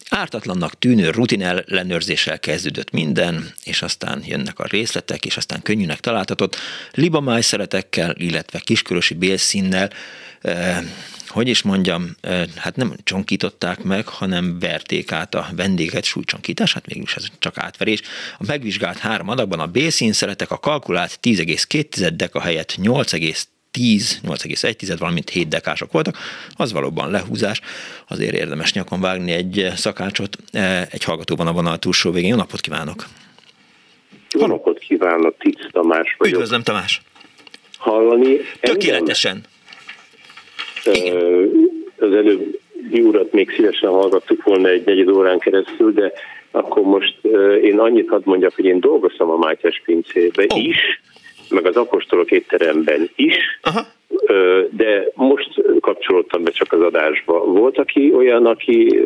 Ártatlannak 0.08 0.78
tűnő 0.78 1.10
rutin 1.10 1.42
ellenőrzéssel 1.42 2.38
kezdődött 2.38 2.90
minden, 2.90 3.54
és 3.64 3.82
aztán 3.82 4.22
jönnek 4.26 4.58
a 4.58 4.66
részletek, 4.66 5.24
és 5.24 5.36
aztán 5.36 5.62
könnyűnek 5.62 6.00
találtatott 6.00 6.56
libamáj 6.92 7.40
szeretekkel, 7.40 8.14
illetve 8.16 8.58
kiskörösi 8.64 9.14
bélszínnel, 9.14 9.90
hogy 11.28 11.48
is 11.48 11.62
mondjam, 11.62 12.16
hát 12.56 12.76
nem 12.76 12.94
csonkították 13.02 13.82
meg, 13.82 14.06
hanem 14.06 14.58
verték 14.58 15.12
át 15.12 15.34
a 15.34 15.46
vendéget 15.56 16.04
súlycsonkítás, 16.04 16.72
hát 16.72 16.86
mégis 16.86 17.16
ez 17.16 17.26
csak 17.38 17.58
átverés. 17.58 18.00
A 18.38 18.44
megvizsgált 18.46 18.98
három 18.98 19.28
adagban 19.28 19.60
a 19.60 19.66
bélszín 19.66 20.12
szeretek 20.12 20.50
a 20.50 20.58
kalkulált 20.58 21.18
10,2 21.22 22.10
deka 22.14 22.40
helyett 22.40 22.76
10, 23.70 24.20
8,1, 24.26 24.96
valamint 24.98 25.30
7 25.30 25.48
dekások 25.48 25.92
voltak, 25.92 26.18
az 26.54 26.72
valóban 26.72 27.10
lehúzás, 27.10 27.60
azért 28.08 28.34
érdemes 28.34 28.72
nyakon 28.72 29.00
vágni 29.00 29.32
egy 29.32 29.72
szakácsot. 29.76 30.36
Egy 30.90 31.04
hallgató 31.04 31.36
van 31.36 31.46
a 31.46 31.52
vonal 31.52 31.78
túlsó 31.78 32.10
végén. 32.10 32.30
Jó 32.30 32.36
napot 32.36 32.60
kívánok! 32.60 33.06
Jó 34.30 34.46
napot 34.46 34.78
kívánok, 34.78 35.34
Tic 35.38 35.72
Tamás 35.72 36.14
vagyok. 36.18 36.34
Üdvözlöm 36.34 36.62
Tamás! 36.62 37.02
Hallani 37.84 38.40
Tökéletesen! 38.60 39.40
Igen. 40.84 41.16
Az 41.98 42.12
előbb 42.12 42.60
urat 42.92 43.32
még 43.32 43.50
szívesen 43.56 43.90
hallgattuk 43.90 44.42
volna 44.42 44.68
egy 44.68 44.84
negyed 44.84 45.08
órán 45.08 45.38
keresztül, 45.38 45.92
de 45.92 46.12
akkor 46.50 46.82
most 46.82 47.18
én 47.62 47.78
annyit 47.78 48.08
hadd 48.08 48.22
mondjak, 48.24 48.54
hogy 48.54 48.64
én 48.64 48.80
dolgoztam 48.80 49.30
a 49.30 49.36
Mátyás 49.36 49.82
pincébe 49.84 50.44
oh. 50.48 50.64
is, 50.64 51.00
meg 51.48 51.66
az 51.66 51.76
apostolok 51.76 52.30
étteremben 52.30 53.10
is, 53.16 53.36
Aha. 53.62 53.86
de 54.70 55.08
most 55.14 55.62
kapcsolódtam 55.80 56.42
be 56.42 56.50
csak 56.50 56.72
az 56.72 56.80
adásba. 56.80 57.44
Volt 57.44 57.78
aki 57.78 58.12
olyan, 58.12 58.46
aki 58.46 59.00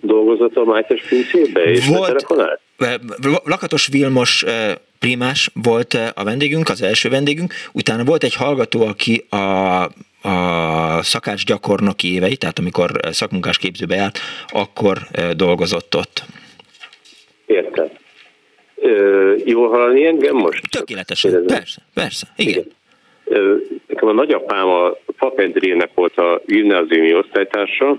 dolgozott 0.00 0.56
a 0.56 0.64
Mátyás 0.64 1.02
pincébe, 1.08 1.62
és 1.62 1.86
Volt, 1.86 2.26
Lakatos 3.44 3.86
Vilmos 3.86 4.44
primás 5.00 5.50
volt 5.62 5.94
a 6.14 6.24
vendégünk, 6.24 6.68
az 6.68 6.82
első 6.82 7.08
vendégünk, 7.08 7.52
utána 7.72 8.04
volt 8.04 8.24
egy 8.24 8.34
hallgató, 8.34 8.86
aki 8.86 9.24
a, 9.28 9.36
a 10.28 11.02
szakács 11.02 11.44
gyakornoki 11.44 12.14
évei, 12.14 12.36
tehát 12.36 12.58
amikor 12.58 12.90
szakmunkás 13.10 13.58
képzőbe 13.58 13.94
járt, 13.94 14.18
akkor 14.48 14.98
dolgozott 15.36 15.96
ott. 15.96 16.22
Értem. 17.46 17.88
Ö, 18.76 19.34
jól 19.44 19.68
hallani 19.68 20.06
engem 20.06 20.36
most? 20.36 20.70
Tökéletesen, 20.70 21.30
Kérdezem. 21.30 21.58
persze, 21.58 21.82
persze, 21.94 22.26
igen. 22.36 22.52
igen. 22.52 22.66
Ö, 23.24 23.56
nekem 23.86 24.08
a 24.08 24.12
nagyapám 24.12 24.68
a 24.68 24.96
Papendrének 25.18 25.90
volt 25.94 26.16
a 26.16 26.40
gimnáziumi 26.46 27.14
osztálytársa, 27.14 27.96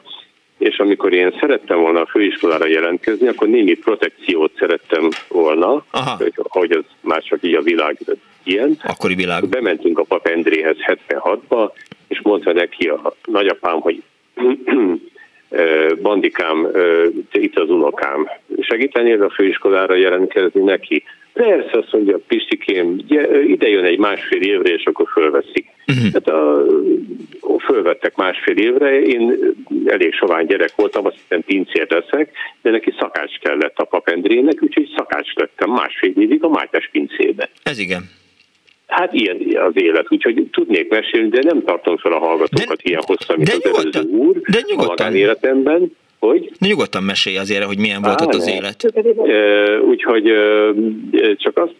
és 0.61 0.77
amikor 0.77 1.13
én 1.13 1.35
szerettem 1.39 1.79
volna 1.79 2.01
a 2.01 2.05
főiskolára 2.05 2.67
jelentkezni, 2.67 3.27
akkor 3.27 3.47
némi 3.47 3.73
protekciót 3.73 4.51
szerettem 4.57 5.09
volna, 5.27 5.85
hogy, 5.91 6.33
hogy 6.35 6.71
az 6.71 6.83
már 7.01 7.23
csak 7.23 7.43
így 7.43 7.53
a 7.53 7.61
világ 7.61 7.97
ilyen. 8.43 8.77
Akkori 8.83 9.15
világ. 9.15 9.47
Bementünk 9.47 9.99
a 9.99 10.03
Papendréhez 10.03 10.75
76-ba, 11.07 11.71
és 12.07 12.21
mondta 12.21 12.53
neki 12.53 12.87
a 12.87 13.15
nagyapám, 13.25 13.79
hogy 13.79 14.03
bandikám, 16.01 16.67
itt 17.31 17.57
az 17.57 17.69
unokám, 17.69 18.29
segítenél 18.59 19.23
a 19.23 19.29
főiskolára 19.29 19.95
jelentkezni 19.95 20.61
neki? 20.61 21.03
Persze, 21.43 21.77
azt 21.77 21.91
mondja, 21.91 22.19
Pistikém, 22.27 22.97
ide 23.47 23.67
jön 23.67 23.85
egy 23.85 23.97
másfél 23.97 24.41
évre, 24.41 24.73
és 24.73 24.85
akkor 24.85 25.07
fölveszik. 25.11 25.65
Uh-huh. 25.87 26.13
Hát 26.13 26.27
a, 26.27 26.65
fölvettek 27.65 28.15
másfél 28.15 28.57
évre, 28.57 29.01
én 29.01 29.37
elég 29.85 30.13
sovány 30.13 30.45
gyerek 30.45 30.75
voltam, 30.75 31.05
azt 31.05 31.15
hiszem 31.21 31.41
pincér 31.41 31.87
leszek, 31.89 32.31
de 32.61 32.71
neki 32.71 32.93
szakács 32.99 33.37
kellett 33.39 33.77
a 33.77 33.83
papendrének, 33.83 34.57
úgyhogy 34.61 34.89
szakács 34.95 35.33
lettem 35.33 35.69
másfél 35.69 36.13
évig 36.15 36.43
a 36.43 36.49
Mátyás 36.49 36.89
pincébe. 36.91 37.49
Ez 37.63 37.79
igen. 37.79 38.09
Hát 38.87 39.13
ilyen 39.13 39.37
az 39.55 39.73
élet, 39.73 40.05
úgyhogy 40.09 40.47
tudnék 40.51 40.89
mesélni, 40.89 41.29
de 41.29 41.41
nem 41.43 41.63
tartom 41.63 41.97
fel 41.97 42.11
a 42.11 42.19
hallgatókat 42.19 42.77
de, 42.77 42.89
ilyen 42.89 43.01
hosszan, 43.05 43.35
mint 43.37 43.49
de 43.49 43.69
az 43.71 43.85
előző 43.85 44.09
úr 44.09 44.41
de 44.41 44.59
nyugodtan. 44.67 44.95
a 44.95 45.03
magánéletemben. 45.03 45.91
Hogy? 46.21 46.51
De 46.59 46.67
nyugodtan 46.67 47.03
mesélj 47.03 47.37
azért, 47.37 47.63
hogy 47.63 47.77
milyen 47.77 48.01
volt 48.01 48.21
Á, 48.21 48.25
ott 48.25 48.33
az 48.33 48.45
ne. 48.45 48.53
élet. 48.55 48.93
Úgyhogy 49.85 50.33
csak 51.35 51.57
azt 51.57 51.75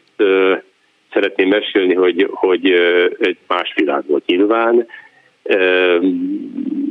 szeretném 1.13 1.47
mesélni, 1.47 1.93
hogy, 1.93 2.27
hogy 2.31 2.72
egy 3.19 3.38
más 3.47 3.73
világ 3.76 4.03
volt 4.07 4.26
nyilván, 4.26 4.88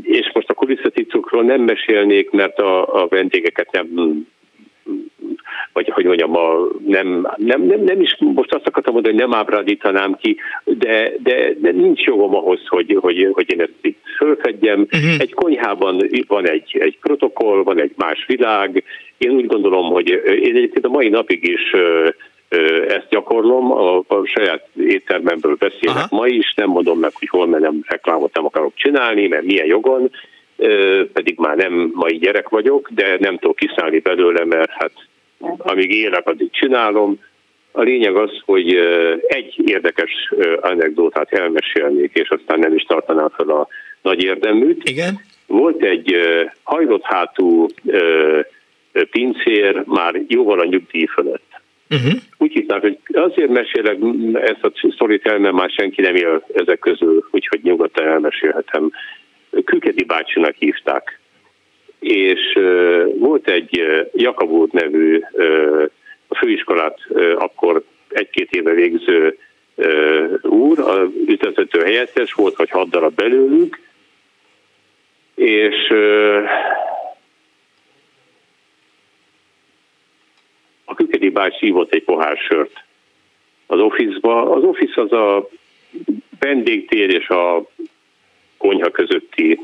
és 0.03 0.31
most 0.35 0.51
a 0.51 0.55
kulisszatitokról 0.55 1.43
nem 1.43 1.61
mesélnék, 1.61 2.31
mert 2.31 2.59
a, 2.59 3.03
a 3.03 3.07
vendégeket 3.09 3.73
nem 3.73 4.27
vagy 5.73 5.89
hogy 5.89 6.05
mondjam, 6.05 6.37
a, 6.37 6.69
nem, 6.87 7.29
nem, 7.37 7.63
nem, 7.63 7.81
nem 7.81 8.01
is, 8.01 8.17
most 8.19 8.55
azt 8.55 8.67
akartam 8.67 8.93
mondani, 8.93 9.15
hogy 9.15 9.29
nem 9.29 9.39
ábrándítanám 9.39 10.17
ki, 10.21 10.37
de, 10.65 11.13
de, 11.23 11.53
de 11.61 11.71
nincs 11.71 12.03
jogom 12.03 12.35
ahhoz, 12.35 12.61
hogy, 12.67 12.99
hogy, 13.01 13.29
hogy 13.33 13.53
én 13.53 13.61
ezt 13.61 13.79
itt 13.81 14.03
fölfedjem. 14.17 14.81
Uh-huh. 14.81 15.15
Egy 15.19 15.35
konyhában 15.35 16.09
van 16.27 16.49
egy, 16.49 16.77
egy 16.81 16.99
protokoll, 17.01 17.63
van 17.63 17.81
egy 17.81 17.93
más 17.97 18.25
világ. 18.27 18.85
Én 19.19 19.31
úgy 19.31 19.47
gondolom, 19.47 19.93
hogy 19.93 20.09
én 20.25 20.57
egyébként 20.57 20.85
a 20.85 20.89
mai 20.89 21.09
napig 21.09 21.49
is 21.49 21.73
ezt 22.89 23.07
gyakorlom, 23.11 23.73
a, 23.73 23.97
a 23.97 24.25
saját 24.25 24.67
éttermemből 24.77 25.57
beszélek 25.59 25.97
Aha. 25.97 26.17
ma 26.17 26.27
is, 26.27 26.53
nem 26.57 26.69
mondom 26.69 26.99
meg, 26.99 27.11
hogy 27.19 27.29
hol 27.29 27.47
menem 27.47 27.81
reklámot 27.87 28.35
nem 28.35 28.45
akarok 28.45 28.73
csinálni, 28.75 29.27
mert 29.27 29.45
milyen 29.45 29.67
jogon, 29.67 30.11
pedig 31.13 31.39
már 31.39 31.57
nem 31.57 31.91
mai 31.95 32.17
gyerek 32.17 32.49
vagyok, 32.49 32.91
de 32.95 33.17
nem 33.21 33.39
tudok 33.39 33.57
kiszállni 33.57 33.99
belőle, 33.99 34.45
mert 34.45 34.71
hát 34.71 34.93
amíg 35.59 35.91
élek, 35.91 36.29
addig 36.29 36.51
csinálom. 36.51 37.21
A 37.73 37.83
lényeg 37.83 38.17
az, 38.17 38.31
hogy 38.45 38.75
egy 39.27 39.55
érdekes 39.65 40.33
anekdótát 40.61 41.33
elmesélnék, 41.33 42.11
és 42.15 42.29
aztán 42.29 42.59
nem 42.59 42.75
is 42.75 42.83
tartanám 42.83 43.29
fel 43.29 43.49
a 43.49 43.69
nagy 44.03 44.23
érdeműt. 44.23 44.89
Igen. 44.89 45.21
Volt 45.47 45.83
egy 45.85 46.17
hajlott 46.63 47.05
hátú 47.05 47.67
pincér 49.11 49.83
már 49.87 50.21
jóval 50.29 50.61
a 50.61 50.65
nyugdíj 50.65 51.07
fölött. 51.07 51.49
Uh-huh. 51.91 52.13
Úgy 52.39 52.53
hívták, 52.53 52.81
hogy 52.81 52.99
azért 53.13 53.51
mesélek 53.51 53.97
ezt 54.33 54.65
a 54.65 54.73
sztorit 54.93 55.27
el, 55.27 55.39
mert 55.39 55.55
már 55.55 55.71
senki 55.71 56.01
nem 56.01 56.15
él 56.15 56.47
ezek 56.55 56.79
közül, 56.79 57.29
úgyhogy 57.31 57.61
nyugodtan 57.63 58.07
elmesélhetem. 58.07 58.93
Kükedi 59.65 60.05
bácsinak 60.05 60.55
hívták. 60.59 61.20
És 62.01 62.59
volt 63.19 63.49
egy 63.49 63.81
uh, 63.81 64.07
Jakab 64.15 64.73
nevű 64.73 65.21
a 66.29 66.37
főiskolát 66.37 66.99
akkor 67.37 67.83
egy-két 68.09 68.51
éve 68.51 68.73
végző 68.73 69.39
úr, 70.43 70.79
a 70.79 71.11
ütethető 71.27 71.83
helyettes, 71.83 72.33
volt 72.33 72.57
vagy 72.57 72.71
hat 72.71 72.89
darab 72.89 73.15
belőlük, 73.15 73.81
és 75.35 75.91
a 80.85 80.95
Kükedi 80.95 81.29
bácsi 81.29 81.67
hívott 81.67 81.93
egy 81.93 82.05
pohár 82.05 82.37
sört 82.37 82.85
az 83.67 83.81
office-ba. 83.81 84.51
Az 84.51 84.63
office 84.63 85.01
az 85.01 85.13
a 85.13 85.49
vendégtér 86.39 87.11
és 87.15 87.29
a 87.29 87.65
konyha 88.57 88.91
közötti 88.91 89.61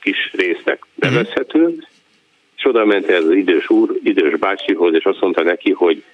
kis 0.00 0.32
résznek 0.32 0.84
nevezhető, 0.94 1.58
uh-huh. 1.58 1.84
és 2.56 2.64
oda 2.64 2.84
ment 2.84 3.08
ez 3.08 3.24
az 3.24 3.34
idős 3.34 3.70
úr, 3.70 3.98
idős 4.02 4.38
bácsihoz, 4.38 4.94
és 4.94 5.04
azt 5.04 5.20
mondta 5.20 5.42
neki, 5.42 5.72
hogy, 5.72 6.04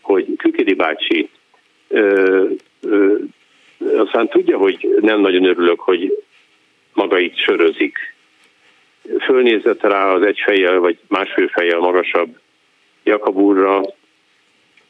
hogy 0.00 0.26
Kükedi 0.36 0.74
bácsi, 0.74 1.28
ö, 1.88 2.44
ö, 2.80 3.14
aztán 3.96 4.28
tudja, 4.28 4.58
hogy 4.58 4.98
nem 5.00 5.20
nagyon 5.20 5.44
örülök, 5.44 5.80
hogy 5.80 6.22
maga 6.92 7.18
itt 7.18 7.36
sörözik. 7.36 7.98
Fölnézett 9.20 9.80
rá 9.80 10.12
az 10.12 10.22
egy 10.22 10.38
fejjel, 10.44 10.78
vagy 10.78 10.98
másfél 11.08 11.48
fejjel 11.48 11.78
magasabb 11.78 12.38
Jakab 13.04 13.36
úrra, 13.36 13.80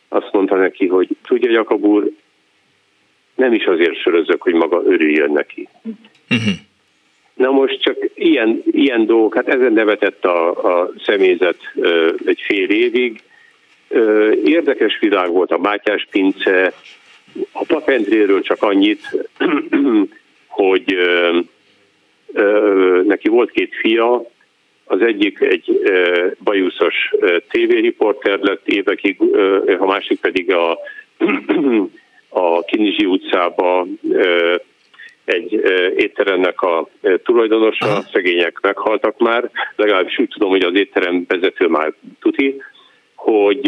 azt 0.09 0.33
mondta 0.33 0.57
neki, 0.57 0.87
hogy 0.87 1.09
tudja 1.23 1.51
Jakab 1.51 1.85
úr, 1.85 2.11
nem 3.35 3.53
is 3.53 3.65
azért 3.65 4.01
sörözök, 4.01 4.43
hogy 4.43 4.55
maga 4.55 4.83
örüljön 4.85 5.33
neki. 5.33 5.69
Uh-huh. 6.31 6.55
Na 7.35 7.51
most 7.51 7.81
csak 7.81 7.97
ilyen, 8.15 8.63
ilyen 8.71 9.07
dolgok, 9.07 9.35
hát 9.35 9.49
ezen 9.49 9.73
nevetett 9.73 10.25
a, 10.25 10.51
a 10.51 10.91
személyzet 11.05 11.57
egy 12.27 12.41
fél 12.41 12.71
évig. 12.71 13.23
Érdekes 14.45 14.99
világ 15.01 15.31
volt 15.31 15.51
a 15.51 15.59
Mátyás 15.59 16.07
pince, 16.11 16.73
a 17.53 17.65
papendréről 17.67 18.41
csak 18.43 18.63
annyit, 18.63 19.29
hogy 20.47 20.97
neki 23.07 23.29
volt 23.29 23.51
két 23.51 23.75
fia, 23.75 24.31
az 24.85 25.01
egyik 25.01 25.41
egy 25.41 25.81
ö, 25.83 26.27
bajuszos 26.45 26.95
tévériporter 27.49 28.39
lett 28.39 28.69
évekig, 28.69 29.21
a 29.79 29.87
másik 29.87 30.21
pedig 30.21 30.53
a, 30.53 30.79
a 32.29 32.63
Kinizsi 32.65 33.05
utcába 33.05 33.87
egy 35.25 35.53
étteremnek 35.97 36.61
a 36.61 36.89
tulajdonosa, 37.25 38.03
szegények 38.13 38.59
meghaltak 38.61 39.19
már, 39.19 39.51
legalábbis 39.77 40.19
úgy 40.19 40.29
tudom, 40.29 40.51
hogy 40.51 40.63
az 40.63 40.75
étterem 40.75 41.25
vezető 41.29 41.67
már 41.67 41.93
tuti, 42.21 42.63
hogy 43.15 43.67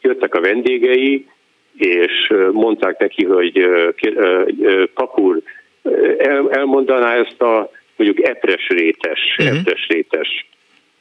jöttek 0.00 0.34
a 0.34 0.40
vendégei, 0.40 1.26
és 1.76 2.32
mondták 2.52 2.98
neki, 2.98 3.24
hogy 3.24 3.68
papúr, 4.94 5.42
elmondaná 6.50 7.14
ezt 7.14 7.42
a 7.42 7.70
mondjuk 7.96 8.28
epres 8.28 8.68
rétes, 8.68 9.36
uh-huh. 9.38 9.58
epres 9.58 9.86
rétes. 9.88 10.46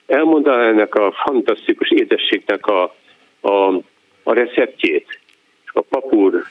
Elmondaná 0.08 0.68
ennek 0.68 0.96
a 0.96 1.14
fantasztikus 1.26 1.90
édességnek 1.90 2.66
a, 2.66 2.96
a, 3.42 3.74
a 4.24 4.34
receptjét. 4.34 5.20
És 5.66 5.72
a 5.74 5.82
papúr 5.82 6.44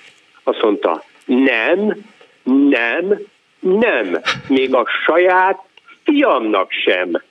Azt 0.42 0.62
mondta, 0.62 1.02
nem, 1.30 2.04
nem, 2.42 3.20
nem, 3.60 4.20
még 4.48 4.74
a 4.74 4.86
saját 5.06 5.58
fiamnak 6.04 6.70
sem. 6.70 7.22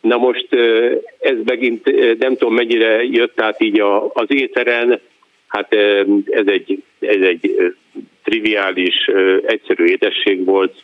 Na 0.00 0.16
most 0.16 0.48
ez 1.18 1.36
megint 1.44 1.84
nem 2.18 2.36
tudom 2.36 2.54
mennyire 2.54 3.04
jött 3.04 3.40
át 3.40 3.62
így 3.62 3.80
az 4.12 4.26
éteren, 4.26 5.00
hát 5.46 5.72
ez 6.26 6.46
egy, 6.46 6.82
ez 6.98 7.20
egy 7.20 7.74
triviális, 8.24 9.10
egyszerű 9.46 9.84
édesség 9.84 10.44
volt, 10.44 10.82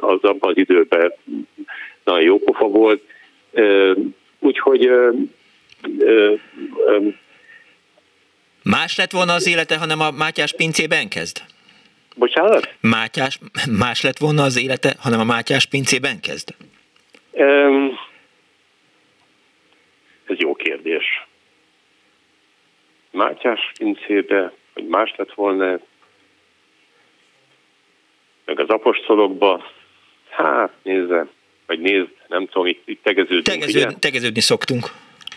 az 0.00 0.22
abban 0.22 0.50
az 0.50 0.56
időben 0.56 1.12
nagyon 2.04 2.22
jó 2.22 2.38
pofa 2.38 2.68
volt, 2.68 3.02
úgyhogy 4.38 4.90
Más 8.70 8.96
lett 8.96 9.10
volna 9.10 9.32
az 9.32 9.48
élete, 9.48 9.78
hanem 9.78 10.00
a 10.00 10.10
Mátyás 10.10 10.52
pincében 10.52 11.08
kezd? 11.08 11.42
Bocsánat? 12.16 12.74
Mátyás, 12.80 13.38
más 13.78 14.02
lett 14.02 14.18
volna 14.18 14.42
az 14.42 14.58
élete, 14.58 14.94
hanem 14.98 15.20
a 15.20 15.24
Mátyás 15.24 15.66
pincében 15.66 16.20
kezd? 16.20 16.48
Um, 17.30 17.98
ez 20.26 20.38
jó 20.38 20.54
kérdés. 20.54 21.04
Mátyás 23.10 23.72
pincébe, 23.78 24.52
vagy 24.74 24.86
más 24.86 25.14
lett 25.16 25.32
volna, 25.34 25.78
meg 28.44 28.60
az 28.60 28.68
apostolokba, 28.68 29.64
hát 30.28 30.72
nézze, 30.82 31.26
vagy 31.66 31.80
nézd, 31.80 32.10
nem 32.28 32.46
tudom, 32.46 32.66
itt, 32.66 32.82
itt 32.84 33.02
tegeződni. 33.02 33.42
Tegeződ, 33.42 33.98
tegeződni 33.98 34.40
szoktunk. 34.40 34.86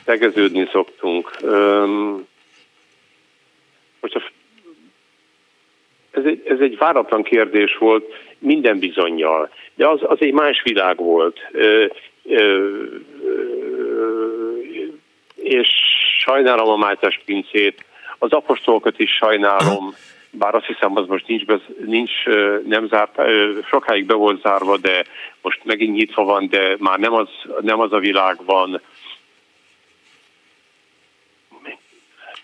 Tegeződni 0.03 0.67
szoktunk. 0.71 1.37
Um, 1.41 2.27
most 4.01 4.15
a, 4.15 4.21
ez, 6.11 6.23
egy, 6.25 6.41
ez 6.45 6.59
egy 6.59 6.77
váratlan 6.77 7.23
kérdés 7.23 7.77
volt, 7.77 8.13
minden 8.39 8.79
bizonyal, 8.79 9.49
de 9.75 9.87
az, 9.87 9.99
az 10.03 10.17
egy 10.19 10.33
más 10.33 10.61
világ 10.63 10.97
volt. 10.97 11.39
Ö, 11.51 11.85
ö, 12.23 12.73
ö, 13.23 13.59
és 15.35 15.69
sajnálom 16.19 16.69
a 16.69 16.77
Mátyás 16.77 17.21
pincét, 17.25 17.85
az 18.17 18.31
apostolokat 18.31 18.99
is 18.99 19.11
sajnálom, 19.11 19.93
bár 20.31 20.55
azt 20.55 20.65
hiszem, 20.65 20.97
az 20.97 21.07
most 21.07 21.27
nincs, 21.27 21.45
bez, 21.45 21.61
nincs 21.85 22.11
nem 22.65 22.87
zárt, 22.87 23.21
sokáig 23.69 24.05
be 24.05 24.13
volt 24.13 24.41
zárva, 24.41 24.77
de 24.77 25.05
most 25.41 25.59
megint 25.63 25.95
nyitva 25.95 26.23
van, 26.23 26.47
de 26.49 26.75
már 26.79 26.99
nem 26.99 27.13
az, 27.13 27.29
nem 27.61 27.79
az 27.79 27.93
a 27.93 27.99
világ 27.99 28.37
van, 28.45 28.81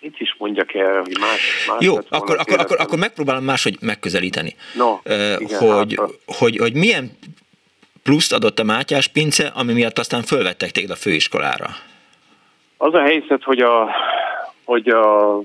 mit 0.06 0.19
is 0.19 0.36
mondjak 0.38 0.73
el, 0.73 0.99
hogy 0.99 1.18
más... 1.19 1.65
más 1.68 1.77
Jó, 1.80 1.95
akkor, 2.10 2.38
akkor, 2.40 2.60
akkor, 2.60 2.80
akkor 2.80 2.99
megpróbálom 2.99 3.44
máshogy 3.44 3.77
megközelíteni. 3.82 4.56
No, 4.76 4.91
uh, 4.91 5.36
igen, 5.38 5.60
hogy, 5.60 5.95
hát, 5.98 6.10
hogy, 6.26 6.57
hogy 6.57 6.73
milyen 6.73 7.11
pluszt 8.03 8.34
adott 8.34 8.60
a 8.60 8.64
Mátyás 8.64 9.07
pince, 9.07 9.52
ami 9.56 9.73
miatt 9.73 9.99
aztán 9.99 10.22
fölvettek 10.22 10.72
téged 10.72 10.90
a 10.90 10.95
főiskolára? 10.95 11.68
Az 12.77 12.94
a 12.94 13.02
helyzet, 13.02 13.44
hogy 13.44 13.60
a, 13.60 13.95
hogy 14.64 14.90
a 14.90 15.38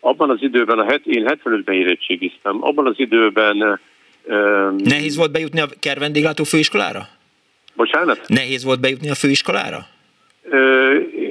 abban 0.00 0.30
az 0.30 0.38
időben, 0.40 0.78
a 0.78 0.84
het, 0.84 1.06
én 1.06 1.24
75-ben 1.28 1.74
érettségiztem, 1.74 2.64
abban 2.64 2.86
az 2.86 2.94
időben... 2.96 3.80
Um, 4.24 4.76
Nehéz 4.76 5.16
volt 5.16 5.32
bejutni 5.32 5.60
a 5.60 5.66
kervendéglátó 5.80 6.44
főiskolára? 6.44 7.08
Bocsánat? 7.74 8.20
Nehéz 8.26 8.64
volt 8.64 8.80
bejutni 8.80 9.10
a 9.10 9.14
főiskolára? 9.14 9.86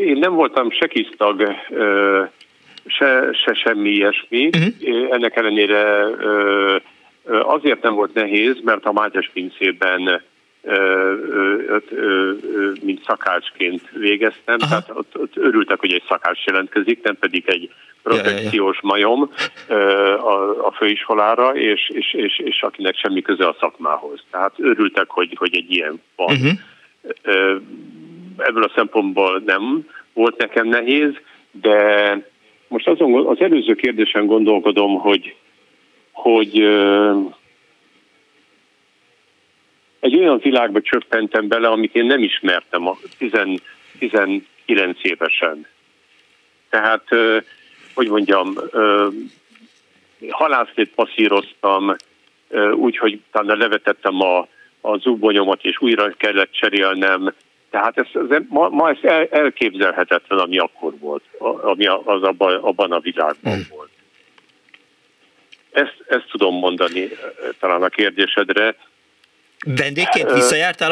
Én 0.05 0.17
nem 0.17 0.33
voltam 0.33 0.71
se 0.71 0.87
kisztag, 0.87 1.55
se, 2.85 3.29
se 3.33 3.53
semmi 3.53 3.89
ilyesmi. 3.89 4.45
Uh-huh. 4.45 5.13
Ennek 5.13 5.35
ellenére 5.35 6.05
azért 7.25 7.81
nem 7.81 7.93
volt 7.93 8.13
nehéz, 8.13 8.55
mert 8.63 8.85
a 8.85 8.91
Mátyás 8.91 9.29
pincében 9.33 10.21
mint 12.81 13.03
szakácsként 13.05 13.81
végeztem, 13.93 14.57
Aha. 14.59 14.69
tehát 14.69 14.89
ott, 14.93 15.17
ott 15.17 15.37
örültek, 15.37 15.79
hogy 15.79 15.91
egy 15.91 16.03
szakács 16.07 16.43
jelentkezik, 16.45 17.03
nem 17.03 17.17
pedig 17.19 17.43
egy 17.47 17.71
protekciós 18.03 18.79
majom 18.81 19.31
a, 20.19 20.65
a 20.67 20.71
főiskolára, 20.77 21.55
és, 21.55 21.89
és, 21.93 22.13
és, 22.13 22.39
és 22.39 22.61
akinek 22.61 22.97
semmi 22.97 23.21
köze 23.21 23.47
a 23.47 23.55
szakmához. 23.59 24.23
Tehát 24.31 24.53
örültek, 24.57 25.09
hogy, 25.09 25.33
hogy 25.37 25.55
egy 25.55 25.71
ilyen 25.71 26.01
van. 26.15 26.35
Uh-huh 26.35 26.51
ebből 28.37 28.63
a 28.63 28.71
szempontból 28.75 29.41
nem 29.45 29.87
volt 30.13 30.37
nekem 30.37 30.67
nehéz, 30.67 31.13
de 31.51 32.19
most 32.67 32.87
azon, 32.87 33.25
az 33.27 33.39
előző 33.39 33.73
kérdésen 33.73 34.25
gondolkodom, 34.25 34.99
hogy, 34.99 35.35
hogy 36.11 36.59
egy 39.99 40.15
olyan 40.15 40.37
világba 40.37 40.81
csöppentem 40.81 41.47
bele, 41.47 41.67
amit 41.67 41.95
én 41.95 42.05
nem 42.05 42.23
ismertem 42.23 42.87
a 42.87 42.97
10, 43.17 43.31
19 43.99 44.99
évesen. 45.01 45.67
Tehát, 46.69 47.07
hogy 47.93 48.09
mondjam, 48.09 48.53
halászlét 50.29 50.93
passzíroztam, 50.95 51.95
úgyhogy 52.73 53.19
talán 53.31 53.57
levetettem 53.57 54.21
a, 54.21 54.47
a 54.81 54.97
zubonyomat, 54.97 55.63
és 55.63 55.81
újra 55.81 56.13
kellett 56.17 56.51
cserélnem, 56.51 57.33
tehát 57.75 57.97
ez, 57.97 58.07
ez, 58.29 58.41
ma, 58.49 58.69
ma 58.69 58.89
ez 58.89 58.97
el, 59.01 59.27
elképzelhetetlen, 59.31 60.39
ami 60.39 60.57
akkor 60.57 60.93
volt, 60.99 61.23
ami 61.61 61.85
az 61.85 62.23
abban, 62.23 62.55
abban 62.55 62.91
a 62.91 62.99
világban 62.99 63.53
hmm. 63.53 63.67
volt. 63.69 63.89
Ezt, 65.71 66.03
ezt 66.07 66.27
tudom 66.31 66.55
mondani 66.55 67.01
eh, 67.01 67.09
talán 67.59 67.83
a 67.83 67.89
kérdésedre. 67.89 68.75
Vendégként 69.65 70.31
visszajártál 70.31 70.91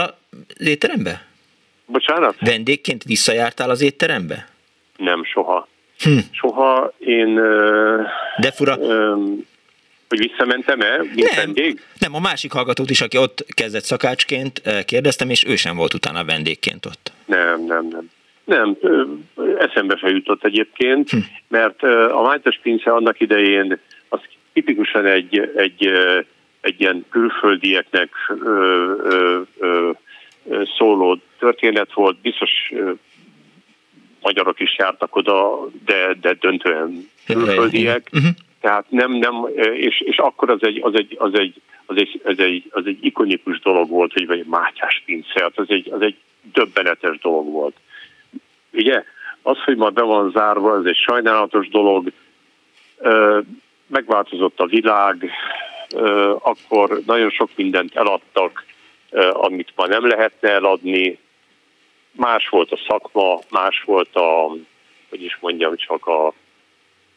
az 0.57 0.67
étterembe? 0.67 1.25
Bocsánat? 1.85 2.35
Vendégként 2.39 3.03
visszajártál 3.03 3.69
az 3.69 3.81
étterembe? 3.81 4.47
Nem, 4.97 5.23
soha. 5.23 5.67
Hm. 5.99 6.17
Soha 6.31 6.93
én... 6.97 7.35
De 8.37 8.51
fura. 8.51 8.77
Um, 8.77 9.47
hogy 10.17 10.27
visszamentem-e, 10.27 10.97
mint 10.97 11.31
nem, 11.31 11.45
vendég? 11.45 11.81
Nem, 11.99 12.15
a 12.15 12.19
másik 12.19 12.51
hallgatót 12.51 12.89
is, 12.89 13.01
aki 13.01 13.17
ott 13.17 13.45
kezdett 13.47 13.83
szakácsként, 13.83 14.61
eh, 14.63 14.83
kérdeztem, 14.83 15.29
és 15.29 15.45
ő 15.47 15.55
sem 15.55 15.75
volt 15.75 15.93
utána 15.93 16.25
vendégként 16.25 16.85
ott. 16.85 17.11
Nem, 17.25 17.65
nem, 17.65 17.87
nem. 17.87 18.09
Nem, 18.45 18.77
eszembe 19.57 19.97
se 19.97 20.09
jutott 20.09 20.43
egyébként, 20.43 21.09
hm. 21.09 21.17
mert 21.47 21.83
a 22.11 22.21
Májtas 22.21 22.59
Pince 22.63 22.91
annak 22.91 23.19
idején 23.19 23.79
az 24.09 24.19
tipikusan 24.53 25.05
egy, 25.05 25.51
egy, 25.55 25.87
egy 26.61 26.81
ilyen 26.81 27.05
külföldieknek 27.09 28.09
ö, 28.43 28.91
ö, 29.03 29.41
ö, 29.59 29.91
szóló 30.77 31.19
történet 31.39 31.93
volt, 31.93 32.17
biztos 32.21 32.51
magyarok 34.21 34.59
is 34.59 34.75
jártak 34.77 35.15
oda, 35.15 35.67
de, 35.85 36.15
de 36.21 36.33
döntően 36.33 37.09
külföldiek. 37.25 38.09
Uh-huh. 38.13 38.29
Tehát 38.63 38.85
nem, 38.89 39.11
nem, 39.11 39.47
és, 39.73 40.01
és 40.01 40.17
akkor 40.17 40.49
az 40.49 40.59
egy, 40.61 40.79
az 40.83 40.93
egy, 40.95 41.15
az 41.19 41.31
egy, 41.33 41.61
az 41.85 41.97
egy, 41.97 42.21
az 42.23 42.39
egy, 42.39 42.69
az 42.69 42.85
egy 42.85 43.05
ikonikus 43.05 43.59
dolog 43.59 43.89
volt, 43.89 44.13
hogy 44.13 44.27
vagy 44.27 44.45
Mátyás 44.45 45.01
pince, 45.05 45.41
hát 45.41 45.57
az 45.57 45.65
egy, 45.69 45.91
az 45.91 46.01
egy 46.01 46.15
döbbenetes 46.53 47.17
dolog 47.17 47.51
volt. 47.51 47.75
Ugye, 48.73 49.03
az, 49.41 49.57
hogy 49.63 49.75
ma 49.75 49.89
be 49.89 50.01
van 50.01 50.31
zárva, 50.31 50.77
ez 50.77 50.85
egy 50.85 50.97
sajnálatos 50.97 51.69
dolog, 51.69 52.11
megváltozott 53.87 54.59
a 54.59 54.65
világ, 54.65 55.31
akkor 56.39 57.01
nagyon 57.05 57.29
sok 57.29 57.49
mindent 57.55 57.95
eladtak, 57.95 58.65
amit 59.31 59.71
ma 59.75 59.87
nem 59.87 60.07
lehetne 60.07 60.49
eladni, 60.49 61.19
más 62.11 62.49
volt 62.49 62.71
a 62.71 62.79
szakma, 62.87 63.39
más 63.49 63.83
volt 63.85 64.15
a, 64.15 64.47
hogy 65.09 65.23
is 65.23 65.37
mondjam, 65.41 65.75
csak 65.75 66.07
a, 66.07 66.27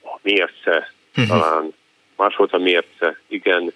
a 0.03 0.19
mérce. 0.23 0.95
Talán 1.29 1.75
más 2.17 2.37
volt 2.37 2.53
a 2.53 2.59
mérce, 2.59 3.21
igen, 3.29 3.73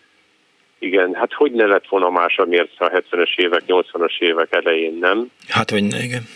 igen, 0.79 1.15
hát 1.15 1.33
hogy 1.33 1.53
ne 1.53 1.67
lett 1.67 1.89
volna 1.89 2.11
más 2.11 2.37
a 2.37 2.45
mérce 2.45 2.85
a 2.85 2.91
70-es 2.91 3.37
évek, 3.37 3.63
80-as 3.67 4.19
évek 4.19 4.49
elején, 4.51 4.99
nem? 5.01 5.31
Hát 5.49 5.71
hogy 5.71 5.85
ne, 5.85 6.03
igen. 6.03 6.29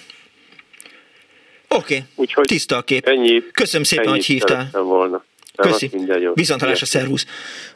Oké, 1.69 2.03
okay. 2.15 2.45
tiszta 2.45 2.77
a 2.77 2.83
kép. 2.83 3.07
Ennyi, 3.07 3.43
Köszönöm 3.53 3.85
szépen, 3.85 4.09
hogy 4.09 4.25
hívtál. 4.25 4.69
Volna. 4.73 5.25
Köszi. 5.57 5.91
Viszont 6.35 6.63
a 6.63 6.77
szervusz. 6.77 7.27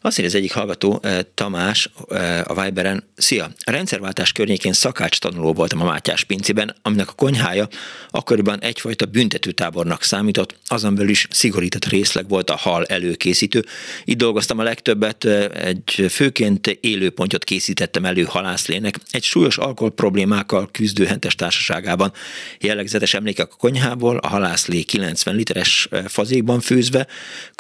Azt 0.00 0.18
az 0.18 0.34
egyik 0.34 0.52
hallgató, 0.52 0.98
eh, 1.02 1.18
Tamás 1.34 1.90
eh, 2.08 2.50
a 2.50 2.62
Viberen, 2.62 3.04
szia, 3.16 3.44
a 3.64 3.70
rendszerváltás 3.70 4.32
környékén 4.32 4.72
szakács 4.72 5.18
tanuló 5.18 5.52
voltam 5.52 5.80
a 5.80 5.84
Mátyás 5.84 6.24
pinciben, 6.24 6.76
aminek 6.82 7.08
a 7.08 7.12
konyhája 7.12 7.68
akkoriban 8.10 8.60
egyfajta 8.60 9.06
büntetőtábornak 9.06 10.02
számított, 10.02 10.54
azon 10.66 10.94
belül 10.94 11.10
is 11.10 11.26
szigorított 11.30 11.84
részleg 11.84 12.28
volt 12.28 12.50
a 12.50 12.56
hal 12.56 12.84
előkészítő. 12.84 13.64
Itt 14.04 14.18
dolgoztam 14.18 14.58
a 14.58 14.62
legtöbbet, 14.62 15.24
eh, 15.24 15.44
egy 15.44 16.06
főként 16.10 16.66
élőpontot 16.66 17.44
készítettem 17.44 18.04
elő 18.04 18.22
halászlének, 18.22 18.98
egy 19.10 19.22
súlyos 19.22 19.58
alkohol 19.58 19.90
problémákkal 19.90 20.68
küzdő 20.72 21.04
hentes 21.04 21.34
társaságában. 21.34 22.12
Jellegzetes 22.60 23.14
emlékek 23.14 23.52
a 23.52 23.56
konyhából, 23.56 24.16
a 24.16 24.28
halászlé 24.28 24.82
90 24.82 25.34
literes 25.34 25.88
fazékban 26.06 26.60
főzve, 26.60 27.06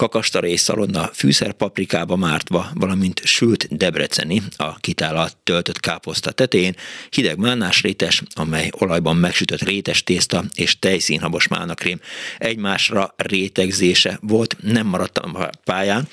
kakastara 0.08 0.46
és 0.46 0.60
szalonna 0.60 1.10
fűszerpaprikába 1.12 2.16
mártva, 2.16 2.70
valamint 2.74 3.20
sült 3.24 3.76
debreceni, 3.76 4.42
a 4.56 4.76
kitálat 4.76 5.36
töltött 5.36 5.80
káposzta 5.80 6.30
tetején, 6.30 6.74
hideg 7.10 7.38
mánás 7.38 7.82
rétes, 7.82 8.22
amely 8.34 8.70
olajban 8.78 9.16
megsütött 9.16 9.62
rétes 9.62 10.02
tészta 10.02 10.44
és 10.54 10.78
tejszínhabos 10.78 11.48
mánakrém 11.48 12.00
egymásra 12.38 13.14
rétegzése 13.16 14.18
volt, 14.22 14.56
nem 14.60 14.86
maradt 14.86 15.18
a 15.18 15.50
pályán, 15.64 16.08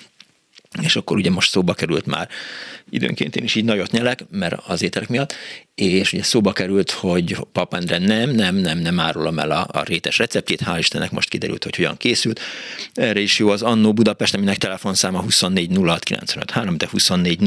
és 0.81 0.95
akkor 0.95 1.17
ugye 1.17 1.29
most 1.29 1.49
szóba 1.49 1.73
került 1.73 2.05
már, 2.05 2.29
időnként 2.89 3.35
én 3.35 3.43
is 3.43 3.55
így 3.55 3.65
nagyot 3.65 3.91
nyelek, 3.91 4.25
mert 4.29 4.61
az 4.67 4.81
ételek 4.81 5.09
miatt, 5.09 5.33
és 5.75 6.13
ugye 6.13 6.23
szóba 6.23 6.51
került, 6.51 6.91
hogy 6.91 7.37
Papendre 7.51 7.97
nem, 7.97 8.29
nem, 8.29 8.55
nem, 8.55 8.77
nem 8.79 8.99
árulom 8.99 9.39
el 9.39 9.51
a, 9.51 9.67
a 9.71 9.83
rétes 9.83 10.17
receptjét, 10.17 10.61
hál' 10.65 10.75
Istennek 10.77 11.11
most 11.11 11.29
kiderült, 11.29 11.63
hogy 11.63 11.75
hogyan 11.75 11.97
készült. 11.97 12.39
Erre 12.93 13.19
is 13.19 13.39
jó 13.39 13.49
az 13.49 13.61
Annó 13.61 13.93
Budapest, 13.93 14.35
aminek 14.35 14.57
telefonszáma 14.57 15.21
24 15.21 15.69
de 16.77 16.87
24 16.91 17.39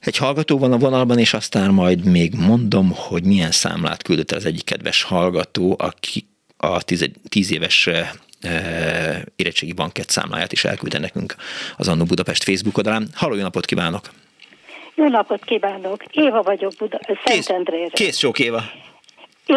Egy 0.00 0.16
hallgató 0.16 0.58
van 0.58 0.72
a 0.72 0.78
vonalban, 0.78 1.18
és 1.18 1.34
aztán 1.34 1.70
majd 1.70 2.04
még 2.04 2.34
mondom, 2.34 2.90
hogy 2.94 3.24
milyen 3.24 3.50
számlát 3.50 4.02
küldött 4.02 4.32
az 4.32 4.44
egyik 4.44 4.64
kedves 4.64 5.02
hallgató, 5.02 5.76
aki 5.78 6.28
a 6.56 6.82
tíz, 6.82 7.10
tíz 7.28 7.52
éves 7.52 7.88
érettségi 9.36 9.72
bankett 9.72 10.08
számláját 10.08 10.52
is 10.52 10.64
elküldte 10.64 10.98
nekünk 10.98 11.34
az 11.76 11.88
Annó 11.88 12.04
Budapest 12.04 12.44
Facebook 12.44 12.76
oldalán. 12.76 13.08
Halló, 13.14 13.34
jó 13.34 13.42
napot 13.42 13.66
kívánok! 13.66 14.10
Jó 14.94 15.08
napot 15.08 15.44
kívánok! 15.44 16.04
Éva 16.10 16.42
vagyok 16.42 16.72
Buda, 16.78 17.00
Szentendrére. 17.24 17.88
Kész, 17.88 18.06
kész 18.06 18.18
sok 18.18 18.38
Éva! 18.38 18.62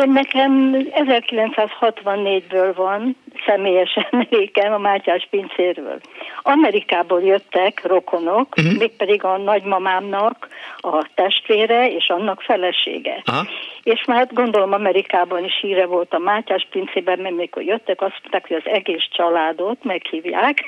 Én 0.02 0.12
nekem 0.12 0.76
1964-ből 0.92 2.74
van 2.76 3.16
személyes 3.46 3.98
emlékem 4.12 4.74
a 4.74 4.78
Mátyás 4.78 5.28
pincéről. 5.30 6.00
Amerikából 6.42 7.22
jöttek 7.22 7.82
rokonok, 7.86 8.58
uh-huh. 8.58 8.78
mégpedig 8.78 9.24
a 9.24 9.38
nagymamámnak 9.38 10.48
a 10.78 11.10
testvére 11.16 11.92
és 11.92 12.08
annak 12.08 12.42
felesége. 12.42 13.22
Aha. 13.26 13.46
És 13.84 14.06
már 14.06 14.28
gondolom 14.32 14.74
Amerikában 14.74 15.44
is 15.44 15.60
híre 15.62 15.86
volt 15.86 16.14
a 16.14 16.20
Mátyás 16.20 16.68
pincében, 16.72 17.20
mert 17.20 17.36
mikor 17.36 17.64
jöttek, 17.64 18.02
azt 18.02 18.20
mondták, 18.22 18.48
hogy 18.48 18.58
az 18.66 18.72
egész 18.72 19.08
családot 19.12 19.84
meghívják 19.84 20.64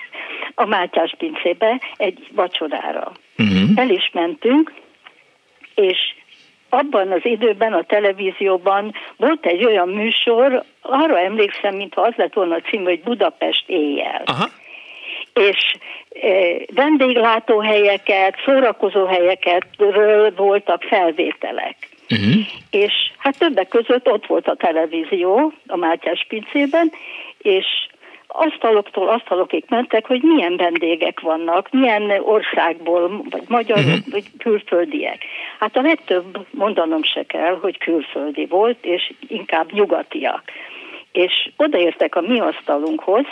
a 0.56 0.66
Mátyás 0.66 1.16
pincébe 1.18 1.82
egy 1.98 2.28
vacsorára. 2.32 3.12
Uh-huh. 3.38 3.70
El 3.76 3.90
is 3.90 4.10
mentünk, 4.14 4.74
és 5.76 5.98
abban 6.70 7.12
az 7.12 7.22
időben 7.26 7.74
a 7.74 7.84
televízióban 7.84 8.94
volt 9.18 9.46
egy 9.46 9.66
olyan 9.66 9.90
műsor, 9.90 10.64
arra 10.82 11.20
emlékszem, 11.20 11.76
mintha 11.76 12.02
az 12.02 12.14
lett 12.16 12.34
volna 12.34 12.56
a 12.56 12.70
cím, 12.70 12.84
hogy 12.84 13.02
Budapest 13.02 13.64
éjjel. 13.68 14.22
Aha. 14.26 14.50
És 15.34 15.76
e, 16.22 16.28
vendéglátóhelyeket, 16.74 18.36
szórakozóhelyeketről 18.46 20.34
voltak 20.36 20.84
felvételek. 20.84 21.76
Uh-huh. 22.10 22.46
És 22.70 22.94
hát 23.18 23.38
többek 23.38 23.68
között 23.68 24.08
ott 24.08 24.26
volt 24.26 24.48
a 24.48 24.56
televízió 24.56 25.54
a 25.68 25.76
Mátyás 25.76 26.26
pincében, 26.28 26.92
és 27.38 27.66
asztaloktól 28.38 29.10
asztalokig 29.10 29.64
mentek, 29.68 30.06
hogy 30.06 30.22
milyen 30.22 30.58
vendégek 30.58 31.20
vannak, 31.20 31.70
milyen 31.72 32.12
országból, 32.22 33.24
vagy 33.30 33.44
magyarok, 33.48 33.86
uh-huh. 33.86 34.12
vagy 34.12 34.24
külföldiek. 34.38 35.24
Hát 35.60 35.78
a 35.78 35.82
legtöbb 35.82 36.46
mondanom 36.52 37.04
se 37.04 37.24
kell, 37.24 37.58
hogy 37.62 37.78
külföldi 37.78 38.46
volt, 38.46 38.78
és 38.82 39.14
inkább 39.28 39.72
nyugatiak. 39.72 40.44
És 41.12 41.50
odaértek 41.58 42.16
a 42.16 42.22
mi 42.22 42.40
asztalunkhoz, 42.40 43.26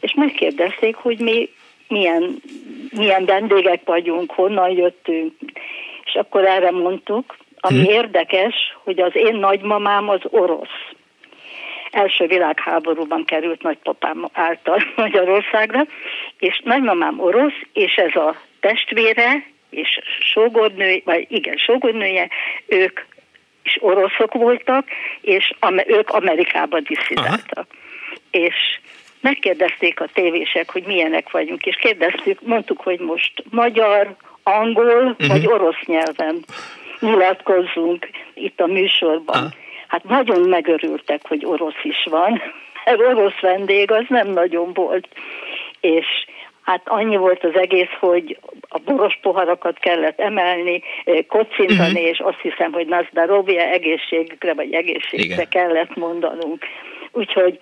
és 0.00 0.14
megkérdezték, 0.14 0.96
hogy 0.96 1.18
mi 1.18 1.48
milyen, 1.88 2.42
milyen 2.90 3.24
vendégek 3.24 3.80
vagyunk, 3.84 4.32
honnan 4.32 4.70
jöttünk. 4.70 5.32
És 6.04 6.14
akkor 6.14 6.44
erre 6.44 6.70
mondtuk, 6.70 7.36
ami 7.60 7.78
hmm. 7.78 7.92
érdekes, 7.92 8.54
hogy 8.84 9.00
az 9.00 9.10
én 9.14 9.36
nagymamám 9.36 10.08
az 10.08 10.20
orosz 10.22 10.96
első 11.90 12.26
világháborúban 12.26 13.24
került 13.24 13.62
nagypapám 13.62 14.28
által 14.32 14.82
Magyarországra, 14.96 15.86
és 16.38 16.60
nagymamám 16.64 17.20
orosz, 17.20 17.60
és 17.72 17.94
ez 17.94 18.14
a 18.14 18.36
testvére 18.60 19.46
és 19.70 20.00
sógornő, 20.20 21.02
vagy 21.04 21.26
igen, 21.28 21.56
sógornője, 21.56 22.28
ők 22.66 23.00
is 23.62 23.78
oroszok 23.80 24.32
voltak, 24.32 24.88
és 25.20 25.52
ők 25.86 26.10
Amerikába 26.10 26.80
diszidáltak. 26.80 27.66
És 28.30 28.54
megkérdezték 29.20 30.00
a 30.00 30.08
tévések, 30.12 30.70
hogy 30.70 30.82
milyenek 30.86 31.30
vagyunk, 31.30 31.66
és 31.66 31.76
kérdeztük, 31.76 32.40
mondtuk, 32.42 32.80
hogy 32.80 32.98
most 33.00 33.44
magyar, 33.50 34.16
angol 34.42 35.04
uh-huh. 35.04 35.28
vagy 35.28 35.46
orosz 35.46 35.84
nyelven 35.84 36.44
nyilatkozzunk 37.00 38.08
itt 38.34 38.60
a 38.60 38.66
műsorban. 38.66 39.44
Uh-huh 39.44 39.66
hát 39.88 40.04
nagyon 40.04 40.48
megörültek, 40.48 41.20
hogy 41.28 41.44
orosz 41.44 41.82
is 41.82 42.06
van, 42.10 42.42
mert 42.84 43.00
orosz 43.00 43.40
vendég 43.40 43.90
az 43.90 44.04
nem 44.08 44.28
nagyon 44.28 44.72
volt. 44.72 45.08
És 45.80 46.06
hát 46.62 46.82
annyi 46.84 47.16
volt 47.16 47.44
az 47.44 47.54
egész, 47.54 47.92
hogy 48.00 48.38
a 48.68 48.78
boros 48.78 49.18
poharakat 49.22 49.78
kellett 49.78 50.20
emelni, 50.20 50.82
eh, 51.04 51.18
kocintani, 51.28 51.90
uh-huh. 51.90 52.08
és 52.08 52.18
azt 52.18 52.40
hiszem, 52.42 52.72
hogy 52.72 52.86
Nazdarovia 52.86 53.62
egészségükre 53.62 54.54
vagy 54.54 54.72
egészségre 54.72 55.24
Igen. 55.24 55.48
kellett 55.48 55.96
mondanunk. 55.96 56.64
Úgyhogy 57.12 57.60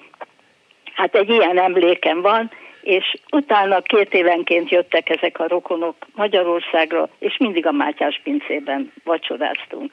hát 0.95 1.15
egy 1.15 1.31
ilyen 1.31 1.59
emlékem 1.59 2.21
van, 2.21 2.51
és 2.83 3.15
utána 3.31 3.81
két 3.81 4.15
évenként 4.15 4.71
jöttek 4.71 5.09
ezek 5.09 5.39
a 5.39 5.49
rokonok 5.49 5.97
Magyarországra, 6.15 7.09
és 7.19 7.37
mindig 7.39 7.67
a 7.67 7.73
Mátyás 7.73 8.21
pincében 8.25 8.93
vacsoráztunk 9.05 9.91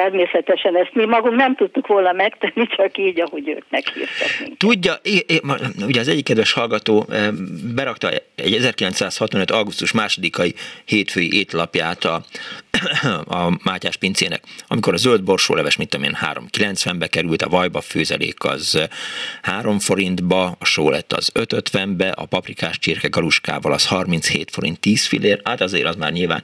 természetesen 0.00 0.76
ezt 0.76 0.94
mi 0.94 1.04
magunk 1.04 1.36
nem 1.36 1.56
tudtuk 1.56 1.86
volna 1.86 2.12
megtenni, 2.12 2.66
csak 2.76 2.98
így, 2.98 3.20
ahogy 3.20 3.48
ők 3.48 3.64
meghívtak. 3.70 4.56
Tudja, 4.56 4.94
é, 5.02 5.24
é, 5.26 5.40
ugye 5.86 6.00
az 6.00 6.08
egyik 6.08 6.24
kedves 6.24 6.52
hallgató 6.52 7.06
eh, 7.10 7.28
berakta 7.74 8.08
egy 8.34 8.54
1965. 8.54 9.50
augusztus 9.50 9.92
másodikai 9.92 10.54
hétfői 10.84 11.38
étlapját 11.38 12.04
a, 12.04 12.22
a 13.38 13.58
Mátyás 13.64 13.96
pincének, 13.96 14.42
amikor 14.68 14.92
a 14.92 14.96
zöld 14.96 15.22
borsóleves, 15.22 15.76
mint 15.76 15.94
én, 15.94 16.16
3,90-be 16.34 17.06
került, 17.06 17.42
a 17.42 17.48
vajba 17.48 17.80
főzelék 17.80 18.44
az 18.44 18.88
3 19.42 19.78
forintba, 19.78 20.56
a 20.58 20.64
só 20.64 20.90
lett 20.90 21.12
az 21.12 21.32
5,50-be, 21.34 22.08
a 22.08 22.26
paprikás 22.26 22.78
csirke 22.78 23.08
galuskával 23.08 23.72
az 23.72 23.86
37 23.86 24.50
forint 24.50 24.80
10 24.80 25.06
fillér, 25.06 25.40
hát 25.44 25.60
azért 25.60 25.86
az 25.86 25.96
már 25.96 26.12
nyilván 26.12 26.42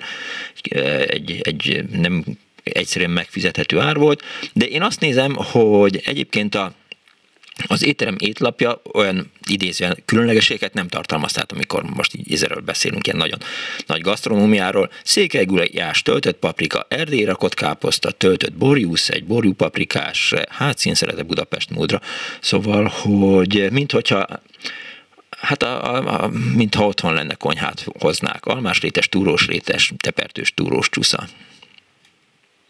eh, 0.70 1.00
egy, 1.00 1.40
egy 1.42 1.84
nem 1.92 2.24
egyszerűen 2.72 3.10
megfizethető 3.10 3.78
ár 3.78 3.96
volt, 3.96 4.22
de 4.52 4.64
én 4.64 4.82
azt 4.82 5.00
nézem, 5.00 5.34
hogy 5.34 6.02
egyébként 6.04 6.54
a 6.54 6.72
az 7.66 7.84
étterem 7.84 8.16
étlapja 8.18 8.82
olyan 8.92 9.32
idézően 9.48 10.02
különlegességet 10.04 10.74
nem 10.74 10.88
tartalmaz, 10.88 11.32
tehát 11.32 11.52
amikor 11.52 11.82
most 11.82 12.14
így 12.14 12.32
ezerről 12.32 12.60
beszélünk, 12.60 13.06
ilyen 13.06 13.18
nagyon 13.18 13.38
nagy 13.86 14.00
gasztronómiáról, 14.00 14.90
székelygulajás, 15.04 16.02
töltött 16.02 16.38
paprika, 16.38 16.86
erdély 16.88 17.24
rakott 17.24 17.54
káposzta, 17.54 18.10
töltött 18.10 18.52
borjúsz, 18.52 19.08
egy 19.08 19.24
borjú 19.24 19.52
paprikás, 19.52 20.34
hát 20.48 20.78
színszerete 20.78 21.22
Budapest 21.22 21.70
módra. 21.70 22.00
Szóval, 22.40 22.84
hogy 22.84 23.68
minthogyha 23.70 24.26
Hát 25.36 25.62
a, 25.62 25.94
a, 25.94 26.22
a, 26.22 26.30
mintha 26.54 26.86
otthon 26.86 27.14
lenne 27.14 27.34
konyhát 27.34 27.86
hoznák. 27.98 28.46
Almás 28.46 28.80
rétes, 28.80 29.08
túrós 29.08 29.46
rétes, 29.46 29.92
tepertős, 29.96 30.54
túrós 30.54 30.88
csúsza. 30.88 31.28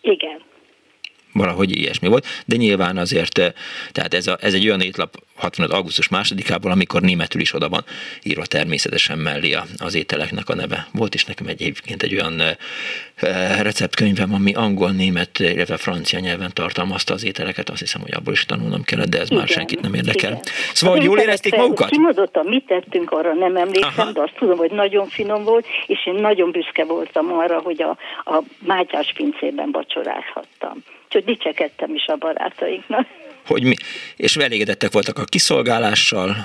Igen. 0.06 0.45
Valahogy 1.36 1.76
ilyesmi 1.76 2.08
volt, 2.08 2.26
de 2.46 2.56
nyilván 2.56 2.96
azért, 2.96 3.38
eh, 3.38 3.52
tehát 3.92 4.14
ez, 4.14 4.26
a, 4.26 4.38
ez 4.40 4.54
egy 4.54 4.66
olyan 4.66 4.80
étlap 4.80 5.16
65. 5.36 5.72
augusztus 5.72 6.08
másodikából, 6.08 6.70
amikor 6.70 7.00
németül 7.02 7.40
is 7.40 7.54
oda 7.54 7.68
van 7.68 7.84
írva 8.22 8.46
természetesen 8.46 9.18
mellé 9.18 9.56
az 9.78 9.94
ételeknek 9.94 10.48
a 10.48 10.54
neve. 10.54 10.86
Volt 10.92 11.14
is 11.14 11.24
nekem 11.24 11.46
egyébként 11.46 12.02
egy 12.02 12.14
olyan 12.14 12.40
eh, 12.40 12.56
eh, 13.16 13.60
receptkönyvem, 13.62 14.34
ami 14.34 14.54
angol, 14.54 14.90
német, 14.90 15.38
illetve 15.38 15.76
francia 15.76 16.18
nyelven 16.18 16.50
tartalmazta 16.54 17.14
az 17.14 17.24
ételeket, 17.24 17.70
azt 17.70 17.80
hiszem, 17.80 18.00
hogy 18.00 18.14
abból 18.14 18.32
is 18.32 18.44
tanulnom 18.44 18.82
kellett, 18.82 19.08
de 19.08 19.18
ez 19.18 19.26
igen, 19.26 19.38
már 19.38 19.48
senkit 19.48 19.80
nem 19.80 19.94
érdekel. 19.94 20.30
Igen. 20.30 20.42
Szóval, 20.72 20.96
hogy 20.96 21.04
jól 21.04 21.18
érezték 21.18 21.56
magukat? 21.56 21.90
Kimondottan 21.90 22.46
mit 22.46 22.66
tettünk, 22.66 23.10
arra 23.10 23.34
nem 23.34 23.56
emlékszem, 23.56 23.92
Aha. 23.96 24.12
de 24.12 24.20
azt 24.20 24.34
tudom, 24.38 24.56
hogy 24.56 24.70
nagyon 24.70 25.06
finom 25.06 25.44
volt, 25.44 25.66
és 25.86 26.06
én 26.06 26.14
nagyon 26.14 26.50
büszke 26.50 26.84
voltam 26.84 27.32
arra, 27.32 27.60
hogy 27.60 27.82
a, 27.82 27.90
a 28.30 28.42
Mátyás 28.58 29.12
pincében 29.16 29.70
vacsorázhattam. 29.70 30.84
Úgyhogy 31.16 31.34
dicsekedtem 31.34 31.94
is 31.94 32.06
a 32.06 32.16
barátainknak. 32.16 33.06
Hogy 33.46 33.62
mi, 33.62 33.74
és 34.16 34.36
elégedettek 34.36 34.92
voltak 34.92 35.18
a 35.18 35.24
kiszolgálással? 35.24 36.36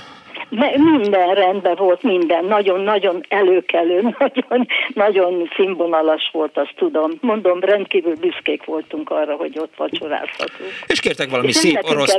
minden 0.49 1.33
rendben 1.33 1.75
volt, 1.75 2.03
minden. 2.03 2.45
Nagyon-nagyon 2.45 3.25
előkelő, 3.29 4.01
nagyon, 4.19 4.67
nagyon 4.93 5.49
színvonalas 5.55 6.29
volt, 6.31 6.57
azt 6.57 6.73
tudom. 6.75 7.11
Mondom, 7.21 7.59
rendkívül 7.59 8.15
büszkék 8.15 8.65
voltunk 8.65 9.09
arra, 9.09 9.35
hogy 9.35 9.59
ott 9.59 9.73
vacsorázhatunk. 9.77 10.69
És 10.87 10.99
kértek 10.99 11.29
valami 11.29 11.47
és 11.47 11.55
szép 11.55 11.79
orosz... 11.83 12.15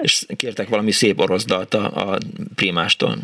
És 0.00 0.26
kértek 0.36 0.68
valami 0.68 0.90
szép 0.90 1.20
orosz 1.20 1.44
dalt 1.44 1.74
a, 1.74 1.84
a 1.84 2.16
primástól 2.54 3.14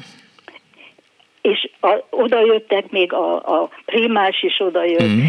a, 1.84 2.06
oda 2.10 2.44
jöttek, 2.44 2.90
még 2.90 3.12
a, 3.12 3.34
a 3.34 3.68
primás 3.84 4.42
is 4.42 4.60
oda 4.60 4.84
jött, 4.84 5.02
mm. 5.02 5.24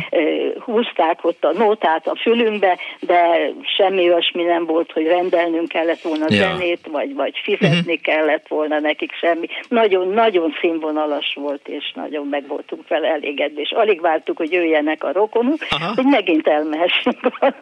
húzták 0.60 1.20
ott 1.22 1.44
a 1.44 1.52
nótát 1.52 2.08
a 2.08 2.16
fülünkbe, 2.22 2.78
de 3.00 3.52
semmi 3.78 4.10
olyasmi 4.10 4.44
nem 4.44 4.66
volt, 4.66 4.92
hogy 4.92 5.06
rendelnünk 5.06 5.68
kellett 5.68 6.02
volna 6.02 6.26
ja. 6.30 6.36
zenét, 6.38 6.88
vagy, 6.92 7.14
vagy 7.14 7.34
fizetni 7.44 7.94
mm. 7.94 8.02
kellett 8.04 8.48
volna 8.48 8.80
nekik 8.80 9.12
semmi. 9.14 9.48
Nagyon-nagyon 9.68 10.54
színvonalas 10.62 11.34
volt, 11.36 11.68
és 11.68 11.92
nagyon 11.96 12.28
meg 12.28 12.48
voltunk 12.48 12.88
vele 12.88 13.08
elégedve, 13.08 13.62
és 13.62 13.72
alig 13.72 14.02
vártuk, 14.02 14.38
hogy 14.38 14.52
jöjjenek 14.52 15.04
a 15.04 15.12
rokonok, 15.12 15.58
Aha. 15.70 15.92
hogy 15.96 16.06
megint 16.06 16.48
elmehessünk 16.48 17.20
a 17.40 17.54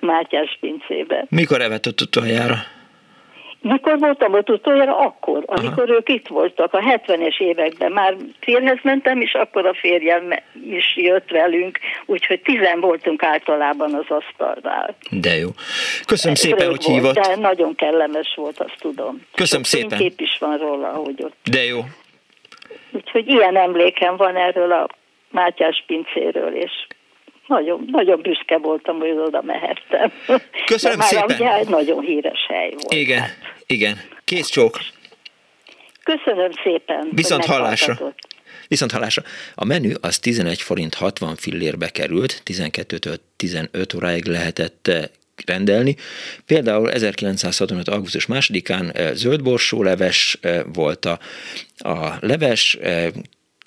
Mátyás 0.00 0.58
pincébe. 0.60 1.26
Mikor 1.28 1.60
evett 1.60 1.86
utoljára? 2.00 2.54
Mikor 3.62 3.98
voltam 3.98 4.34
ott 4.34 4.50
utoljára? 4.50 4.98
Akkor, 4.98 5.42
amikor 5.46 5.82
Aha. 5.82 5.92
ők 5.92 6.08
itt 6.08 6.28
voltak, 6.28 6.74
a 6.74 6.78
70-es 6.78 7.40
években. 7.40 7.92
Már 7.92 8.16
férhez 8.40 8.78
mentem, 8.82 9.20
és 9.20 9.32
akkor 9.32 9.66
a 9.66 9.74
férjem 9.74 10.32
is 10.64 10.96
jött 10.96 11.30
velünk, 11.30 11.78
úgyhogy 12.06 12.40
tizen 12.40 12.80
voltunk 12.80 13.22
általában 13.22 13.94
az 13.94 14.04
asztalnál. 14.08 14.94
De 15.10 15.36
jó. 15.36 15.48
Köszönöm 16.06 16.34
szépen, 16.34 16.58
Rövid 16.58 16.82
hogy 16.82 16.94
hívott. 16.94 17.14
De 17.14 17.36
nagyon 17.36 17.74
kellemes 17.74 18.32
volt, 18.36 18.60
azt 18.60 18.76
tudom. 18.78 19.26
Köszönöm 19.34 19.64
Sok 19.64 19.80
szépen. 19.80 19.98
kép 19.98 20.20
is 20.20 20.36
van 20.40 20.58
róla, 20.58 20.88
hogy 20.88 21.22
ott. 21.22 21.36
De 21.50 21.64
jó. 21.64 21.80
Úgyhogy 22.90 23.28
ilyen 23.28 23.56
emlékem 23.56 24.16
van 24.16 24.36
erről 24.36 24.72
a 24.72 24.86
Mátyás 25.30 25.84
pincéről, 25.86 26.54
és 26.54 26.72
nagyon, 27.50 27.88
nagyon 27.90 28.20
büszke 28.20 28.58
voltam, 28.58 28.98
hogy 28.98 29.10
oda 29.10 29.42
mehettem. 29.42 30.12
Köszönöm 30.66 30.98
De 30.98 31.02
már 31.02 31.12
szépen. 31.12 31.36
Ugye 31.36 31.54
egy 31.54 31.68
nagyon 31.68 32.00
híres 32.00 32.46
hely 32.48 32.70
volt. 32.70 32.92
Igen, 32.92 33.20
hát. 33.20 33.36
igen. 33.66 34.00
Kész 34.24 34.48
csók. 34.48 34.78
Köszönöm 36.04 36.50
szépen. 36.62 37.08
Viszont 37.12 37.44
hallásra. 37.44 38.14
Viszont 38.68 38.92
hallásra. 38.92 39.22
A 39.54 39.64
menü 39.64 39.92
az 40.00 40.18
11 40.18 40.62
forint 40.62 40.94
60 40.94 41.36
fillérbe 41.36 41.88
került, 41.88 42.42
12-től 42.46 43.16
15 43.36 43.94
óráig 43.94 44.24
lehetett 44.24 44.88
eh, 44.88 45.02
rendelni. 45.46 45.96
Például 46.46 46.90
1965. 46.90 47.88
augusztus 47.88 48.26
másodikán 48.26 48.90
eh, 48.90 49.10
zöldborsó 49.14 49.82
leves 49.82 50.38
eh, 50.40 50.60
volt 50.72 51.04
a, 51.04 51.18
a 51.78 52.16
leves, 52.20 52.78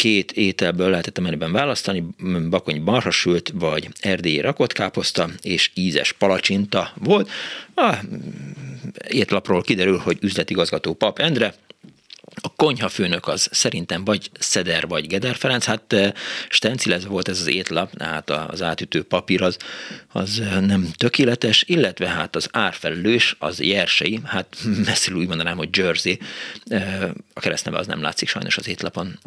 két 0.04 0.32
ételből 0.32 0.90
lehetett 0.90 1.18
a 1.18 1.22
menüben 1.22 1.52
választani, 1.52 2.04
bakony 2.50 2.82
marhasült 2.82 3.52
vagy 3.56 3.88
erdélyi 4.00 4.40
rakott 4.40 4.74
káposzta 4.74 5.30
és 5.42 5.72
ízes 5.74 6.12
palacsinta 6.12 6.94
volt. 7.00 7.30
A 7.76 7.96
étlapról 9.08 9.62
kiderül, 9.62 9.98
hogy 9.98 10.18
üzletigazgató 10.22 10.94
Pap 10.94 11.20
Endre 11.20 11.54
a 12.42 12.54
konyhafőnök 12.56 13.28
az 13.28 13.48
szerintem 13.52 14.06
vagy 14.06 14.30
Szeder, 14.40 14.88
vagy 14.88 15.08
Geder 15.08 15.36
Ferenc, 15.36 15.66
hát 15.66 15.94
eh, 15.94 16.12
stencilezve 16.50 17.10
volt 17.10 17.28
ez 17.28 17.40
az 17.40 17.48
étlap, 17.48 18.02
hát 18.02 18.30
az 18.30 18.62
átütő 18.62 19.04
papír 19.04 19.42
az, 19.42 19.58
az 20.12 20.40
eh, 20.40 20.60
nem 20.60 20.92
tökéletes, 20.96 21.64
illetve 21.68 22.08
hát 22.08 22.36
az 22.36 22.50
árfelelős, 22.52 23.36
az 23.40 23.62
Jersei, 23.62 24.20
hát 24.26 24.58
messziről 24.86 25.20
úgy 25.20 25.28
mondanám, 25.28 25.58
hogy 25.58 25.78
Jersey, 25.78 26.20
eh, 26.68 27.10
a 27.34 27.40
keresztneve 27.40 27.78
az 27.78 27.88
nem 27.88 28.02
látszik 28.02 28.28
sajnos 28.28 28.58
az 28.58 28.68
étlapon 28.68 29.20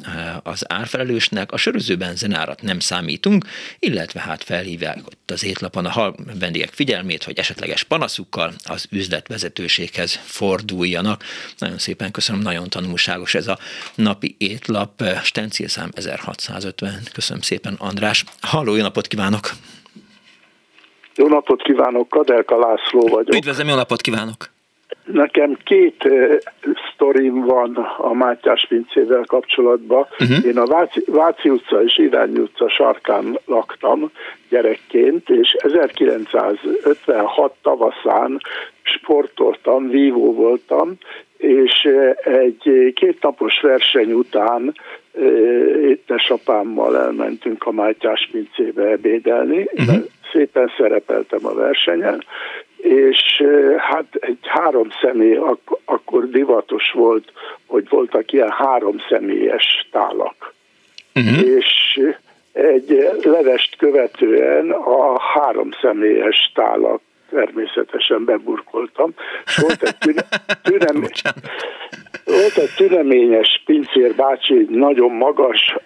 az 0.42 0.72
árfelelősnek, 0.72 1.52
a 1.52 1.56
sörözőben 1.56 2.16
zenárat 2.16 2.62
nem 2.62 2.80
számítunk, 2.80 3.46
illetve 3.78 4.20
hát 4.20 4.44
felhívják 4.44 5.06
ott 5.06 5.30
az 5.30 5.44
étlapon 5.44 5.86
a 5.86 5.90
hal 5.90 6.16
vendégek 6.38 6.72
figyelmét, 6.72 7.24
hogy 7.24 7.38
esetleges 7.38 7.82
panaszukkal 7.82 8.54
az 8.64 8.86
üzletvezetőséghez 8.90 10.20
forduljanak. 10.24 11.24
Nagyon 11.58 11.78
szépen 11.78 12.10
köszönöm, 12.10 12.40
nagyon 12.40 12.68
tanul 12.68 12.95
tanulságos 12.96 13.34
ez 13.34 13.46
a 13.48 13.58
napi 13.94 14.34
étlap, 14.38 14.90
stencilszám 15.22 15.88
1650. 15.94 16.92
Köszönöm 17.12 17.42
szépen, 17.42 17.74
András. 17.78 18.24
Halló, 18.40 18.74
jó 18.74 18.82
napot 18.82 19.06
kívánok! 19.06 19.50
Jó 21.16 21.28
napot 21.28 21.62
kívánok, 21.62 22.08
Kadelka 22.08 22.58
László 22.58 23.00
vagyok. 23.00 23.34
Üdvözlöm, 23.34 23.68
jó 23.68 23.74
napot 23.74 24.00
kívánok! 24.00 24.54
Nekem 25.04 25.58
két 25.64 26.04
uh, 26.04 26.34
sztorim 26.92 27.44
van 27.44 27.74
a 27.98 28.12
Mátyás 28.12 28.66
pincével 28.68 29.24
kapcsolatban. 29.26 30.06
Uh-huh. 30.18 30.46
Én 30.46 30.58
a 30.58 30.66
Váci, 30.66 31.04
Váci 31.06 31.48
utca 31.48 31.82
és 31.82 31.98
Irányi 31.98 32.38
utca 32.38 32.68
sarkán 32.68 33.38
laktam 33.44 34.10
gyerekként, 34.48 35.28
és 35.30 35.56
1956 35.58 37.54
tavaszán 37.62 38.40
sportoltam, 38.82 39.88
vívó 39.88 40.34
voltam, 40.34 40.98
és 41.46 41.88
egy 42.24 42.92
kétnapos 42.94 43.60
verseny 43.60 44.12
után 44.12 44.74
édesapámmal 45.82 46.98
elmentünk 46.98 47.66
a 47.66 47.72
Mátyás 47.72 48.28
pincébe 48.32 48.82
ebédelni, 48.82 49.68
uh-huh. 49.72 50.04
szépen 50.32 50.72
szerepeltem 50.76 51.46
a 51.46 51.54
versenyen, 51.54 52.24
és 52.76 53.44
hát 53.76 54.06
egy 54.20 54.38
három 54.42 54.88
személy, 55.00 55.36
ak- 55.36 55.80
akkor 55.84 56.28
divatos 56.28 56.90
volt, 56.90 57.32
hogy 57.66 57.88
voltak 57.88 58.32
ilyen 58.32 58.50
három 58.50 58.96
személyes 59.08 59.88
tálak. 59.90 60.54
Uh-huh. 61.14 61.46
És 61.46 62.00
egy 62.52 63.08
levest 63.22 63.76
követően 63.76 64.70
a 64.70 65.20
három 65.20 65.70
személyes 65.80 66.52
tálak 66.54 67.00
természetesen 67.30 68.24
beburkoltam, 68.24 69.14
és 69.46 69.56
volt 69.56 69.82
egy, 69.82 69.96
tüne, 69.96 70.22
tünem, 70.68 71.02
volt 72.24 72.56
egy 72.56 72.74
tüneményes 72.76 73.62
pincér 73.64 74.14
bácsi, 74.14 74.58
egy 74.58 74.68
nagyon 74.68 75.10
magas, 75.10 75.76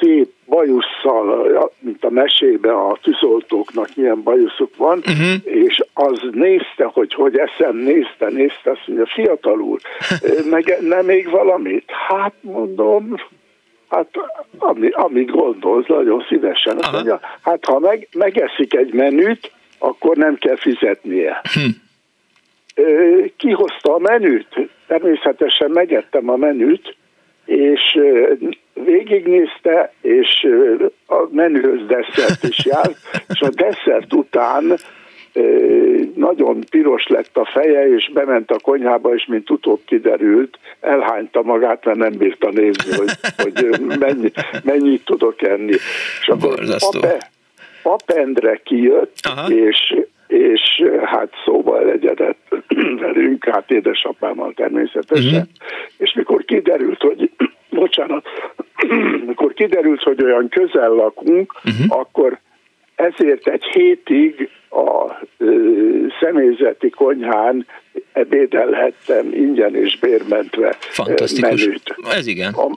szép 0.00 0.28
bajusszal, 0.46 1.70
mint 1.78 2.04
a 2.04 2.10
mesébe 2.10 2.72
a 2.72 2.98
tűzoltóknak 3.02 3.88
milyen 3.94 4.22
bajuszuk 4.22 4.76
van, 4.76 4.98
uh-huh. 4.98 5.34
és 5.44 5.84
az 5.94 6.20
nézte, 6.32 6.84
hogy 6.84 7.14
hogy 7.14 7.38
eszem, 7.38 7.76
nézte, 7.76 8.28
nézte, 8.28 8.70
azt 8.70 8.86
mondja, 8.86 9.06
fiatal 9.06 9.60
úr, 9.60 9.80
meg 10.50 10.78
nem 10.80 11.04
még 11.04 11.30
valamit? 11.30 11.90
Hát 12.08 12.32
mondom, 12.40 13.14
Hát, 13.88 14.08
ami, 14.58 14.88
amit 14.88 15.30
gondolsz, 15.30 15.86
nagyon 15.86 16.24
szívesen. 16.28 16.76
Azt 16.78 16.92
mondja, 16.92 17.20
hát 17.40 17.64
ha 17.64 17.78
meg, 17.78 18.08
megeszik 18.12 18.74
egy 18.74 18.92
menüt, 18.92 19.52
akkor 19.78 20.16
nem 20.16 20.36
kell 20.36 20.56
fizetnie. 20.56 21.40
Hm. 21.52 21.70
Kihozta 23.36 23.94
a 23.94 23.98
menüt, 23.98 24.70
természetesen 24.86 25.70
megettem 25.70 26.28
a 26.28 26.36
menüt, 26.36 26.96
és 27.44 27.98
végignézte, 28.84 29.92
és 30.00 30.46
a 31.06 31.26
menühöz 31.30 31.86
desszert 31.86 32.42
is 32.42 32.64
járt, 32.64 32.96
és 33.34 33.40
a 33.40 33.48
desszert 33.48 34.12
után 34.12 34.78
nagyon 36.14 36.64
piros 36.70 37.06
lett 37.06 37.36
a 37.36 37.44
feje, 37.52 37.88
és 37.88 38.10
bement 38.12 38.50
a 38.50 38.58
konyhába, 38.62 39.14
és 39.14 39.26
mint 39.26 39.50
utóbb 39.50 39.80
kiderült, 39.86 40.58
elhányta 40.80 41.42
magát, 41.42 41.84
mert 41.84 41.98
nem 41.98 42.12
bírta 42.12 42.50
nézni, 42.50 42.96
hogy, 42.96 43.10
hogy 43.36 43.80
mennyi, 43.98 44.32
mennyit 44.64 45.04
tudok 45.04 45.42
enni. 45.42 45.74
És 46.20 46.28
akkor 46.28 46.58
papendre 47.82 48.60
kijött, 48.64 49.18
Aha. 49.22 49.48
és 49.50 49.94
és 50.28 50.82
hát 51.04 51.28
szóval 51.44 51.84
legyedett 51.84 52.54
velünk, 53.00 53.44
hát 53.44 53.70
édesapámmal 53.70 54.52
természetesen, 54.52 55.32
uh-huh. 55.32 55.48
és 55.96 56.12
mikor 56.14 56.44
kiderült, 56.44 57.00
hogy, 57.00 57.30
bocsánat, 57.70 58.26
mikor 59.26 59.52
kiderült, 59.52 60.02
hogy 60.02 60.22
olyan 60.22 60.48
közel 60.48 60.90
lakunk, 60.90 61.52
uh-huh. 61.64 62.00
akkor 62.00 62.38
ezért 62.94 63.46
egy 63.46 63.64
hétig 63.64 64.50
a 64.70 65.14
ö, 65.38 65.76
személyzeti 66.20 66.90
konyhán 66.90 67.66
ebédelhettem 68.12 69.32
ingyen 69.32 69.74
és 69.74 69.98
bérmentve 69.98 70.76
Fantasztikus. 70.78 71.64
menüt. 71.64 71.94
Ez 72.10 72.26
igen. 72.26 72.52
A, 72.52 72.70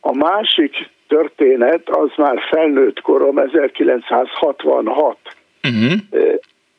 a 0.00 0.16
másik 0.16 0.90
történet 1.08 1.88
az 1.88 2.10
már 2.16 2.38
felnőtt 2.50 3.00
korom, 3.00 3.38
1966. 3.38 5.16
Uh-huh. 5.62 5.92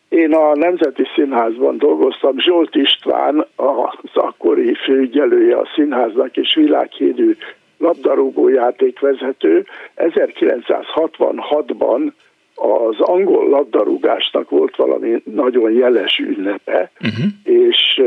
Én 0.10 0.34
a 0.34 0.56
Nemzeti 0.56 1.04
Színházban 1.16 1.78
dolgoztam, 1.78 2.40
Zsolt 2.40 2.76
István 2.76 3.46
az 3.56 4.12
akkori 4.14 4.74
főügyelője 4.74 5.58
a 5.58 5.70
színháznak 5.76 6.38
és 6.38 6.56
világhírű 6.56 7.36
labdarúgó 7.78 8.48
játékvezető 8.48 9.66
1966-ban 9.96 12.12
az 12.56 13.00
angol 13.00 13.50
labdarúgásnak 13.50 14.50
volt 14.50 14.76
valami 14.76 15.22
nagyon 15.24 15.72
jeles 15.72 16.18
ünnepe, 16.18 16.92
uh-huh. 17.02 17.26
és 17.44 18.02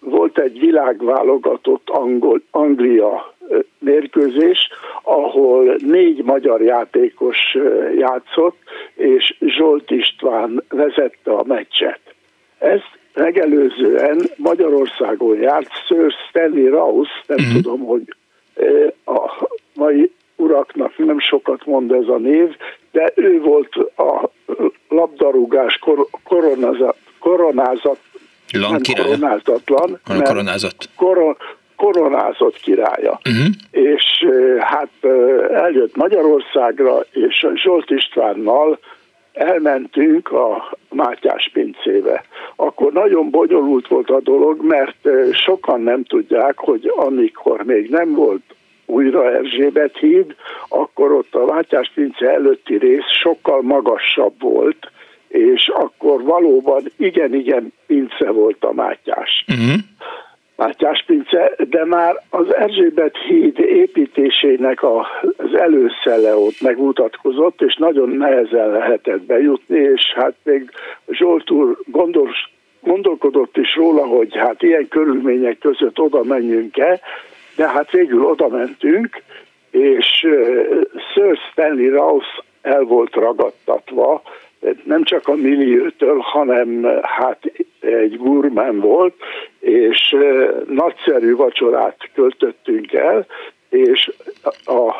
volt 0.00 0.38
egy 0.38 0.58
világválogatott 0.58 1.90
Angol, 1.90 2.42
Anglia 2.50 3.34
mérkőzés, 3.78 4.68
ahol 5.02 5.76
négy 5.78 6.24
magyar 6.24 6.62
játékos 6.62 7.56
játszott, 7.96 8.56
és 8.94 9.36
Zsolt 9.40 9.90
István 9.90 10.62
vezette 10.68 11.30
a 11.30 11.44
meccset. 11.46 12.00
Ezt 12.58 12.98
megelőzően 13.14 14.30
Magyarországon 14.36 15.40
járt 15.40 15.68
Sir 15.86 16.14
Stanley 16.28 16.70
Rouse, 16.70 17.10
nem 17.26 17.38
mm. 17.40 17.52
tudom, 17.52 17.80
hogy 17.80 18.14
a 19.04 19.46
mai 19.74 20.12
uraknak 20.36 20.98
nem 20.98 21.18
sokat 21.18 21.66
mond 21.66 21.92
ez 21.92 22.08
a 22.08 22.18
név, 22.18 22.56
de 22.92 23.12
ő 23.14 23.40
volt 23.40 23.74
a 23.96 24.30
labdarúgás 24.88 25.78
kor, 25.78 26.06
koronázat, 26.24 26.96
koronázat 27.18 27.98
Lan 28.52 28.70
nem 28.70 28.80
királya. 28.80 29.04
koronázatlan, 29.08 30.00
hanem 30.04 30.22
koronázott. 30.22 30.88
Koron, 30.96 31.36
koronázott 31.78 32.56
királya. 32.60 33.20
Uh-huh. 33.30 33.46
És 33.70 34.26
hát 34.58 34.90
eljött 35.52 35.96
Magyarországra, 35.96 37.00
és 37.10 37.46
Zsolt 37.54 37.90
Istvánnal 37.90 38.78
elmentünk 39.32 40.32
a 40.32 40.78
Mátyás 40.90 41.50
pincébe. 41.52 42.24
Akkor 42.56 42.92
nagyon 42.92 43.30
bonyolult 43.30 43.88
volt 43.88 44.10
a 44.10 44.20
dolog, 44.20 44.64
mert 44.64 45.08
sokan 45.32 45.80
nem 45.80 46.04
tudják, 46.04 46.58
hogy 46.58 46.92
amikor 46.96 47.62
még 47.62 47.90
nem 47.90 48.14
volt 48.14 48.42
újra 48.86 49.32
Erzsébet 49.32 49.96
híd, 49.98 50.34
akkor 50.68 51.12
ott 51.12 51.34
a 51.34 51.44
Mátyás 51.44 51.90
pince 51.94 52.30
előtti 52.30 52.76
rész 52.76 53.10
sokkal 53.22 53.62
magasabb 53.62 54.34
volt, 54.40 54.90
és 55.28 55.68
akkor 55.68 56.22
valóban 56.22 56.82
igen-igen 56.96 57.72
pince 57.86 58.30
volt 58.30 58.64
a 58.64 58.72
Mátyás. 58.72 59.44
Uh-huh. 59.48 59.80
Mátyás 60.58 61.04
pince, 61.06 61.52
de 61.68 61.84
már 61.84 62.22
az 62.30 62.54
Erzsébet 62.54 63.16
híd 63.16 63.58
építésének 63.58 64.82
az 65.36 65.54
előszele 65.54 66.36
ott 66.36 66.60
megmutatkozott, 66.60 67.62
és 67.62 67.76
nagyon 67.76 68.08
nehezen 68.08 68.70
lehetett 68.70 69.20
bejutni, 69.20 69.78
és 69.78 70.12
hát 70.14 70.34
még 70.42 70.70
Zsolt 71.10 71.50
úr 71.50 71.78
gondol, 71.86 72.28
gondolkodott 72.80 73.56
is 73.56 73.76
róla, 73.76 74.06
hogy 74.06 74.36
hát 74.36 74.62
ilyen 74.62 74.88
körülmények 74.88 75.58
között 75.58 75.98
oda 75.98 76.22
menjünk-e, 76.24 77.00
de 77.56 77.68
hát 77.68 77.90
végül 77.90 78.24
oda 78.24 78.48
mentünk, 78.48 79.22
és 79.70 80.06
Sir 81.12 81.38
Stanley 81.50 81.90
Rouse 81.90 82.44
el 82.62 82.82
volt 82.82 83.14
ragadtatva, 83.14 84.22
nem 84.84 85.04
csak 85.04 85.28
a 85.28 85.34
milliótől, 85.34 86.18
hanem 86.18 86.86
hát 87.02 87.52
egy 87.80 88.16
gurmán 88.16 88.80
volt, 88.80 89.14
és 89.60 90.16
nagyszerű 90.68 91.34
vacsorát 91.34 91.96
költöttünk 92.14 92.92
el, 92.92 93.26
és 93.68 94.12
a 94.64 94.94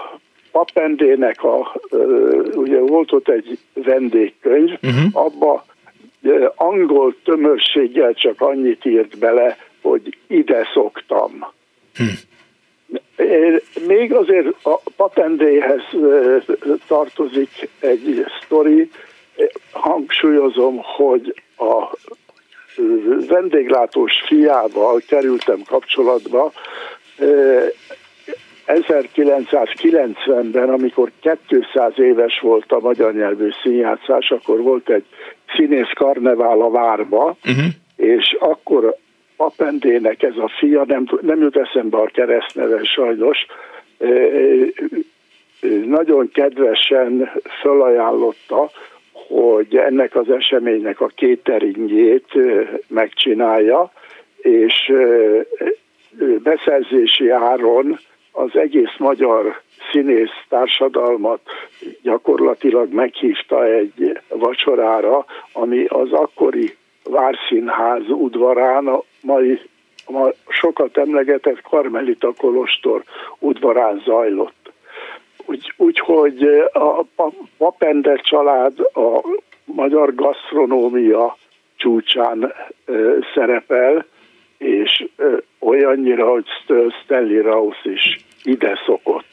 papendének 0.53 1.45
a, 1.45 1.75
ugye 2.55 2.79
volt 2.79 3.13
ott 3.13 3.29
egy 3.29 3.59
vendégkönyv, 3.75 4.71
uh-huh. 4.83 5.05
abba 5.13 5.65
angol 6.55 7.15
tömörséggel 7.25 8.15
csak 8.15 8.41
annyit 8.41 8.85
írt 8.85 9.19
bele, 9.19 9.57
hogy 9.83 10.17
ide 10.27 10.69
szoktam. 10.73 11.47
Hm. 11.95 12.05
Még 13.87 14.13
azért 14.13 14.47
a 14.63 14.81
papendéhez 14.97 15.83
tartozik 16.87 17.69
egy 17.81 18.25
sztori, 18.45 18.91
hangsúlyozom, 19.73 20.81
hogy 20.83 21.43
a 21.57 21.97
vendéglátós 23.29 24.13
fiával 24.27 25.03
kerültem 25.09 25.63
kapcsolatba 25.67 26.53
1990-ben, 28.67 30.69
amikor 30.69 31.11
200 31.49 31.93
éves 31.97 32.41
volt 32.41 32.73
a 32.73 32.81
magyar 32.81 33.15
nyelvű 33.15 33.49
színjátszás, 33.63 34.31
akkor 34.31 34.63
volt 34.63 34.91
egy 34.91 35.05
színész 35.57 35.93
karnevál 35.95 36.61
a 36.61 36.71
várba, 36.71 37.37
uh-huh. 37.45 37.65
és 37.97 38.37
akkor 38.39 38.97
Apendének 39.41 40.23
ez 40.23 40.37
a 40.37 40.51
fia, 40.59 40.85
nem, 40.87 41.07
nem 41.21 41.41
jut 41.41 41.57
eszembe 41.57 41.99
a 41.99 42.11
keresztneve 42.13 42.85
sajnos, 42.85 43.47
nagyon 45.87 46.31
kedvesen 46.33 47.31
felajánlotta, 47.63 48.71
hogy 49.29 49.77
ennek 49.77 50.15
az 50.17 50.31
eseménynek 50.31 51.01
a 51.01 51.07
kéteringjét 51.07 52.33
megcsinálja, 52.89 53.93
és 54.37 54.93
beszerzési 56.43 57.29
áron 57.29 57.99
az 58.33 58.51
egész 58.57 58.97
magyar 58.99 59.61
színész 59.91 60.45
társadalmat 60.49 61.41
gyakorlatilag 62.03 62.93
meghívta 62.93 63.65
egy 63.65 64.21
vacsorára, 64.29 65.25
ami 65.53 65.85
az 65.85 66.13
akkori 66.13 66.77
Várszínház 67.05 68.09
udvarán, 68.09 68.87
a 68.87 69.03
mai 69.21 69.61
a 70.07 70.35
sokat 70.49 70.99
emlegetett 70.99 71.61
Karmelita 71.63 72.33
Kolostor 72.37 73.03
udvarán 73.39 74.03
zajlott. 74.05 74.58
Úgyhogy 75.77 76.45
úgy, 76.45 76.71
a 76.73 77.07
Papender 77.57 78.21
család 78.21 78.81
a 78.81 79.25
magyar 79.65 80.15
gasztronómia 80.15 81.37
csúcsán 81.77 82.53
ö, 82.85 83.19
szerepel, 83.35 84.07
és 84.59 85.09
ö, 85.17 85.37
olyannyira, 85.59 86.31
hogy 86.31 86.45
Stanley 87.05 87.43
Rouse 87.43 87.91
is 87.91 88.25
ide 88.43 88.79
szokott. 88.87 89.27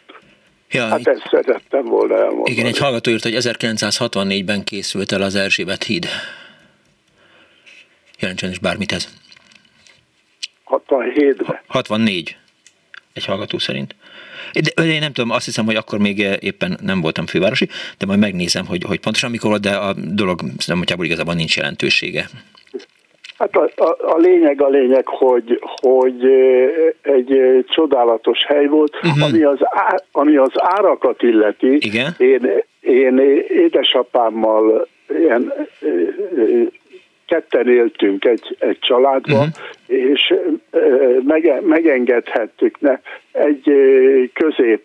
Ja, 0.71 0.85
hát 0.85 1.07
ezt 1.07 1.27
szerettem 1.31 1.85
volna 1.85 2.15
elmondani. 2.17 2.51
Igen, 2.51 2.65
egy 2.65 2.77
hallgató 2.77 3.11
írt, 3.11 3.23
hogy 3.23 3.35
1964-ben 3.35 4.63
készült 4.63 5.11
el 5.11 5.21
az 5.21 5.35
Erzsébet 5.35 5.83
híd. 5.83 6.05
Jelentsen 8.19 8.49
is 8.49 8.59
bármit 8.59 8.91
ez. 8.91 9.07
67-ben. 10.65 11.59
64. 11.67 12.37
Egy 13.13 13.25
hallgató 13.25 13.57
szerint. 13.57 13.95
De 14.53 14.83
én 14.83 14.99
nem 14.99 15.13
tudom, 15.13 15.31
azt 15.31 15.45
hiszem, 15.45 15.65
hogy 15.65 15.75
akkor 15.75 15.99
még 15.99 16.19
éppen 16.39 16.77
nem 16.81 17.01
voltam 17.01 17.25
fővárosi, 17.25 17.67
de 17.97 18.05
majd 18.05 18.19
megnézem, 18.19 18.65
hogy, 18.65 18.83
hogy 18.87 18.99
pontosan 18.99 19.31
mikor 19.31 19.59
de 19.59 19.75
a 19.75 19.93
dolog 19.93 20.39
szempontjából 20.57 21.05
igazából 21.05 21.33
nincs 21.33 21.57
jelentősége. 21.57 22.25
Hát 23.37 23.55
a, 23.55 23.69
a, 23.75 23.95
a 23.99 24.17
lényeg 24.17 24.61
a 24.61 24.67
lényeg, 24.67 25.07
hogy, 25.07 25.59
hogy 25.81 26.25
egy 27.01 27.65
csodálatos 27.69 28.45
hely 28.47 28.65
volt, 28.65 28.95
uh-huh. 28.95 29.23
ami, 29.23 29.43
az 29.43 29.57
á, 29.61 29.95
ami 30.11 30.35
az 30.35 30.51
árakat 30.53 31.21
illeti. 31.21 31.75
Igen? 31.85 32.15
Én, 32.17 32.49
én 32.79 33.19
édesapámmal 33.47 34.87
ilyen 35.19 35.53
ketten 37.27 37.69
éltünk 37.69 38.25
egy, 38.25 38.55
egy 38.59 38.79
családban, 38.79 39.47
uh-huh. 39.47 40.11
és 40.11 40.33
mege, 41.23 41.61
megengedhettük 41.61 42.79
ne, 42.79 42.99
egy 43.31 43.71
közép 44.33 44.83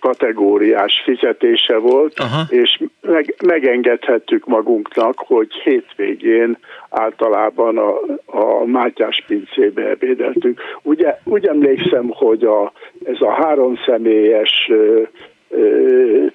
kategóriás 0.00 1.02
fizetése 1.04 1.76
volt, 1.76 2.18
Aha. 2.18 2.42
és 2.48 2.82
meg, 3.00 3.34
megengedhettük 3.44 4.46
magunknak, 4.46 5.14
hogy 5.16 5.52
hétvégén 5.64 6.58
általában 6.90 7.78
a, 7.78 7.98
a 8.26 8.64
Mátyás 8.64 9.24
pincébe 9.26 9.88
ebédeltünk. 9.88 10.60
Ugye, 10.82 11.18
úgy 11.24 11.46
emlékszem, 11.46 12.08
hogy 12.08 12.44
a, 12.44 12.72
ez 13.04 13.20
a 13.20 13.30
három 13.30 13.78
személyes 13.86 14.70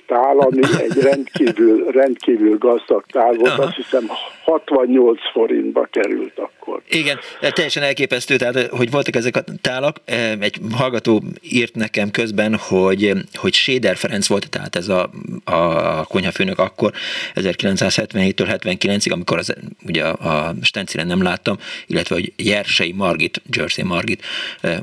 tál, 0.07 0.37
ami 0.37 0.59
egy 0.77 1.01
rendkívül, 1.01 1.91
rendkívül 1.91 2.57
gazdag 2.57 3.05
tál 3.11 3.33
volt, 3.33 3.51
Aha. 3.51 3.63
azt 3.63 3.75
hiszem 3.75 4.09
68 4.43 5.19
forintba 5.31 5.87
került 5.91 6.39
akkor. 6.39 6.81
Igen, 6.89 7.19
teljesen 7.39 7.83
elképesztő, 7.83 8.35
tehát 8.35 8.67
hogy 8.67 8.91
voltak 8.91 9.15
ezek 9.15 9.35
a 9.35 9.43
tálak. 9.61 9.95
Egy 10.39 10.57
hallgató 10.71 11.23
írt 11.41 11.75
nekem 11.75 12.11
közben, 12.11 12.55
hogy, 12.55 13.13
hogy 13.33 13.53
Séder 13.53 13.95
Ferenc 13.95 14.27
volt, 14.27 14.49
tehát 14.49 14.75
ez 14.75 14.87
a, 14.87 15.09
a 15.43 16.03
konyhafőnök 16.03 16.59
akkor 16.59 16.91
1977-től 17.35 18.57
79-ig, 18.63 19.11
amikor 19.11 19.37
az, 19.37 19.55
ugye 19.87 20.03
a, 20.03 20.47
a 20.47 20.53
Stencilen 20.61 21.07
nem 21.07 21.23
láttam, 21.23 21.57
illetve 21.87 22.15
hogy 22.15 22.33
Jersei 22.37 22.91
Margit, 22.91 23.41
Jersey 23.57 23.85
Margit 23.85 24.21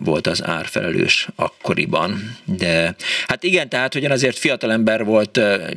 volt 0.04 0.26
az 0.26 0.44
árfelelős 0.44 1.28
akkoriban. 1.36 2.36
De 2.44 2.94
hát 3.26 3.42
igen, 3.42 3.68
tehát 3.68 3.92
hogy 3.92 4.04
azért 4.20 4.38
fiatal 4.38 4.72
ember 4.72 5.04
volt, 5.04 5.36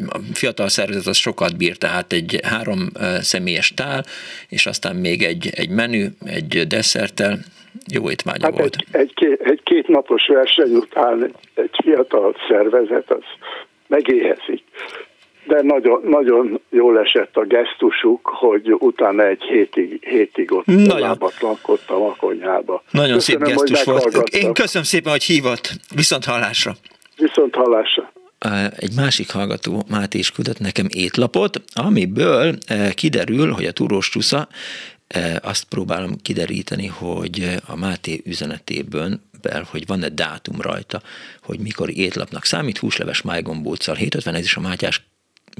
a 0.09 0.19
fiatal 0.33 0.69
szervezet 0.69 1.05
az 1.05 1.17
sokat 1.17 1.57
bírt, 1.57 1.79
tehát 1.79 2.13
egy 2.13 2.39
három 2.43 2.89
személyes 3.21 3.73
tál, 3.73 4.03
és 4.49 4.65
aztán 4.65 4.95
még 4.95 5.23
egy, 5.23 5.49
egy 5.55 5.69
menü, 5.69 6.05
egy 6.25 6.67
desszerttel, 6.67 7.37
jó 7.93 8.09
étvágya 8.09 8.45
hát 8.45 8.57
volt. 8.57 8.75
Egy, 8.91 8.99
egy, 9.01 9.13
két, 9.13 9.41
egy 9.41 9.61
két 9.63 9.87
napos 9.87 10.27
verseny 10.27 10.73
után 10.73 11.35
egy 11.53 11.75
fiatal 11.83 12.35
szervezet 12.47 13.11
az 13.11 13.23
megéhezik. 13.87 14.63
de 15.47 15.61
nagyon, 15.61 16.01
nagyon 16.03 16.61
jól 16.69 16.99
esett 16.99 17.37
a 17.37 17.45
gesztusuk, 17.45 18.27
hogy 18.27 18.73
utána 18.73 19.27
egy 19.27 19.41
hétig, 19.41 20.05
hétig 20.05 20.51
ott 20.51 20.65
lábatlankodtam 20.99 22.01
a 22.01 22.15
konyhába. 22.15 22.83
Nagyon 22.91 23.13
köszönöm, 23.13 23.47
szép 23.47 23.57
gesztus 23.57 23.83
volt. 23.83 24.27
Én 24.29 24.53
köszönöm 24.53 24.85
szépen, 24.85 25.11
hogy 25.11 25.23
hívott. 25.23 25.69
Viszont 25.95 26.25
hallásra. 26.25 26.71
Viszont 27.17 27.55
hallásra. 27.55 28.11
Egy 28.75 28.93
másik 28.93 29.29
hallgató 29.31 29.85
Máté 29.89 30.17
is 30.17 30.31
küldött 30.31 30.59
nekem 30.59 30.87
étlapot, 30.89 31.61
amiből 31.73 32.57
kiderül, 32.93 33.51
hogy 33.51 33.65
a 33.65 33.71
túrós 33.71 34.09
csúsza, 34.09 34.47
azt 35.41 35.63
próbálom 35.63 36.17
kideríteni, 36.21 36.87
hogy 36.87 37.57
a 37.65 37.75
Máté 37.75 38.21
üzenetéből 38.25 39.19
hogy 39.69 39.85
van-e 39.85 40.09
dátum 40.09 40.61
rajta, 40.61 41.01
hogy 41.41 41.59
mikor 41.59 41.97
étlapnak 41.97 42.45
számít, 42.45 42.77
húsleves 42.77 43.21
májgombóccal 43.21 43.95
750, 43.95 44.35
ez 44.35 44.43
is 44.43 44.55
a 44.55 44.59
Mátyás 44.59 45.01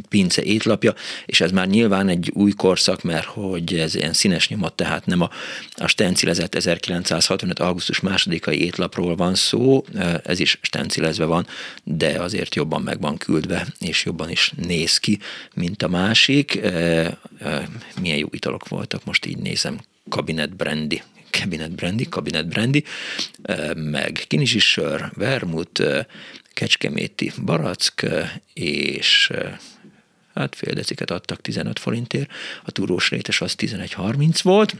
pince 0.09 0.41
étlapja, 0.41 0.93
és 1.25 1.41
ez 1.41 1.51
már 1.51 1.67
nyilván 1.67 2.07
egy 2.07 2.31
új 2.33 2.51
korszak, 2.51 3.01
mert 3.01 3.25
hogy 3.25 3.73
ez 3.73 3.95
ilyen 3.95 4.13
színes 4.13 4.47
nyomat, 4.47 4.73
tehát 4.73 5.05
nem 5.05 5.21
a, 5.21 5.29
a 5.75 5.87
stencilezett 5.87 6.55
1965. 6.55 7.59
augusztus 7.59 7.99
másodikai 7.99 8.63
étlapról 8.63 9.15
van 9.15 9.35
szó, 9.35 9.85
ez 10.23 10.39
is 10.39 10.59
stencilezve 10.61 11.25
van, 11.25 11.47
de 11.83 12.07
azért 12.07 12.55
jobban 12.55 12.81
meg 12.81 13.01
van 13.01 13.17
küldve, 13.17 13.67
és 13.79 14.05
jobban 14.05 14.29
is 14.29 14.51
néz 14.55 14.97
ki, 14.97 15.19
mint 15.53 15.83
a 15.83 15.87
másik. 15.87 16.61
Milyen 18.01 18.17
jó 18.17 18.27
italok 18.31 18.67
voltak, 18.67 19.05
most 19.05 19.25
így 19.25 19.37
nézem, 19.37 19.79
kabinet 20.09 20.55
brandy, 20.55 21.01
kabinet 21.39 21.71
brandy, 21.71 22.09
kabinet 22.09 22.47
brandy, 22.47 22.83
meg 23.75 24.23
kinizsi 24.27 24.59
sör, 24.59 25.11
vermut, 25.15 25.83
kecskeméti 26.53 27.31
barack, 27.45 28.05
és 28.53 29.31
hát 30.33 30.55
fél 30.55 30.73
deciket 30.73 31.11
adtak 31.11 31.41
15 31.41 31.79
forintért, 31.79 32.31
a 32.63 32.71
túrós 32.71 33.09
rétes 33.09 33.41
az 33.41 33.55
11.30 33.57 34.39
volt, 34.43 34.75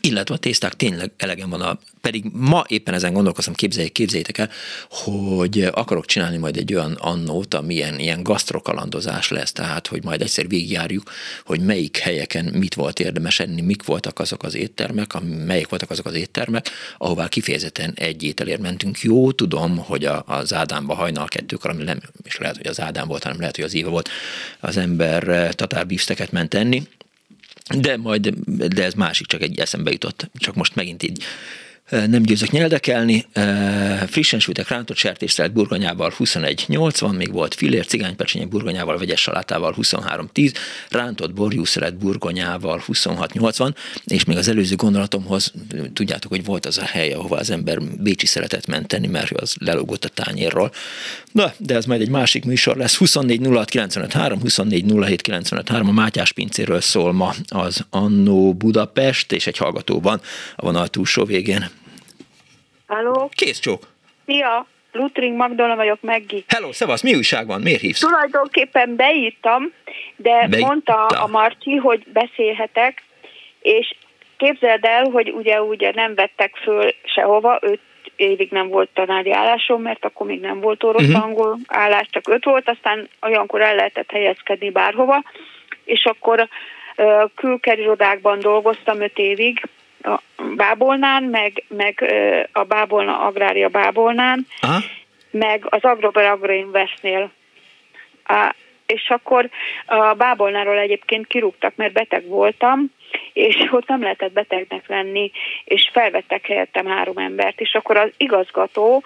illetve 0.00 0.34
a 0.34 0.38
tészták 0.38 0.74
tényleg 0.74 1.12
elegem 1.16 1.50
van, 1.50 1.60
a, 1.60 1.78
pedig 2.00 2.24
ma 2.32 2.64
éppen 2.68 2.94
ezen 2.94 3.12
gondolkozom, 3.12 3.54
képzeljék, 3.54 3.92
képzeljétek 3.92 4.38
el, 4.38 4.50
hogy 4.88 5.62
akarok 5.72 6.06
csinálni 6.06 6.36
majd 6.36 6.56
egy 6.56 6.74
olyan 6.74 6.92
annót, 6.92 7.54
amilyen 7.54 7.98
ilyen 7.98 8.22
gasztrokalandozás 8.22 9.28
lesz, 9.28 9.52
tehát 9.52 9.86
hogy 9.86 10.04
majd 10.04 10.22
egyszer 10.22 10.48
végigjárjuk, 10.48 11.10
hogy 11.44 11.60
melyik 11.60 11.96
helyeken 11.96 12.44
mit 12.44 12.74
volt 12.74 13.00
érdemes 13.00 13.40
enni, 13.40 13.60
mik 13.60 13.84
voltak 13.84 14.18
azok 14.18 14.42
az 14.42 14.54
éttermek, 14.54 15.12
melyik 15.46 15.68
voltak 15.68 15.90
azok 15.90 16.06
az 16.06 16.14
éttermek, 16.14 16.70
ahová 16.98 17.28
kifejezetten 17.28 17.92
egy 17.94 18.22
ételért 18.22 18.60
mentünk. 18.60 19.00
Jó, 19.00 19.32
tudom, 19.32 19.76
hogy 19.76 20.04
a, 20.04 20.24
az 20.26 20.54
Ádámba 20.54 20.94
hajnal 20.94 21.26
kettőkor, 21.26 21.70
ami 21.70 21.82
nem, 21.82 22.00
és 22.22 22.38
lehet, 22.38 22.56
hogy 22.56 22.66
az 22.66 22.80
Ádám 22.80 23.08
volt, 23.08 23.22
hanem 23.22 23.38
lehet, 23.38 23.56
hogy 23.56 23.64
az 23.64 23.74
Éva 23.74 23.90
volt, 23.90 24.08
az 24.60 24.76
ember 24.76 25.28
eh, 25.28 25.50
tatár 25.52 25.86
ment 26.30 26.54
enni, 26.54 26.82
de 27.80 27.96
majd, 27.96 28.34
de 28.46 28.84
ez 28.84 28.94
másik, 28.94 29.26
csak 29.26 29.42
egy 29.42 29.60
eszembe 29.60 29.90
jutott, 29.90 30.30
csak 30.34 30.54
most 30.54 30.74
megint 30.74 31.02
így 31.02 31.24
nem 31.92 32.22
győzök 32.22 32.50
nyeldekelni. 32.50 33.26
Frissen 34.06 34.40
sültek 34.40 34.68
rántott 34.68 34.96
sertésztelt 34.96 35.52
burgonyával 35.52 36.12
21,80, 36.18 37.16
még 37.16 37.32
volt 37.32 37.54
filér, 37.54 37.86
cigánypecsenye 37.86 38.46
burgonyával, 38.46 38.98
vegyes 38.98 39.20
salátával 39.20 39.74
23,10, 39.76 40.54
rántott 40.90 41.34
borjúszeret 41.34 41.98
burgonyával 41.98 42.82
26,80, 42.86 43.74
és 44.04 44.24
még 44.24 44.36
az 44.36 44.48
előző 44.48 44.76
gondolatomhoz 44.76 45.52
tudjátok, 45.92 46.30
hogy 46.30 46.44
volt 46.44 46.66
az 46.66 46.78
a 46.78 46.84
hely, 46.84 47.12
ahova 47.12 47.36
az 47.36 47.50
ember 47.50 47.82
Bécsi 47.82 48.26
szeretett 48.26 48.66
menteni, 48.66 49.06
mert 49.06 49.30
az 49.30 49.54
lelógott 49.58 50.04
a 50.04 50.08
tányérról. 50.08 50.72
Na, 51.32 51.52
de 51.58 51.74
ez 51.74 51.84
majd 51.84 52.00
egy 52.00 52.08
másik 52.08 52.44
műsor 52.44 52.76
lesz. 52.76 52.96
24 52.96 53.46
06 53.46 53.70
953, 53.70 54.40
24 54.40 54.92
07 54.92 55.20
953, 55.20 55.88
a 55.88 55.92
Mátyás 55.92 56.32
pincéről 56.32 56.80
szól 56.80 57.12
ma 57.12 57.34
az 57.48 57.84
Annó 57.90 58.54
Budapest, 58.54 59.32
és 59.32 59.46
egy 59.46 59.56
hallgató 59.56 60.00
van 60.00 60.20
a 60.56 60.62
vonal 60.62 60.88
túlsó 60.88 61.24
végén. 61.24 61.70
Halló? 62.92 63.30
Kész 63.34 63.58
csók. 63.58 63.82
Szia, 64.26 64.66
Lutring 64.92 65.36
Magdala 65.36 65.76
vagyok, 65.76 66.00
Meggi. 66.00 66.44
Hello, 66.48 66.72
szevasz, 66.72 67.02
mi 67.02 67.14
újság 67.14 67.46
van? 67.46 67.60
Miért 67.60 67.80
hívsz? 67.80 68.00
Tulajdonképpen 68.00 68.96
beírtam, 68.96 69.72
de 70.16 70.46
Beírta. 70.48 70.66
mondta 70.66 71.06
a 71.06 71.26
Marci, 71.26 71.76
hogy 71.76 72.04
beszélhetek, 72.12 73.02
és 73.60 73.94
képzeld 74.36 74.84
el, 74.84 75.04
hogy 75.04 75.30
ugye 75.30 75.62
ugye 75.62 75.92
nem 75.94 76.14
vettek 76.14 76.56
föl 76.56 76.94
sehova, 77.04 77.58
öt 77.60 77.80
évig 78.16 78.50
nem 78.50 78.68
volt 78.68 78.88
tanári 78.94 79.32
állásom, 79.32 79.82
mert 79.82 80.04
akkor 80.04 80.26
még 80.26 80.40
nem 80.40 80.60
volt 80.60 80.84
orosz 80.84 81.06
uh-huh. 81.06 81.24
angol 81.24 81.58
állás, 81.66 82.06
csak 82.10 82.28
öt 82.28 82.44
volt, 82.44 82.68
aztán 82.68 83.08
olyankor 83.20 83.60
el 83.60 83.74
lehetett 83.74 84.10
helyezkedni 84.10 84.70
bárhova, 84.70 85.22
és 85.84 86.04
akkor 86.04 86.48
külkerirodákban 87.34 88.38
dolgoztam 88.38 89.00
öt 89.00 89.18
évig, 89.18 89.60
a 90.02 90.20
Bábolnán, 90.56 91.22
meg, 91.22 91.64
meg 91.68 92.04
a 92.52 92.62
Bábolna 92.62 93.20
Agrária 93.20 93.68
Bábolnán, 93.68 94.46
Aha. 94.60 94.78
meg 95.30 95.66
az 95.68 95.84
Agrober 95.84 96.24
Agroinvestnél. 96.24 97.30
És 98.86 99.08
akkor 99.08 99.48
a 99.86 100.14
Bábolnáról 100.14 100.78
egyébként 100.78 101.26
kirúgtak, 101.26 101.76
mert 101.76 101.92
beteg 101.92 102.26
voltam, 102.26 102.90
és 103.32 103.68
ott 103.70 103.86
nem 103.88 104.02
lehetett 104.02 104.32
betegnek 104.32 104.88
lenni, 104.88 105.30
és 105.64 105.88
felvettek 105.92 106.46
helyettem 106.46 106.86
három 106.86 107.16
embert, 107.16 107.60
és 107.60 107.74
akkor 107.74 107.96
az 107.96 108.10
igazgató 108.16 109.02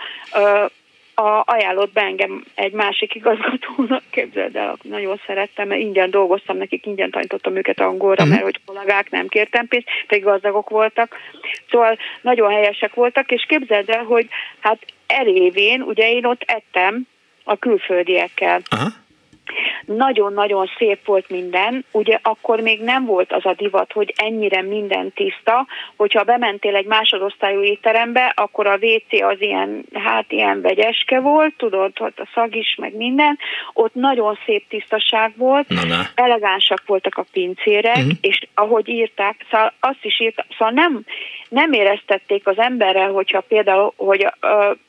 a, 1.19 1.43
ajánlott 1.45 1.93
be 1.93 2.01
engem 2.01 2.45
egy 2.55 2.73
másik 2.73 3.15
igazgatónak, 3.15 4.03
képzeld 4.11 4.57
el, 4.57 4.77
nagyon 4.83 5.21
szerettem, 5.27 5.69
mert 5.69 5.81
ingyen 5.81 6.11
dolgoztam 6.11 6.57
nekik, 6.57 6.87
ingyen 6.87 7.11
tanítottam 7.11 7.57
őket 7.57 7.81
angolra, 7.81 8.23
uh-huh. 8.23 8.29
mert 8.29 8.43
hogy 8.43 8.61
kollégák 8.65 9.11
nem 9.11 9.29
kértem 9.29 9.69
pénzt, 9.69 9.87
pedig 10.07 10.25
gazdagok 10.25 10.71
voltak. 10.71 11.17
Szóval 11.71 11.99
nagyon 12.21 12.51
helyesek 12.51 12.95
voltak, 12.95 13.31
és 13.31 13.45
képzeld 13.49 13.91
el, 13.91 14.05
hogy 14.05 14.29
hát 14.61 14.79
elévén, 15.07 15.83
ugye 15.83 16.11
én 16.11 16.25
ott 16.25 16.43
ettem 16.47 17.07
a 17.45 17.57
külföldiekkel. 17.57 18.61
Uh-huh 18.73 18.93
nagyon-nagyon 19.85 20.71
szép 20.79 21.05
volt 21.05 21.31
minden, 21.31 21.85
ugye 21.91 22.19
akkor 22.23 22.61
még 22.61 22.81
nem 22.83 23.05
volt 23.05 23.33
az 23.33 23.47
a 23.47 23.55
divat, 23.57 23.93
hogy 23.93 24.15
ennyire 24.17 24.63
minden 24.63 25.13
tiszta, 25.13 25.67
hogyha 25.97 26.23
bementél 26.23 26.77
egy 26.77 26.87
másodosztályú 26.87 27.61
étterembe, 27.63 28.33
akkor 28.37 28.67
a 28.67 28.79
WC 28.81 29.23
az 29.23 29.41
ilyen, 29.41 29.85
hát 29.93 30.33
ilyen 30.33 30.61
vegyeske 30.61 31.21
volt, 31.21 31.55
tudod, 31.57 31.93
ott 31.99 32.19
a 32.19 32.29
szag 32.35 32.55
is, 32.55 32.77
meg 32.81 32.97
minden, 32.97 33.39
ott 33.73 33.95
nagyon 33.95 34.39
szép 34.45 34.69
tisztaság 34.69 35.33
volt, 35.37 35.69
na, 35.69 35.85
na. 35.85 36.03
elegánsak 36.15 36.83
voltak 36.87 37.17
a 37.17 37.25
pincérek, 37.33 37.97
uh-huh. 37.97 38.13
és 38.21 38.47
ahogy 38.55 38.89
írták, 38.89 39.37
szóval 39.51 39.73
azt 39.81 40.05
is 40.05 40.21
írták, 40.21 40.47
szóval 40.59 40.75
nem, 40.75 41.05
nem 41.49 41.73
éreztették 41.73 42.47
az 42.47 42.59
emberre, 42.59 43.05
hogyha 43.05 43.41
például, 43.41 43.93
hogy, 43.97 44.27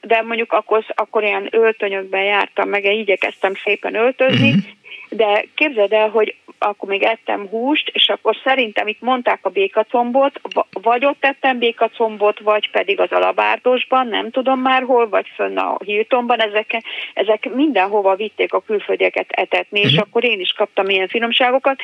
de 0.02 0.22
mondjuk 0.22 0.54
akkor, 0.54 0.84
akkor 0.96 1.24
ilyen 1.24 1.48
öltönyökben 1.52 2.24
jártam, 2.24 2.70
meg 2.70 2.86
igyekeztem 2.86 3.54
szépen 3.64 3.96
öltözni, 3.96 4.47
uh-huh. 4.48 4.64
de 5.10 5.46
képzeld 5.56 5.94
el, 5.94 6.10
hogy 6.10 6.36
akkor 6.60 6.90
még 6.90 7.04
ettem 7.04 7.48
húst, 7.48 7.90
és 7.94 8.10
akkor 8.10 8.36
szerintem 8.44 8.88
itt 8.88 9.02
mondták 9.02 9.40
a 9.42 9.50
békacombot, 9.50 10.42
vagy 10.72 11.06
ott 11.06 11.26
ettem 11.26 11.58
békacombot, 11.58 12.40
vagy 12.40 12.72
pedig 12.72 13.00
az 13.00 13.12
alabárdosban, 13.12 14.08
nem 14.08 14.32
tudom 14.32 14.60
már 14.60 14.84
hol, 14.84 15.10
vagy 15.10 15.28
fönn 15.36 15.58
a 15.58 15.78
Hiltonban, 15.86 16.40
ezek, 16.40 16.84
ezek 17.14 17.50
mindenhova 17.54 18.16
vitték 18.16 18.54
a 18.54 18.62
külföldieket 18.62 19.32
etetni, 19.32 19.80
és 19.80 19.98
akkor 19.98 20.24
én 20.24 20.40
is 20.40 20.52
kaptam 20.52 20.90
ilyen 20.90 21.08
finomságokat, 21.08 21.80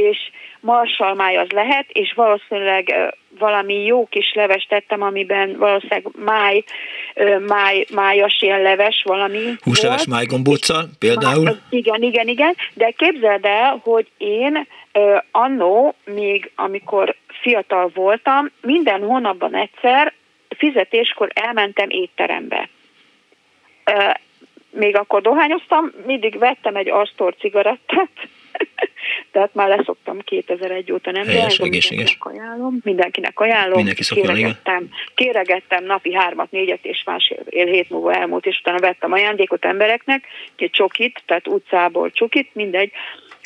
és 0.00 0.18
marsalmáj 0.60 1.36
az 1.36 1.48
lehet, 1.50 1.86
és 1.88 2.12
valószínűleg 2.12 2.94
valami 3.38 3.84
jó 3.84 4.06
kis 4.06 4.32
leves 4.34 4.66
tettem, 4.68 5.02
amiben 5.02 5.56
valószínűleg 5.58 6.06
máj, 6.16 6.64
máj, 7.46 7.84
májas 7.94 8.38
ilyen 8.40 8.62
leves 8.62 9.02
valami 9.04 9.38
Húsleves 9.62 10.06
májgombóccal 10.06 10.88
például? 10.98 11.44
Máj, 11.44 11.54
igen, 11.70 12.02
igen, 12.02 12.28
igen, 12.28 12.56
de 12.74 12.90
képzeld 12.90 13.44
el, 13.44 13.80
hogy 13.82 14.10
én 14.18 14.66
annó, 15.30 15.94
még 16.04 16.50
amikor 16.54 17.16
fiatal 17.40 17.90
voltam, 17.94 18.50
minden 18.60 19.02
hónapban 19.02 19.54
egyszer 19.54 20.12
fizetéskor 20.56 21.30
elmentem 21.34 21.90
étterembe. 21.90 22.68
Még 24.70 24.96
akkor 24.96 25.22
dohányoztam, 25.22 25.92
mindig 26.06 26.38
vettem 26.38 26.76
egy 26.76 26.90
asztor 26.90 27.34
cigarettát, 27.38 28.10
tehát 29.32 29.54
már 29.54 29.68
leszoktam 29.68 30.18
2001 30.18 30.92
óta, 30.92 31.10
nem 31.10 31.26
Helyes, 31.26 31.58
de 31.58 31.68
mindenkinek 31.68 32.24
ajánlom, 32.24 32.80
mindenkinek 32.82 33.40
ajánlom. 33.40 33.76
Mindenki 33.76 34.04
kéregettem, 34.14 34.88
kéregettem 35.14 35.84
napi 35.84 36.14
hármat, 36.14 36.50
négyet 36.50 36.84
és 36.84 37.02
másfél 37.06 37.66
hét 37.66 37.90
múlva 37.90 38.12
elmúlt, 38.12 38.46
és 38.46 38.58
utána 38.60 38.78
vettem 38.78 39.12
ajándékot 39.12 39.64
embereknek, 39.64 40.24
egy 40.56 40.70
csokit, 40.70 41.22
tehát 41.26 41.46
utcából 41.46 42.10
csokit, 42.10 42.50
mindegy, 42.52 42.92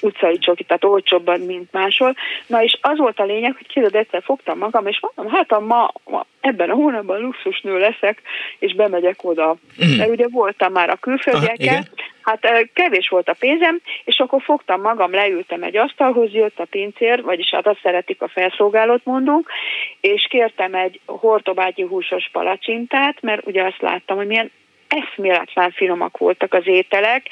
utcai 0.02 0.38
csokit, 0.38 0.66
tehát 0.66 0.84
olcsóbban, 0.84 1.40
mint 1.40 1.72
máshol. 1.72 2.14
Na 2.46 2.62
és 2.62 2.78
az 2.80 2.98
volt 2.98 3.20
a 3.20 3.24
lényeg, 3.24 3.54
hogy 3.56 3.66
kérdez, 3.66 3.94
egyszer 3.94 4.22
fogtam 4.22 4.58
magam, 4.58 4.86
és 4.86 5.00
mondom, 5.00 5.34
hát 5.34 5.52
a 5.52 5.60
ma, 5.60 5.92
ma 6.04 6.26
ebben 6.40 6.70
a 6.70 6.74
hónapban 6.74 7.20
luxusnő 7.20 7.78
leszek, 7.78 8.22
és 8.58 8.74
bemegyek 8.74 9.24
oda. 9.24 9.56
Mm. 9.84 9.96
Mert 9.96 10.10
ugye 10.10 10.26
voltam 10.28 10.72
már 10.72 10.90
a 10.90 10.96
külföldiekkel, 10.96 11.84
Hát 12.24 12.70
kevés 12.72 13.08
volt 13.08 13.28
a 13.28 13.36
pénzem, 13.38 13.80
és 14.04 14.18
akkor 14.18 14.42
fogtam 14.42 14.80
magam, 14.80 15.12
leültem 15.12 15.62
egy 15.62 15.76
asztalhoz, 15.76 16.32
jött 16.32 16.58
a 16.58 16.64
pincér, 16.64 17.22
vagyis 17.22 17.50
hát 17.50 17.66
azt 17.66 17.80
szeretik 17.82 18.22
a 18.22 18.28
felszolgálót 18.28 19.04
mondunk, 19.04 19.48
és 20.00 20.26
kértem 20.30 20.74
egy 20.74 21.00
hortobágyi 21.06 21.82
húsos 21.82 22.28
palacsintát, 22.32 23.22
mert 23.22 23.46
ugye 23.46 23.62
azt 23.62 23.80
láttam, 23.80 24.16
hogy 24.16 24.26
milyen 24.26 24.50
eszméletlen 24.88 25.70
finomak 25.70 26.18
voltak 26.18 26.54
az 26.54 26.66
ételek, 26.66 27.28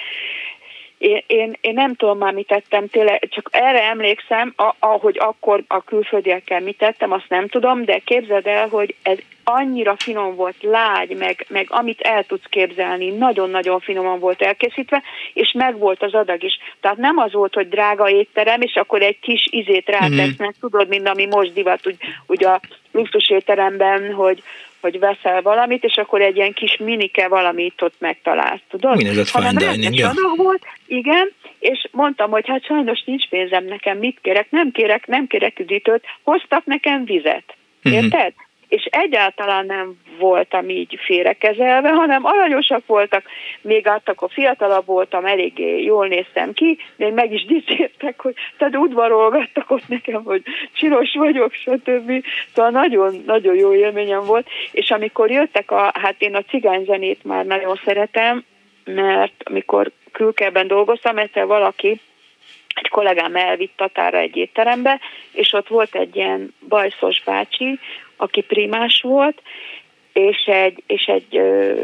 én, 1.02 1.22
én, 1.26 1.56
én 1.60 1.74
nem 1.74 1.94
tudom 1.94 2.18
már 2.18 2.32
mit 2.32 2.46
tettem, 2.46 2.88
tényleg, 2.88 3.28
csak 3.30 3.48
erre 3.50 3.82
emlékszem, 3.82 4.54
ahogy 4.78 5.18
akkor 5.18 5.62
a 5.66 5.82
külföldiekkel 5.82 6.60
mit 6.60 6.78
tettem, 6.78 7.12
azt 7.12 7.28
nem 7.28 7.48
tudom, 7.48 7.84
de 7.84 7.98
képzeld 7.98 8.46
el, 8.46 8.68
hogy 8.68 8.94
ez 9.02 9.18
annyira 9.44 9.96
finom 9.98 10.34
volt, 10.34 10.56
lágy, 10.60 11.16
meg, 11.16 11.46
meg 11.48 11.66
amit 11.70 12.00
el 12.00 12.24
tudsz 12.24 12.46
képzelni, 12.48 13.10
nagyon-nagyon 13.10 13.80
finoman 13.80 14.18
volt 14.18 14.42
elkészítve, 14.42 15.02
és 15.32 15.52
meg 15.52 15.78
volt 15.78 16.02
az 16.02 16.14
adag 16.14 16.42
is. 16.42 16.58
Tehát 16.80 16.96
nem 16.96 17.18
az 17.18 17.32
volt, 17.32 17.54
hogy 17.54 17.68
drága 17.68 18.10
étterem, 18.10 18.60
és 18.60 18.74
akkor 18.74 19.02
egy 19.02 19.18
kis 19.20 19.48
izét 19.50 19.88
rátesznek, 19.88 20.42
mm-hmm. 20.42 20.60
tudod, 20.60 20.88
mint 20.88 21.08
ami 21.08 21.26
most 21.26 21.52
divat, 21.52 21.86
úgy, 21.86 21.96
úgy 22.26 22.44
a 22.44 22.60
luxus 22.92 23.30
étteremben, 23.30 24.12
hogy, 24.12 24.42
hogy 24.82 24.98
veszel 24.98 25.42
valamit, 25.42 25.84
és 25.84 25.96
akkor 25.96 26.20
egy 26.20 26.36
ilyen 26.36 26.52
kis 26.52 26.76
minike 26.76 27.28
valamit 27.28 27.82
ott 27.82 27.94
megtalálsz, 27.98 28.60
tudod? 28.70 28.96
Úgynevezett 28.96 29.26
fine 29.26 29.52
dining, 29.52 29.94
ja. 29.94 30.12
volt, 30.36 30.62
igen, 30.86 31.32
és 31.59 31.88
mondtam, 31.90 32.30
hogy 32.30 32.48
hát 32.48 32.64
sajnos 32.64 33.02
nincs 33.04 33.28
pénzem 33.28 33.64
nekem, 33.64 33.98
mit 33.98 34.18
kérek, 34.22 34.50
nem 34.50 34.70
kérek, 34.70 35.06
nem 35.06 35.26
kérek 35.26 35.59
üdítőt, 35.59 36.04
hoztak 36.22 36.64
nekem 36.64 37.04
vizet. 37.04 37.44
Mhm. 37.82 37.94
Érted? 37.94 38.32
Mm-hmm 38.32 38.50
és 38.73 38.85
egyáltalán 38.85 39.66
nem 39.66 39.94
voltam 40.19 40.69
így 40.69 40.99
félrekezelve, 41.05 41.90
hanem 41.90 42.24
aranyosak 42.24 42.86
voltak, 42.86 43.24
még 43.61 43.86
akkor 44.05 44.31
fiatalabb 44.32 44.86
voltam, 44.86 45.24
eléggé 45.24 45.82
jól 45.82 46.07
néztem 46.07 46.53
ki, 46.53 46.78
még 46.97 47.12
meg 47.12 47.32
is 47.32 47.44
dicsértek, 47.44 48.20
hogy 48.20 48.35
tehát 48.59 48.77
udvarolgattak 48.77 49.70
ott 49.70 49.89
nekem, 49.89 50.24
hogy 50.24 50.43
csinos 50.73 51.15
vagyok, 51.15 51.53
stb. 51.53 52.24
Szóval 52.55 52.70
nagyon, 52.70 53.23
nagyon 53.27 53.55
jó 53.55 53.74
élményem 53.74 54.24
volt, 54.24 54.49
és 54.70 54.90
amikor 54.90 55.31
jöttek 55.31 55.70
a, 55.70 55.93
hát 55.94 56.15
én 56.19 56.35
a 56.35 56.43
cigányzenét 56.43 57.24
már 57.24 57.44
nagyon 57.44 57.81
szeretem, 57.85 58.44
mert 58.85 59.43
amikor 59.44 59.90
külkeben 60.12 60.66
dolgoztam, 60.66 61.19
egyszer 61.19 61.47
valaki 61.47 62.01
egy 62.74 62.89
kollégám 62.89 63.36
elvitt 63.36 63.77
Tatára 63.77 64.19
egy 64.19 64.36
étterembe, 64.36 65.01
és 65.32 65.53
ott 65.53 65.69
volt 65.69 65.94
egy 65.94 66.16
ilyen 66.16 66.55
bajszos 66.69 67.23
bácsi, 67.24 67.78
aki 68.23 68.40
primás 68.40 69.01
volt, 69.01 69.43
és 70.12 70.44
egy, 70.47 70.82
és 70.86 71.05
egy 71.05 71.36
ö, 71.36 71.74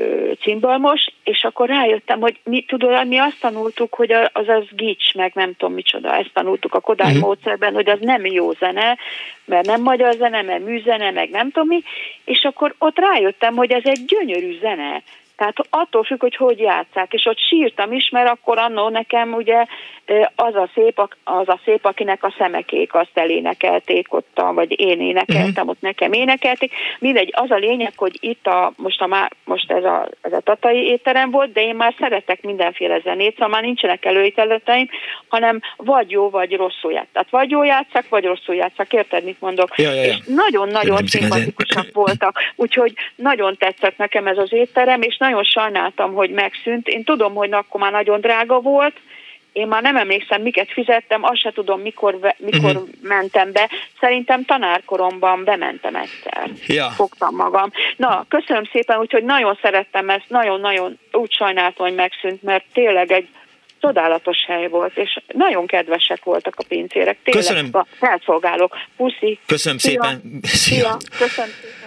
cimbalmos, 0.41 1.07
és 1.25 1.45
akkor 1.45 1.69
rájöttem, 1.69 2.21
hogy 2.21 2.41
mi, 2.45 2.63
tudod, 2.63 3.07
mi 3.07 3.19
azt 3.19 3.41
tanultuk, 3.41 3.95
hogy 3.95 4.13
az 4.13 4.49
az 4.49 4.65
gics, 4.71 5.15
meg 5.15 5.33
nem 5.35 5.55
tudom 5.57 5.75
micsoda, 5.75 6.17
ezt 6.17 6.31
tanultuk 6.33 6.75
a 6.75 6.81
Kodály 6.81 7.09
uh-huh. 7.09 7.27
módszerben, 7.27 7.75
hogy 7.75 7.89
az 7.89 7.99
nem 8.01 8.27
jó 8.27 8.53
zene, 8.53 8.99
mert 9.45 9.67
nem 9.67 9.83
magyar 9.83 10.15
zene, 10.15 10.43
mert 10.43 10.65
műzene, 10.65 11.11
meg 11.11 11.31
nem 11.31 11.51
tudom 11.51 11.69
mi, 11.69 11.83
és 12.25 12.43
akkor 12.43 12.75
ott 12.79 12.99
rájöttem, 12.99 13.55
hogy 13.55 13.71
ez 13.71 13.85
egy 13.85 14.05
gyönyörű 14.05 14.59
zene, 14.59 15.03
tehát 15.39 15.57
attól 15.71 16.05
függ, 16.05 16.21
hogy 16.21 16.37
hogy 16.37 16.59
játszák, 16.59 17.13
és 17.13 17.27
ott 17.27 17.39
sírtam 17.39 17.93
is, 17.93 18.09
mert 18.11 18.29
akkor 18.29 18.59
annó 18.59 18.89
nekem 18.89 19.33
ugye 19.33 19.65
az 20.35 20.55
a 20.55 20.69
szép, 20.75 21.09
az 21.25 21.49
a 21.49 21.61
szép 21.65 21.85
akinek 21.85 22.25
a 22.25 22.35
szemekék 22.39 22.95
azt 22.95 23.11
elénekelték 23.15 24.15
ott, 24.15 24.43
vagy 24.55 24.81
én 24.81 25.01
énekeltem, 25.01 25.49
uh-huh. 25.49 25.69
ott 25.69 25.81
nekem 25.81 26.13
énekelték. 26.13 26.73
Mindegy, 26.99 27.33
az 27.37 27.51
a 27.51 27.57
lényeg, 27.57 27.93
hogy 27.97 28.17
itt 28.21 28.47
a, 28.47 28.73
most, 28.77 29.01
a, 29.01 29.29
most 29.45 29.73
ez, 29.73 29.85
a, 29.85 30.09
ez 30.21 30.33
a 30.33 30.41
tatai 30.41 30.87
étterem 30.87 31.31
volt, 31.31 31.53
de 31.53 31.63
én 31.63 31.75
már 31.75 31.95
szeretek 31.99 32.43
mindenféle 32.43 33.01
zenét, 33.01 33.33
szóval 33.33 33.49
már 33.49 33.63
nincsenek 33.63 34.05
előítéleteim, 34.05 34.89
hanem 35.29 35.61
vagy 35.77 36.11
jó, 36.11 36.31
vagy 36.31 36.57
rosszul 36.57 36.93
játszak. 36.93 37.13
Tehát 37.13 37.31
vagy 37.31 37.51
jó 37.51 37.63
játszak, 37.63 38.09
vagy 38.09 38.25
rosszul 38.25 38.55
játszak, 38.55 38.93
érted, 38.93 39.25
mit 39.25 39.41
mondok? 39.41 39.79
Ja, 39.79 39.93
ja, 39.93 40.03
ja. 40.03 40.09
És 40.09 40.17
nagyon-nagyon 40.27 41.07
szimpatikusak 41.07 41.87
voltak, 41.93 42.39
úgyhogy 42.57 42.93
nagyon 43.15 43.57
tetszett 43.57 43.97
nekem 43.97 44.27
ez 44.27 44.39
az 44.39 44.53
étterem, 44.53 45.03
és 45.03 45.17
nagyon 45.17 45.28
sajnáltam, 45.43 46.15
hogy 46.15 46.31
megszűnt. 46.31 46.89
Én 46.89 47.05
tudom, 47.05 47.35
hogy 47.35 47.53
akkor 47.53 47.81
már 47.81 47.93
nagyon 47.93 48.21
drága 48.21 48.61
volt, 48.61 48.95
én 49.59 49.67
már 49.67 49.83
nem 49.83 49.97
emlékszem, 49.97 50.43
miket 50.43 50.73
fizettem, 50.73 51.25
azt 51.25 51.41
se 51.41 51.53
tudom, 51.53 51.81
mikor, 51.81 52.35
mikor 52.37 52.71
uh-huh. 52.71 52.89
mentem 53.03 53.53
be. 53.53 53.71
Szerintem 54.01 54.45
tanárkoromban 54.45 55.45
bementem 55.45 55.95
egyszer. 55.95 56.51
Ja. 56.67 56.89
Fogtam 56.91 57.35
magam. 57.35 57.71
Na, 57.97 58.25
köszönöm 58.29 58.65
szépen, 58.73 58.99
úgyhogy 58.99 59.25
nagyon 59.25 59.59
szerettem 59.63 60.11
ezt, 60.11 60.25
nagyon-nagyon 60.29 60.99
úgy 61.13 61.33
sajnáltam, 61.33 61.87
hogy 61.87 61.95
megszűnt, 61.95 62.43
mert 62.43 62.65
tényleg 62.73 63.13
egy 63.13 63.29
csodálatos 63.81 64.45
hely 64.47 64.69
volt, 64.69 64.97
és 64.97 65.21
nagyon 65.27 65.67
kedvesek 65.67 66.25
voltak 66.25 66.55
a 66.57 66.65
pincérek. 66.69 67.19
Tényleg 67.23 67.45
Köszönöm. 67.45 67.69
a 67.73 67.87
felszolgálók. 67.99 68.77
Puszi. 68.97 69.39
Köszönöm 69.47 69.79
Szia. 69.79 69.91
szépen. 70.03 70.41
Szia. 70.43 70.77
Szia. 70.79 70.97
Köszönöm 71.19 71.51
szépen. 71.51 71.78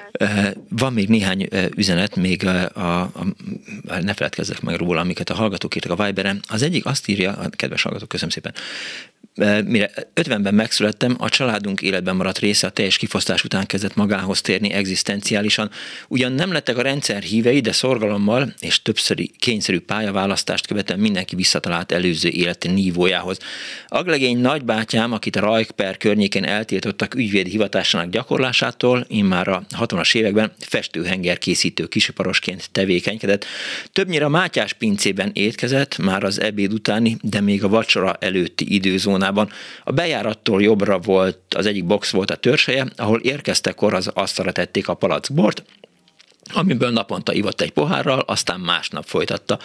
Van 0.69 0.93
még 0.93 1.07
néhány 1.07 1.47
üzenet, 1.75 2.15
még 2.15 2.45
a, 2.45 2.69
a, 2.73 3.01
a, 3.01 3.25
ne 4.01 4.13
feledkezzek 4.13 4.61
meg 4.61 4.75
róla, 4.75 4.99
amiket 4.99 5.29
a 5.29 5.33
hallgatók 5.33 5.75
írtak 5.75 5.99
a 5.99 6.03
Viberen. 6.05 6.39
Az 6.47 6.61
egyik 6.61 6.85
azt 6.85 7.07
írja, 7.07 7.31
a 7.31 7.49
kedves 7.49 7.81
hallgatók, 7.81 8.09
köszönöm 8.09 8.29
szépen, 8.31 8.53
mire 9.65 9.91
50-ben 10.15 10.53
megszülettem, 10.53 11.15
a 11.19 11.29
családunk 11.29 11.81
életben 11.81 12.15
maradt 12.15 12.39
része 12.39 12.67
a 12.67 12.69
teljes 12.69 12.97
kifosztás 12.97 13.43
után 13.43 13.65
kezdett 13.65 13.95
magához 13.95 14.41
térni 14.41 14.71
egzisztenciálisan. 14.71 15.69
Ugyan 16.07 16.31
nem 16.31 16.51
lettek 16.51 16.77
a 16.77 16.81
rendszer 16.81 17.21
hívei, 17.21 17.59
de 17.59 17.71
szorgalommal 17.71 18.53
és 18.59 18.81
többszöri 18.81 19.31
kényszerű 19.39 19.79
pályaválasztást 19.79 20.67
követően 20.67 20.99
mindenki 20.99 21.35
visszatalált 21.35 21.91
előző 21.91 22.29
életi 22.29 22.67
nívójához. 22.67 23.37
Aglegény 23.87 24.37
nagybátyám, 24.37 25.11
akit 25.11 25.35
a 25.35 25.39
Rajkper 25.39 25.97
környéken 25.97 26.45
eltiltottak 26.45 27.15
ügyvédi 27.15 27.49
hivatásának 27.49 28.09
gyakorlásától, 28.09 29.05
immár 29.07 29.47
a 29.47 29.63
60-as 30.01 30.15
években 30.15 30.51
festőhenger 30.59 31.37
készítő 31.37 31.85
kisiparosként 31.85 32.69
tevékenykedett. 32.71 33.45
Többnyire 33.91 34.25
a 34.25 34.29
Mátyás 34.29 34.73
pincében 34.73 35.31
étkezett, 35.33 35.97
már 35.97 36.23
az 36.23 36.41
ebéd 36.41 36.73
utáni, 36.73 37.17
de 37.21 37.41
még 37.41 37.63
a 37.63 37.67
vacsora 37.67 38.15
előtti 38.19 38.73
időzón 38.73 38.99
zónában. 39.13 39.49
A 39.83 39.91
bejárattól 39.91 40.61
jobbra 40.61 40.99
volt, 40.99 41.39
az 41.55 41.65
egyik 41.65 41.85
box 41.85 42.09
volt 42.09 42.31
a 42.31 42.35
törseje, 42.35 42.87
ahol 42.95 43.19
érkeztekor 43.19 43.93
az 43.93 44.07
asztalra 44.07 44.51
tették 44.51 44.87
a 44.87 44.93
palackbort, 44.93 45.63
amiből 46.53 46.89
naponta 46.89 47.33
ivott 47.33 47.61
egy 47.61 47.71
pohárral, 47.71 48.19
aztán 48.19 48.59
másnap 48.59 49.05
folytatta. 49.05 49.59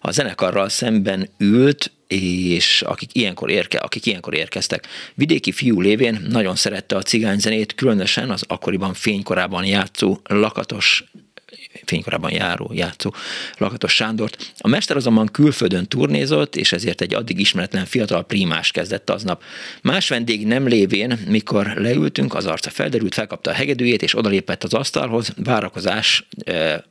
A 0.00 0.10
zenekarral 0.10 0.68
szemben 0.68 1.28
ült, 1.38 1.90
és 2.06 2.82
akik 2.82 3.10
ilyenkor, 3.12 3.50
érke, 3.50 3.78
akik 3.78 4.06
ilyenkor 4.06 4.34
érkeztek. 4.34 4.86
Vidéki 5.14 5.52
fiú 5.52 5.80
lévén 5.80 6.26
nagyon 6.28 6.56
szerette 6.56 6.96
a 6.96 7.02
cigányzenét, 7.02 7.74
különösen 7.74 8.30
az 8.30 8.44
akkoriban 8.46 8.94
fénykorában 8.94 9.64
játszó 9.64 10.18
lakatos 10.22 11.04
fénykorában 11.84 12.30
járó, 12.30 12.70
játszó 12.74 13.14
Lakatos 13.58 13.94
Sándort. 13.94 14.52
A 14.58 14.68
mester 14.68 14.96
azonban 14.96 15.26
külföldön 15.26 15.86
turnézott, 15.88 16.56
és 16.56 16.72
ezért 16.72 17.00
egy 17.00 17.14
addig 17.14 17.38
ismeretlen 17.38 17.84
fiatal 17.84 18.24
primás 18.24 18.70
kezdett 18.70 19.10
aznap. 19.10 19.42
Más 19.82 20.08
vendég 20.08 20.46
nem 20.46 20.66
lévén, 20.66 21.18
mikor 21.28 21.66
leültünk, 21.76 22.34
az 22.34 22.46
arca 22.46 22.70
felderült, 22.70 23.14
felkapta 23.14 23.50
a 23.50 23.54
hegedűjét, 23.54 24.02
és 24.02 24.16
odalépett 24.16 24.64
az 24.64 24.74
asztalhoz, 24.74 25.32
várakozás, 25.36 26.28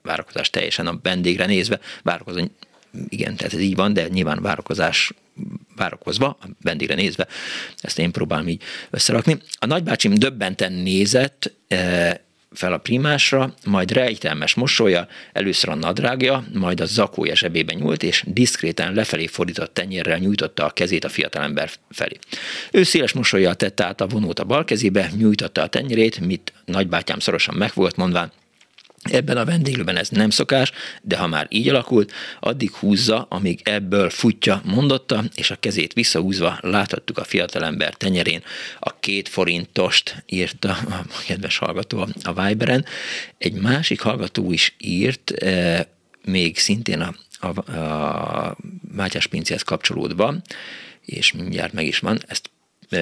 várakozás 0.02 0.50
teljesen 0.50 0.88
a 0.88 1.00
vendégre 1.04 1.46
nézve, 1.46 1.80
várakozás 2.04 2.44
igen, 3.10 3.36
tehát 3.36 3.54
ez 3.54 3.60
így 3.60 3.76
van, 3.76 3.94
de 3.94 4.08
nyilván 4.08 4.42
várakozás 4.42 5.14
várakozva, 5.76 6.38
a 6.42 6.46
vendégre 6.62 6.96
nézve, 6.96 7.28
ezt 7.82 8.00
én 8.00 8.12
próbálom 8.12 8.48
így 8.48 8.62
összerakni. 8.90 9.38
A 9.60 9.66
nagybácsim 9.66 10.14
döbbenten 10.14 10.74
nézett, 10.74 11.54
fel 12.52 12.74
a 12.74 12.78
primásra, 12.78 13.54
majd 13.66 13.92
rejtelmes 13.92 14.54
mosolya, 14.54 15.08
először 15.34 15.70
a 15.70 15.76
nadrágja, 15.76 16.44
majd 16.54 16.80
a 16.80 16.86
zakója 16.86 17.36
zsebébe 17.36 17.74
nyúlt, 17.74 18.04
és 18.04 18.24
diszkréten 18.28 18.94
lefelé 18.94 19.28
fordított 19.28 19.74
tenyérrel 19.74 20.18
nyújtotta 20.18 20.66
a 20.66 20.70
kezét 20.70 21.04
a 21.04 21.10
fiatalember 21.10 21.70
felé. 21.90 22.18
Ő 22.72 22.84
széles 22.84 23.14
mosolyjal 23.14 23.56
tette 23.56 23.86
át 23.86 24.02
a 24.02 24.08
vonót 24.08 24.40
a 24.40 24.44
bal 24.44 24.66
kezébe, 24.66 25.10
nyújtotta 25.18 25.62
a 25.62 25.68
tenyérét, 25.68 26.20
mit 26.20 26.54
nagybátyám 26.66 27.20
szorosan 27.20 27.56
meg 27.56 27.72
volt 27.74 27.96
mondván, 27.96 28.32
Ebben 29.02 29.38
a 29.38 29.46
vendéglőben 29.46 29.98
ez 29.98 30.10
nem 30.10 30.30
szokás, 30.30 30.72
de 31.02 31.18
ha 31.18 31.28
már 31.28 31.48
így 31.50 31.70
alakult, 31.70 32.12
addig 32.40 32.72
húzza, 32.72 33.26
amíg 33.30 33.60
ebből 33.64 34.10
futja, 34.10 34.62
mondotta, 34.66 35.24
és 35.36 35.52
a 35.52 35.56
kezét 35.56 35.94
visszahúzva 35.94 36.58
láthattuk 36.62 37.18
a 37.18 37.24
fiatalember 37.24 37.94
tenyerén 37.94 38.44
a 38.80 39.00
két 39.00 39.30
forintost, 39.30 40.24
írta 40.26 40.70
a 40.70 41.06
kedves 41.26 41.58
hallgató 41.58 42.08
a 42.24 42.44
Viberen. 42.44 42.86
Egy 43.38 43.54
másik 43.54 44.02
hallgató 44.02 44.52
is 44.52 44.76
írt, 44.78 45.32
eh, 45.32 45.82
még 46.26 46.58
szintén 46.58 47.02
a, 47.02 47.16
a, 47.40 47.78
a 47.78 48.58
Mátyás 48.92 49.28
pincéhez 49.28 49.62
kapcsolódva, 49.62 50.36
és 51.06 51.32
mindjárt 51.32 51.74
meg 51.74 51.86
is 51.86 52.00
van, 52.00 52.20
ezt 52.28 52.50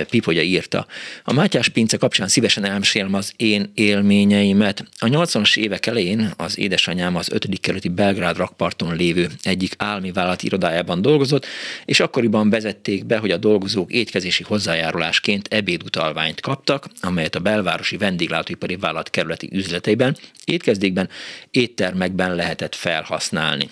Pipogya 0.10 0.42
írta. 0.42 0.88
A 1.24 1.34
Mátyás 1.34 1.70
pince 1.70 1.98
kapcsán 1.98 2.28
szívesen 2.28 2.66
elmesélem 2.66 3.14
az 3.14 3.34
én 3.36 3.72
élményeimet. 3.74 4.84
A 5.00 5.06
80-as 5.06 5.58
évek 5.58 5.86
elején 5.86 6.34
az 6.38 6.58
édesanyám 6.58 7.16
az 7.16 7.30
5. 7.32 7.60
kerületi 7.60 7.90
Belgrád 7.90 8.38
rakparton 8.38 8.96
lévő 8.96 9.28
egyik 9.44 9.74
állami 9.78 10.12
vállalat 10.12 10.44
irodájában 10.44 11.02
dolgozott, 11.02 11.46
és 11.86 12.00
akkoriban 12.00 12.50
vezették 12.50 13.06
be, 13.06 13.18
hogy 13.18 13.32
a 13.32 13.38
dolgozók 13.38 13.92
étkezési 13.92 14.44
hozzájárulásként 14.44 15.48
ebédutalványt 15.48 16.42
kaptak, 16.42 16.88
amelyet 17.02 17.36
a 17.36 17.40
belvárosi 17.40 17.98
vendéglátóipari 17.98 18.76
vállalat 18.76 19.10
kerületi 19.10 19.50
üzleteiben, 19.52 20.18
étkezdékben, 20.46 21.10
éttermekben 21.52 22.36
lehetett 22.36 22.76
felhasználni. 22.76 23.70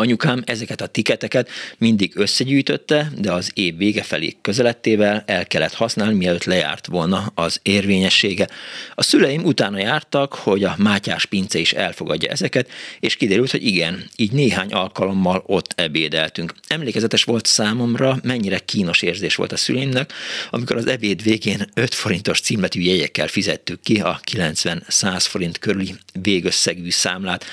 Anyukám 0.00 0.42
ezeket 0.46 0.80
a 0.80 0.86
tiketeket 0.86 1.48
mindig 1.78 2.12
összegyűjtötte, 2.16 3.10
de 3.18 3.32
az 3.32 3.50
év 3.54 3.76
vége 3.76 4.02
felé 4.02 4.36
közelettével 4.40 5.22
el 5.26 5.46
kellett 5.46 5.74
használni, 5.74 6.14
mielőtt 6.14 6.44
lejárt 6.44 6.86
volna 6.86 7.32
az 7.34 7.60
érvényessége. 7.62 8.48
A 8.94 9.02
szüleim 9.02 9.44
utána 9.44 9.78
jártak, 9.78 10.34
hogy 10.34 10.64
a 10.64 10.74
Mátyás 10.78 11.26
pince 11.26 11.58
is 11.58 11.72
elfogadja 11.72 12.30
ezeket, 12.30 12.70
és 13.00 13.16
kiderült, 13.16 13.50
hogy 13.50 13.66
igen, 13.66 14.04
így 14.16 14.32
néhány 14.32 14.72
alkalommal 14.72 15.42
ott 15.46 15.72
ebédeltünk. 15.76 16.54
Emlékezetes 16.66 17.24
volt 17.24 17.46
számomra, 17.46 18.18
mennyire 18.22 18.58
kínos 18.58 19.02
érzés 19.02 19.34
volt 19.34 19.52
a 19.52 19.56
szüleimnek, 19.56 20.12
amikor 20.50 20.76
az 20.76 20.86
ebéd 20.86 21.22
végén 21.22 21.70
5 21.74 21.94
forintos 21.94 22.40
címletű 22.40 22.80
jegyekkel 22.80 23.26
fizettük 23.26 23.80
ki 23.80 24.00
a 24.00 24.20
90-100 24.32 25.24
forint 25.28 25.58
körüli 25.58 25.94
végösszegű 26.12 26.90
számlát, 26.90 27.44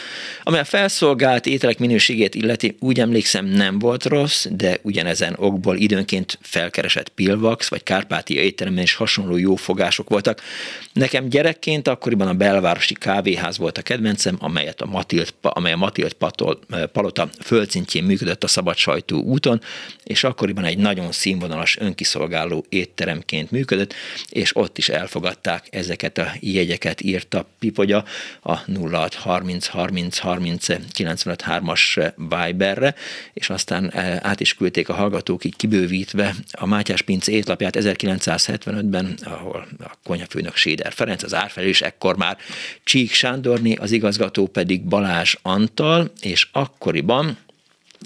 amely 0.43 0.59
a 0.59 0.65
felszolgált 0.65 1.45
ételek 1.45 1.79
minőségét 1.79 2.35
illeti, 2.37 2.75
úgy 2.79 2.99
emlékszem 2.99 3.45
nem 3.45 3.79
volt 3.79 4.05
rossz, 4.05 4.45
de 4.51 4.77
ugyanezen 4.81 5.35
okból 5.37 5.77
időnként 5.77 6.37
felkeresett 6.41 7.09
Pilvax 7.09 7.69
vagy 7.69 7.83
Kárpátia 7.83 8.41
étteremben 8.41 8.83
is 8.83 8.93
hasonló 8.93 9.37
jó 9.37 9.55
fogások 9.55 10.09
voltak. 10.09 10.41
Nekem 10.93 11.29
gyerekként 11.29 11.87
akkoriban 11.87 12.27
a 12.27 12.33
belvárosi 12.33 12.93
kávéház 12.93 13.57
volt 13.57 13.77
a 13.77 13.81
kedvencem, 13.81 14.35
amelyet 14.39 14.81
a 14.81 14.85
Matild, 14.85 15.33
amely 15.41 15.71
a 15.71 15.77
Matild 15.77 16.13
Patol, 16.13 16.59
Palota 16.91 17.29
földszintjén 17.41 18.03
működött 18.03 18.43
a 18.43 18.47
szabad 18.47 18.75
sajtó 18.75 19.21
úton, 19.21 19.61
és 20.03 20.23
akkoriban 20.23 20.63
egy 20.63 20.77
nagyon 20.77 21.11
színvonalas 21.11 21.77
önkiszolgáló 21.77 22.65
étteremként 22.69 23.51
működött, 23.51 23.93
és 24.29 24.55
ott 24.55 24.77
is 24.77 24.89
elfogadták 24.89 25.67
ezeket 25.69 26.17
a 26.17 26.31
jegyeket, 26.39 27.01
írta 27.01 27.45
Pipogya 27.59 28.03
a 28.41 28.57
06 28.91 29.13
30 29.13 29.67
30 29.67 30.17
30 30.17 30.65
95 30.91 31.43
3-as 31.47 32.11
Viberre, 32.29 32.95
és 33.33 33.49
aztán 33.49 33.91
eh, 33.91 34.17
át 34.21 34.39
is 34.39 34.53
küldték 34.53 34.89
a 34.89 34.93
hallgatók 34.93 35.43
így 35.43 35.55
kibővítve 35.55 36.35
a 36.51 36.65
Mátyás 36.65 37.01
Pince 37.01 37.31
étlapját 37.31 37.75
1975-ben, 37.79 39.17
ahol 39.23 39.67
a 39.79 39.91
konyhafőnök 40.03 40.55
Séder 40.55 40.93
Ferenc, 40.93 41.23
az 41.23 41.33
árfelelős, 41.33 41.81
ekkor 41.81 42.17
már 42.17 42.37
Csík 42.83 43.11
Sándorni, 43.11 43.75
az 43.75 43.91
igazgató 43.91 44.47
pedig 44.47 44.85
Balázs 44.85 45.35
Antal, 45.41 46.11
és 46.21 46.47
akkoriban 46.51 47.37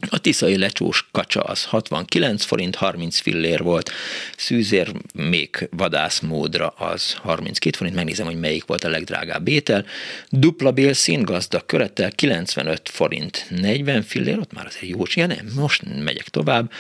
a 0.10 0.20
tiszai 0.20 0.58
lecsós 0.58 1.08
kacsa 1.12 1.42
az 1.42 1.64
69 1.64 2.44
forint, 2.44 2.76
30 2.76 3.20
fillér 3.20 3.62
volt, 3.64 3.92
szűzér 4.38 4.92
még 5.14 5.68
vadászmódra 5.72 6.68
az 6.68 7.14
32 7.14 7.78
forint, 7.78 7.96
megnézem, 7.96 8.26
hogy 8.26 8.40
melyik 8.40 8.66
volt 8.66 8.84
a 8.84 8.90
legdrágább 8.90 9.48
étel. 9.48 9.86
Dupla 10.30 10.72
bélszín 10.72 11.24
gazdag 11.24 11.66
körettel 11.66 12.12
95 12.12 12.90
forint, 12.90 13.46
40 13.50 14.02
fillér, 14.02 14.38
ott 14.38 14.54
már 14.54 14.66
azért 14.66 14.88
jó, 14.88 15.04
ja 15.14 15.26
nem, 15.26 15.52
most 15.56 15.84
megyek 16.04 16.30
tovább, 16.30 16.72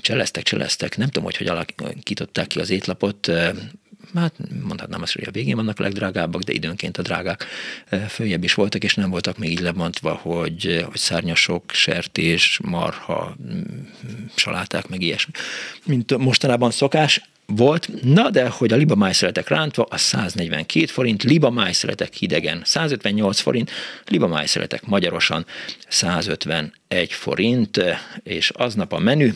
cseleztek, 0.00 0.42
cseleztek, 0.42 0.96
nem 0.96 1.06
tudom, 1.06 1.24
hogy 1.24 1.36
hogy 1.36 1.46
alakították 1.46 2.46
ki 2.46 2.58
az 2.58 2.70
étlapot, 2.70 3.30
hát 4.14 4.34
mondhatnám 4.62 5.02
azt, 5.02 5.12
hogy 5.12 5.24
a 5.26 5.30
végén 5.30 5.56
vannak 5.56 5.78
a 5.78 5.82
legdrágábbak, 5.82 6.42
de 6.42 6.52
időnként 6.52 6.98
a 6.98 7.02
drágák 7.02 7.46
följebb 8.08 8.44
is 8.44 8.54
voltak, 8.54 8.84
és 8.84 8.94
nem 8.94 9.10
voltak 9.10 9.38
még 9.38 9.50
így 9.50 9.60
lebontva, 9.60 10.12
hogy, 10.14 10.84
hogy 10.88 10.98
szárnyasok, 10.98 11.70
sertés, 11.72 12.60
marha, 12.64 13.36
saláták, 14.34 14.88
meg 14.88 15.02
ilyesmi. 15.02 15.32
Mint 15.84 16.18
mostanában 16.18 16.70
szokás, 16.70 17.30
volt, 17.46 17.88
na 18.02 18.30
de 18.30 18.48
hogy 18.48 18.72
a 18.72 18.76
liba 18.76 18.94
májszeletek 18.94 19.48
rántva, 19.48 19.86
a 19.90 19.96
142 19.96 20.86
forint, 20.86 21.22
liba 21.22 21.50
májszeletek 21.50 22.14
hidegen 22.14 22.62
158 22.64 23.40
forint, 23.40 23.70
liba 24.06 24.26
májszeletek 24.26 24.86
magyarosan 24.86 25.46
151 25.88 27.12
forint, 27.12 27.84
és 28.22 28.50
aznap 28.50 28.92
a 28.92 28.98
menü, 28.98 29.30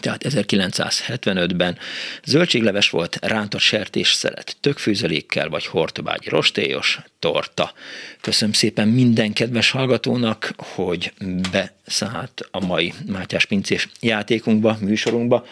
tehát 0.00 0.24
1975-ben 0.28 1.78
zöldségleves 2.24 2.90
volt, 2.90 3.18
rántott 3.20 3.60
sertés 3.60 4.12
szelet, 4.12 4.56
tökfőzelékkel 4.60 5.48
vagy 5.48 5.66
hortobágyi 5.66 6.28
rostélyos 6.28 7.00
torta. 7.18 7.72
Köszönöm 8.20 8.54
szépen 8.54 8.88
minden 8.88 9.32
kedves 9.32 9.70
hallgatónak, 9.70 10.54
hogy 10.56 11.12
beszállt 11.50 12.48
a 12.50 12.66
mai 12.66 12.92
Mátyás 13.06 13.44
Pincés 13.44 13.88
játékunkba, 14.00 14.78
műsorunkba. 14.80 15.46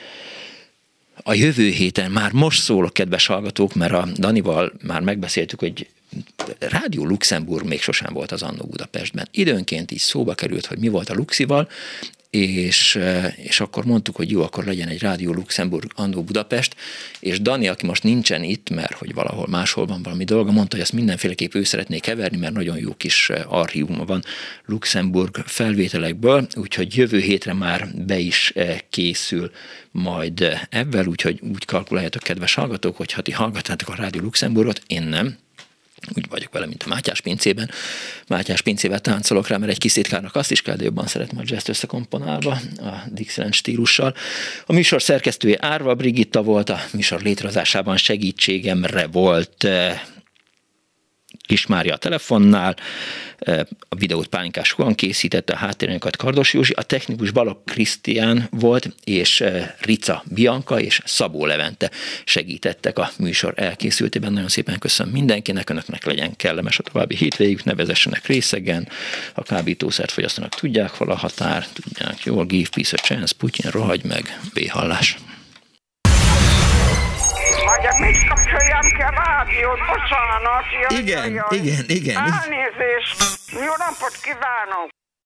A 1.23 1.35
jövő 1.35 1.69
héten 1.69 2.11
már 2.11 2.33
most 2.33 2.63
szólok, 2.63 2.93
kedves 2.93 3.27
hallgatók, 3.27 3.75
mert 3.75 3.93
a 3.93 4.09
Danival 4.15 4.73
már 4.83 5.01
megbeszéltük, 5.01 5.59
hogy 5.59 5.89
Rádió 6.59 7.05
Luxemburg 7.05 7.67
még 7.67 7.81
sosem 7.81 8.13
volt 8.13 8.33
az 8.33 8.43
Annó 8.43 8.65
Budapestben. 8.65 9.29
Időnként 9.31 9.91
így 9.91 9.99
szóba 9.99 10.35
került, 10.35 10.67
hogy 10.67 10.79
mi 10.79 10.89
volt 10.89 11.11
a 11.11 11.15
Luxival, 11.15 11.69
és, 12.37 12.97
eh, 12.97 13.39
és 13.39 13.61
akkor 13.61 13.85
mondtuk, 13.85 14.17
hogy 14.17 14.31
jó, 14.31 14.43
akkor 14.43 14.65
legyen 14.65 14.89
egy 14.89 15.01
Rádió 15.01 15.33
Luxemburg 15.33 15.91
Andó 15.95 16.23
Budapest, 16.23 16.77
és 17.21 17.41
Dani, 17.41 17.69
aki 17.69 17.87
most 17.87 18.03
nincsen 18.03 18.43
itt, 18.43 18.71
mert 18.71 18.93
hogy 18.93 19.15
valahol 19.15 19.47
máshol 19.49 19.87
van 19.87 20.03
valami 20.03 20.25
dolga, 20.25 20.53
mondta, 20.53 20.75
hogy 20.75 20.85
ezt 20.85 20.93
mindenféleképp 20.93 21.55
ő 21.55 21.65
szeretné 21.65 21.99
keverni, 21.99 22.37
mert 22.37 22.53
nagyon 22.53 22.79
jó 22.79 22.95
kis 22.95 23.31
eh, 23.31 23.53
archívuma 23.53 24.05
van 24.05 24.25
Luxemburg 24.65 25.37
felvételekből, 25.47 26.47
úgyhogy 26.55 26.97
jövő 26.97 27.19
hétre 27.19 27.53
már 27.53 27.89
be 28.07 28.19
is 28.19 28.53
eh, 28.55 28.79
készül 28.91 29.51
majd 29.91 30.67
ebben, 30.71 31.07
úgyhogy 31.07 31.41
úgy 31.53 31.65
kalkuláljátok, 31.65 32.23
kedves 32.23 32.55
hallgatók, 32.55 32.97
hogy 32.97 33.13
ha 33.13 33.23
ti 33.23 33.33
hallgatátok 33.33 33.89
a 33.89 33.95
Rádió 33.95 34.23
Luxemburgot, 34.23 34.83
én 34.87 35.03
nem, 35.03 35.37
úgy 36.17 36.27
vagyok 36.29 36.53
vele, 36.53 36.67
mint 36.67 36.83
a 36.83 36.89
Mátyás 36.89 37.21
pincében. 37.21 37.71
Mátyás 38.29 38.61
pincével 38.61 39.01
táncolok 39.01 39.49
rá, 39.49 39.57
mert 39.57 39.71
egy 39.73 39.79
kis 39.79 39.93
titkárnak 39.93 40.37
azt 40.37 40.51
is 40.51 40.63
kell, 40.63 40.77
de 40.77 40.85
jobban 40.85 41.07
szeretem 41.07 41.39
a 41.39 41.43
jazz 41.45 41.69
összekomponálva, 41.69 42.51
a 42.77 43.03
Dixieland 43.11 43.55
stílussal. 43.55 44.15
A 44.67 44.73
műsor 44.73 45.03
szerkesztője 45.03 45.57
Árva 45.61 45.95
Brigitta 45.95 46.43
volt, 46.43 46.71
a 46.71 46.81
műsor 46.93 47.21
létrehozásában 47.21 47.97
segítségemre 47.97 49.07
volt 49.07 49.65
eh, 49.65 50.01
Kismária 51.47 51.95
a 51.95 51.97
telefonnál, 51.97 52.77
a 53.89 53.95
videót 53.95 54.27
Pálinkás 54.27 54.73
Huan 54.73 54.95
készítette, 54.95 55.53
a 55.53 55.57
háttérünket 55.57 56.17
Kardos 56.17 56.55
Józsi, 56.55 56.73
a 56.73 56.83
technikus 56.83 57.31
Balok 57.31 57.65
Krisztián 57.65 58.49
volt, 58.51 58.89
és 59.05 59.45
Rica 59.81 60.23
Bianca 60.27 60.81
és 60.81 61.01
Szabó 61.05 61.47
Levente 61.47 61.91
segítettek 62.25 62.99
a 62.99 63.11
műsor 63.19 63.53
elkészültében. 63.57 64.33
Nagyon 64.33 64.49
szépen 64.49 64.79
köszönöm 64.79 65.13
mindenkinek, 65.13 65.71
önöknek 65.71 66.05
legyen 66.05 66.37
kellemes 66.37 66.79
a 66.79 66.83
további 66.83 67.17
hétvégük, 67.17 67.65
ne 67.65 67.75
vezessenek 67.75 68.27
részegen, 68.27 68.89
a 69.35 69.43
kábítószert 69.43 70.11
fogyasztanak, 70.11 70.55
tudják 70.55 70.91
hol 70.91 71.11
a 71.11 71.17
határ, 71.17 71.67
tudják 71.73 72.25
jól, 72.25 72.45
give 72.45 72.69
peace 72.75 72.97
a 73.01 73.05
chance, 73.05 73.35
Putyin 73.39 73.71
rohagy 73.71 74.05
meg, 74.05 74.41
béhallás. 74.55 75.17
Mit 78.03 78.29
kapcsoljam 78.29 78.87
ki 78.97 79.03
a 79.03 79.11
rádiót? 79.11 79.79
Bocsánat. 79.91 80.65
Jaj, 80.83 81.01
igen, 81.01 81.33
jaj. 81.33 81.57
igen, 81.59 81.85
igen. 81.89 82.17
Elnézést. 82.17 83.17
Jó 83.67 83.73
napot 83.85 84.15
kívánok. 84.23 84.89